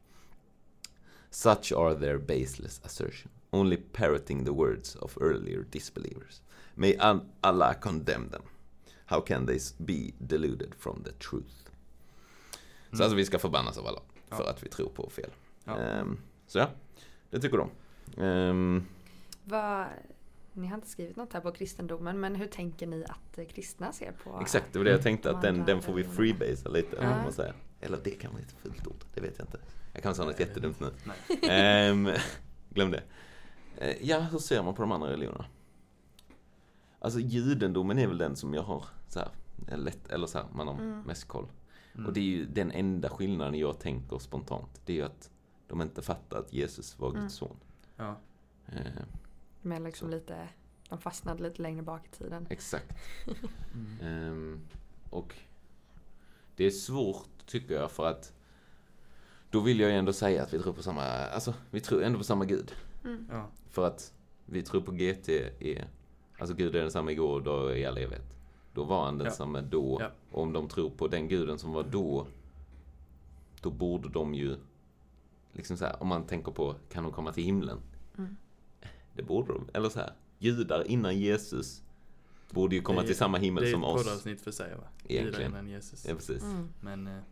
Such 1.30 1.72
are 1.72 1.94
their 1.94 2.18
baseless 2.18 2.80
assertion, 2.84 3.30
only 3.50 3.76
parroting 3.76 4.44
the 4.44 4.50
words 4.50 4.96
of 4.96 5.18
earlier 5.20 5.64
disbelievers. 5.70 6.42
May 6.74 6.96
Allah 7.40 7.74
condemn 7.80 8.28
them. 8.28 8.42
How 9.12 9.20
can 9.20 9.46
they 9.46 9.58
be 9.78 10.10
deluded 10.18 10.74
from 10.78 11.02
the 11.04 11.12
truth? 11.12 11.54
Så 12.90 12.96
Mm. 12.96 13.04
alltså 13.04 13.16
vi 13.16 13.24
ska 13.24 13.38
förbannas 13.38 13.78
av 13.78 13.86
Allah 13.86 14.02
för 14.30 14.44
Ja. 14.44 14.50
att 14.50 14.62
vi 14.62 14.68
tror 14.68 14.88
på 14.88 15.10
fel. 15.10 15.30
Ja. 15.64 15.78
Ehm, 15.78 16.18
så 16.46 16.58
ja, 16.58 16.70
det 17.30 17.40
tycker 17.40 17.58
de. 17.58 17.70
Ehm, 18.22 18.84
Vad, 19.44 19.86
ni 20.52 20.66
har 20.66 20.74
inte 20.74 20.88
skrivit 20.88 21.16
något 21.16 21.32
här 21.32 21.40
på 21.40 21.52
kristendomen 21.52 22.20
men 22.20 22.34
hur 22.34 22.46
tänker 22.46 22.86
ni 22.86 23.04
att 23.04 23.38
eh, 23.38 23.44
kristna 23.46 23.92
ser 23.92 24.12
på 24.12 24.38
exakt, 24.40 24.72
det 24.72 24.78
var 24.78 24.84
det 24.84 24.90
jag 24.90 25.02
tänkte 25.02 25.30
att 25.30 25.42
den, 25.42 25.64
den 25.64 25.82
får 25.82 25.94
vi 25.94 26.04
freebasea 26.04 26.72
lite. 26.72 26.96
Ja. 27.00 27.22
Man 27.22 27.32
säger. 27.32 27.54
Eller 27.80 27.98
det 28.04 28.10
kan 28.10 28.32
vara 28.32 28.42
ett 28.42 28.54
fult 28.62 28.86
ord, 28.86 29.04
det 29.14 29.20
vet 29.20 29.38
jag 29.38 29.46
inte. 29.46 29.58
Jag 29.92 30.02
kan 30.02 30.14
säga 30.14 30.26
något 30.26 30.40
jättedumt 30.40 30.80
nu. 30.80 30.90
Ehm, 31.48 32.08
glöm 32.70 32.90
det. 32.90 33.02
Eh, 33.76 33.96
ja, 34.08 34.20
hur 34.20 34.38
ser 34.38 34.62
man 34.62 34.74
på 34.74 34.82
de 34.82 34.92
andra 34.92 35.08
religionerna? 35.10 35.44
Alltså 36.98 37.20
judendomen 37.20 37.98
är 37.98 38.06
väl 38.06 38.18
den 38.18 38.36
som 38.36 38.54
jag 38.54 38.62
har 38.62 38.84
så 39.12 39.18
här, 39.18 39.28
eh, 39.68 39.78
lätt, 39.78 40.08
eller 40.08 40.26
så 40.26 40.38
här, 40.38 40.46
man 40.54 40.66
har 40.68 40.74
Mm. 40.74 41.00
mest 41.00 41.28
koll. 41.28 41.46
Mm. 41.94 42.06
Och 42.06 42.12
det 42.12 42.20
är 42.20 42.24
ju 42.24 42.46
den 42.46 42.70
enda 42.70 43.08
skillnaden 43.08 43.54
jag 43.54 43.78
tänker 43.80 44.18
spontant. 44.18 44.80
Det 44.84 44.92
är 44.92 44.96
ju 44.96 45.02
att 45.02 45.30
de 45.66 45.80
inte 45.82 46.02
fattar 46.02 46.38
att 46.38 46.52
Jesus 46.52 46.98
var 46.98 47.08
Guds 47.10 47.18
Mm. 47.18 47.30
son. 47.30 47.56
Ja. 47.96 48.16
Eh, 48.66 49.02
Men 49.62 49.84
liksom 49.84 50.10
lite, 50.10 50.48
de 50.88 50.98
fastnade 50.98 51.42
lite 51.42 51.62
längre 51.62 51.82
bak 51.82 52.06
i 52.06 52.10
tiden. 52.10 52.46
exakt. 52.50 52.92
Mm. 53.74 53.98
Ehm, 54.02 54.60
och 55.10 55.34
det 56.56 56.64
är 56.64 56.70
svårt 56.70 57.46
tycker 57.46 57.74
jag 57.74 57.90
för 57.90 58.06
att 58.06 58.32
då 59.50 59.60
vill 59.60 59.80
jag 59.80 59.90
ju 59.90 59.96
ändå 59.96 60.12
säga 60.12 60.42
att 60.42 60.54
vi 60.54 60.58
tror 60.62 60.72
på 60.72 60.82
samma, 60.82 61.02
alltså 61.04 61.54
vi 61.70 61.80
tror 61.80 62.02
ändå 62.02 62.18
på 62.18 62.24
samma 62.24 62.44
gud. 62.44 62.72
Mm. 63.04 63.28
Ja. 63.30 63.46
För 63.70 63.86
att 63.86 64.12
vi 64.46 64.62
tror 64.62 64.80
på 64.80 64.92
GT 64.92 65.28
är, 65.60 65.88
alltså 66.38 66.54
Gud 66.56 66.76
är 66.76 66.80
densamma 66.80 67.12
igår 67.12 67.34
och 67.34 67.42
då 67.42 67.74
i 67.76 67.86
all 67.86 67.98
evighet. 67.98 68.34
Då 68.74 68.84
var 68.84 69.04
han 69.04 69.18
densamma 69.18 69.60
då. 69.60 69.96
Ja. 70.00 70.10
Och 70.30 70.42
om 70.42 70.52
de 70.52 70.68
tror 70.68 70.90
på 70.90 71.08
den 71.08 71.28
guden 71.28 71.58
som 71.58 71.72
var 71.72 71.82
då, 71.82 72.26
då 73.60 73.70
borde 73.70 74.08
de 74.08 74.34
ju, 74.34 74.56
liksom 75.52 75.76
så 75.76 75.84
här, 75.84 76.02
om 76.02 76.08
man 76.08 76.26
tänker 76.26 76.52
på, 76.52 76.74
kan 76.92 77.02
de 77.02 77.12
komma 77.12 77.32
till 77.32 77.44
himlen? 77.44 77.78
Mm. 78.18 78.36
Det 79.14 79.22
borde 79.22 79.52
de. 79.52 79.66
Eller 79.74 79.88
så 79.88 79.98
här, 79.98 80.12
judar 80.38 80.84
innan 80.90 81.18
Jesus 81.18 81.82
borde 82.50 82.74
ju 82.76 82.82
komma 82.82 83.02
är- 83.02 83.06
till 83.06 83.16
samma 83.16 83.38
himmel 83.38 83.62
Det 83.64 83.68
är 83.70 83.72
som 83.72 83.82
ett 83.82 83.88
oss. 83.88 84.02
poddavsnitt 84.04 84.40
för 84.40 84.50
sig 84.50 84.76
va? 84.76 84.84
Egentligen. 85.04 85.24
Judar 85.26 85.60
innan 85.60 85.68
Jesus. 85.68 86.06
Ja, 86.08 86.14
precis. 86.14 86.42
Mm. 86.42 86.68
Men, 86.80 87.06
eh, 87.06 87.22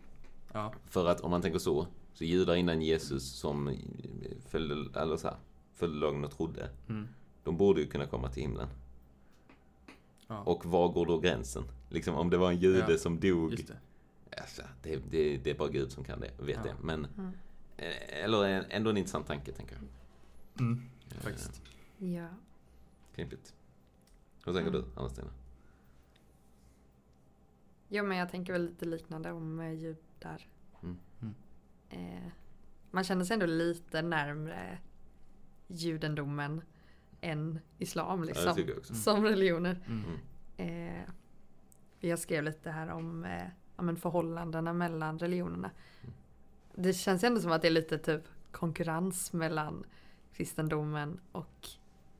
ja. 0.52 0.72
För 0.86 1.06
att 1.06 1.20
om 1.20 1.30
man 1.30 1.42
tänker 1.42 1.58
så, 1.58 1.86
så 2.14 2.24
judar 2.24 2.54
innan 2.54 2.82
Jesus 2.82 3.32
som 3.32 3.76
följde, 4.48 5.00
eller 5.00 5.16
så 5.16 5.28
här, 5.28 5.36
följde 5.74 5.98
lagen 5.98 6.24
och 6.24 6.30
trodde, 6.30 6.68
Mm. 6.88 7.08
de 7.44 7.56
borde 7.56 7.80
ju 7.80 7.86
kunna 7.86 8.06
komma 8.06 8.28
till 8.28 8.42
himlen. 8.42 8.68
Ja. 10.30 10.42
Och 10.42 10.64
var 10.66 10.88
går 10.88 11.06
då 11.06 11.18
gränsen? 11.18 11.64
Liksom 11.88 12.14
om 12.14 12.30
det 12.30 12.36
var 12.38 12.50
en 12.50 12.58
jude 12.58 12.86
Ja, 12.92 12.98
som 12.98 13.20
dog. 13.20 13.50
Just 13.52 13.68
det. 13.68 13.76
Alltså, 14.40 14.62
det, 14.82 14.96
det, 15.10 15.36
det 15.36 15.50
är 15.50 15.54
bara 15.54 15.68
Gud 15.68 15.92
som 15.92 16.04
kan 16.04 16.20
det, 16.20 16.30
vet 16.38 16.56
Ja. 16.56 16.62
det. 16.62 16.74
Men, 16.82 17.06
Mm. 17.16 17.32
eller 18.08 18.66
ändå 18.70 18.90
en 18.90 18.96
intressant 18.96 19.26
tanke, 19.26 19.52
tänker 19.52 19.74
jag. 19.74 19.82
Mm. 20.66 20.82
Eh, 21.10 21.16
Faktiskt. 21.20 21.62
Ja. 21.98 22.28
Klimpigt. 23.14 23.54
Vad 24.44 24.54
tänker 24.54 24.70
Mm. 24.70 24.82
du, 24.82 25.00
Anna-Stina? 25.00 25.30
Jo 27.88 28.04
men 28.04 28.18
jag 28.18 28.28
tänker 28.30 28.52
väl 28.52 28.64
lite 28.64 28.84
liknande 28.84 29.32
om 29.32 29.60
eh, 29.60 29.72
judar. 29.72 30.48
Mm. 30.82 30.96
Mm. 31.22 31.34
Eh, 31.90 32.32
man 32.90 33.04
känner 33.04 33.24
sig 33.24 33.34
ändå 33.34 33.46
lite 33.46 34.02
närmre 34.02 34.78
judendomen 35.66 36.62
än 37.20 37.58
islam 37.78 38.18
Ja, 38.18 38.24
liksom. 38.24 38.50
också. 38.50 38.92
Mm. 38.92 39.02
Som 39.02 39.24
religioner. 39.24 39.80
Mm. 39.86 40.04
Mm. 40.56 40.96
Eh, 40.96 41.02
jag 42.00 42.18
skrev 42.18 42.44
lite 42.44 42.70
här 42.70 42.88
om 42.90 43.24
eh, 43.24 43.42
ja, 43.76 43.82
men 43.82 43.96
förhållandena 43.96 44.72
mellan 44.72 45.18
religionerna. 45.18 45.70
Mm. 46.02 46.14
Det 46.74 46.92
känns 46.92 47.24
ändå 47.24 47.40
som 47.40 47.52
att 47.52 47.62
det 47.62 47.68
är 47.68 47.72
lite 47.72 47.98
typ 47.98 48.22
konkurrens 48.52 49.32
mellan 49.32 49.84
kristendomen 50.32 51.20
och 51.32 51.68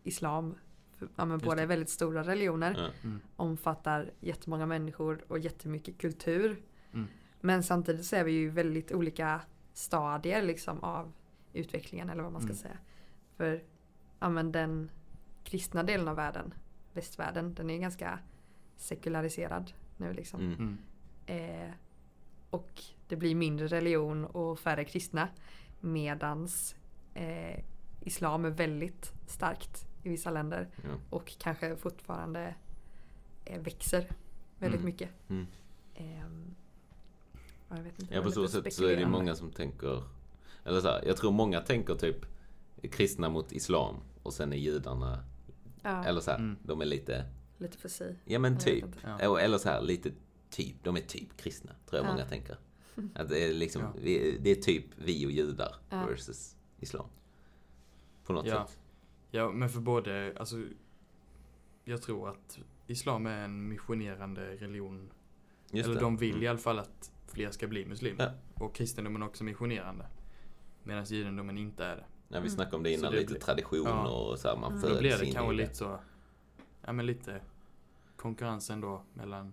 islam. 0.02 0.54
Ja, 0.98 1.06
men 1.24 1.30
Just 1.30 1.44
båda 1.44 1.56
det. 1.56 1.62
är 1.62 1.66
väldigt 1.66 1.90
stora 1.90 2.22
religioner. 2.22 2.74
Ja. 2.78 3.08
Mm. 3.08 3.20
Omfattar 3.36 4.10
jättemånga 4.20 4.66
människor 4.66 5.24
och 5.28 5.38
jättemycket 5.38 5.98
kultur. 5.98 6.62
Mm. 6.92 7.06
Men 7.40 7.62
samtidigt 7.62 8.04
så 8.06 8.16
är 8.16 8.24
vi 8.24 8.32
ju 8.32 8.48
väldigt 8.50 8.92
olika 8.92 9.40
stadier 9.72 10.42
liksom 10.42 10.80
av 10.84 11.12
utvecklingen 11.52 12.10
eller 12.10 12.22
vad 12.22 12.32
man 12.32 12.40
ska 12.40 12.50
Mm. 12.50 12.56
säga. 12.62 12.78
För 13.36 13.62
ja, 14.20 14.28
men 14.28 14.52
den 14.52 14.90
kristna 15.44 15.82
delen 15.82 16.08
av 16.08 16.16
världen, 16.16 16.54
västvärlden, 16.92 17.54
den 17.54 17.70
är 17.70 17.78
ganska 17.78 18.18
sekulariserad 18.76 19.72
nu 19.96 20.12
liksom. 20.12 20.40
Mm. 20.40 20.78
Mm. 21.26 21.66
Eh, 21.66 21.70
och 22.50 22.82
det 23.08 23.16
blir 23.16 23.34
mindre 23.34 23.66
religion 23.66 24.24
och 24.24 24.58
färre 24.58 24.84
kristna. 24.84 25.28
Medans 25.80 26.74
eh, 27.14 27.64
islam 28.00 28.44
är 28.44 28.50
väldigt 28.50 29.12
starkt 29.26 29.86
i 30.02 30.08
vissa 30.08 30.30
länder 30.30 30.68
Ja. 30.76 30.90
och 31.10 31.32
kanske 31.38 31.76
fortfarande 31.76 32.54
eh, 33.44 33.60
växer 33.60 34.08
väldigt 34.58 34.80
Mm. 34.80 34.84
mycket. 34.86 35.10
Mm. 35.28 35.46
Ehm, 35.94 36.54
ja, 37.68 37.76
jag 37.76 37.82
vet 37.82 38.00
inte, 38.02 38.14
Ja, 38.14 38.22
på 38.22 38.30
så 38.30 38.48
sätt 38.48 38.72
så 38.74 38.84
är 38.86 38.96
det 38.96 39.06
många 39.06 39.34
som 39.34 39.50
tänker, 39.50 40.02
eller 40.64 40.80
så 40.80 40.88
här, 40.88 41.02
jag 41.06 41.16
tror 41.16 41.32
många 41.32 41.60
tänker 41.60 41.94
typ 41.94 42.26
kristna 42.88 43.28
mot 43.28 43.52
islam 43.52 43.96
och 44.22 44.32
sen 44.34 44.52
är 44.52 44.56
judarna, 44.56 45.24
Ja, 45.82 46.04
eller 46.04 46.20
så 46.20 46.30
här, 46.30 46.38
Mm. 46.38 46.56
de 46.62 46.80
är 46.80 46.84
lite, 46.84 47.24
lite 47.58 47.78
för 47.78 47.88
sig. 47.88 48.16
ja 48.24 48.38
men 48.38 48.58
typ. 48.58 48.84
Ja. 49.04 49.38
eller 49.40 49.58
så 49.58 49.68
här, 49.68 49.82
lite 49.82 50.10
typ, 50.50 50.76
de 50.84 50.96
är 50.96 51.00
typ 51.00 51.36
kristna, 51.36 51.72
tror 51.86 51.98
jag 52.02 52.08
Ja. 52.08 52.12
många 52.12 52.26
tänker. 52.26 52.56
Att 53.14 53.28
det 53.28 53.44
är 53.44 53.54
liksom, 53.54 53.82
Ja. 53.82 53.92
vi, 54.02 54.38
det 54.42 54.50
är 54.50 54.54
typ 54.54 54.84
vi 54.96 55.26
och 55.26 55.30
judar 55.30 55.76
Ja. 55.90 56.06
versus 56.06 56.56
islam. 56.80 57.06
På 58.24 58.32
något 58.32 58.46
Ja. 58.46 58.66
sätt. 58.66 58.78
Ja, 59.30 59.50
men 59.52 59.68
för 59.68 59.80
både, 59.80 60.34
alltså 60.38 60.62
jag 61.84 62.02
tror 62.02 62.28
att 62.28 62.58
islam 62.86 63.26
är 63.26 63.44
en 63.44 63.68
missionerande 63.68 64.56
religion. 64.56 65.10
Just 65.72 65.84
Eller 65.86 65.94
det. 65.94 66.00
de 66.00 66.16
vill 66.16 66.30
Mm. 66.30 66.42
i 66.42 66.46
alla 66.48 66.58
fall 66.58 66.78
att 66.78 67.12
fler 67.26 67.50
ska 67.50 67.66
bli 67.66 67.86
muslimer. 67.86 68.34
Ja. 68.54 68.64
Och 68.64 68.74
kristendomen 68.74 69.22
är 69.22 69.26
också 69.26 69.44
missionerande. 69.44 70.06
Medan 70.82 71.04
judendomen 71.04 71.58
inte 71.58 71.84
är 71.84 71.96
det. 71.96 72.04
Ja, 72.32 72.34
vi 72.34 72.38
Mm. 72.38 72.50
snackade 72.50 72.76
om 72.76 72.82
det 72.82 72.90
innan, 72.92 73.12
det 73.12 73.18
lite 73.18 73.32
blir- 73.32 73.40
tradition 73.40 73.86
Ja. 73.86 74.08
och 74.08 74.38
så 74.38 74.48
här, 74.48 74.56
man 74.56 74.70
Mm. 74.70 74.80
föds 74.82 74.94
Då 74.94 75.00
blir 75.00 75.18
det 75.18 75.26
in 75.26 75.32
kanske 75.34 75.52
lite 75.54 75.74
så, 75.74 75.98
ja 76.86 76.92
men 76.92 77.06
lite 77.06 77.40
konkurrensen 78.16 78.80
då 78.80 79.02
mellan 79.14 79.52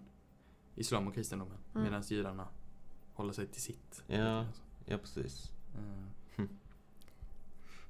islam 0.75 1.07
och 1.07 1.13
kristendomen. 1.15 1.57
Mm. 1.75 1.83
Medan 1.83 2.01
judarna 2.01 2.47
håller 3.13 3.33
sig 3.33 3.47
till 3.47 3.61
sitt. 3.61 4.03
Ja. 4.07 4.45
Ja, 4.85 4.97
precis. 4.97 5.51
Eh, 5.75 6.43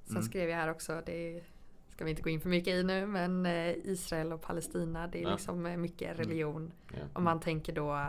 Sen 0.05 0.15
Mm. 0.15 0.23
skrev 0.23 0.49
jag 0.49 0.57
här 0.57 0.69
också, 0.71 1.01
det 1.05 1.43
ska 1.89 2.03
vi 2.05 2.09
inte 2.09 2.21
gå 2.21 2.29
in 2.29 2.41
för 2.41 2.49
mycket 2.49 2.73
i 2.73 2.83
nu, 2.83 3.05
men 3.05 3.45
eh, 3.45 3.69
Israel 3.69 4.33
och 4.33 4.41
Palestina, 4.41 5.07
det 5.07 5.19
är 5.19 5.23
Ja. 5.23 5.31
liksom 5.31 5.65
eh, 5.65 5.77
mycket 5.77 6.19
religion. 6.19 6.71
Ja. 6.93 6.99
Om 7.13 7.23
man 7.23 7.39
tänker 7.39 7.73
då 7.73 8.07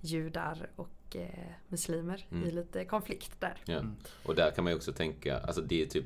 judar 0.00 0.70
och 0.76 0.88
eh, 1.16 1.52
muslimer 1.68 2.26
Mm. 2.30 2.48
i 2.48 2.50
lite 2.50 2.84
konflikt 2.84 3.40
där. 3.40 3.62
Ja. 3.64 3.74
Mm. 3.78 3.96
Och 4.24 4.34
där 4.34 4.50
kan 4.50 4.64
man 4.64 4.72
ju 4.72 4.76
också 4.76 4.92
tänka, 4.92 5.38
alltså 5.38 5.60
det 5.62 5.82
är 5.82 5.86
typ 5.86 6.04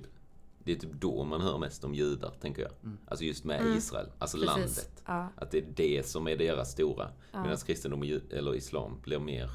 det 0.59 0.73
är 0.73 0.77
typ 0.77 0.93
då 0.93 1.25
man 1.25 1.41
hör 1.41 1.59
mest 1.59 1.85
om 1.85 1.95
judar, 1.95 2.31
tänker 2.41 2.63
jag. 2.63 2.73
Mm. 2.83 2.99
Alltså 3.09 3.25
just 3.25 3.45
med 3.45 3.61
Mm. 3.61 3.79
Israel, 3.79 4.07
alltså 4.19 4.37
Precis. 4.39 4.51
landet. 4.57 5.03
Ja, 5.07 5.29
Att 5.37 5.51
det 5.51 5.59
är 5.59 5.67
det 5.77 6.07
som 6.07 6.29
är 6.29 6.37
deras 6.37 6.73
stora. 6.73 7.11
ja. 7.33 7.43
Medan 7.43 7.57
kristendom 7.57 8.01
och 8.01 8.07
eller 8.33 8.55
islam 8.55 9.01
blir 9.03 9.19
mer 9.19 9.51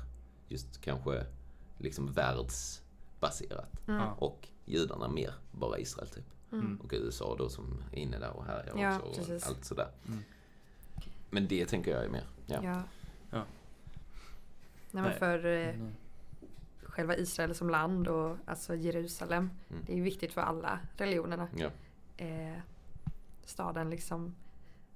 just 0.47 0.82
kanske 0.82 1.26
liksom 1.78 2.12
världsbaserat. 2.14 3.88
Mm. 3.88 3.99
Ja. 4.02 4.14
Och 4.20 4.47
judarna 4.66 5.08
mer 5.08 5.34
bara 5.52 5.80
Israel 5.80 6.08
typ. 6.08 6.26
Mm. 6.52 6.80
Och 6.84 6.89
USA 6.93 7.36
då 7.38 7.49
som 7.49 7.84
är 7.93 7.97
inne 7.99 8.20
där 8.20 8.32
och 8.32 8.45
härjar 8.45 8.74
Ja, 8.78 8.99
också. 8.99 9.22
Och 9.36 9.41
allt 9.47 9.66
sådär. 9.66 9.88
Mm. 10.08 10.20
Men 11.30 11.47
det 11.47 11.66
tänker 11.66 11.91
jag 11.91 12.06
är 12.06 12.10
mer. 12.10 12.24
Ja. 12.45 12.84
Ja. 13.32 13.43
Nej, 14.92 15.04
men 15.04 15.14
för 15.14 15.46
eh, 15.46 15.70
eh, 15.70 15.76
själva 16.84 17.16
Israel 17.16 17.56
som 17.56 17.70
land 17.70 18.08
och 18.08 18.38
alltså 18.46 18.76
Jerusalem. 18.76 19.50
Mm. 19.70 19.84
Det 19.86 19.98
är 19.98 20.02
viktigt 20.02 20.34
för 20.34 20.42
alla 20.42 20.80
religionerna. 20.98 21.48
Ja. 21.58 21.70
Eh, 22.18 22.58
staden 23.46 23.89
liksom, 23.89 24.36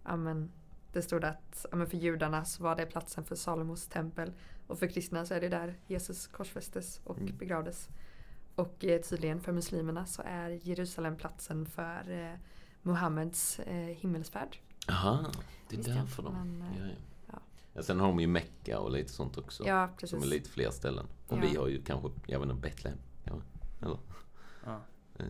ja 0.03 0.15
men 0.15 0.51
det 0.93 1.01
stod 1.01 1.23
att 1.23 1.65
ja, 1.71 1.77
men 1.77 1.87
för 1.87 1.97
judarna 1.97 2.45
så 2.45 2.63
var 2.63 2.75
det 2.75 2.85
platsen 2.85 3.23
för 3.23 3.35
Salomos 3.35 3.87
tempel. 3.87 4.33
Och 4.67 4.79
för 4.79 4.87
kristna 4.87 5.25
så 5.25 5.33
är 5.33 5.41
det 5.41 5.49
där 5.49 5.75
Jesus 5.87 6.27
korsfästes 6.27 7.01
och 7.03 7.17
Mm. 7.17 7.37
begravdes. 7.37 7.89
Och 8.55 8.85
eh, 8.85 9.01
tydligen 9.01 9.41
för 9.41 9.51
muslimerna 9.51 10.05
så 10.05 10.21
är 10.25 10.49
Jerusalem 10.49 11.15
platsen 11.15 11.65
för 11.65 12.11
eh, 12.11 12.39
Muhammeds 12.81 13.59
eh, 13.59 13.73
himmelsfärd. 13.75 14.57
Aha, 14.89 15.25
det 15.69 15.75
är 15.75 15.77
Visst 15.77 15.89
därför 15.89 16.23
de... 16.23 16.33
men, 16.33 16.61
eh, 16.61 16.79
ja, 16.79 16.85
ja. 16.87 16.95
Ja. 17.75 17.79
Ja, 17.79 17.83
sen 17.83 17.99
har 17.99 18.07
de 18.07 18.19
ju 18.19 18.27
Mecka 18.27 18.79
och 18.79 18.91
lite 18.91 19.11
sånt 19.13 19.37
också. 19.37 19.63
Ja, 19.67 19.87
som 19.87 19.97
precis. 19.97 20.23
är 20.23 20.27
lite 20.27 20.49
fler 20.49 20.71
ställen. 20.71 21.05
Och 21.27 21.37
Ja. 21.37 21.41
vi 21.51 21.57
har 21.57 21.67
ju 21.67 21.81
kanske, 21.83 22.09
jag 22.27 22.39
vet 22.39 22.49
inte, 22.49 22.61
Betlehem. 22.61 22.97
Ja, 23.23 23.41
eller? 23.81 23.97
Ja. 24.65 24.81
Eh, 25.19 25.25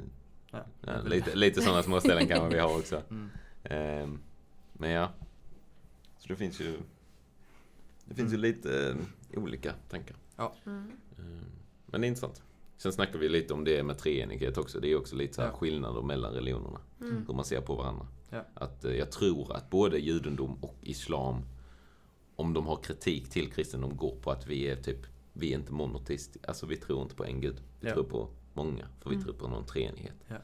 Ja, 0.51 0.65
Ja, 0.81 1.01
lite, 1.01 1.35
lite 1.35 1.61
sådana 1.61 1.83
små 1.83 1.99
ställen 1.99 2.27
kanske 2.27 2.49
vi 2.55 2.59
har 2.59 2.77
också. 2.77 3.01
Mm. 3.09 3.29
Ehm, 3.63 4.19
men 4.73 4.89
ja. 4.89 5.11
Så 6.17 6.27
det 6.27 6.35
finns 6.35 6.61
ju 6.61 6.79
Det 8.05 8.15
finns 8.15 8.33
Mm. 8.33 8.43
ju 8.45 8.51
lite 8.53 8.89
eh, 9.33 9.39
olika 9.43 9.73
tankar. 9.89 10.15
Mm. 10.65 10.91
Ehm, 11.19 11.45
men 11.85 12.01
det 12.01 12.07
är 12.07 12.09
intressant. 12.09 12.43
Sen 12.77 12.91
snackar 12.93 13.19
vi 13.19 13.29
lite 13.29 13.53
om 13.53 13.63
det 13.63 13.83
med 13.83 13.97
treenighet 13.97 14.57
också. 14.57 14.79
Det 14.79 14.91
är 14.91 14.97
också 14.97 15.15
lite 15.15 15.33
så 15.33 15.41
här 15.41 15.49
Ja. 15.49 15.55
skillnader 15.57 16.01
mellan 16.01 16.33
religionerna. 16.33 16.79
Mm. 17.01 17.25
Hur 17.27 17.33
man 17.33 17.45
ser 17.45 17.61
på 17.61 17.75
varandra. 17.75 18.07
Ja. 18.29 18.43
Att 18.53 18.85
eh, 18.85 18.93
jag 18.95 19.11
tror 19.11 19.55
att 19.55 19.69
både 19.69 19.97
judendom 19.99 20.57
och 20.61 20.75
islam, 20.81 21.41
om 22.35 22.53
de 22.53 22.65
har 22.67 22.75
kritik 22.83 23.29
till 23.29 23.51
kristendom, 23.51 23.97
går 23.97 24.15
på 24.15 24.31
att 24.31 24.47
vi 24.47 24.67
är 24.67 24.75
typ, 24.75 24.99
vi 25.33 25.51
är 25.53 25.57
inte 25.57 25.73
monoteistiska. 25.73 26.47
Alltså 26.47 26.65
vi 26.65 26.77
tror 26.77 27.01
inte 27.01 27.15
på 27.15 27.25
en 27.25 27.41
gud. 27.41 27.61
Vi 27.79 27.87
Ja. 27.87 27.93
tror 27.93 28.03
på 28.03 28.29
många, 28.53 28.87
för 29.01 29.09
vi 29.09 29.15
Mm. 29.15 29.25
tror 29.25 29.35
på 29.35 29.47
någon 29.47 29.65
treenighet. 29.65 30.15
Ja. 30.27 30.35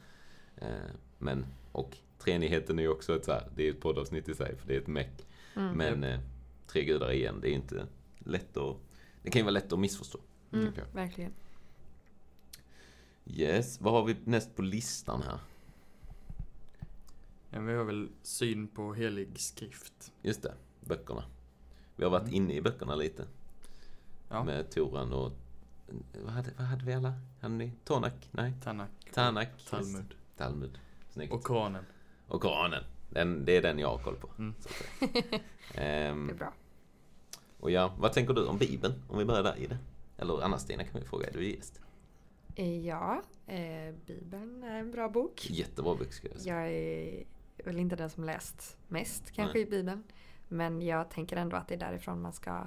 Eh, 0.56 0.90
men, 1.18 1.46
och 1.72 1.96
treenigheten 2.18 2.78
är 2.78 2.82
ju 2.82 2.88
också 2.88 3.16
ett 3.16 3.24
så 3.24 3.32
här, 3.32 3.48
det 3.56 3.66
är 3.66 3.70
ett 3.70 3.80
poddavsnitt 3.80 4.28
i 4.28 4.34
sig, 4.34 4.56
för 4.56 4.68
det 4.68 4.74
är 4.76 4.80
ett 4.80 4.86
meck. 4.86 5.26
Mm. 5.56 5.76
Men 5.76 6.04
eh, 6.04 6.20
tre 6.66 6.84
gudar 6.84 7.12
igen, 7.12 7.38
det 7.40 7.48
är 7.50 7.54
inte 7.54 7.86
lätt 8.18 8.56
att, 8.56 8.76
det 9.22 9.30
kan 9.30 9.40
ju 9.40 9.44
vara 9.44 9.50
lätt 9.52 9.72
att 9.72 9.78
missförstå. 9.78 10.18
Mm. 10.52 10.72
Verkligen. 10.92 11.32
Yes, 13.26 13.80
vad 13.80 13.92
har 13.92 14.04
vi 14.04 14.16
näst 14.24 14.56
på 14.56 14.62
listan 14.62 15.22
här? 15.22 15.38
Ja, 17.50 17.60
vi 17.60 17.72
har 17.74 17.84
väl 17.84 18.08
syn 18.22 18.68
på 18.68 18.94
helig 18.94 19.40
skrift. 19.40 20.12
Just 20.22 20.42
det, 20.42 20.54
böckerna. 20.80 21.24
Vi 21.96 22.04
har 22.04 22.10
varit 22.10 22.22
Mm. 22.22 22.34
inne 22.34 22.54
i 22.54 22.60
böckerna 22.60 22.94
lite. 22.94 23.26
Ja, 24.28 24.44
Med 24.44 24.70
Toran 24.70 25.12
och... 25.12 25.32
Vad 26.24 26.32
hade, 26.32 26.50
vad 26.56 26.66
hade 26.66 26.84
vi 26.84 26.92
alla? 26.92 27.12
Hade 27.40 27.54
ni 27.54 27.72
Tonak? 27.84 28.28
Nej? 28.30 28.52
Tanak, 28.64 28.90
Tanak? 29.14 29.48
Talmud 29.70 30.14
Talmud. 30.36 30.78
Snyggt. 31.10 31.32
och 31.32 31.38
Och, 31.38 31.44
Koranen. 31.44 31.84
Koranen. 32.28 32.84
Den, 33.10 33.44
det 33.44 33.56
är 33.56 33.62
den 33.62 33.78
jag 33.78 33.88
har 33.88 33.98
koll 33.98 34.16
på. 34.16 34.28
Mm. 34.38 34.54
Så 34.60 34.68
att 34.68 34.74
säga. 35.10 35.40
Ehm, 35.74 36.26
Det 36.26 36.32
är 36.32 36.36
bra. 36.38 36.52
och 37.60 37.70
ja, 37.70 37.94
vad 37.98 38.12
tänker 38.12 38.34
du 38.34 38.46
om 38.46 38.58
Bibeln? 38.58 38.94
Om 39.08 39.18
vi 39.18 39.24
börjar 39.24 39.42
där 39.42 39.56
i 39.58 39.66
det. 39.66 39.78
Eller 40.16 40.42
Anna-Stina 40.42 40.84
kan 40.84 41.00
vi 41.00 41.06
fråga, 41.06 41.26
är 41.28 41.32
du 41.32 41.50
gäst? 41.50 41.80
Eh, 42.54 42.86
Ja, 42.86 43.22
eh, 43.46 43.94
Bibeln 44.06 44.62
är 44.62 44.78
en 44.80 44.90
bra 44.90 45.08
bok. 45.08 45.50
Jättebra 45.50 45.94
bok 45.94 46.12
ska 46.12 46.28
jag 46.28 46.40
säga. 46.40 46.54
Jag 46.66 46.72
är 46.72 47.24
väl 47.64 47.78
inte 47.78 47.96
den 47.96 48.10
som 48.10 48.24
läst 48.24 48.76
mest 48.88 49.30
kanske 49.30 49.58
i 49.58 49.64
Bibeln. 49.66 50.02
Men 50.52 50.82
jag 50.82 51.10
tänker 51.10 51.36
ändå 51.36 51.56
att 51.56 51.68
det 51.68 51.74
är 51.74 51.78
därifrån 51.78 52.20
man 52.22 52.32
ska 52.32 52.66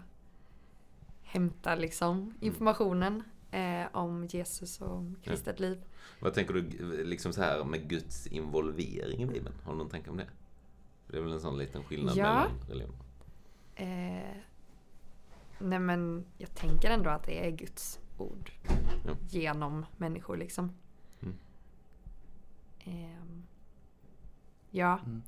hämta 1.23 1.75
liksom 1.75 2.33
informationen 2.39 3.23
eh, 3.51 3.85
om 3.91 4.25
Jesus 4.25 4.81
och 4.81 4.91
om 4.95 5.15
kristet 5.23 5.59
liv. 5.59 5.85
Vad 6.19 6.33
tänker 6.33 6.53
du 6.53 6.63
liksom 7.03 7.33
så 7.33 7.41
här 7.41 7.63
med 7.63 7.89
Guds 7.89 8.27
involvering 8.27 9.21
i 9.21 9.25
Bibeln? 9.25 9.55
Har 9.63 9.71
du 9.71 9.77
någon 9.77 9.89
tanke 9.89 10.09
om 10.09 10.17
det? 10.17 10.27
Det 11.07 11.17
är 11.17 11.21
väl 11.21 11.31
en 11.31 11.39
sån 11.39 11.57
liten 11.57 11.83
skillnad 11.83 12.17
Ja. 12.17 12.23
mellan 12.23 12.59
religioner? 12.69 12.99
Eh, 13.75 14.37
nej 15.59 15.79
men 15.79 16.25
jag 16.37 16.55
tänker 16.55 16.89
ändå 16.89 17.09
att 17.09 17.23
det 17.23 17.47
är 17.47 17.51
Guds 17.51 17.99
ord 18.17 18.51
Ja. 19.05 19.15
genom 19.29 19.85
människor 19.97 20.37
liksom. 20.37 20.71
Mm. 21.21 21.35
Ehm, 22.83 23.43
ja, 24.71 24.99
Mm. 25.05 25.21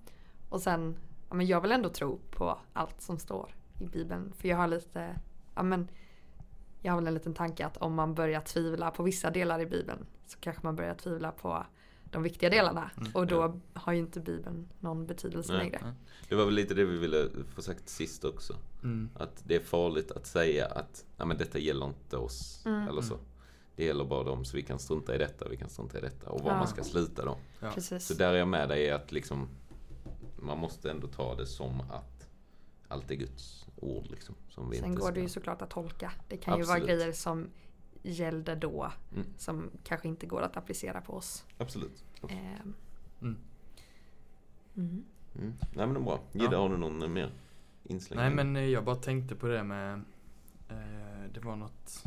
och 0.50 0.62
sen, 0.62 0.98
ja, 1.30 1.36
men 1.36 1.46
jag 1.46 1.62
vill 1.62 1.72
ändå 1.72 1.90
tro 1.90 2.20
på 2.32 2.60
allt 2.74 3.02
som 3.02 3.20
står 3.20 3.56
i 3.80 3.86
Bibeln. 3.86 4.34
För 4.38 4.48
jag 4.48 4.58
har 4.58 4.68
lite, 4.68 5.20
ja 5.56 5.64
men 5.64 5.88
jag 6.82 6.92
har 6.92 6.98
väl 6.98 7.08
en 7.08 7.14
liten 7.14 7.34
tanke 7.34 7.66
att 7.66 7.78
om 7.78 7.94
man 7.94 8.14
börjar 8.16 8.42
tvivla 8.42 8.92
på 8.92 9.04
vissa 9.04 9.30
delar 9.30 9.60
i 9.60 9.66
Bibeln 9.66 10.06
så 10.26 10.40
kanske 10.40 10.64
man 10.64 10.76
börjar 10.76 10.96
tvivla 10.96 11.32
på 11.32 11.66
de 12.12 12.24
viktiga 12.24 12.50
delarna. 12.50 12.92
Mm, 12.98 13.12
och 13.14 13.28
då 13.28 13.36
ja. 13.36 13.80
har 13.80 13.94
ju 13.94 14.00
inte 14.00 14.20
Bibeln 14.20 14.68
någon 14.80 15.06
betydelse 15.06 15.54
Nej. 15.54 15.62
längre. 15.62 15.96
Det 16.30 16.36
var 16.36 16.46
väl 16.46 16.54
lite 16.54 16.74
det 16.74 16.86
vi 16.86 16.98
ville 16.98 17.30
få 17.56 17.62
sagt 17.62 17.90
sist 17.90 18.24
också. 18.26 18.56
Mm. 18.84 19.10
Att 19.16 19.44
det 19.44 19.56
är 19.56 19.60
farligt 19.60 20.12
att 20.12 20.26
säga 20.26 20.66
att 20.66 21.06
ja, 21.18 21.26
men 21.26 21.38
detta 21.38 21.60
gäller 21.60 21.86
inte 21.86 22.18
oss. 22.18 22.66
Mm. 22.66 22.88
Eller 22.88 23.02
så. 23.02 23.18
Det 23.76 23.86
gäller 23.86 24.06
bara 24.06 24.24
dem, 24.24 24.46
så 24.46 24.58
vi 24.58 24.64
kan 24.64 24.80
strunta 24.80 25.16
i 25.16 25.18
detta, 25.18 25.50
vi 25.50 25.58
kan 25.58 25.70
strunta 25.70 25.98
i 25.98 26.02
detta. 26.02 26.30
Och 26.30 26.42
var 26.42 26.52
Ja. 26.52 26.58
man 26.58 26.68
ska 26.68 26.84
sluta 26.84 27.26
då. 27.26 27.38
Så 28.00 28.14
där 28.14 28.34
är 28.34 28.38
jag 28.38 28.48
med 28.48 28.70
dig 28.70 28.92
att 28.92 29.12
liksom 29.12 29.48
man 30.42 30.58
måste 30.58 30.92
ändå 30.92 31.08
ta 31.08 31.36
det 31.36 31.46
som 31.48 31.82
att 31.82 32.28
allt 32.88 33.12
är 33.12 33.16
Guds 33.16 33.66
ord 33.76 34.08
liksom. 34.10 34.36
Som 34.50 34.70
vi 34.70 34.78
Sen 34.78 34.86
inte 34.86 35.00
går 35.00 35.06
ska... 35.08 35.14
det 35.16 35.22
ju 35.22 35.30
såklart 35.30 35.62
att 35.62 35.70
tolka. 35.70 36.12
Det 36.28 36.38
kan 36.38 36.58
ju 36.58 36.64
vara 36.64 36.78
Absolut. 36.78 36.98
grejer 37.00 37.12
som 37.14 37.50
gällde 38.04 38.56
då 38.56 38.92
Mm. 39.14 39.26
som 39.38 39.70
kanske 39.84 40.08
inte 40.08 40.26
går 40.26 40.42
att 40.42 40.58
applicera 40.58 41.02
på 41.02 41.14
oss. 41.14 41.46
Absolut. 41.58 42.04
Ehm, 42.30 42.74
Mm. 43.22 43.38
mm. 44.76 45.04
Mm. 45.36 45.54
Nej 45.60 45.86
men 45.88 45.94
det 45.94 46.00
är 46.00 46.04
bra. 46.04 46.20
Gidde, 46.32 46.56
Ja. 46.56 46.62
har 46.62 46.70
du 46.70 46.78
någon 46.78 47.14
mer 47.14 47.32
inslängning? 47.84 48.26
Nej 48.26 48.36
men 48.46 48.56
eh, 48.56 48.66
jag 48.70 48.84
bara 48.86 48.96
tänkte 48.96 49.36
på 49.36 49.48
det 49.48 49.64
med 49.64 49.94
eh, 50.70 51.32
Det 51.34 51.40
var 51.40 51.56
något 51.56 52.04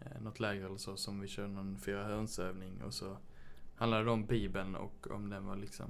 eh, 0.00 0.20
Något 0.20 0.40
läger 0.40 0.64
eller 0.64 0.76
så 0.76 0.96
som 0.96 1.20
vi 1.20 1.28
körde 1.28 1.48
någon 1.48 1.78
fyra 1.78 2.04
hönsövning 2.04 2.82
och 2.82 2.94
så 2.94 3.16
Handlade 3.76 4.04
det 4.04 4.10
om 4.10 4.26
bibeln 4.26 4.74
och 4.76 5.06
om 5.10 5.30
den 5.30 5.46
var 5.46 5.56
liksom 5.56 5.86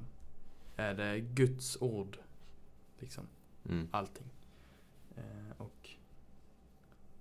Är 0.81 0.95
det 0.95 1.21
Guds 1.21 1.77
ord 1.81 2.19
Liksom 2.99 3.25
Mm. 3.69 3.89
allting 3.91 4.27
eh, 5.17 5.23
Och 5.59 5.89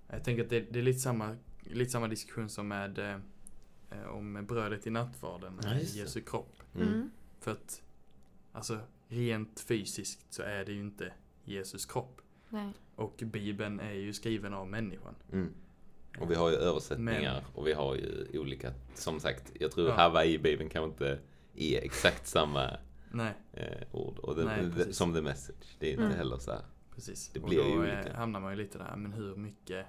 Jag 0.08 0.24
tänker 0.24 0.44
att 0.44 0.50
det, 0.50 0.60
det 0.60 0.78
är 0.78 0.82
lite 0.82 0.98
samma 0.98 1.36
Lite 1.62 1.90
samma 1.90 2.08
diskussion 2.08 2.48
som 2.48 2.68
med 2.68 2.98
eh, 2.98 3.16
eh, 3.90 4.04
Om 4.08 4.46
brödet 4.46 4.86
i 4.86 4.90
nattvarden 4.90 5.60
Ja. 5.62 5.74
Jesu 5.74 6.20
kropp 6.20 6.62
Mm. 6.74 6.88
Mm. 6.88 7.10
För 7.40 7.50
att 7.50 7.82
Alltså 8.52 8.78
rent 9.08 9.60
fysiskt 9.60 10.26
så 10.32 10.42
är 10.42 10.64
det 10.64 10.72
ju 10.72 10.80
inte 10.80 11.12
Jesus 11.44 11.86
kropp 11.86 12.20
Nej. 12.48 12.72
och 12.96 13.22
Bibeln 13.26 13.80
är 13.80 13.92
ju 13.92 14.12
skriven 14.12 14.54
av 14.54 14.68
människan. 14.68 15.14
Mm. 15.32 15.52
Och 16.20 16.30
vi 16.30 16.34
har 16.34 16.50
ju 16.50 16.56
översättningar 16.56 17.20
Men- 17.34 17.44
och 17.54 17.66
vi 17.66 17.72
har 17.72 17.94
ju 17.94 18.38
olika, 18.38 18.72
som 18.94 19.20
sagt, 19.20 19.52
jag 19.60 19.70
tror 19.72 19.88
Ja. 19.88 19.94
Hawaii-bibeln 19.94 20.68
kanske 20.70 20.88
inte 20.90 21.18
är 21.56 21.82
exakt 21.84 22.26
samma 22.26 22.76
Nej, 23.12 23.34
eh, 23.52 23.82
ord. 23.92 24.18
Och 24.18 24.36
det, 24.36 24.44
Nej, 24.44 24.64
det, 24.76 24.92
som 24.92 25.14
the 25.14 25.22
message. 25.22 25.76
Det 25.78 25.86
är 25.86 25.90
inte 25.90 26.04
Mm. 26.04 26.16
heller 26.16 26.38
så 26.38 26.50
här. 26.52 26.62
precis. 26.94 27.28
Det 27.28 27.40
och 27.40 27.48
blir 27.48 27.58
då 27.58 27.64
ju 27.68 27.78
olika. 27.78 28.16
hamnar 28.16 28.40
man 28.40 28.52
ju 28.52 28.56
lite 28.58 28.78
där, 28.78 28.96
men 28.96 29.12
hur 29.12 29.36
mycket 29.36 29.86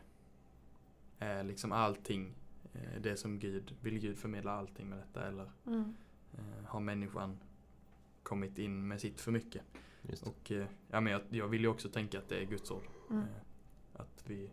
är 1.20 1.44
liksom 1.44 1.72
allting 1.72 2.34
eh, 2.74 3.02
det 3.02 3.18
som 3.18 3.40
Gud, 3.40 3.76
vill 3.82 4.00
Gud 4.00 4.18
förmedla 4.18 4.52
allting 4.52 4.90
med 4.90 5.00
detta 5.00 5.28
eller 5.28 5.52
Mm. 5.68 5.94
eh, 6.34 6.66
har 6.66 6.80
människan 6.80 7.40
kommit 8.24 8.58
in 8.58 8.88
med 8.88 9.02
sitt 9.02 9.22
för 9.22 9.32
mycket? 9.32 9.62
Och 10.24 10.52
eh, 10.52 10.66
ja, 10.90 11.02
men 11.02 11.14
jag, 11.14 11.22
jag 11.30 11.48
vill 11.48 11.62
ju 11.62 11.68
också 11.68 11.90
tänka 11.90 12.20
att 12.20 12.30
det 12.30 12.38
är 12.42 12.46
Guds 12.46 12.72
ord. 12.72 12.84
Mm. 13.10 13.24
Att 13.94 14.24
vi 14.28 14.50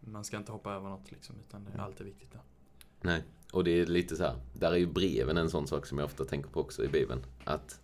man 0.00 0.24
ska 0.24 0.36
inte 0.36 0.52
hoppa 0.52 0.72
över 0.72 0.88
något 0.88 1.10
liksom, 1.10 1.36
utan 1.48 1.64
det 1.64 1.70
är 1.70 1.74
Mm. 1.74 1.84
alltid 1.86 2.06
viktigt 2.06 2.32
där. 2.32 2.40
Nej, 3.00 3.22
och 3.52 3.64
det 3.64 3.70
är 3.80 3.86
lite 3.86 4.16
så 4.16 4.22
här. 4.24 4.36
Där 4.52 4.72
är 4.72 4.76
ju 4.76 4.86
breven 4.86 5.36
en 5.36 5.50
sån 5.50 5.66
sak 5.66 5.86
som 5.86 5.98
jag 5.98 6.04
ofta 6.04 6.24
tänker 6.24 6.50
på 6.50 6.60
också 6.60 6.84
i 6.84 6.88
Bibeln. 6.88 7.26
Att 7.44 7.80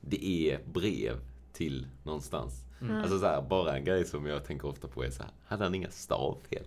det 0.00 0.24
är 0.50 0.60
brev 0.72 1.16
till 1.52 1.86
någonstans. 2.04 2.64
Mm. 2.80 2.96
Alltså 2.96 3.18
så 3.18 3.26
här, 3.26 3.42
bara 3.42 3.76
en 3.76 3.84
grej 3.84 4.04
som 4.04 4.26
jag 4.26 4.44
tänker 4.44 4.68
ofta 4.68 4.88
på 4.88 5.04
är 5.04 5.10
så 5.10 5.22
här. 5.22 5.32
Hade 5.46 5.64
han 5.64 5.74
inga 5.74 5.90
stavfel? 5.90 6.64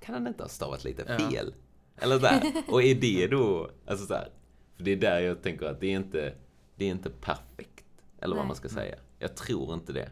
Kan 0.00 0.14
han 0.14 0.26
inte 0.26 0.42
ha 0.42 0.48
stavat 0.48 0.84
lite 0.84 1.04
Ja. 1.18 1.30
fel? 1.30 1.54
Eller 1.96 2.18
så 2.18 2.26
här. 2.26 2.52
Och 2.68 2.82
är 2.82 2.94
det 2.94 3.26
då, 3.26 3.70
alltså 3.86 4.06
så 4.06 4.14
här. 4.14 4.28
För 4.76 4.84
det 4.84 4.90
är 4.92 4.96
där 4.96 5.20
jag 5.20 5.42
tänker 5.42 5.66
att 5.66 5.80
det 5.80 5.86
är 5.86 5.96
inte, 5.96 6.34
det 6.76 6.84
är 6.84 6.90
inte 6.90 7.10
perfekt. 7.10 7.84
Eller 8.20 8.36
vad 8.36 8.44
Nej. 8.44 8.48
man 8.48 8.56
ska 8.56 8.68
säga. 8.68 8.94
Jag 9.18 9.36
tror 9.36 9.74
inte 9.74 9.92
det. 9.92 10.10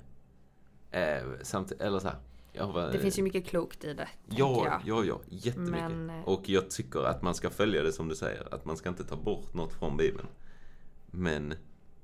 Eh, 0.91 1.25
samt, 1.43 1.73
eller 1.73 1.99
så 1.99 2.09
här. 2.09 2.17
Var, 2.59 2.93
Det 2.93 2.99
finns 2.99 3.19
ju 3.19 3.23
mycket 3.23 3.47
klokt 3.47 3.85
i 3.85 3.95
det. 3.95 4.09
Ja, 4.29 4.63
jag. 4.67 4.81
ja, 4.85 5.05
ja, 5.05 5.21
jättemycket. 5.29 5.91
Men, 5.91 6.11
eh, 6.11 6.29
Och 6.29 6.49
jag 6.49 6.71
tycker 6.71 7.01
att 7.05 7.23
man 7.23 7.35
ska 7.35 7.51
följa 7.51 7.83
det 7.83 7.93
som 7.93 8.09
du 8.09 8.15
säger, 8.15 8.55
att 8.55 8.65
man 8.65 8.77
ska 8.77 8.89
inte 8.89 9.05
ta 9.05 9.17
bort 9.17 9.55
något 9.55 9.73
från 9.73 9.97
Bibeln. 9.97 10.29
Men 11.07 11.55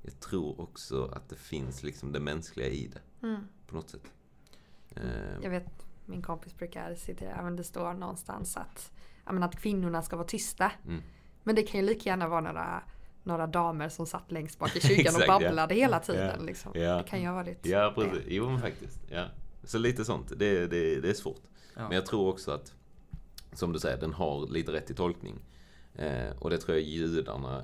jag 0.01 0.19
tror 0.19 0.61
också 0.61 1.05
att 1.13 1.29
det 1.29 1.35
finns 1.35 1.83
liksom 1.83 2.11
det 2.11 2.19
mänskliga 2.19 2.67
i 2.67 2.87
det, 2.87 3.27
Mm. 3.27 3.41
på 3.67 3.75
något 3.75 3.89
sätt. 3.89 4.11
Eh, 4.95 5.01
Jag 5.43 5.49
vet, 5.49 5.85
min 6.05 6.21
kompis 6.21 6.57
brukar 6.57 6.95
citera, 6.95 7.33
ja, 7.37 7.41
men 7.43 7.55
det 7.55 7.63
står 7.63 7.93
någonstans 7.93 8.57
att, 8.57 8.91
ja, 9.25 9.31
men 9.31 9.43
att 9.43 9.55
kvinnorna 9.61 10.01
ska 10.01 10.15
vara 10.15 10.27
tysta. 10.27 10.71
Mm. 10.87 11.01
Men 11.43 11.55
det 11.55 11.63
kan 11.63 11.79
ju 11.79 11.85
lika 11.85 12.09
gärna 12.09 12.27
vara 12.27 12.41
några, 12.41 12.83
några 13.23 13.47
damer 13.47 13.89
som 13.89 14.05
satt 14.05 14.31
längst 14.31 14.59
bak 14.59 14.75
i 14.75 14.79
kyrkan 14.81 15.15
och 15.15 15.21
Exakt, 15.21 15.27
ja. 15.27 15.39
babblade 15.39 15.75
hela 15.75 15.99
tiden. 15.99 16.35
Ja, 16.39 16.45
Liksom. 16.45 16.71
ja. 16.75 16.97
Det 16.97 17.03
kan 17.03 17.21
ju 17.21 17.27
ha 17.27 17.33
varit 17.33 17.65
Ja, 17.65 17.91
precis. 17.95 18.23
Jo, 18.27 18.49
men 18.49 18.61
faktiskt. 18.61 18.99
Ja. 19.09 19.25
Så 19.63 19.77
lite 19.77 20.05
sånt. 20.05 20.33
Det, 20.37 20.67
det, 20.67 20.99
det 21.01 21.09
är 21.09 21.13
svårt. 21.13 21.41
Ja. 21.75 21.81
Men 21.81 21.91
jag 21.91 22.05
tror 22.05 22.29
också 22.29 22.51
att, 22.51 22.73
som 23.53 23.73
du 23.73 23.79
säger, 23.79 23.97
den 23.97 24.13
har 24.13 24.47
lite 24.47 24.71
rätt 24.71 24.89
i 24.91 24.93
tolkning. 24.93 25.45
Eh, 25.95 26.29
och 26.39 26.49
det 26.49 26.57
tror 26.57 26.77
jag 26.77 26.85
judarna, 26.87 27.63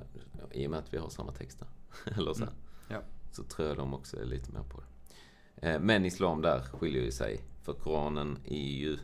i 0.52 0.66
och 0.66 0.70
med 0.70 0.78
att 0.78 0.94
vi 0.94 0.98
har 0.98 1.08
samma 1.08 1.32
texter, 1.32 1.68
eller 2.16 2.32
så, 2.34 2.44
här, 2.44 2.52
Mm. 2.88 3.02
Ja. 3.02 3.32
så 3.32 3.42
tror 3.42 3.68
jag 3.68 3.76
de 3.76 3.94
också 3.94 4.20
är 4.20 4.24
lite 4.24 4.52
mer 4.52 4.62
på 4.62 4.80
det. 4.80 4.86
Eh, 5.68 5.80
Men 5.80 6.04
islam 6.04 6.42
där 6.42 6.60
skiljer 6.62 7.02
ju 7.02 7.10
sig. 7.12 7.40
För 7.62 7.72
Koranen 7.72 8.38
är 8.44 8.66
ju 8.72 8.98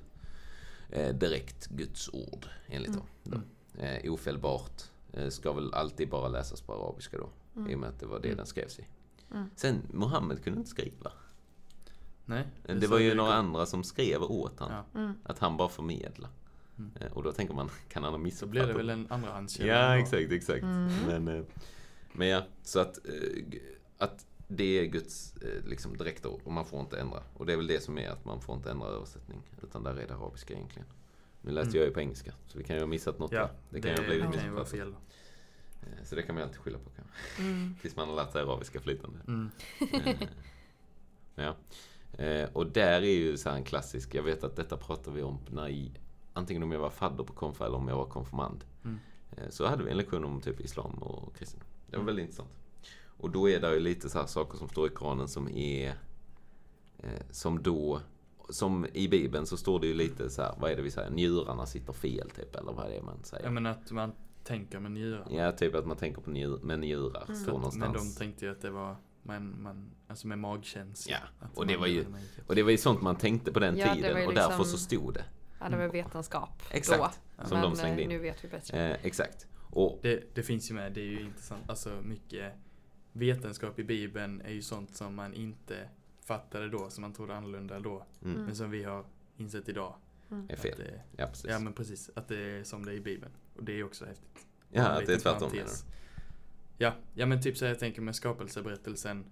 eh, 0.91 1.15
direkt 1.15 1.67
Guds 1.69 2.09
ord 2.13 2.47
enligt 2.67 2.93
dem. 2.93 3.07
då. 3.23 3.41
Eh, 3.83 4.13
ofelbart. 4.13 4.83
Eh, 5.13 5.29
ska 5.29 5.53
väl 5.53 5.75
alltid 5.75 6.09
bara 6.09 6.29
läsas 6.29 6.61
på 6.61 6.73
arabiska 6.75 7.19
då. 7.19 7.29
I 7.71 7.75
och 7.75 7.79
med 7.79 7.89
att 7.89 8.01
det 8.01 8.07
var 8.07 8.21
det 8.21 8.29
Mm. 8.29 8.37
den 8.37 8.47
skrevs 8.47 8.79
i. 8.79 8.87
Mm. 9.31 9.51
Sen, 9.57 9.83
Mohammed 9.93 10.45
kunde 10.45 10.59
inte 10.59 10.71
skriva. 10.71 11.13
Nej. 12.25 12.45
Det, 12.67 12.81
sa 12.81 12.91
var 12.91 12.99
ju 12.99 13.15
några 13.15 13.35
andra 13.35 13.67
som 13.67 13.85
skrev 13.85 14.23
åt 14.23 14.61
han. 14.61 14.73
Ja. 14.73 15.01
Mm. 15.01 15.15
Att 15.25 15.39
han 15.39 15.57
bara 15.57 15.69
förmedla. 15.69 16.29
Mm. 16.79 16.91
Eh, 17.01 17.13
Och 17.13 17.23
då 17.23 17.33
tänker 17.33 17.55
man, 17.55 17.71
kan 17.89 18.03
han 18.03 18.13
ha 18.13 18.19
Så 18.19 18.23
missuppfattat? 18.23 18.51
blir 18.51 18.67
det 18.67 18.73
väl 18.73 18.91
en 18.91 19.07
andrahandskälla. 19.11 19.73
Ja, 19.73 19.99
exakt, 19.99 20.33
exakt. 20.33 20.63
Mm. 20.63 20.93
Men, 21.07 21.29
eh, 21.39 21.45
men 22.13 22.29
ja, 22.29 22.43
så 22.63 22.81
att, 22.81 22.99
eh, 23.09 23.61
att 23.99 24.27
det 24.49 24.79
är 24.79 24.85
Guds 24.85 25.35
liksom, 25.67 25.97
direkta 25.97 26.29
ord 26.29 26.41
och 26.45 26.53
man 26.53 26.65
får 26.67 26.81
inte 26.81 27.01
ändra. 27.01 27.23
Och 27.35 27.47
det 27.47 27.53
är 27.53 27.57
väl 27.57 27.67
det 27.67 27.81
som 27.83 27.99
är 27.99 28.09
att 28.11 28.25
man 28.25 28.41
får 28.41 28.57
inte 28.57 28.71
ändra 28.71 28.87
översättning. 28.89 29.43
Utan 29.63 29.83
där 29.83 29.91
är 29.97 30.07
det 30.07 30.15
arabiska 30.15 30.55
egentligen. 30.55 30.89
Nu 31.43 31.51
läste 31.53 31.69
Mm. 31.69 31.79
jag 31.81 31.87
ju 31.89 31.95
på 31.95 32.01
engelska, 32.01 32.33
så 32.49 32.59
vi 32.59 32.65
kan 32.65 32.77
ju 32.77 32.83
ha 32.83 32.87
missat 32.87 33.19
något 33.19 33.33
Ja. 33.33 33.51
Det 33.71 33.81
kan 33.81 33.91
ju 33.91 33.97
ha 33.97 34.05
blivit 34.05 34.29
missuppfattat. 34.29 34.69
fel. 34.71 34.95
Så 36.05 36.15
det 36.15 36.23
kan 36.23 36.35
man 36.35 36.43
ju 36.43 36.47
alltid 36.49 36.61
skylla 36.61 36.79
på 36.79 36.91
kanske. 36.97 37.43
Mm. 37.43 37.75
Tills 37.83 37.97
man 37.97 38.09
har 38.09 38.17
lärt 38.17 38.33
sig 38.33 38.43
arabiska 38.43 38.81
flytande. 38.81 39.19
Mm. 39.27 39.51
Ja. 41.35 41.57
Eh, 42.19 42.49
Och 42.53 42.67
där 42.67 43.03
är 43.03 43.15
ju 43.15 43.37
så 43.37 43.49
här 43.51 43.57
en 43.57 43.65
klassisk, 43.65 44.15
jag 44.15 44.23
vet 44.23 44.45
att 44.45 44.57
detta 44.57 44.77
pratar 44.77 45.13
vi 45.13 45.23
om 45.23 45.39
när 45.51 45.69
i, 45.69 45.93
antingen 46.33 46.63
om 46.63 46.73
jag 46.73 46.81
var 46.81 46.91
fadder 46.91 47.25
på 47.25 47.33
konfa 47.33 47.67
eller 47.67 47.77
om 47.77 47.89
jag 47.89 47.97
var 47.97 48.07
konfirmand. 48.07 48.65
Mm. 48.85 48.99
Eh, 49.37 49.49
Så 49.51 49.67
hade 49.67 49.85
vi 49.85 49.91
en 49.91 49.97
lektion 49.97 50.25
om 50.25 50.41
typ 50.41 50.61
islam 50.61 50.93
och 51.03 51.37
kristendom. 51.37 51.69
Det 51.87 51.97
var 51.97 52.03
Mm. 52.03 52.07
väldigt 52.07 52.23
intressant. 52.23 52.51
Och 53.17 53.31
då 53.31 53.49
är 53.51 53.61
det 53.61 53.75
ju 53.75 53.81
lite 53.81 54.09
så 54.09 54.19
här 54.19 54.27
saker 54.27 54.59
som 54.59 54.69
står 54.69 54.87
i 54.87 54.91
Koranen 54.91 55.29
som 55.29 55.49
är 55.49 55.89
eh, 56.99 57.11
som 57.31 57.63
då 57.63 58.01
som 58.49 58.87
i 58.93 59.09
Bibeln 59.09 59.47
så 59.47 59.57
står 59.57 59.81
det 59.81 59.87
ju 59.87 59.95
lite 59.95 60.31
så 60.31 60.43
här, 60.43 60.55
vad 60.61 60.71
är 60.71 60.77
det 60.77 60.83
vi 60.83 60.91
säger, 60.91 61.11
njurarna 61.11 61.67
sitter 61.67 61.93
fel 61.93 62.31
typ, 62.31 62.57
eller 62.57 62.73
vad 62.73 62.87
är 62.87 62.91
det 62.91 63.03
man 63.03 63.25
säger? 63.25 63.45
Ja 63.45 63.51
men 63.51 63.67
att 63.67 63.91
man 63.91 64.13
tänker 64.45 64.81
med 64.81 64.93
njurarna. 64.93 65.27
Ja, 65.31 65.53
typ 65.53 65.75
att 65.75 65.87
man 65.87 65.97
tänker 65.97 66.21
på 66.21 66.31
njur, 66.31 66.59
med 66.63 66.79
njurar, 66.79 67.25
Mm. 67.29 67.41
står 67.41 67.53
någonstans. 67.53 67.95
Men 67.95 68.05
de 68.09 68.15
tänkte 68.19 68.45
ju 68.45 68.51
att 68.53 68.61
det 68.63 68.71
var, 68.71 68.97
man, 69.23 69.63
man, 69.63 69.91
alltså 70.09 70.27
med 70.27 70.39
magkänsla. 70.39 71.17
Ja, 71.41 71.47
och 71.55 71.67
det 71.67 71.77
var 71.77 71.87
ju- 71.87 72.05
Och 72.47 72.55
det 72.55 72.63
var 72.63 72.71
ju 72.71 72.79
sånt 72.79 73.03
man 73.03 73.17
tänkte 73.17 73.53
på 73.53 73.61
den 73.61 73.77
Ja, 73.77 73.95
tiden 73.95 74.21
ju 74.21 74.27
och 74.27 74.35
därför 74.35 74.49
liksom- 74.59 74.65
så 74.65 74.79
stod 74.79 75.15
det. 75.15 75.25
Ja, 75.61 75.69
det 75.69 75.77
var 75.77 75.89
vetenskap 75.89 76.63
Exakt, 76.71 77.21
då. 77.39 77.45
som 77.49 77.61
Men 77.61 77.71
de 77.71 77.77
slängde 77.77 77.99
eh, 77.99 78.05
in. 78.05 78.09
nu 78.09 78.19
vet 78.19 78.45
vi 78.45 78.49
bättre. 78.49 78.91
Eh, 78.91 78.99
exakt. 79.07 79.47
Och 79.71 79.99
Det, 80.03 80.35
det 80.35 80.43
finns 80.43 80.71
ju 80.71 80.75
med, 80.75 80.93
det 80.93 81.01
är 81.01 81.05
ju 81.05 81.21
intressant, 81.21 81.71
alltså 81.71 82.01
mycket 82.05 82.53
vetenskap 83.13 83.79
i 83.79 83.85
Bibeln 83.85 84.41
är 84.41 84.51
ju 84.53 84.63
sånt 84.63 84.97
som 84.97 85.15
man 85.15 85.35
inte 85.35 85.89
fattade 86.25 86.69
då, 86.69 86.91
som 86.91 87.03
man 87.03 87.13
trodde 87.13 87.35
annorlunda 87.37 87.81
då. 87.81 88.07
mm, 88.23 88.35
Mm. 88.35 88.47
Men 88.47 88.57
som 88.57 88.71
vi 88.71 88.83
har 88.85 89.05
insett 89.37 89.69
idag. 89.69 89.95
är 90.49 90.57
fel. 90.57 90.75
Det, 90.79 91.01
Ja, 91.17 91.27
precis. 91.27 91.47
ja 91.51 91.59
men 91.59 91.73
precis, 91.73 92.11
att 92.15 92.29
det 92.29 92.39
är 92.39 92.65
som 92.65 92.85
det 92.85 92.93
är 92.93 92.97
i 92.97 93.01
Bibeln. 93.01 93.33
Och 93.57 93.65
det 93.65 93.73
är 93.79 93.85
också 93.85 94.05
häftigt. 94.05 94.47
Ja, 94.71 94.83
att 94.87 95.07
det 95.07 95.13
är 95.15 95.19
tvärtom 95.19 95.51
parentes. 95.51 95.85
Ja, 96.79 96.93
ja 97.15 97.27
men 97.27 97.43
typ 97.43 97.57
så 97.57 97.65
jag 97.65 97.79
tänker 97.79 98.03
med 98.03 98.17
skapelseberättelsen. 98.17 99.25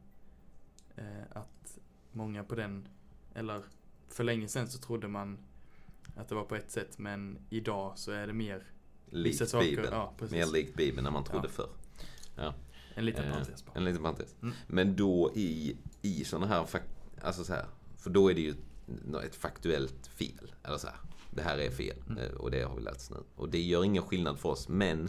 Eh, 0.96 1.04
att 1.32 1.78
många 2.12 2.44
på 2.44 2.54
den, 2.54 2.88
eller 3.34 3.62
för 4.08 4.24
länge 4.24 4.48
sedan 4.48 4.68
så 4.68 4.78
trodde 4.78 5.08
man 5.08 5.38
att 6.16 6.28
det 6.28 6.34
var 6.34 6.44
på 6.44 6.56
ett 6.56 6.70
sätt 6.70 6.98
men 6.98 7.38
idag 7.50 7.98
så 7.98 8.12
är 8.12 8.26
det 8.26 8.32
mer 8.32 8.66
Likt 9.10 9.48
saker. 9.48 9.70
Bibeln. 9.70 9.88
Ja. 9.92 10.14
Mer 10.30 10.46
likt 10.52 10.76
Bibeln 10.76 11.06
än 11.06 11.12
man 11.12 11.24
trodde 11.24 11.48
Ja. 11.48 11.52
förr. 11.52 11.70
En 12.94 13.04
liten 13.06 13.24
Eh, 13.24 13.30
parentes 13.30 13.64
bara. 13.66 13.72
En 13.76 13.84
liten 13.84 14.02
parentes. 14.02 14.34
Mm. 14.42 14.54
Men 14.66 14.96
då 14.96 15.32
i, 15.34 15.76
i 16.02 16.24
sådana 16.24 16.46
här, 16.46 16.66
alltså 17.22 17.44
så 17.44 17.52
här, 17.52 17.66
för 17.96 18.10
då 18.10 18.30
är 18.30 18.34
det 18.34 18.40
ju 18.40 18.54
ett 19.24 19.34
faktuellt 19.34 20.06
fel. 20.06 20.54
Eller 20.62 20.78
så 20.78 20.86
här, 20.86 20.96
det 21.30 21.42
här 21.42 21.58
är 21.58 21.70
fel 21.70 21.96
Mm. 22.08 22.18
eh, 22.18 22.30
och 22.32 22.50
det 22.50 22.62
har 22.62 22.76
vi 22.76 22.82
lärt 22.82 22.96
oss 22.96 23.10
nu. 23.10 23.16
Och 23.36 23.48
det 23.48 23.60
gör 23.60 23.84
ingen 23.84 24.02
skillnad 24.02 24.38
för 24.38 24.48
oss. 24.48 24.68
Men 24.68 25.08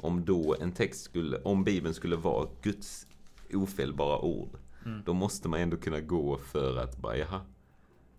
om 0.00 0.24
då 0.24 0.56
en 0.60 0.72
text 0.72 1.02
skulle, 1.04 1.36
om 1.42 1.64
Bibeln 1.64 1.94
skulle 1.94 2.16
vara 2.16 2.48
Guds 2.62 3.06
ofelbara 3.54 4.18
ord. 4.18 4.58
Mm. 4.84 5.02
Då 5.06 5.12
måste 5.14 5.48
man 5.48 5.60
ändå 5.60 5.76
kunna 5.76 6.00
gå 6.00 6.36
för 6.38 6.76
att 6.76 6.96
bara, 6.96 7.16
jaha. 7.16 7.40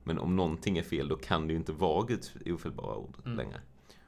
Men 0.03 0.19
om 0.19 0.35
någonting 0.35 0.77
är 0.77 0.83
fel, 0.83 1.07
då 1.07 1.15
kan 1.15 1.47
det 1.47 1.53
ju 1.53 1.59
inte 1.59 1.71
vara 1.71 2.05
Guds 2.05 2.31
ofelbara 2.45 2.95
ord 2.95 3.15
Mm. 3.25 3.37
längre. 3.37 3.61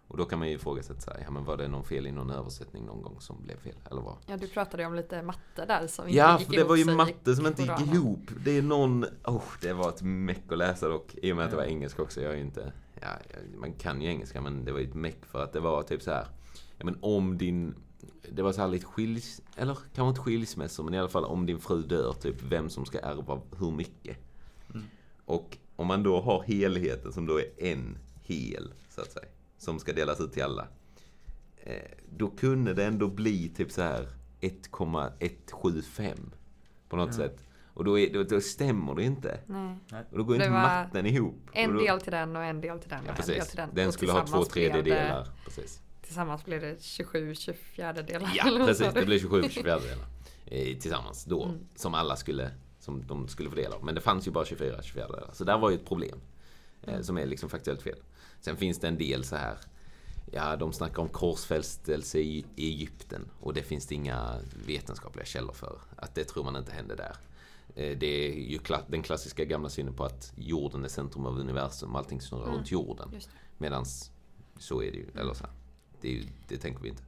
Och 0.07 0.17
då 0.17 0.26
kan 0.26 0.39
man 0.39 0.47
ju 0.49 0.55
ifrågasätta 0.55 1.11
ja 1.22 1.32
men 1.32 1.45
var 1.45 1.57
det 1.57 1.67
någon 1.67 1.84
fel 1.84 2.07
i 2.07 2.11
någon 2.11 2.30
översättning 2.30 2.86
någon 2.86 3.01
gång 3.01 3.15
som 3.22 3.43
blev 3.43 3.57
fel? 3.57 3.76
Eller 3.91 4.01
vad? 4.01 4.15
Ja, 4.26 4.38
du 4.38 4.47
pratade 4.47 4.84
ju 4.84 4.88
om 4.88 4.95
lite 4.95 5.22
matte 5.22 5.65
där 5.67 5.88
som 5.88 6.07
inte 6.07 6.17
Ja, 6.17 6.38
gick 6.39 6.47
för 6.47 6.53
det 6.53 6.57
ihop 6.59 6.69
var 6.69 6.76
ju 6.76 6.86
matte 6.86 7.36
som 7.36 7.45
inte 7.47 7.61
gick 7.61 7.80
ihop. 7.93 8.19
Det 8.45 8.57
är 8.57 8.61
någon, 8.61 9.05
oh, 9.26 9.43
det 9.61 9.74
var 9.74 9.89
ett 9.89 10.01
meck 10.01 10.51
att 10.51 10.57
läsa 10.57 10.88
dock. 10.88 11.15
I 11.15 11.32
och 11.32 11.36
med 11.36 11.45
att 11.45 11.51
det 11.51 11.57
var 11.57 11.63
Ja. 11.63 11.69
engelska 11.69 12.01
också. 12.01 12.22
Jag 12.22 12.32
är 12.32 12.36
ju 12.36 12.41
inte, 12.41 12.74
ja, 13.01 13.07
man 13.57 13.74
kan 13.74 14.01
ju 14.01 14.07
engelska 14.09 14.41
men 14.41 14.65
det 14.65 14.72
var 14.72 14.80
ju 14.80 14.88
ett 14.88 14.93
meck 14.95 15.26
för 15.26 15.43
att 15.43 15.53
det 15.53 15.59
var 15.59 15.84
typ 15.84 16.01
så 16.01 16.11
här. 16.11 16.28
Ja 16.82 16.86
men 16.86 16.97
om 17.01 17.38
din, 17.38 17.75
det 18.32 18.41
var 18.41 18.51
så 18.51 18.61
här 18.61 18.67
lite 18.67 18.86
skiljs, 18.86 19.41
eller 19.55 19.73
kanske 19.75 20.09
inte 20.09 20.21
skilsmässor 20.21 20.84
men 20.84 20.93
i 20.93 20.99
alla 20.99 21.09
fall 21.09 21.25
om 21.25 21.45
din 21.45 21.59
fru 21.59 21.82
dör 21.82 22.13
typ 22.13 22.41
vem 22.41 22.69
som 22.69 22.86
ska 22.86 22.99
ärva 22.99 23.41
hur 23.59 23.71
mycket. 23.71 24.17
Mm. 24.73 24.86
Och 25.25 25.57
om 25.75 25.88
man 25.88 26.03
då 26.03 26.21
har 26.21 26.43
helheten 26.43 27.13
som 27.13 27.25
då 27.25 27.39
är 27.39 27.45
en 27.57 27.97
hel, 28.23 28.73
så 28.89 29.01
att 29.01 29.11
säga, 29.11 29.25
som 29.57 29.79
ska 29.79 29.93
delas 29.93 30.21
ut 30.21 30.34
till 30.34 30.43
alla. 30.43 30.67
Eh, 31.63 31.91
då 32.17 32.29
kunde 32.29 32.73
det 32.73 32.86
ändå 32.86 33.07
bli 33.07 33.49
typ 33.49 33.71
så 33.71 33.82
här 33.82 34.07
1,175 34.39 36.17
på 36.89 36.95
något 36.95 37.07
Ja. 37.07 37.13
sätt. 37.13 37.43
Och 37.73 37.84
då, 37.84 37.99
är, 37.99 38.13
då, 38.13 38.23
då 38.23 38.41
stämmer 38.41 38.95
det 38.95 39.03
inte. 39.03 39.39
Nej. 39.45 39.75
Och 40.11 40.17
då 40.17 40.23
går 40.23 40.38
Det 40.38 40.45
inte 40.45 40.49
matten 40.49 41.05
ihop. 41.05 41.49
En 41.53 41.73
då, 41.73 41.79
del 41.79 42.01
till 42.01 42.11
den 42.11 42.36
och 42.36 42.43
en 42.43 42.61
del 42.61 42.79
till 42.79 42.89
den 42.89 42.99
och 42.99 43.05
Ja, 43.07 43.11
en 43.11 43.15
del 43.15 43.36
precis. 43.36 43.47
till 43.49 43.57
den. 43.57 43.69
Den 43.73 43.91
skulle 43.91 44.11
ha 44.11 44.27
två 44.27 44.45
tredjedelar. 44.45 45.27
Precis. 45.45 45.82
Tillsammans 46.12 46.45
blev 46.45 46.62
det 46.62 46.84
27 46.84 47.36
24 47.36 47.93
delar. 47.93 48.32
Ja, 48.36 48.43
precis. 48.66 48.93
Det 48.93 49.05
blir 49.05 49.20
27 49.20 49.49
24 49.49 49.80
delar. 49.80 50.05
Eh, 50.45 50.78
tillsammans 50.78 51.26
då. 51.26 51.43
Mm. 51.43 51.57
Som 51.76 51.93
alla 51.93 52.16
skulle, 52.16 52.51
som 52.80 53.07
de 53.07 53.28
skulle 53.28 53.49
fördela. 53.49 53.76
Men 53.82 53.95
det 53.95 54.01
fanns 54.01 54.28
ju 54.28 54.32
bara 54.32 54.45
24 54.45 54.82
24 54.84 55.07
delar. 55.07 55.30
Så 55.34 55.43
där 55.43 55.57
var 55.57 55.70
ju 55.70 55.76
ett 55.76 55.86
problem. 55.86 56.20
Eh, 56.84 56.89
Mm. 56.93 57.03
som 57.03 57.18
är 57.18 57.26
liksom 57.26 57.49
faktuellt 57.49 57.82
fel. 57.82 57.97
Sen 58.41 58.57
finns 58.57 58.80
det 58.80 58.88
en 58.88 58.97
del 58.97 59.24
så 59.24 59.36
här. 59.36 59.57
Ja, 60.32 60.55
de 60.55 60.74
snackar 60.74 61.01
om 61.01 61.09
korsfästelse 61.09 62.20
i 62.20 62.45
Egypten. 62.57 63.30
Och 63.39 63.53
det 63.53 63.64
finns 63.64 63.88
det 63.88 63.95
inga 63.95 64.36
vetenskapliga 64.66 65.26
källor 65.26 65.53
för. 65.53 65.80
Att 65.95 66.16
det 66.16 66.24
tror 66.24 66.43
man 66.43 66.55
inte 66.55 66.72
hände 66.72 66.95
där. 66.95 67.16
Eh, 67.76 67.97
Det 67.97 68.05
är 68.28 68.34
ju 68.34 68.59
den 68.88 69.01
klassiska 69.03 69.45
gamla 69.45 69.70
synen 69.70 69.93
på 69.93 70.03
att 70.05 70.34
jorden 70.36 70.84
är 70.86 70.89
centrum 70.89 71.26
av 71.26 71.39
universum. 71.39 71.95
Allting 71.95 72.22
snurrar 72.22 72.43
Mm. 72.43 72.55
runt 72.55 72.72
jorden. 72.72 73.09
Medans 73.57 74.12
så 74.59 74.82
är 74.84 74.91
det 74.91 74.97
ju, 74.97 75.07
eller 75.16 75.34
så 75.34 75.43
här, 75.43 75.53
det, 76.02 76.24
det 76.47 76.58
tänker 76.58 76.82
vi 76.84 76.89
inte. 76.89 77.04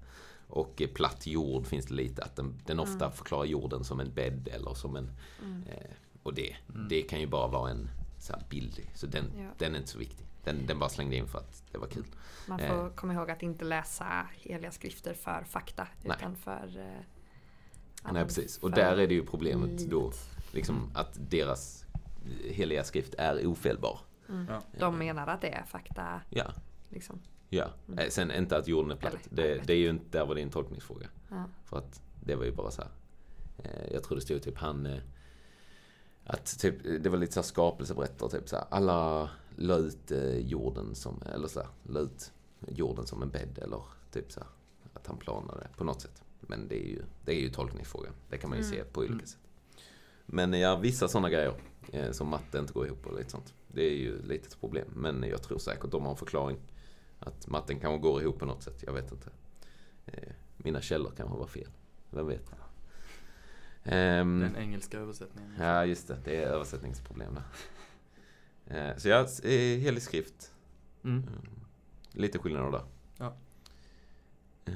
Och 0.47 0.81
eh, 0.81 0.87
platt 0.87 1.27
jord 1.27 1.65
finns 1.67 1.85
det 1.85 1.93
lite, 1.93 2.23
att 2.23 2.35
den, 2.35 2.61
den 2.65 2.79
ofta 2.79 3.11
förklarar 3.11 3.45
jorden 3.45 3.83
som 3.83 3.99
en 3.99 4.13
bädd 4.13 4.47
eller 4.47 4.73
som 4.73 4.95
en... 4.95 5.11
Mm. 5.41 5.63
Eh, 5.63 5.91
och 6.23 6.33
det, 6.33 6.55
Mm. 6.75 6.87
det 6.89 7.01
kan 7.01 7.19
ju 7.19 7.27
bara 7.27 7.47
vara 7.47 7.71
en 7.71 7.89
så 8.19 8.33
här 8.33 8.43
billig, 8.49 8.91
så 8.95 9.07
den, 9.07 9.31
Ja. 9.37 9.49
den 9.57 9.73
är 9.75 9.77
inte 9.79 9.91
så 9.91 9.99
viktig. 9.99 10.25
Den, 10.43 10.65
den 10.65 10.79
bara 10.79 10.89
slängde 10.89 11.15
in 11.15 11.27
för 11.27 11.39
att 11.39 11.63
det 11.71 11.77
var 11.77 11.87
kul. 11.87 12.05
Man 12.47 12.59
Eh. 12.59 12.69
får 12.69 12.89
komma 12.89 13.13
ihåg 13.13 13.31
att 13.31 13.43
inte 13.43 13.65
läsa 13.65 14.27
heliga 14.33 14.71
skrifter 14.71 15.13
för 15.13 15.43
fakta. 15.43 15.87
Nej. 16.03 16.15
Utan 16.19 16.35
för... 16.35 16.77
eh, 16.77 18.11
Nej 18.11 18.23
precis, 18.25 18.57
och 18.57 18.69
för 18.69 18.75
där 18.75 18.97
är 18.97 19.07
det 19.07 19.13
ju 19.13 19.25
problemet 19.25 19.69
livet. 19.69 19.89
då. 19.91 20.11
Liksom 20.51 20.91
att 20.95 21.17
deras 21.29 21.85
heliga 22.43 22.83
skrift 22.83 23.13
är 23.17 23.45
ofelbar. 23.47 23.99
Mm. 24.29 24.45
Ja. 24.49 24.61
De 24.79 24.97
menar 24.97 25.27
att 25.27 25.41
det 25.41 25.49
är 25.49 25.63
fakta. 25.63 26.21
Ja, 26.29 26.51
Liksom. 26.89 27.19
Ja. 27.53 27.65
Mm. 27.87 27.99
Eh, 27.99 28.09
Sen 28.09 28.31
inte 28.31 28.57
att 28.57 28.67
jorden 28.67 28.91
är 28.91 28.95
platt. 28.95 29.17
Det, 29.29 29.67
det 29.67 29.73
är 29.73 29.77
ju 29.77 29.89
inte, 29.89 30.17
där 30.17 30.25
var 30.25 30.35
det 30.35 30.41
en 30.41 30.49
tolkningsfråga. 30.49 31.07
Ja. 31.29 31.45
För 31.65 31.77
att 31.77 32.01
det 32.23 32.35
var 32.35 32.45
ju 32.45 32.51
bara 32.51 32.71
så 32.71 32.81
här. 32.81 32.91
Eh, 33.63 33.93
jag 33.93 34.03
tror 34.03 34.15
det 34.15 34.21
stod 34.21 34.41
typ 34.41 34.57
han... 34.57 34.85
Eh, 34.85 34.99
att 36.25 36.59
typ, 36.59 36.75
det 37.03 37.09
var 37.09 37.17
lite 37.17 37.33
så 37.33 37.39
här 37.39 37.45
skapelseberättare, 37.45 38.29
typ 38.29 38.49
så 38.49 38.55
här. 38.55 38.65
Alla 38.69 39.29
la 39.55 39.77
ut 39.77 40.11
jorden 40.39 40.95
som, 40.95 41.21
eller 41.33 41.47
så 41.47 41.59
här, 41.59 41.69
la 41.83 41.99
ut 41.99 42.31
jorden 42.67 43.05
som 43.07 43.21
en 43.21 43.29
bädd 43.29 43.59
eller 43.61 43.81
typ 44.11 44.31
så 44.31 44.39
här. 44.39 44.49
Att 44.93 45.07
han 45.07 45.17
planade 45.17 45.67
på 45.77 45.83
något 45.83 46.01
sätt. 46.01 46.23
Men 46.39 46.67
det 46.67 46.75
är 46.75 46.87
ju, 46.87 47.01
det 47.25 47.31
är 47.31 47.39
ju 47.41 47.49
tolkningsfråga. 47.49 48.09
Det 48.29 48.37
kan 48.37 48.49
man 48.49 48.59
ju 48.59 48.65
Mm. 48.65 48.75
se 48.77 48.83
på 48.83 48.99
olika 48.99 49.13
Mm. 49.13 49.25
sätt. 49.25 49.39
Men 50.25 50.53
ja, 50.53 50.75
vissa 50.77 51.07
sådana 51.07 51.29
grejer. 51.29 51.53
Som 52.11 52.27
matte 52.27 52.57
inte 52.57 52.73
går 52.73 52.85
ihop 52.87 53.05
och 53.05 53.17
lite 53.17 53.29
sånt. 53.31 53.53
Det 53.67 53.81
är 53.83 53.95
ju 53.97 54.21
lite 54.21 54.47
ett 54.47 54.59
problem. 54.59 54.87
Men 54.95 55.23
jag 55.23 55.41
tror 55.43 55.57
säkert 55.57 55.91
de 55.91 56.03
har 56.03 56.11
en 56.11 56.17
förklaring. 56.17 56.57
Att 57.25 57.47
matten 57.47 57.79
kanske 57.79 58.01
går 58.01 58.21
ihop 58.21 58.39
på 58.39 58.45
något 58.45 58.63
sätt. 58.63 58.83
Jag 58.85 58.93
vet 58.93 59.11
inte. 59.11 59.29
Eh, 60.05 60.33
mina 60.57 60.81
källor 60.81 61.11
kanske 61.17 61.37
var 61.37 61.47
fel. 61.47 61.69
Vem 62.09 62.27
vet? 62.27 62.51
Ehm, 63.83 64.39
Den 64.39 64.55
engelska 64.55 64.99
översättningen. 64.99 65.51
ja, 65.59 65.85
just 65.85 66.07
det. 66.07 66.17
Det 66.23 66.35
är 66.43 66.47
översättningsproblem 66.47 67.33
där. 67.33 67.43
Eh, 68.67 68.97
så 68.97 69.09
ja, 69.09 69.19
eh, 69.43 69.49
helig 69.79 70.01
skrift. 70.01 70.53
Mm. 71.03 71.17
Mm. 71.17 71.41
Lite 72.11 72.39
skillnader 72.39 72.71
där. 72.71 72.83
Ja. 73.17 73.35
Eh, 74.65 74.73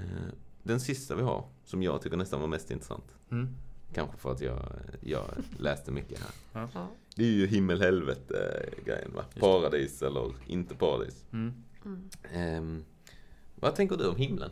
Den 0.64 0.80
sista 0.80 1.16
vi 1.16 1.22
har, 1.24 1.46
som 1.66 1.84
jag 1.84 2.02
tycker 2.02 2.18
nästan 2.18 2.40
var 2.42 2.48
mest 2.48 2.72
intressant. 2.72 3.16
Mm. 3.32 3.56
Kanske 3.94 4.18
för 4.18 4.32
att 4.32 4.42
jag, 4.42 4.60
jag 5.02 5.26
läste 5.60 5.92
mycket 5.92 6.20
här. 6.20 6.68
Ja. 6.74 6.88
Det 7.16 7.24
är 7.24 7.32
ju 7.32 7.48
himmel-helvete-grejen 7.48 9.14
va? 9.16 9.26
det. 9.34 9.40
Paradis 9.40 10.02
eller 10.02 10.34
inte 10.48 10.76
paradis. 10.76 11.26
Mm. 11.34 11.64
Mm. 11.88 12.10
Ehm, 12.32 12.86
vad 13.56 13.76
tänker 13.76 13.98
du 13.98 14.08
om 14.10 14.16
himlen? 14.16 14.52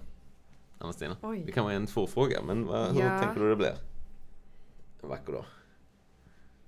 Anna-Stina? 0.77 1.17
Det 1.45 1.51
kan 1.51 1.63
vara 1.63 1.73
en 1.75 1.87
svår 1.87 2.07
fråga, 2.07 2.41
men 2.41 2.65
vad, 2.65 2.93
hur 2.93 3.01
Ja. 3.01 3.19
tänker 3.19 3.41
du 3.41 3.49
det 3.49 3.55
blir? 3.55 3.75
En 5.01 5.09
vacker 5.09 5.33
dag. 5.33 5.45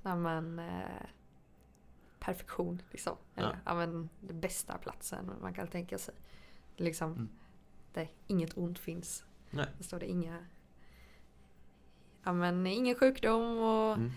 Ja, 0.03 0.15
men, 0.15 0.59
eh, 0.59 1.05
perfektion 2.19 2.81
liksom. 2.91 3.15
Eller, 3.35 3.49
Ja. 3.49 3.55
ja. 3.65 3.73
men, 3.75 4.09
den 4.21 4.39
bästa 4.39 4.77
platsen 4.77 5.31
man 5.41 5.53
kan 5.53 5.67
tänka 5.67 5.97
sig. 5.97 6.13
Liksom, 6.75 7.11
Mm. 7.13 7.29
där 7.93 8.09
inget 8.27 8.57
ont 8.57 8.79
finns. 8.79 9.25
Nej. 9.49 9.65
Där 9.77 9.83
står 9.83 9.99
det 9.99 10.09
inga... 10.09 10.45
Ja 12.23 12.33
men 12.33 12.67
ingen 12.67 12.95
sjukdom 12.95 13.57
och 13.57 13.93
Mm. 13.93 14.11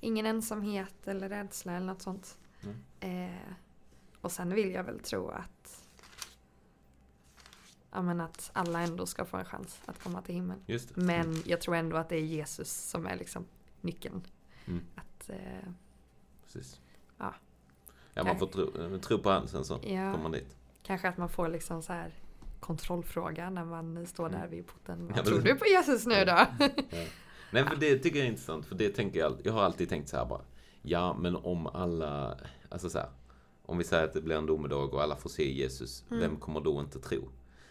ingen 0.00 0.26
ensamhet 0.26 1.08
eller 1.08 1.28
rädsla 1.28 1.72
eller 1.72 1.86
något 1.86 2.02
sånt. 2.02 2.38
Mm. 2.62 3.30
Eh, 3.30 3.40
och 4.20 4.32
sen 4.32 4.54
vill 4.54 4.70
jag 4.70 4.84
väl 4.84 5.00
tro 5.00 5.28
att 5.28 5.83
Ja 7.94 8.02
men 8.02 8.20
att 8.20 8.50
alla 8.52 8.80
ändå 8.80 9.06
ska 9.06 9.24
få 9.24 9.36
en 9.36 9.44
chans 9.44 9.80
att 9.86 10.02
komma 10.02 10.22
till 10.22 10.34
himlen. 10.34 10.58
Men 10.94 11.42
jag 11.44 11.60
tror 11.60 11.74
ändå 11.74 11.96
att 11.96 12.08
det 12.08 12.16
är 12.16 12.20
Jesus 12.20 12.72
som 12.90 13.06
är 13.06 13.16
liksom 13.16 13.44
nyckeln. 13.80 14.22
Mm. 14.66 14.80
Att, 14.94 15.30
eh, 15.30 15.68
Precis. 16.44 16.80
Ja. 17.18 17.34
Ja, 18.14 18.24
man 18.24 18.38
får 18.38 18.46
tro, 18.46 18.98
tro 18.98 19.18
på 19.18 19.30
han 19.30 19.48
sen 19.48 19.64
så 19.64 19.74
ja, 19.74 19.80
kommer 20.12 20.18
man 20.22 20.32
dit. 20.32 20.56
kanske 20.82 21.08
att 21.08 21.16
man 21.16 21.28
får 21.28 21.48
liksom 21.48 21.82
så 21.82 21.92
här 21.92 22.14
kontrollfråga 22.60 23.50
när 23.50 23.64
man 23.64 24.06
står 24.06 24.28
där 24.28 24.46
vid 24.48 24.66
porten. 24.66 24.94
Mm. 25.00 25.08
Ja, 25.08 25.14
Vad 25.16 25.24
men- 25.24 25.34
tror 25.34 25.42
du 25.52 25.54
på 25.58 25.66
Jesus 25.66 26.06
nu 26.06 26.24
då? 26.24 26.46
Nej, 27.50 27.64
för 27.66 27.76
det 27.76 27.98
tycker 27.98 28.18
jag 28.18 28.26
är 28.26 28.30
intressant, 28.30 28.66
för 28.66 28.74
det 28.74 28.88
tänker 28.90 29.20
jag, 29.20 29.36
jag 29.44 29.52
har 29.52 29.62
alltid 29.62 29.88
tänkt 29.88 30.08
så 30.08 30.16
här 30.16 30.24
bara. 30.26 30.40
Ja, 30.82 31.16
men 31.20 31.36
om 31.36 31.66
alla, 31.66 32.38
alltså 32.68 32.90
så 32.90 32.98
här, 32.98 33.08
om 33.66 33.78
vi 33.78 33.84
säger 33.84 34.04
att 34.04 34.12
det 34.12 34.20
blir 34.20 34.36
en 34.36 34.46
domedag 34.46 34.94
och 34.94 35.02
alla 35.02 35.16
får 35.16 35.30
se 35.30 35.52
Jesus, 35.52 36.04
Mm. 36.10 36.20
vem 36.20 36.36
kommer 36.36 36.60
då 36.60 36.80
inte 36.80 37.00
tro? 37.00 37.28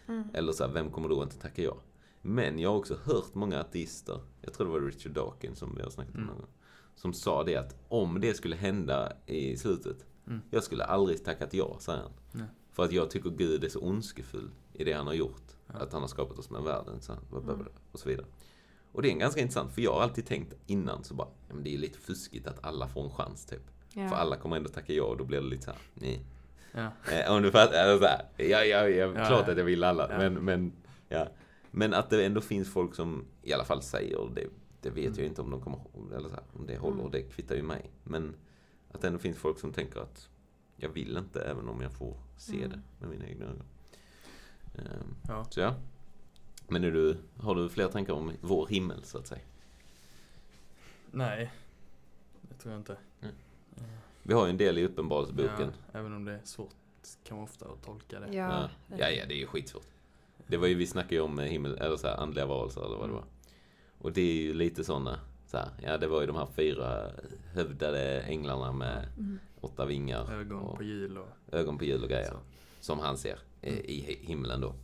Mm. 0.08 0.24
Eller 0.34 0.52
så 0.52 0.66
här, 0.66 0.72
vem 0.72 0.90
kommer 0.90 1.08
då 1.08 1.22
inte 1.22 1.38
tacka 1.38 1.62
ja? 1.62 1.76
Men 2.22 2.58
jag 2.58 2.70
har 2.70 2.76
också 2.76 2.98
hört 3.04 3.34
många 3.34 3.60
ateister, 3.60 4.20
jag 4.42 4.52
tror 4.54 4.66
det 4.66 4.72
var 4.72 4.80
Richard 4.80 5.12
Dawkins 5.12 5.58
som 5.58 5.74
vi 5.76 5.82
har 5.82 5.90
snackat 5.90 6.14
om 6.14 6.20
Mm. 6.20 6.30
någon 6.30 6.38
gång, 6.40 6.50
som 6.94 7.12
sa 7.12 7.44
det 7.44 7.56
att 7.56 7.76
om 7.88 8.20
det 8.20 8.34
skulle 8.34 8.56
hända 8.56 9.12
i 9.26 9.56
slutet, 9.56 10.06
Mm. 10.26 10.40
jag 10.50 10.64
skulle 10.64 10.84
aldrig 10.84 11.24
tackat 11.24 11.54
ja, 11.54 11.76
säger 11.80 12.00
han. 12.02 12.12
Nej. 12.32 12.46
För 12.72 12.84
att 12.84 12.92
jag 12.92 13.10
tycker 13.10 13.30
Gud 13.30 13.64
är 13.64 13.68
så 13.68 13.80
ondskefull 13.80 14.50
i 14.72 14.84
det 14.84 14.92
han 14.92 15.06
har 15.06 15.14
gjort. 15.14 15.42
Ja. 15.66 15.74
Att 15.74 15.92
han 15.92 16.00
har 16.00 16.08
skapat 16.08 16.38
oss 16.38 16.50
med 16.50 16.62
världen 16.62 17.00
så, 17.00 17.12
Mm. 17.32 17.66
och 17.92 17.98
så 17.98 18.08
vidare. 18.08 18.26
Och 18.92 19.02
det 19.02 19.10
är 19.12 19.18
ganska 19.18 19.40
intressant, 19.40 19.72
för 19.72 19.82
jag 19.82 19.92
har 19.94 20.00
alltid 20.00 20.26
tänkt 20.26 20.54
innan 20.66 21.04
så 21.04 21.14
bara, 21.14 21.28
ja, 21.48 21.54
men 21.54 21.64
det 21.64 21.74
är 21.74 21.78
lite 21.78 21.98
fuskigt 21.98 22.46
att 22.46 22.64
alla 22.64 22.88
får 22.88 23.04
en 23.04 23.10
chans 23.10 23.46
typ. 23.46 23.62
Ja. 23.92 24.08
För 24.08 24.16
alla 24.16 24.36
kommer 24.36 24.56
ändå 24.56 24.68
tacka 24.68 24.92
ja 24.92 25.04
och 25.04 25.16
då 25.16 25.24
blir 25.24 25.40
det 25.40 25.46
lite 25.46 25.62
så 25.64 25.70
här, 25.70 25.80
nej. 25.94 26.24
Ja. 26.74 26.90
Eh, 27.12 27.32
om 27.32 27.42
du 27.42 27.50
fattar, 27.50 27.84
eller 27.84 27.98
så 27.98 28.04
här, 28.06 28.24
ja, 28.36 28.64
ja, 28.64 28.88
ja, 28.88 29.26
klart 29.26 29.48
att 29.48 29.56
jag 29.58 29.64
vill 29.64 29.84
alla, 29.84 30.08
men, 30.08 30.34
men, 30.34 30.72
ja. 31.08 31.28
Men 31.70 31.94
att 31.94 32.10
det 32.10 32.24
ändå 32.26 32.40
finns 32.40 32.72
folk 32.72 32.94
som 32.94 33.24
i 33.42 33.52
alla 33.52 33.64
fall 33.64 33.82
säger, 33.82 34.30
det, 34.34 34.46
det 34.80 34.90
vet 34.90 35.06
Mm. 35.06 35.18
jag 35.18 35.26
inte 35.26 35.42
om 35.42 35.50
de 35.50 35.60
kommer, 35.60 35.80
eller 36.16 36.28
så 36.28 36.34
här, 36.34 36.44
om 36.52 36.66
det 36.66 36.76
håller, 36.76 36.98
Mm. 37.00 37.10
det 37.10 37.22
kvittar 37.22 37.54
ju 37.54 37.62
mig. 37.62 37.90
Men 38.04 38.34
att 38.92 39.00
det 39.00 39.06
ändå 39.06 39.18
finns 39.18 39.36
folk 39.38 39.58
som 39.58 39.72
tänker 39.72 40.00
att 40.00 40.28
jag 40.76 40.88
vill 40.88 41.16
inte 41.16 41.40
även 41.42 41.68
om 41.68 41.80
jag 41.80 41.92
får 41.92 42.14
se 42.36 42.56
Mm. 42.56 42.70
det 42.70 42.80
med 43.00 43.10
mina 43.10 43.26
egna 43.28 43.44
ögon. 43.44 43.62
Ehm, 44.78 45.16
Ja. 45.28 45.44
så 45.50 45.60
ja. 45.60 45.74
Men 46.68 46.82
du, 46.82 47.16
har 47.40 47.54
du 47.54 47.68
fler 47.68 47.88
tankar 47.88 48.12
om 48.12 48.32
vår 48.40 48.66
himmel 48.66 49.04
så 49.04 49.18
att 49.18 49.26
säga? 49.26 49.40
Nej, 51.10 51.52
det 52.42 52.54
tror 52.54 52.72
jag 52.72 52.80
inte. 52.80 52.96
Mm. 53.22 53.34
Vi 54.26 54.34
har 54.34 54.44
ju 54.46 54.50
en 54.50 54.56
del 54.56 54.78
i 54.78 54.84
Uppenbarelseboken. 54.84 55.72
Ja, 55.92 55.98
även 55.98 56.12
om 56.12 56.24
det 56.24 56.32
är 56.32 56.40
svårt 56.44 56.70
kan 57.24 57.36
man 57.36 57.44
ofta 57.44 57.66
tolka 57.84 58.20
det. 58.20 58.34
Ja. 58.36 58.70
Ja, 58.88 59.10
ja, 59.10 59.26
det 59.26 59.34
är 59.34 59.38
ju 59.38 59.46
skitsvårt. 59.46 59.86
Det 60.46 60.56
var 60.56 60.66
ju, 60.66 60.74
vi 60.74 60.86
snackade 60.86 61.14
ju 61.14 61.20
om 61.20 61.38
eh, 61.38 61.44
himmel, 61.44 61.78
eller 61.78 61.96
så 61.96 62.06
här, 62.06 62.16
andliga 62.16 62.46
varelser 62.46 62.80
eller 62.86 62.96
vad 62.96 63.08
det 63.08 63.12
Mm. 63.12 63.14
var. 63.14 63.24
Och 63.98 64.12
det 64.12 64.20
är 64.20 64.34
ju 64.42 64.54
lite 64.54 64.84
sådana, 64.84 65.20
så 65.46 65.56
här, 65.56 65.68
ja 65.82 65.98
det 65.98 66.06
var 66.06 66.20
ju 66.20 66.26
de 66.26 66.36
här 66.36 66.46
fyra 66.46 67.10
hövdade 67.52 68.20
änglarna 68.22 68.72
med 68.72 69.08
Mm. 69.18 69.38
åtta 69.60 69.86
vingar 69.86 70.32
Ögon 70.32 70.60
och 70.62 70.76
på 70.76 70.82
hjul 70.82 71.18
och 71.18 71.28
ögon 71.52 71.78
på 71.78 71.84
hjul 71.84 72.02
och 72.02 72.08
grejer. 72.08 72.30
så. 72.30 72.38
Som 72.80 72.98
han 72.98 73.18
ser 73.18 73.38
eh, 73.62 73.72
Mm. 73.72 73.84
i 73.84 74.00
hi- 74.02 74.26
himlen 74.26 74.60
då. 74.60 74.74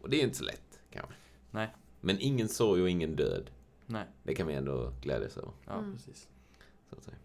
Och 0.00 0.10
det 0.10 0.16
är 0.16 0.18
ju 0.18 0.24
inte 0.24 0.36
så 0.38 0.44
lätt 0.44 0.80
kanske. 0.90 1.14
Nej. 1.50 1.74
Men 2.00 2.16
ingen 2.20 2.48
sorg 2.48 2.82
och 2.82 2.90
ingen 2.90 3.16
död. 3.16 3.50
Nej, 3.86 4.04
Det 4.22 4.34
kan 4.34 4.46
vi 4.46 4.54
ändå 4.54 4.92
glädjas 5.02 5.36
över. 5.36 5.50
ja 5.66 5.72
Mm. 5.78 5.92
precis. 5.96 6.28
Så 6.90 6.96
att 6.96 7.04
säga. 7.04 7.16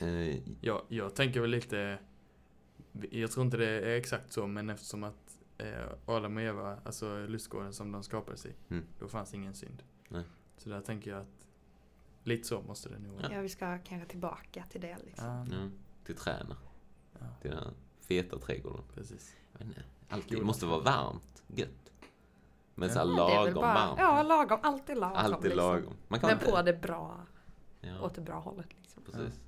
Eh, 0.00 0.38
Ja, 0.60 0.82
jag 0.88 1.14
tänker 1.14 1.40
väl 1.40 1.50
lite, 1.50 1.98
jag 3.10 3.30
tror 3.30 3.44
inte 3.44 3.56
det 3.56 3.66
är 3.68 3.96
exakt 3.96 4.32
så, 4.32 4.46
men 4.46 4.70
eftersom 4.70 5.04
att 5.04 5.38
eh, 5.58 5.84
Adam 6.06 6.36
och 6.36 6.42
Eva, 6.42 6.78
alltså 6.84 7.26
lustgården 7.26 7.72
som 7.72 7.92
de 7.92 8.02
skapades 8.02 8.46
i, 8.46 8.52
Mm. 8.68 8.84
då 8.98 9.08
fanns 9.08 9.34
ingen 9.34 9.54
synd. 9.54 9.82
Nej. 10.08 10.24
Så 10.56 10.68
där 10.68 10.80
tänker 10.80 11.10
jag 11.10 11.20
att 11.20 11.46
lite 12.24 12.48
så 12.48 12.62
måste 12.62 12.88
det 12.88 12.98
nog 12.98 13.12
vara. 13.22 13.32
ja, 13.34 13.40
vi 13.40 13.48
ska 13.48 13.78
kanske 13.78 14.08
tillbaka 14.08 14.64
till 14.70 14.80
det 14.80 14.96
liksom. 15.04 15.26
Ja, 15.50 15.56
ja, 15.56 15.68
till 16.04 16.16
träna. 16.16 16.56
ja, 17.18 17.26
Till 17.40 17.50
den 17.50 17.58
här 17.58 17.70
feta 18.00 18.38
trädgården. 18.38 18.82
precis. 18.94 19.36
Inte, 19.60 19.82
Alltid, 20.08 20.38
det 20.38 20.44
måste 20.44 20.66
vara 20.66 20.80
varmt. 20.80 21.42
Gött. 21.46 21.92
Men 22.74 22.88
Ja. 22.88 22.94
så 22.94 22.98
här 23.00 23.06
lagom 23.06 23.54
bara- 23.54 23.74
varmt. 23.74 23.98
Ja, 23.98 24.22
lagom. 24.22 24.58
Alltid 24.62 24.96
lagom. 24.98 25.16
Alltid 25.16 25.42
liksom. 25.50 25.58
lagom. 25.72 25.94
Man 26.08 26.20
kan 26.20 26.28
Men 26.28 26.38
inte... 26.38 26.50
på 26.50 26.62
det 26.62 26.72
bra, 26.72 27.20
Ja, 27.80 28.00
åt 28.00 28.14
det 28.14 28.20
bra 28.20 28.40
hållet 28.40 28.66
liksom. 28.76 29.02
precis. 29.02 29.40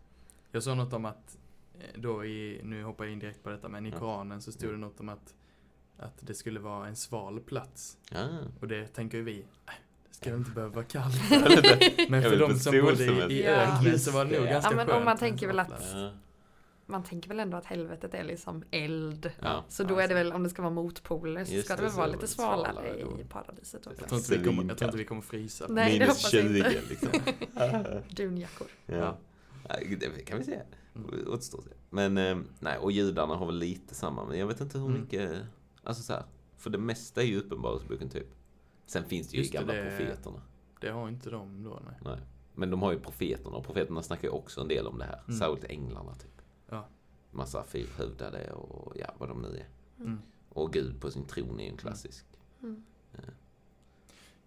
Jag 0.51 0.63
såg 0.63 0.77
något 0.77 0.93
om 0.93 1.05
att, 1.05 1.39
eh, 1.81 2.01
då 2.01 2.25
i, 2.25 2.61
nu 2.65 2.83
hoppar 2.85 3.05
jag 3.05 3.13
in 3.13 3.19
direkt 3.19 3.43
på 3.43 3.51
detta, 3.51 3.69
men 3.69 3.87
i 3.87 3.91
Ja. 3.91 3.99
Koranen 3.99 4.43
så 4.43 4.53
stod 4.53 4.71
det 4.71 4.77
något 4.77 5.01
om 5.01 5.09
att, 5.09 5.35
att 5.99 6.15
det 6.21 6.35
skulle 6.35 6.61
vara 6.61 6.87
en 6.89 6.97
sval 6.97 7.41
plats. 7.41 7.99
Ja. 8.13 8.29
Och 8.61 8.69
det 8.69 8.87
tänker 8.87 9.19
ju 9.19 9.25
vi, 9.25 9.39
äh, 9.41 9.73
det 10.09 10.15
ska 10.17 10.35
inte 10.35 10.51
behöva 10.51 10.75
vara 10.75 10.85
kallt. 10.85 11.15
Men 12.09 12.23
för 12.23 12.37
de 12.39 12.59
som 12.59 12.81
bodde 12.81 13.05
i, 13.05 13.39
i 13.39 13.45
Ja. 13.45 13.51
öknen 13.51 13.99
så 13.99 14.11
var 14.11 14.25
det 14.25 14.39
nog 14.39 14.47
Ja, 14.47 14.51
ganska 14.51 14.71
men 14.71 14.81
om 14.81 14.87
skönt 14.87 15.05
man 15.05 15.13
med 15.13 15.19
tänker 15.19 15.47
väl 15.47 15.59
att-. 15.59 15.91
Ja. 15.95 16.11
Man 16.87 17.03
tänker 17.05 17.29
väl 17.29 17.41
ändå 17.41 17.57
att 17.57 17.65
helvetet 17.67 18.15
är 18.15 18.25
liksom 18.25 18.65
eld. 18.71 19.31
Ja. 19.41 19.65
Så 19.69 19.85
då 19.85 19.99
är 19.99 20.09
det 20.09 20.15
väl, 20.15 20.33
om 20.33 20.43
det 20.43 20.51
ska 20.51 20.63
vara 20.63 20.73
motpoler 20.75 21.45
så 21.45 21.63
ska 21.63 21.77
det 21.77 21.81
det, 21.81 21.83
väl 21.83 21.91
så 21.91 21.97
vara 21.97 22.07
det 22.07 22.13
lite 22.13 22.27
svalare 22.27 22.73
svalare 22.73 23.21
i 23.21 23.25
paradiset 23.25 23.81
Jag 23.99 24.09
tror, 24.09 24.19
inte 24.21 24.39
vi 24.39 24.45
kommer, 24.45 24.65
jag 24.69 24.79
tror 24.79 24.89
inte 24.89 24.99
vi 24.99 25.05
kommer 25.05 25.23
frysa. 25.23 25.67
Nej, 25.69 25.93
det 25.93 25.99
Minus 25.99 26.09
hoppas 26.09 26.33
jag 26.33 26.43
20 26.43 26.57
inte. 26.59 26.81
liksom. 26.89 27.09
Dunjackor. 28.17 28.67
ja. 28.87 29.17
Det 30.01 30.25
kan 30.27 30.39
vi 30.39 30.45
se. 30.45 30.61
Mm. 30.95 31.11
Återstår 31.29 31.59
att 31.59 31.65
se. 31.65 31.71
Men, 31.91 32.19
eh, 32.19 32.39
nej, 32.61 32.79
och 32.79 32.93
judarna 32.93 33.35
har 33.37 33.47
väl 33.47 33.59
lite 33.59 33.95
samma. 33.95 34.25
Men 34.25 34.39
jag 34.39 34.47
vet 34.47 34.61
inte 34.61 34.79
hur 34.79 34.87
Mm. 34.87 35.01
mycket... 35.01 35.43
Alltså 35.85 36.03
så 36.03 36.13
här, 36.13 36.25
För 36.57 36.71
det 36.71 36.79
mesta 36.79 37.23
är 37.23 37.27
ju 37.27 37.39
Uppenbarelseboken 37.41 38.09
typ. 38.09 38.27
Sen 38.87 39.05
finns 39.05 39.29
det 39.29 39.37
ju 39.37 39.43
Just 39.43 39.53
gamla 39.53 39.73
det- 39.73 39.83
profeterna. 39.97 40.43
Det 40.81 40.89
har 40.91 41.09
inte 41.09 41.31
de 41.31 41.63
då, 41.63 41.81
nej. 41.87 41.99
Nej. 42.05 42.19
Men 42.55 42.71
de 42.71 42.83
har 42.83 42.93
ju 42.93 42.99
profeterna 43.01 43.57
och 43.57 43.65
profeterna 43.65 44.03
snackar 44.03 44.29
ju 44.29 44.35
också 44.35 44.61
en 44.61 44.69
del 44.69 44.87
om 44.87 44.99
det 44.99 45.05
här. 45.05 45.23
Mm. 45.29 45.39
Särskilt 45.41 45.65
änglarna 45.65 46.15
typ. 46.15 46.43
Ja. 46.69 46.89
Massa 47.31 47.65
fyrhövdade 47.65 48.53
och 48.53 48.93
ja, 48.97 49.15
vad 49.19 49.29
de 49.29 49.43
nu 49.43 49.49
är. 49.49 49.69
Mm. 50.05 50.19
Och 50.49 50.73
Gud 50.73 51.01
på 51.01 51.11
sin 51.11 51.25
tron 51.25 51.61
är 51.61 51.65
ju 51.65 51.71
en 51.71 51.77
klassisk. 51.77 52.27
Mm. 52.63 52.85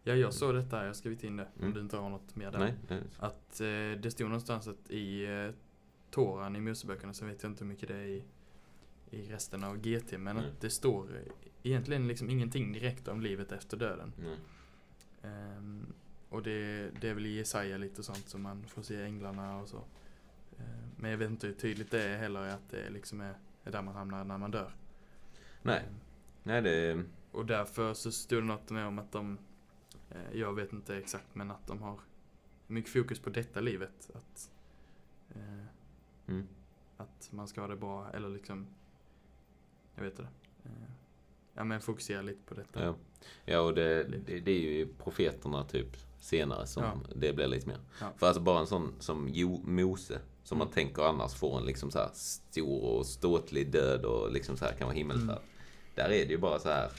Ja, 0.04 0.14
jag 0.16 0.34
såg 0.34 0.56
detta, 0.56 0.80
jag 0.80 0.86
har 0.88 0.94
skrivit 0.94 1.24
in 1.24 1.38
det, 1.38 1.48
Mm. 1.58 1.68
om 1.68 1.74
du 1.74 1.80
inte 1.82 1.98
har 1.98 2.10
något 2.10 2.36
mer 2.36 2.52
där. 2.52 2.60
Nej, 2.60 2.74
nej. 2.90 3.02
Att 3.20 3.62
eh, 3.62 4.02
det 4.02 4.12
stod 4.12 4.28
någonstans 4.28 4.68
att 4.68 4.92
i 4.92 5.26
eh, 5.26 5.50
Toran 6.12 6.56
i 6.56 6.60
Moseböckerna, 6.62 7.14
så 7.14 7.26
vet 7.26 7.44
jag 7.44 7.52
inte 7.52 7.64
hur 7.64 7.70
mycket 7.70 7.88
det 7.90 7.96
är 7.96 8.06
i, 8.06 8.24
i 9.10 9.22
resten 9.32 9.64
av 9.64 9.78
GT, 9.78 10.12
men 10.18 10.38
Mm. 10.38 10.50
att 10.50 10.62
det 10.62 10.70
står 10.70 11.22
egentligen 11.64 12.08
liksom 12.08 12.30
ingenting 12.30 12.74
direkt 12.74 13.08
om 13.08 13.22
livet 13.22 13.52
efter 13.52 13.78
döden. 13.78 14.14
nej. 14.18 14.38
Ehm, 15.22 15.94
och 16.30 16.44
det, 16.44 16.90
det 17.02 17.10
är 17.10 17.14
väl 17.14 17.26
i 17.26 17.36
Jesaja 17.38 17.78
lite 17.78 18.04
sånt 18.04 18.30
som 18.30 18.42
man 18.42 18.64
får 18.68 18.82
se 18.82 19.02
änglarna 19.04 19.58
och 19.58 19.68
så. 19.70 19.78
Ehm, 20.60 20.90
men 20.98 21.12
jag 21.12 21.18
vet 21.18 21.30
inte 21.30 21.48
hur 21.48 21.54
tydligt 21.54 21.92
det 21.92 22.04
är 22.04 22.18
heller 22.18 22.48
att 22.48 22.70
det 22.70 22.90
liksom 22.90 23.22
är, 23.22 23.34
är 23.64 23.72
där 23.72 23.82
man 23.82 23.96
hamnar 23.96 24.24
när 24.24 24.38
man 24.38 24.52
dör. 24.52 24.76
Nej, 25.62 25.80
Ehm, 25.88 25.94
nej 26.44 26.62
det 26.62 27.04
och 27.32 27.46
därför 27.46 27.94
så 27.94 28.12
stod 28.12 28.40
det 28.44 28.48
något 28.48 28.70
med 28.70 28.86
om 28.88 29.00
att 29.00 29.12
de, 29.12 29.38
jag 30.34 30.54
vet 30.54 30.74
inte 30.74 30.98
exakt, 30.98 31.36
men 31.36 31.52
att 31.52 31.68
de 31.68 31.82
har 31.82 32.00
mycket 32.68 32.92
fokus 32.94 33.20
på 33.20 33.30
detta 33.30 33.60
livet. 33.62 34.10
Att, 34.14 34.50
eh, 35.36 35.66
Mm. 36.28 36.48
att 36.98 37.30
man 37.32 37.48
ska 37.48 37.62
ha 37.62 37.68
det 37.68 37.76
bra, 37.76 38.10
eller 38.14 38.30
liksom, 38.30 38.68
jag 39.96 40.04
vet 40.04 40.14
inte. 40.20 40.32
Eh, 40.66 40.72
ja 41.54 41.64
men 41.64 41.82
fokusera 41.82 42.22
lite 42.22 42.42
på 42.46 42.54
detta. 42.54 42.86
Ja, 42.86 42.96
ja 43.46 43.60
och 43.60 43.74
det, 43.74 44.04
det, 44.04 44.40
det 44.40 44.52
är 44.52 44.60
ju 44.60 44.88
profeterna 45.04 45.64
typ 45.64 45.98
senare 46.20 46.68
som 46.68 46.84
Ja. 46.84 46.94
det 47.16 47.34
blir 47.34 47.48
lite 47.48 47.68
mer. 47.68 47.80
Ja. 48.02 48.12
För 48.18 48.28
alltså 48.28 48.42
bara 48.42 48.60
en 48.60 48.68
sån 48.68 48.94
som 49.00 49.30
jo, 49.34 49.62
Mose, 49.66 50.20
som 50.44 50.58
man 50.58 50.68
Mm. 50.68 50.74
tänker 50.74 51.02
annars 51.04 51.34
får 51.36 51.58
en 51.58 51.66
liksom 51.66 51.92
så 51.92 52.00
här 52.00 52.10
stor 52.14 52.84
och 52.84 53.06
ståtlig 53.06 53.72
död 53.72 54.06
och 54.06 54.32
liksom 54.32 54.58
så 54.58 54.66
här 54.66 54.74
kan 54.74 54.88
vara 54.88 54.96
himmelsfärd. 54.98 55.30
Mm. 55.38 55.50
Där 55.96 56.04
är 56.06 56.26
det 56.26 56.32
ju 56.32 56.38
bara 56.38 56.60
så 56.60 56.70
här. 56.70 56.92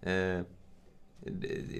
Eh, 0.00 0.44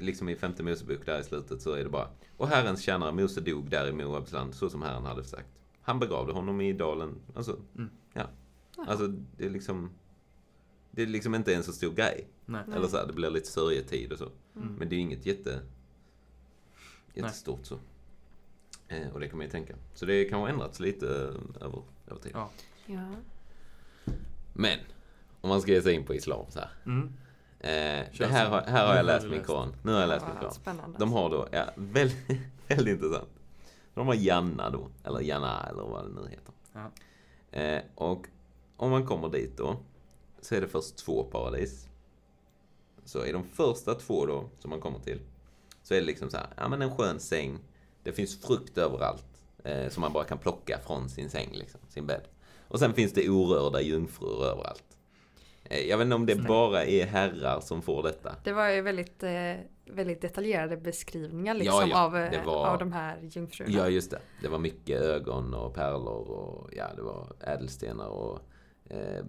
liksom 0.00 0.28
i 0.28 0.36
femte 0.36 0.62
Mosebok 0.62 1.06
där 1.06 1.20
i 1.20 1.24
slutet 1.24 1.62
så 1.62 1.72
är 1.72 1.84
det 1.84 1.90
bara 1.90 2.08
Och 2.36 2.48
Herrens 2.48 2.82
tjänare 2.82 3.12
Mose 3.12 3.40
dog 3.40 3.70
där 3.70 3.88
i 3.88 3.92
Moabs 3.92 4.32
land 4.32 4.54
så 4.54 4.70
som 4.70 4.82
Herren 4.82 5.04
hade 5.04 5.24
sagt. 5.24 5.48
Han 5.82 5.98
begravde 5.98 6.32
honom 6.32 6.60
i 6.60 6.72
dalen. 6.72 7.14
Alltså, 7.34 7.58
Mm. 7.76 7.90
ja. 8.12 8.26
Alltså, 8.76 9.06
det 9.36 9.46
är 9.46 9.50
liksom... 9.50 9.90
Det 10.90 11.02
är 11.02 11.06
liksom 11.06 11.34
inte 11.34 11.54
en 11.54 11.62
så 11.62 11.72
stor 11.72 11.92
grej. 11.92 12.28
Nej. 12.46 12.62
Nej. 12.66 12.76
Eller 12.76 12.88
så 12.88 12.96
här, 12.96 13.06
det 13.06 13.12
blir 13.12 13.30
lite 13.30 13.48
sörjetid 13.48 14.12
och 14.12 14.18
så. 14.18 14.28
Mm. 14.56 14.74
Men 14.74 14.88
det 14.88 14.96
är 14.96 15.00
inget 15.00 15.26
jätte... 15.26 15.60
Jättestort 17.14 17.66
så. 17.66 17.78
Eh, 18.88 19.08
och 19.12 19.20
det 19.20 19.28
kan 19.28 19.38
man 19.38 19.46
ju 19.46 19.50
tänka. 19.50 19.74
Så 19.94 20.06
det 20.06 20.24
kan 20.24 20.40
ha 20.40 20.48
ändrats 20.48 20.80
lite 20.80 21.06
eh, 21.06 21.64
över, 21.66 21.82
över 22.06 22.20
tid. 22.20 22.32
Ja. 22.34 22.50
Ja. 22.86 23.14
Men, 24.52 24.78
om 25.40 25.48
man 25.48 25.60
ska 25.60 25.72
ge 25.72 25.82
sig 25.82 25.94
in 25.94 26.04
på 26.04 26.14
islam 26.14 26.46
så 26.50 26.58
här. 26.58 26.70
Mm. 26.86 27.12
Eh, 27.64 28.04
det 28.18 28.26
här, 28.26 28.48
har, 28.50 28.60
här 28.60 28.86
har 28.86 28.94
jag 28.94 29.06
läst 29.06 29.26
min 29.26 29.42
koran. 29.44 29.74
Nu 29.82 29.92
har 29.92 30.00
jag 30.00 30.08
läst 30.08 30.26
min 30.26 30.34
Ja, 30.34 30.40
koran. 30.40 30.54
Spännande. 30.54 30.98
De 30.98 31.12
har 31.12 31.30
då, 31.30 31.48
ja, 31.52 31.64
väldigt, 31.76 32.16
väldigt 32.68 32.94
intressant. 32.94 33.28
De 33.94 34.06
har 34.06 34.14
Janna 34.14 34.70
då, 34.70 34.88
eller 35.04 35.20
Janna 35.20 35.66
eller 35.70 35.82
vad 35.82 36.04
det 36.04 36.20
nu 36.22 36.28
heter. 36.28 36.54
Ja. 36.72 36.90
Eh, 37.60 37.82
och 37.94 38.26
om 38.76 38.90
man 38.90 39.06
kommer 39.06 39.28
dit 39.28 39.56
då, 39.56 39.76
så 40.40 40.54
är 40.54 40.60
det 40.60 40.68
först 40.68 40.96
två 40.96 41.24
paradis. 41.24 41.88
Så 43.04 43.24
i 43.26 43.32
de 43.32 43.44
första 43.44 43.94
två 43.94 44.26
då, 44.26 44.44
som 44.58 44.70
man 44.70 44.80
kommer 44.80 44.98
till, 44.98 45.20
så 45.82 45.94
är 45.94 46.00
det 46.00 46.06
liksom 46.06 46.30
så 46.30 46.36
här, 46.36 46.46
ja 46.56 46.68
men 46.68 46.82
en 46.82 46.96
skön 46.96 47.20
säng, 47.20 47.58
det 48.02 48.12
finns 48.12 48.40
frukt 48.40 48.78
överallt, 48.78 49.26
eh, 49.64 49.88
som 49.88 50.00
man 50.00 50.12
bara 50.12 50.24
kan 50.24 50.38
plocka 50.38 50.78
från 50.86 51.08
sin 51.08 51.30
säng, 51.30 51.50
liksom, 51.52 51.80
sin 51.88 52.06
bädd. 52.06 52.24
Och 52.68 52.78
sen 52.78 52.94
finns 52.94 53.12
det 53.12 53.28
orörda 53.28 53.80
jungfrur 53.80 54.44
överallt. 54.44 54.93
Eh, 55.64 55.80
jag 55.88 55.98
vet 55.98 56.04
inte 56.04 56.14
om 56.14 56.26
det 56.26 56.34
bara 56.36 56.84
är 56.84 57.06
herrar 57.06 57.60
som 57.60 57.82
får 57.82 58.02
detta. 58.02 58.36
Det 58.44 58.52
var 58.52 58.68
ju 58.68 58.80
väldigt, 58.82 59.22
eh, 59.22 59.54
väldigt 59.86 60.20
detaljerade 60.20 60.76
beskrivningar 60.76 61.54
Ja, 61.54 61.58
liksom 61.58 61.90
ja, 61.90 62.04
av, 62.04 62.16
eh, 62.16 62.44
var- 62.46 62.66
av 62.66 62.78
de 62.78 62.92
här 62.92 63.18
jungfrurna. 63.22 63.70
Ja, 63.70 63.88
just 63.88 64.10
det. 64.10 64.18
Det 64.42 64.48
var 64.48 64.58
mycket 64.58 65.00
ögon 65.00 65.54
och 65.54 65.74
pärlor 65.74 66.30
och 66.30 66.70
ja, 66.76 66.84
det 66.96 67.02
var 67.02 67.32
ädelstenar 67.40 68.06
och 68.08 68.40
eh, 68.90 69.24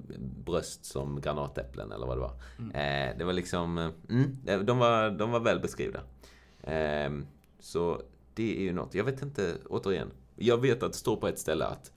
bröst 0.45 0.85
som 0.85 1.21
granatäpplen 1.21 1.91
eller 1.91 2.07
vad 2.07 2.17
det 2.17 2.21
var. 2.21 2.33
Eh, 2.73 3.17
det 3.17 3.23
var 3.25 3.33
liksom, 3.33 3.77
mm, 4.09 4.65
de, 4.65 4.77
var, 4.77 5.09
de 5.11 5.31
var 5.31 5.39
väl 5.39 5.59
beskrivna. 5.59 5.99
Eh, 6.63 7.11
så 7.59 8.01
det 8.33 8.57
är 8.57 8.61
ju 8.61 8.73
något. 8.73 8.93
Jag 8.93 9.03
vet 9.03 9.21
inte, 9.21 9.53
återigen. 9.69 10.11
Jag 10.35 10.61
vet 10.61 10.83
att 10.83 10.91
det 10.91 10.97
står 10.97 11.15
på 11.15 11.27
ett 11.27 11.39
ställe 11.39 11.65
att 11.65 11.91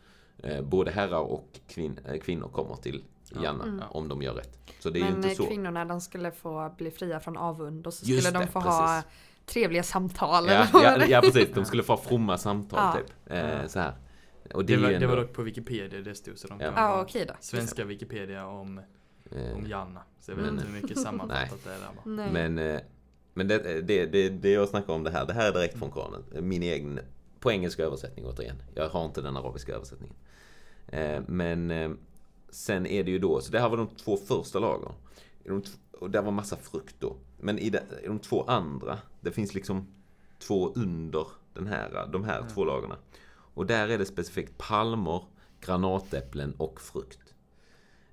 både 0.62 0.90
herrar 0.90 1.20
och 1.20 1.60
kvin, 1.68 2.00
kvinnor 2.22 2.48
kommer 2.48 2.74
till 2.76 3.04
Janna 3.32 3.64
Mm. 3.64 3.82
om 3.90 4.08
de 4.08 4.22
gör 4.22 4.34
rätt. 4.34 4.58
Så 4.80 4.90
det 4.90 4.98
är 4.98 5.00
ju 5.00 5.04
Men 5.06 5.16
inte 5.16 5.28
eh, 5.28 5.34
så. 5.34 5.46
kvinnorna 5.46 5.84
de 5.84 6.00
skulle 6.00 6.30
få 6.30 6.74
bli 6.78 6.90
fria 6.90 7.20
från 7.20 7.36
avund 7.36 7.86
och 7.86 7.94
så 7.94 8.06
Just 8.06 8.26
skulle 8.26 8.38
de 8.38 8.44
det, 8.46 8.50
få 8.52 8.60
ha 8.60 8.86
precis. 9.02 9.10
trevliga 9.46 9.82
samtal. 9.82 10.46
Ja, 10.48 10.66
ja, 10.72 10.96
det- 10.98 11.06
ja, 11.06 11.20
precis. 11.20 11.48
De 11.54 11.64
skulle 11.64 11.82
få 11.82 11.92
ha 11.92 12.02
fromma 12.02 12.38
samtal 12.38 12.78
Ja. 12.82 13.00
typ. 13.00 13.16
Eh, 13.32 13.38
Ja. 13.62 13.68
så 13.68 13.78
här. 13.80 13.92
Och 14.54 14.64
Det, 14.64 14.74
är 14.74 14.78
var, 14.78 14.90
ju 14.90 14.98
det 14.98 15.06
var 15.06 15.12
ändå- 15.14 15.26
dock 15.26 15.32
på 15.36 15.42
Wikipedia 15.42 16.00
det 16.00 16.14
stod 16.14 16.38
så 16.38 16.48
de 16.48 16.58
kan 16.58 16.72
Ja 16.76 17.06
då. 17.14 17.34
Svenska 17.40 17.84
Wikipedia 17.84 18.46
om, 18.46 18.78
eh, 19.30 19.54
om 19.56 19.66
Janna. 19.66 20.02
Så 20.20 20.30
jag 20.30 20.36
vet 20.36 20.44
Men- 20.44 20.54
inte 20.54 20.66
hur 20.66 20.82
mycket 20.82 20.98
sammanfattat 20.98 21.58
det 21.64 21.70
är 21.70 21.78
där 21.78 21.86
bara. 21.96 22.14
Nej. 22.14 22.32
Men, 22.32 22.58
eh, 22.58 22.80
men 23.34 23.48
det, 23.48 23.80
det, 23.82 24.06
det, 24.06 24.28
det 24.28 24.50
jag 24.50 24.68
snackar 24.68 24.92
om 24.92 25.02
det 25.04 25.10
här, 25.10 25.26
det 25.26 25.32
här 25.32 25.48
är 25.48 25.52
direkt 25.52 25.78
från 25.78 25.90
Koranen. 25.90 26.22
Min 26.48 26.62
egen, 26.62 27.00
på 27.40 27.52
engelska 27.52 27.82
översättning 27.82 28.24
återigen. 28.26 28.62
Jag 28.74 28.88
har 28.88 29.04
inte 29.04 29.20
den 29.20 29.36
arabiska 29.36 29.72
översättningen. 29.74 30.16
Eh, 30.88 31.20
Men 31.26 31.70
eh, 31.70 31.90
sen 32.50 32.86
är 32.86 33.04
det 33.04 33.10
ju 33.10 33.18
då, 33.18 33.40
så 33.40 33.52
det 33.52 33.60
här 33.60 33.68
var 33.68 33.76
de 33.76 33.86
två 33.86 34.16
första 34.16 34.58
lagren. 34.58 34.92
De 35.44 35.62
Och 35.92 36.10
där 36.10 36.22
var 36.22 36.32
massa 36.32 36.56
frukt 36.56 36.96
då. 36.98 37.16
Men 37.40 37.58
i, 37.58 37.70
de, 37.70 37.78
i 37.78 38.06
de 38.06 38.18
två 38.18 38.44
andra, 38.44 38.98
det 39.20 39.32
finns 39.32 39.54
liksom 39.54 39.86
två 40.38 40.72
under 40.74 41.26
den 41.54 41.66
här, 41.66 42.08
de 42.12 42.24
här 42.24 42.44
två 42.54 42.64
lagren. 42.64 42.92
Och 43.54 43.66
där 43.66 43.88
är 43.88 43.98
det 43.98 44.04
specifikt 44.04 44.58
palmer, 44.58 45.22
granatäpplen 45.60 46.54
och 46.56 46.80
frukt. 46.80 47.34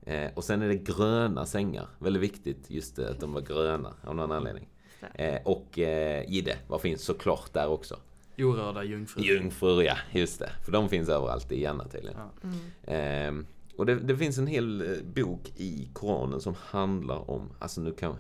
Eh, 0.02 0.32
och 0.34 0.44
sen 0.44 0.62
är 0.62 0.68
det 0.68 0.76
gröna 0.76 1.46
sängar. 1.46 1.88
Väldigt 2.00 2.24
viktigt 2.24 2.70
just 2.72 2.96
det, 2.96 3.10
att 3.10 3.20
de 3.20 3.34
var 3.34 3.42
gröna 3.42 3.94
av 4.04 4.16
någon 4.16 4.32
anledning. 4.32 4.68
Eh, 5.14 5.42
och 5.46 5.80
eh, 5.80 6.30
gidde, 6.30 6.58
vad 6.68 6.82
finns 6.82 7.02
såklart 7.02 7.54
där 7.54 7.68
också? 7.68 8.00
Orörda 8.38 8.84
jungfrur. 8.84 9.24
Jungfrur, 9.24 9.82
ja, 9.82 9.98
just 10.12 10.40
det. 10.40 10.50
För 10.66 10.72
de 10.72 10.90
finns 10.90 11.10
överallt 11.10 11.52
i 11.52 11.62
Janna 11.62 11.88
tydligen. 11.88 12.18
Ja. 12.20 12.50
Mm. 12.88 13.40
Eh, 13.40 13.46
och 13.78 13.86
det, 13.86 13.96
det 13.96 14.18
finns 14.18 14.38
en 14.38 14.48
hel 14.48 14.82
eh, 14.82 15.04
bok 15.16 15.54
i 15.58 15.90
Koranen 15.94 16.42
som 16.42 16.54
handlar 16.60 17.30
om, 17.32 17.50
alltså 17.60 17.82
nu 17.82 17.92
kan 17.92 18.16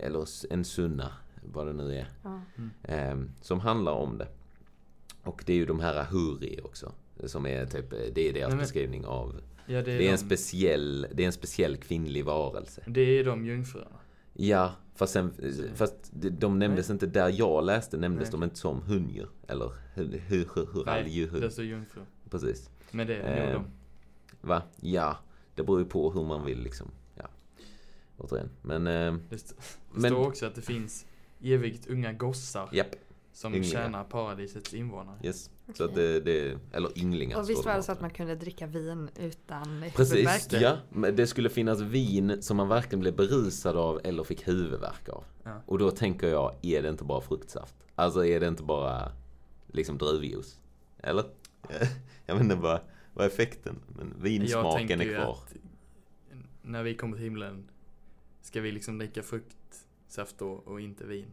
eller 0.00 0.26
en 0.52 0.64
sunna, 0.64 1.12
vad 1.42 1.66
det 1.66 1.72
nu 1.72 1.94
är. 1.94 2.08
Ja. 2.22 2.40
Eh, 2.82 3.16
som 3.40 3.60
handlar 3.60 3.92
om 3.92 4.18
det. 4.18 4.28
Och 5.22 5.42
det 5.46 5.52
är 5.52 5.56
ju 5.56 5.66
de 5.66 5.80
här 5.80 6.04
huri 6.04 6.60
också. 6.64 6.92
Som 7.24 7.46
är 7.46 7.66
typ, 7.66 7.92
eh, 7.92 7.98
det 8.14 8.28
är 8.28 8.32
deras 8.32 8.48
Nej, 8.48 8.48
men- 8.48 8.58
beskrivning 8.58 9.06
av, 9.06 9.40
Ja, 9.66 9.82
det 9.82 9.92
är, 9.92 9.98
det 9.98 10.04
är 10.04 10.10
en 10.12 10.16
de, 10.16 10.18
speciell, 10.18 11.06
det 11.14 11.22
är 11.22 11.26
en 11.26 11.32
speciell 11.32 11.76
kvinnlig 11.76 12.24
varelse. 12.24 12.82
det 12.86 13.00
är 13.00 13.24
de 13.24 13.46
jungfrurna. 13.46 13.86
Ja, 14.34 14.72
fast, 14.94 15.12
sen, 15.12 15.30
Så- 15.52 15.62
fast 15.74 15.94
de, 16.12 16.30
de 16.30 16.58
nämndes 16.58 16.90
inte 16.90 17.06
där 17.06 17.28
jag 17.38 17.64
läste, 17.64 17.96
nämndes 17.96 18.24
Nej. 18.32 18.40
de 18.40 18.42
inte 18.44 18.56
som 18.56 18.82
hundjur. 18.82 19.28
Eller 19.48 19.70
hur, 19.94 20.04
hur, 20.26 20.48
hur, 20.54 20.68
hur 20.74 20.84
Nej, 20.86 21.28
det 21.40 21.50
står 21.50 21.64
jungfrur. 21.64 22.04
Precis. 22.30 22.70
Men 22.90 23.06
det 23.06 23.16
är 23.16 23.40
nog 23.40 23.48
Eh, 23.48 23.52
de. 23.54 23.64
Va? 24.48 24.62
Ja, 24.80 25.16
det 25.54 25.62
beror 25.62 25.78
ju 25.78 25.84
på 25.84 26.10
hur 26.10 26.24
man 26.24 26.44
vill 26.44 26.62
liksom. 26.62 26.90
Ja. 27.14 27.24
Återigen. 28.18 28.50
Men, 28.62 28.86
eh, 28.86 29.14
Det, 29.28 29.34
st- 29.34 29.54
det 29.94 30.00
men- 30.00 30.10
står 30.10 30.26
också 30.26 30.46
att 30.46 30.54
det 30.54 30.62
finns 30.62 31.06
evigt 31.42 31.86
unga 31.86 32.12
gossar 32.12 32.68
japp. 32.72 32.86
som 33.32 33.54
ynglingar. 33.54 33.82
tjänar 33.82 34.04
paradisets 34.04 34.74
invånare. 34.74 35.16
Yes. 35.22 35.50
Så 35.74 35.84
att 35.84 35.94
det, 35.94 36.20
det, 36.20 36.58
eller 36.72 36.98
ynglingar. 36.98 37.38
Och 37.38 37.50
visst 37.50 37.64
var 37.64 37.72
det 37.72 37.76
bara. 37.76 37.82
så 37.82 37.92
att 37.92 38.00
man 38.00 38.10
kunde 38.10 38.34
dricka 38.34 38.66
vin 38.66 39.10
utan 39.16 39.84
Precis, 39.96 40.12
huvudvärk? 40.14 40.52
ja. 40.62 40.76
Men 40.90 41.16
det 41.16 41.26
skulle 41.26 41.48
finnas 41.48 41.80
vin 41.80 42.42
som 42.42 42.56
man 42.56 42.68
varken 42.68 43.00
blev 43.00 43.16
berusad 43.16 43.76
av 43.76 44.00
eller 44.04 44.24
fick 44.24 44.48
huvudvärk 44.48 45.08
av. 45.08 45.24
Ja. 45.44 45.60
Och 45.66 45.78
då 45.78 45.90
tänker 45.90 46.28
jag, 46.28 46.54
är 46.62 46.82
det 46.82 46.88
inte 46.88 47.04
bara 47.04 47.20
fruktsaft? 47.20 47.74
Alltså 47.94 48.24
är 48.26 48.40
det 48.40 48.48
inte 48.48 48.62
bara 48.62 49.12
liksom 49.66 49.98
druvjuice? 49.98 50.60
Eller? 50.98 51.24
Jag 52.26 52.34
vet 52.34 52.42
inte 52.44 52.54
vad, 52.56 52.80
vad 53.18 53.26
är 53.26 53.30
effekten? 53.30 53.76
Men 53.96 54.14
vinsmaken 54.22 55.00
är 55.00 55.14
kvar. 55.14 55.32
att 55.32 55.54
när 56.62 56.82
vi 56.82 56.94
kommer 56.94 57.16
till 57.16 57.24
himlen 57.24 57.68
ska 58.42 58.60
vi 58.60 58.72
liksom 58.72 58.98
dricka 58.98 59.22
fruktsaft 59.22 60.38
då 60.38 60.50
och 60.50 60.80
inte 60.80 61.06
vin. 61.06 61.26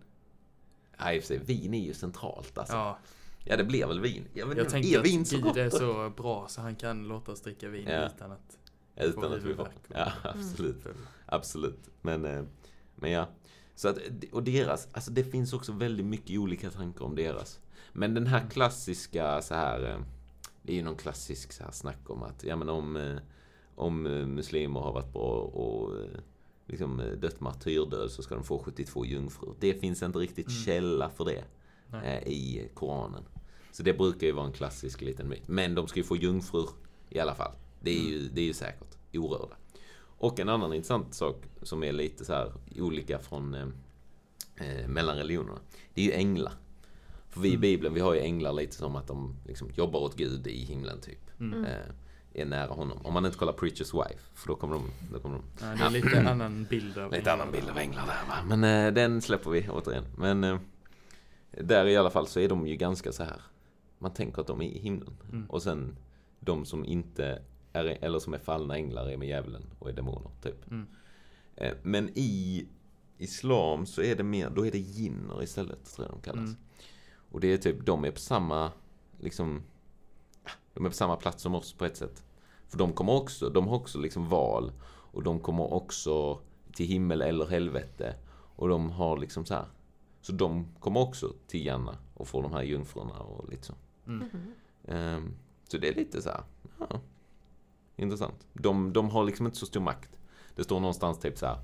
Ja, 0.97 1.13
och 1.17 1.23
för 1.23 1.27
sig, 1.27 1.37
vin 1.37 1.73
är 1.73 1.85
ju 1.85 1.93
centralt 1.93 2.57
alltså. 2.57 2.75
Ja, 2.75 2.99
Ja, 3.47 3.57
det 3.57 3.63
blir 3.63 3.87
väl 3.87 3.99
vin. 4.01 4.23
Jag, 4.33 4.47
vet 4.47 4.57
jag 4.57 4.69
tänkte 4.69 4.91
är 4.97 5.03
vin 5.03 5.21
att 5.21 5.27
så 5.27 5.35
Gud 5.35 5.43
gott? 5.45 5.57
är 5.57 5.69
så 5.69 6.09
bra 6.17 6.47
så 6.47 6.61
han 6.61 6.75
kan 6.75 7.07
låta 7.07 7.31
oss 7.31 7.41
dricka 7.41 7.69
vin 7.69 7.87
Ja. 7.87 8.05
utan 8.05 8.31
att 8.31 8.57
Utan 8.95 9.33
att 9.33 9.43
vi 9.43 9.53
får. 9.53 9.67
Ja, 9.93 10.11
absolut. 10.23 10.81
För- 10.83 10.93
Absolut. 11.25 11.89
Men, 12.01 12.25
eh, 12.25 12.43
men 12.95 13.11
ja. 13.11 13.29
Så 13.75 13.87
att, 13.89 13.97
och 14.31 14.43
deras, 14.43 14.87
alltså 14.91 15.11
det 15.11 15.23
finns 15.23 15.53
också 15.53 15.71
väldigt 15.71 16.05
mycket 16.05 16.39
olika 16.39 16.69
tankar 16.69 17.05
om 17.05 17.15
deras. 17.15 17.59
Men 17.93 18.13
den 18.13 18.27
här 18.27 18.49
klassiska 18.49 19.41
så 19.41 19.55
här, 19.55 19.89
eh, 19.89 19.99
det 20.65 20.73
är 20.73 20.75
ju 20.75 20.83
någon 20.83 20.95
klassisk 20.95 21.51
så 21.53 21.63
här 21.63 21.71
snack 21.71 22.09
om 22.09 22.23
att, 22.23 22.43
ja 22.43 22.55
men 22.55 22.69
om, 22.69 22.95
eh, 22.95 23.17
om 23.75 24.05
eh, 24.05 24.25
muslimer 24.25 24.79
har 24.79 24.93
varit 24.93 25.13
bra 25.13 25.31
och 25.39 25.99
eh, 26.01 26.19
liksom 26.65 26.97
dött 27.21 27.39
martyrdöd 27.39 28.11
så 28.11 28.23
ska 28.23 28.35
de 28.35 28.43
få 28.43 28.59
72 28.59 29.05
jungfrur. 29.05 29.53
Det 29.59 29.73
finns 29.73 30.03
inte 30.03 30.19
riktigt 30.19 30.47
Mm. 30.47 30.59
källa 30.63 31.09
för 31.09 31.25
det 31.25 31.43
Nej. 31.91 32.23
i 32.25 32.69
Koranen. 32.73 33.23
Så 33.71 33.83
det 33.83 33.93
brukar 33.93 34.27
ju 34.27 34.33
vara 34.33 34.45
en 34.45 34.53
klassisk 34.53 35.01
liten 35.01 35.27
myt. 35.29 35.47
Men 35.47 35.75
de 35.75 35.87
ska 35.87 35.99
ju 35.99 36.03
få 36.03 36.15
jungfrur 36.15 36.69
i 37.09 37.19
alla 37.19 37.35
fall. 37.35 37.51
Det 37.81 37.91
är 37.91 38.03
ju, 38.09 38.29
det 38.29 38.41
är 38.41 38.45
ju 38.45 38.53
säkert. 38.53 38.97
Orörda. 39.13 39.55
Och 40.17 40.39
en 40.39 40.49
annan 40.49 40.73
intressant 40.73 41.13
sak 41.13 41.35
som 41.61 41.83
är 41.83 41.91
lite 41.91 42.25
så 42.25 42.33
här 42.33 42.53
olika 42.79 43.19
från 43.19 43.53
eh, 43.55 44.87
mellan 44.87 45.17
religionerna. 45.17 45.59
Det 45.93 46.01
är 46.01 46.05
ju 46.05 46.11
änglar. 46.11 46.53
För 47.35 47.41
vi 47.41 47.47
i 47.47 47.51
Mm. 47.51 47.61
Bibeln, 47.61 47.93
vi 47.93 47.99
har 47.99 48.13
ju 48.13 48.19
änglar 48.19 48.53
lite 48.53 48.75
som 48.75 48.95
att 48.95 49.07
de 49.07 49.35
liksom 49.45 49.69
jobbar 49.75 49.99
åt 49.99 50.15
Gud 50.15 50.47
i 50.47 50.65
himlen 50.65 51.01
typ. 51.01 51.39
Mm. 51.39 51.65
Eh, 51.65 51.71
är 52.33 52.45
nära 52.45 52.73
honom. 52.73 52.97
Om 53.03 53.13
man 53.13 53.25
inte 53.25 53.37
kollar 53.37 53.53
Preacher's 53.53 54.03
Wife, 54.07 54.21
för 54.33 54.47
då 54.47 54.55
kommer 54.55 54.73
de... 54.75 54.91
Då 55.13 55.19
kommer 55.19 55.35
de 55.35 55.43
Ja, 55.61 55.75
det 55.75 55.83
är 55.83 55.89
lite 55.89 56.29
annan 56.29 56.65
bild 56.69 56.97
av 56.97 57.11
Lite 57.11 57.33
annan 57.33 57.51
bild 57.51 57.69
av 57.69 57.77
änglar 57.77 58.05
där 58.05 58.27
va. 58.27 58.55
Men 58.55 58.63
eh, 58.87 58.93
den 58.93 59.21
släpper 59.21 59.49
vi 59.51 59.69
återigen. 59.69 60.03
Men 60.17 60.43
eh, 60.43 60.59
där 61.51 61.85
i 61.85 61.97
alla 61.97 62.09
fall 62.09 62.27
så 62.27 62.39
är 62.39 62.49
de 62.49 62.67
ju 62.67 62.75
ganska 62.75 63.11
så 63.11 63.23
här. 63.23 63.41
Man 63.99 64.13
tänker 64.13 64.41
att 64.41 64.47
de 64.47 64.61
är 64.61 64.65
i 64.65 64.79
himlen. 64.79 65.13
Mm. 65.31 65.45
Och 65.49 65.63
sen 65.63 65.97
de 66.39 66.65
som 66.65 66.85
inte 66.85 67.41
är, 67.73 67.97
eller 68.01 68.19
som 68.19 68.33
är 68.33 68.39
fallna 68.39 68.75
änglar 68.75 69.09
är 69.09 69.17
med 69.17 69.27
djävulen 69.27 69.63
och 69.79 69.89
är 69.89 69.93
demoner 69.93 70.31
typ. 70.41 70.71
Mm. 70.71 70.87
Eh, 71.55 71.73
men 71.83 72.09
i 72.15 72.65
islam 73.17 73.85
så 73.85 74.01
är 74.01 74.15
det 74.15 74.23
mer, 74.23 74.49
då 74.49 74.65
är 74.65 74.71
det 74.71 74.77
jinner 74.79 75.43
istället 75.43 75.85
tror 75.95 76.07
jag 76.07 76.15
de 76.15 76.21
kallas. 76.21 76.49
Mm. 76.49 76.55
Och 77.35 77.41
det 77.41 77.53
är 77.53 77.57
typ, 77.57 77.85
de 77.85 78.05
är 78.05 78.11
på 78.11 78.19
samma, 78.19 78.71
liksom, 79.19 79.63
de 80.73 80.85
är 80.85 80.89
på 80.89 80.95
samma 80.95 81.15
plats 81.15 81.43
som 81.43 81.55
oss 81.55 81.73
på 81.73 81.85
ett 81.85 81.97
sätt. 81.97 82.23
För 82.67 82.77
de 82.77 82.93
kommer 82.93 83.13
också, 83.13 83.49
de 83.49 83.67
har 83.67 83.75
också 83.75 83.99
liksom 83.99 84.29
val. 84.29 84.71
Och 84.85 85.23
de 85.23 85.39
kommer 85.39 85.73
också 85.73 86.39
till 86.73 86.85
himmel 86.85 87.21
eller 87.21 87.45
helvete. 87.45 88.15
Och 88.55 88.69
de 88.69 88.91
har 88.91 89.17
liksom 89.17 89.45
så 89.45 89.53
här, 89.53 89.65
Så 90.21 90.31
de 90.31 90.67
kommer 90.79 90.99
också 90.99 91.33
till 91.47 91.65
Janna 91.65 91.97
och 92.13 92.27
får 92.27 92.43
de 92.43 92.53
här 92.53 92.63
jungfrurna 92.63 93.19
och 93.19 93.49
lite 93.49 93.65
så. 93.65 93.73
Mm. 94.07 94.29
Ehm, 94.87 95.33
så 95.67 95.77
det 95.77 95.87
är 95.87 95.95
lite 95.95 96.21
så 96.21 96.29
här, 96.29 96.43
ja, 96.79 97.01
intressant. 97.95 98.47
De, 98.53 98.93
de 98.93 99.09
har 99.09 99.23
liksom 99.23 99.45
inte 99.45 99.57
så 99.57 99.65
stor 99.65 99.81
makt. 99.81 100.19
Det 100.55 100.63
står 100.63 100.79
någonstans 100.79 101.19
typ 101.19 101.37
så 101.37 101.45
här 101.45 101.57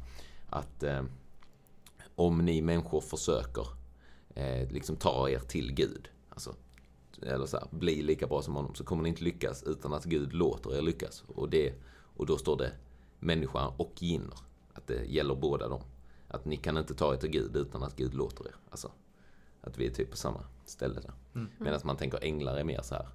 att 0.50 0.84
eh, 0.84 1.04
om 2.16 2.46
ni 2.46 2.62
människor 2.62 3.02
försöker 3.02 3.81
eh, 4.36 4.70
liksom 4.72 4.96
ta 4.96 5.30
er 5.30 5.40
till 5.40 5.74
Gud, 5.74 6.10
alltså, 6.30 6.56
eller 7.22 7.46
så 7.46 7.58
här, 7.58 7.68
bli 7.72 8.02
lika 8.02 8.28
bra 8.28 8.42
som 8.42 8.56
honom, 8.56 8.76
så 8.76 8.84
kommer 8.84 9.04
ni 9.04 9.10
inte 9.10 9.24
lyckas 9.24 9.64
utan 9.64 9.94
att 9.94 10.06
Gud 10.06 10.34
låter 10.34 10.78
er 10.78 10.82
lyckas. 10.82 11.24
Och, 11.28 11.50
det, 11.50 11.74
och 12.16 12.26
då 12.26 12.38
står 12.38 12.58
det 12.58 12.72
människa 13.20 13.68
och 13.68 13.94
ginner. 14.02 14.38
Att 14.74 14.88
det 14.88 15.06
gäller 15.06 15.36
båda 15.36 15.68
dem. 15.68 15.82
Att 16.28 16.46
ni 16.46 16.58
kan 16.58 16.78
inte 16.78 16.94
ta 16.96 17.14
er 17.14 17.18
till 17.18 17.30
Gud 17.30 17.56
utan 17.56 17.84
att 17.84 17.96
Gud 17.96 18.14
låter 18.14 18.46
er. 18.48 18.56
Alltså, 18.70 18.92
att 19.62 19.78
vi 19.78 19.86
är 19.88 19.92
typ 19.92 20.12
på 20.12 20.18
samma 20.18 20.44
ställe 20.66 21.00
där. 21.02 21.14
Mm. 21.36 21.50
Medan 21.58 21.80
man 21.84 21.98
tänker 21.98 22.24
änglar 22.24 22.58
är 22.58 22.64
mer 22.64 22.82
så 22.82 22.96
här, 22.96 23.08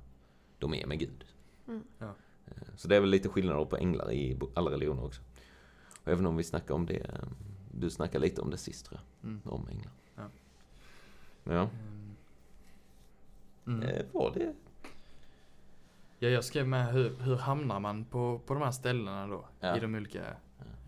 de 0.58 0.74
är 0.74 0.86
med 0.86 0.98
Gud. 0.98 1.24
Mm. 1.68 1.82
Ja. 1.98 2.14
Eh, 2.46 2.52
Så 2.76 2.88
det 2.88 2.96
är 2.96 3.00
väl 3.00 3.10
lite 3.10 3.28
skillnader 3.28 3.64
på 3.64 3.76
änglar 3.76 4.12
i 4.12 4.38
alla 4.54 4.70
religioner 4.70 5.04
också. 5.04 5.22
Och 6.04 6.08
även 6.12 6.26
om 6.26 6.36
vi 6.36 6.44
snackar 6.44 6.74
om 6.74 6.86
det, 6.86 6.96
eh, 6.96 7.28
du 7.72 7.90
snackade 7.90 8.24
lite 8.26 8.40
om 8.40 8.50
det 8.50 8.56
sist 8.56 8.86
tror 8.86 9.00
jag, 9.20 9.28
Mm. 9.30 9.40
om 9.44 9.68
änglar. 9.68 9.92
Ja. 11.46 11.52
Ja, 11.54 11.62
Ehm. 11.62 12.16
Mm. 13.66 13.82
eh, 13.82 14.04
var 14.12 14.30
det? 14.34 14.54
Ja, 16.18 16.28
jag 16.28 16.44
skrev 16.44 16.68
med 16.68 16.92
hur, 16.92 17.16
hur 17.16 17.36
hamnar 17.36 17.80
man 17.80 18.04
på, 18.04 18.38
på 18.46 18.54
de 18.54 18.62
här 18.62 18.70
ställena 18.70 19.26
då? 19.26 19.44
Ja. 19.60 19.76
I 19.76 19.80
de 19.80 19.94
olika 19.94 20.36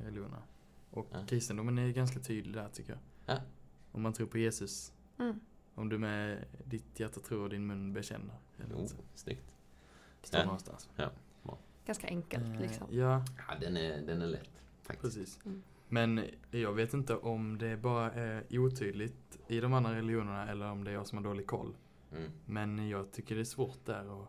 religionerna. 0.04 0.42
Och 0.90 1.06
Ja. 1.12 1.18
kristendomen 1.26 1.78
är 1.78 1.88
ganska 1.90 2.20
tydlig 2.20 2.54
där 2.54 2.68
tycker 2.68 2.92
jag. 2.92 3.00
Ja. 3.36 3.42
Om 3.92 4.02
man 4.02 4.12
tror 4.12 4.26
på 4.26 4.38
Jesus. 4.38 4.92
Mm. 5.18 5.40
Om 5.74 5.88
du 5.88 5.98
med 5.98 6.44
ditt 6.64 7.00
hjärta 7.00 7.20
tror 7.20 7.42
och 7.42 7.50
din 7.50 7.66
mun 7.66 7.92
bekänner. 7.92 8.34
Eller 8.64 8.74
Oh, 8.74 8.86
snyggt. 9.14 9.54
Det 10.20 10.26
står 10.26 10.40
Ja. 10.40 10.44
någonstans. 10.46 10.88
Ganska 11.86 12.06
enkelt 12.06 12.44
Eh, 12.44 12.60
liksom. 12.60 12.86
Ja, 12.90 13.24
Ja, 13.48 13.54
den 13.60 13.76
är, 13.76 14.02
den 14.06 14.22
är 14.22 14.26
lätt. 14.26 14.50
Faktiskt. 14.82 15.02
precis. 15.16 15.40
Mm. 15.44 15.62
Men 15.88 16.20
jag 16.50 16.72
vet 16.72 16.94
inte 16.94 17.16
om 17.16 17.58
det 17.58 17.76
bara 17.76 18.12
är 18.12 18.44
otydligt 18.58 19.38
i 19.48 19.60
de 19.60 19.72
andra 19.72 19.94
religionerna 19.94 20.48
eller 20.50 20.70
om 20.70 20.84
det 20.84 20.90
är 20.90 20.94
jag 20.94 21.06
som 21.06 21.18
har 21.18 21.24
dålig 21.24 21.46
koll. 21.46 21.76
Mm. 22.12 22.30
Men 22.46 22.88
jag 22.88 23.12
tycker 23.12 23.34
det 23.34 23.40
är 23.40 23.44
svårt 23.44 23.84
där 23.84 24.22
att 24.22 24.28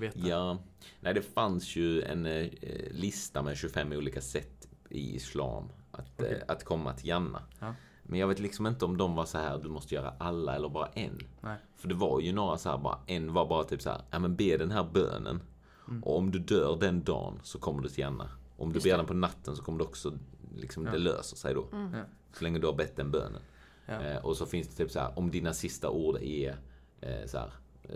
veta. 0.00 0.18
Ja, 0.18 0.58
nej 1.00 1.14
det 1.14 1.22
fanns 1.22 1.76
ju 1.76 2.02
en 2.02 2.26
eh, 2.26 2.50
lista 2.90 3.42
med 3.42 3.56
25 3.56 3.92
olika 3.92 4.20
sätt 4.20 4.68
i 4.88 5.14
islam 5.16 5.68
att, 5.90 6.12
Okej. 6.18 6.32
eh, 6.32 6.52
att 6.52 6.64
komma 6.64 6.92
till 6.92 7.08
Janna. 7.08 7.42
Ja. 7.58 7.74
Men 8.02 8.20
jag 8.20 8.28
vet 8.28 8.38
liksom 8.38 8.66
inte 8.66 8.84
om 8.84 8.96
de 8.96 9.14
var 9.14 9.24
så 9.24 9.38
här, 9.38 9.58
du 9.58 9.68
måste 9.68 9.94
göra 9.94 10.14
alla 10.18 10.56
eller 10.56 10.68
bara 10.68 10.86
en. 10.86 11.18
Nej. 11.40 11.56
För 11.76 11.88
det 11.88 11.94
var 11.94 12.20
ju 12.20 12.32
några 12.32 12.58
så 12.58 12.70
här, 12.70 12.78
bara 12.78 12.98
en 13.06 13.32
var 13.32 13.46
bara 13.48 13.64
typ 13.64 13.82
så 13.82 13.90
här, 13.90 14.02
ja 14.10 14.18
men 14.18 14.36
be 14.36 14.56
den 14.56 14.70
här 14.70 14.84
bönen. 14.92 15.42
Mm. 15.88 16.02
Och 16.02 16.18
om 16.18 16.30
du 16.30 16.38
dör 16.38 16.76
den 16.80 17.04
dagen 17.04 17.40
så 17.42 17.58
kommer 17.58 17.82
du 17.82 17.88
till 17.88 17.98
Janna. 17.98 18.30
Om 18.56 18.68
du 18.68 18.74
Just 18.74 18.84
ber 18.84 18.90
det. 18.90 18.96
den 18.96 19.06
på 19.06 19.14
natten 19.14 19.56
så 19.56 19.62
kommer 19.62 19.78
det 19.78 19.84
också, 19.84 20.18
liksom 20.56 20.86
Ja. 20.86 20.92
det 20.92 20.98
löser 20.98 21.36
sig 21.36 21.54
då. 21.54 21.68
Mm. 21.72 21.94
Ja. 21.94 22.04
Så 22.32 22.44
länge 22.44 22.58
du 22.58 22.66
har 22.66 22.74
bett 22.74 22.96
den 22.96 23.10
bönen. 23.10 23.42
Ja. 23.86 24.02
Eh, 24.02 24.24
och 24.24 24.36
så 24.36 24.46
finns 24.46 24.68
det 24.68 24.74
typ 24.74 24.90
så 24.90 25.00
här, 25.00 25.18
om 25.18 25.30
dina 25.30 25.52
sista 25.54 25.90
ord 25.90 26.16
är 26.22 26.56
eh, 27.00 27.26
så 27.26 27.38
här, 27.38 27.52
eh, 27.82 27.94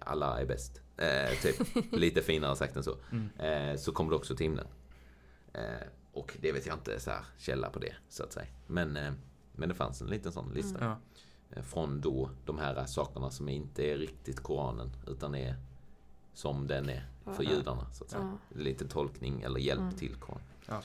alla 0.00 0.40
är 0.40 0.46
bäst. 0.46 0.80
Eh, 0.96 1.30
typ, 1.42 1.92
lite 1.92 2.22
finare 2.22 2.56
sagt 2.56 2.76
än 2.76 2.82
så. 2.84 2.96
Mm. 3.12 3.28
Eh, 3.72 3.76
så 3.76 3.92
kommer 3.92 4.10
du 4.10 4.16
också 4.16 4.36
till 4.36 4.44
himlen. 4.46 4.66
Eh, 5.52 5.86
och 6.12 6.36
det 6.40 6.52
vet 6.52 6.66
jag 6.66 6.76
inte 6.76 7.00
så 7.00 7.10
här, 7.10 7.24
källa 7.38 7.70
på 7.70 7.78
det, 7.78 7.94
så 8.08 8.22
att 8.22 8.32
säga. 8.32 8.46
Men, 8.66 8.96
eh, 8.96 9.12
men 9.52 9.68
det 9.68 9.74
fanns 9.74 10.00
en 10.02 10.06
liten 10.08 10.32
sån 10.32 10.52
lista. 10.54 10.84
Ja. 10.84 10.96
Eh, 11.56 11.62
från 11.62 12.00
då 12.00 12.30
de 12.44 12.58
här 12.58 12.86
sakerna 12.86 13.30
som 13.30 13.48
inte 13.48 13.82
är 13.82 13.96
riktigt 13.98 14.40
Koranen, 14.40 14.90
utan 15.06 15.34
är 15.34 15.54
som 16.34 16.66
den 16.66 16.88
är 16.88 17.06
för 17.24 17.42
Ja. 17.44 17.50
judarna, 17.50 17.90
så 17.92 18.04
att 18.04 18.10
säga. 18.10 18.38
Lite 18.54 18.88
tolkning 18.88 19.42
eller 19.42 19.60
hjälp 19.60 19.80
Mm. 19.80 19.94
till 19.96 20.14
Koranen. 20.14 20.44
Ja. 20.68 20.82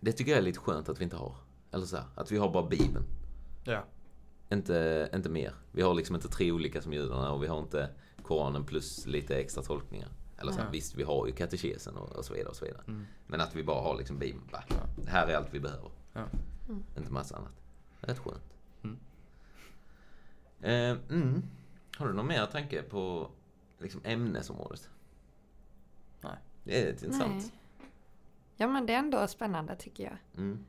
Det 0.00 0.12
tycker 0.12 0.30
jag 0.32 0.38
är 0.38 0.42
lite 0.42 0.58
skönt 0.58 0.88
att 0.88 1.00
vi 1.00 1.04
inte 1.04 1.16
har. 1.16 1.34
Eller 1.72 1.86
så 1.86 1.96
här, 1.96 2.06
att 2.14 2.30
vi 2.32 2.36
har 2.38 2.52
bara 2.52 2.66
Bibeln. 2.68 3.04
ja. 3.64 3.84
Inte, 4.50 5.08
inte 5.14 5.28
mer. 5.28 5.54
Vi 5.72 5.82
har 5.82 5.94
liksom 5.94 6.14
inte 6.16 6.28
tre 6.28 6.52
olika 6.52 6.82
som 6.82 6.92
judarna 6.92 7.32
och 7.32 7.42
vi 7.42 7.46
har 7.46 7.58
inte 7.58 7.90
Koranen 8.22 8.64
plus 8.64 9.06
lite 9.06 9.36
extra 9.36 9.62
tolkningar. 9.62 10.08
Eller 10.38 10.52
så 10.52 10.58
här, 10.58 10.64
Nej. 10.64 10.72
visst, 10.72 10.94
vi 10.94 11.02
har 11.02 11.26
ju 11.26 11.32
katekesen 11.32 11.96
och, 11.96 12.16
och 12.16 12.24
så 12.24 12.32
vidare 12.32 12.48
och 12.48 12.56
så 12.56 12.64
vidare. 12.64 12.82
Mm. 12.88 13.06
Men 13.26 13.40
att 13.40 13.56
vi 13.56 13.62
bara 13.64 13.82
har 13.82 13.96
liksom 13.96 14.18
Bibeln. 14.18 14.44
Bara, 14.52 14.64
Ja. 14.68 14.74
Det 14.96 15.10
här 15.10 15.26
är 15.26 15.36
allt 15.36 15.48
vi 15.54 15.60
behöver. 15.60 15.90
Ja. 16.12 16.24
Mm. 16.68 16.82
Inte 16.96 17.12
massa 17.12 17.36
annat. 17.36 17.52
Rätt 18.00 18.18
skönt. 18.18 18.54
Mm. 18.82 18.98
Eh, 20.60 20.98
mm. 21.16 21.42
Har 21.96 22.06
du 22.08 22.12
någon 22.14 22.26
mer 22.26 22.46
tanke 22.46 22.82
på 22.82 23.30
liksom 23.78 24.00
ämnesområdet? 24.04 24.90
Nej. 26.20 26.36
Det 26.64 26.82
är 26.82 26.90
intressant. 26.90 27.34
Nej. 27.42 27.52
Ja 28.62 28.68
men 28.68 28.86
det 28.86 28.92
är 28.94 28.98
ändå 28.98 29.26
spännande 29.28 29.76
tycker 29.76 30.04
jag. 30.04 30.16
Mm. 30.36 30.64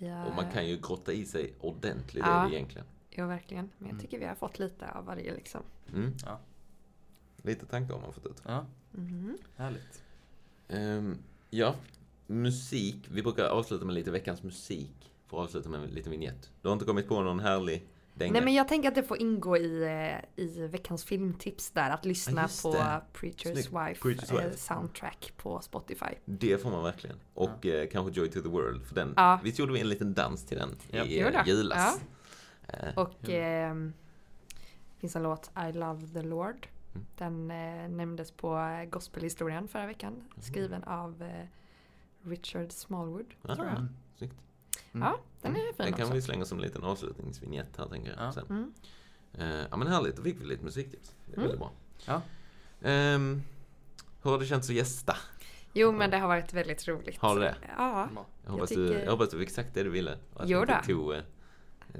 Har, 0.00 0.26
Och 0.26 0.34
man 0.34 0.50
kan 0.52 0.66
ju 0.68 0.76
grotta 0.76 1.12
i 1.12 1.26
sig 1.26 1.54
ordentligt 1.60 2.24
Ja. 2.26 2.44
det 2.48 2.54
egentligen. 2.56 2.86
Jo 3.10 3.26
verkligen. 3.26 3.64
Men 3.78 3.88
jag 3.88 3.94
Mm. 3.94 4.00
tycker 4.00 4.18
vi 4.18 4.24
har 4.26 4.34
fått 4.34 4.58
lite 4.58 4.90
av 4.90 5.04
varje 5.04 5.34
liksom. 5.34 5.62
Mm. 5.94 6.12
Ja. 6.24 6.40
Lite 7.42 7.66
tankar 7.66 7.94
har 7.94 8.00
man 8.00 8.12
fått 8.12 8.26
ut. 8.26 8.42
Ja, 8.46 8.66
Mhm. 8.90 9.38
härligt. 9.56 10.02
Ehm, 10.68 11.18
ja, 11.50 11.74
musik. 12.26 12.96
Vi 13.10 13.22
brukar 13.22 13.44
avsluta 13.44 13.84
med 13.84 13.94
lite 13.94 14.10
veckans 14.10 14.42
musik. 14.42 15.12
För 15.26 15.36
att 15.38 15.44
avsluta 15.44 15.68
med 15.68 15.80
en 15.80 15.90
liten 15.90 16.10
vignett. 16.10 16.52
Du 16.62 16.68
har 16.68 16.72
inte 16.72 16.84
kommit 16.84 17.08
på 17.08 17.22
någon 17.22 17.40
härlig 17.40 17.86
Nej 18.16 18.30
men 18.30 18.54
jag 18.54 18.68
tänker 18.68 18.88
att 18.88 18.94
det 18.94 19.02
får 19.02 19.20
ingå 19.20 19.56
i, 19.56 19.82
eh, 20.36 20.44
i 20.44 20.66
veckans 20.66 21.04
filmtips 21.04 21.70
där. 21.70 21.90
Att 21.90 22.04
lyssna 22.04 22.48
Ja, 22.64 22.70
på. 22.70 22.72
Preacher's. 23.18 23.54
Wife, 23.54 24.02
Preacher's 24.08 24.38
eh, 24.40 24.44
Wife. 24.46 24.56
soundtrack 24.58 25.32
på 25.36 25.60
Spotify. 25.60 26.06
Det 26.24 26.62
får 26.62 26.70
man 26.70 26.82
verkligen. 26.84 27.16
Och 27.34 27.66
eh, 27.66 27.88
kanske 27.88 28.20
Joy 28.20 28.28
to 28.28 28.40
the 28.40 28.48
World. 28.48 28.82
För 28.86 28.94
den, 28.94 29.14
Ja. 29.16 29.40
visst 29.44 29.58
gjorde 29.58 29.72
vi 29.72 29.80
en 29.80 29.88
liten 29.88 30.14
dans 30.14 30.44
till 30.46 30.58
den 30.58 30.70
Ja. 30.90 31.04
i 31.04 31.20
eh, 31.20 31.42
julas? 31.46 32.00
Eh, 32.68 32.94
Och 32.98 33.14
Ja. 33.20 33.30
ehm, 33.30 33.92
finns 34.98 35.16
en 35.16 35.22
låt 35.22 35.50
I 35.68 35.72
Love 35.72 36.06
the 36.08 36.22
Lord. 36.22 36.66
Mm. 36.94 37.06
Den 37.16 37.50
eh, 37.50 37.88
nämndes 37.96 38.30
på 38.30 38.56
eh, 38.58 38.84
Gospelhistorien 38.90 39.68
förra 39.68 39.86
veckan. 39.86 40.24
Skriven 40.40 40.84
av 40.84 41.22
eh, 41.22 41.46
Richard 42.22 42.72
Smallwood. 42.72 43.26
aha, 43.44 43.54
tror 43.54 43.66
jag. 43.66 43.76
Mm. 43.76 43.88
Snyggt. 44.18 44.34
Mm. 44.94 45.08
Ja, 45.08 45.18
den 45.42 45.52
är 45.56 45.60
fin 45.60 45.72
Den 45.76 45.92
kan 45.92 46.02
också. 46.02 46.14
vi 46.14 46.22
slänga 46.22 46.44
som 46.44 46.58
en 46.58 46.62
liten 46.64 46.84
avslutningsvignett 46.84 47.76
här 47.78 47.86
tänker 47.86 48.10
jag. 48.10 48.20
Ja. 48.26 48.32
Sen. 48.32 48.46
Mm. 48.50 48.72
Eh, 49.38 49.66
ja 49.70 49.76
men 49.76 49.86
härligt, 49.88 50.16
då 50.16 50.22
fick 50.22 50.40
vi 50.40 50.44
lite 50.44 50.64
musiktips. 50.64 51.14
Det 51.26 51.32
är 51.32 51.36
Mm. 51.36 51.42
väldigt 51.42 51.58
bra. 51.58 51.72
Ja. 52.06 52.20
Ehm, 52.88 53.42
hur 54.22 54.30
har 54.30 54.38
det 54.38 54.46
känts 54.46 54.68
att 54.68 54.74
gästa? 54.76 55.16
Jo 55.72 55.92
men 55.92 56.10
det 56.10 56.18
har 56.18 56.28
varit 56.28 56.52
väldigt 56.52 56.88
roligt. 56.88 57.18
Har 57.18 57.34
du 57.34 57.40
det? 57.40 57.54
Ja. 57.78 58.08
Jag 58.44 58.50
hoppas, 58.52 58.68
tycker- 58.68 58.82
du, 58.82 58.92
jag 58.92 59.10
hoppas 59.10 59.28
du 59.30 59.38
fick 59.38 59.48
exakt 59.48 59.74
det 59.74 59.82
du 59.82 59.90
ville. 59.90 60.18
och 60.34 60.40
att 60.42 60.48
Jo 60.48 60.58
du 60.58 60.72
inte 60.72 60.92
då. 60.92 60.94
Tog, 60.94 61.14
eh, 61.14 61.20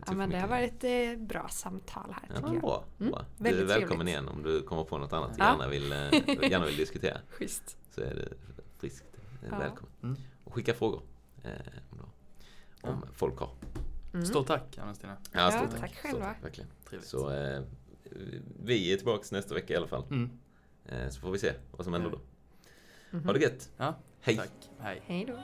ja 0.06 0.12
men 0.12 0.30
det 0.30 0.38
har 0.40 0.48
varit 0.48 0.84
eh, 0.84 1.16
bra 1.26 1.48
samtal 1.48 2.12
här 2.12 2.22
Ja, 2.28 2.34
tycker 2.34 2.52
jag. 2.52 2.60
bra. 2.60 2.84
Mm, 3.00 3.12
bra. 3.12 3.24
Du 3.38 3.48
är 3.48 3.52
välkommen 3.64 3.88
trevligt. 3.88 4.08
igen 4.08 4.28
om 4.28 4.42
du 4.42 4.62
kommer 4.62 4.84
på 4.84 4.98
något 4.98 5.12
annat 5.12 5.30
du 5.36 5.44
Ja. 5.44 5.50
gärna, 5.50 5.68
vill, 5.68 5.92
eh, 5.92 5.98
gärna 6.50 6.66
vill 6.66 6.76
diskutera. 6.76 7.18
Schysst. 7.28 7.76
Så 7.90 8.00
är 8.00 8.14
det 8.14 8.28
friskt 8.78 9.04
eh, 9.42 9.48
Ja. 9.50 9.58
välkommen. 9.58 9.92
Mm. 10.02 10.16
Och 10.44 10.54
skicka 10.54 10.74
frågor. 10.74 11.02
Eh, 11.42 11.50
om 12.88 13.02
om 13.02 13.02
folk 13.14 13.38
har. 13.38 13.50
Mm. 14.14 14.26
Stort 14.26 14.46
tack 14.46 14.78
Anna-Stina. 14.78 15.16
Ja, 15.32 15.50
stort 15.50 15.70
tack 15.80 15.90
Stort 15.90 16.02
själva. 16.02 16.24
tack, 16.26 16.44
verkligen. 16.44 16.70
Trevligt. 16.88 17.08
Så 17.08 17.30
eh, 17.30 17.62
vi 18.64 18.92
är 18.92 18.96
tillbaka 18.96 19.24
nästa 19.32 19.54
vecka 19.54 19.74
i 19.74 19.76
alla 19.76 19.86
fall. 19.86 20.04
Mm. 20.10 20.30
Eh, 20.86 21.08
så 21.08 21.20
får 21.20 21.30
vi 21.30 21.38
se 21.38 21.52
vad 21.70 21.84
som 21.84 21.92
händer 21.92 22.10
då. 22.10 22.20
Mhm. 23.10 23.24
Ha 23.24 23.32
det 23.32 23.40
gött. 23.40 23.70
Ja, 23.76 23.94
Hej. 24.20 24.36
tack. 24.36 24.50
Hej. 24.78 25.02
Hej 25.06 25.24
då. 25.24 25.38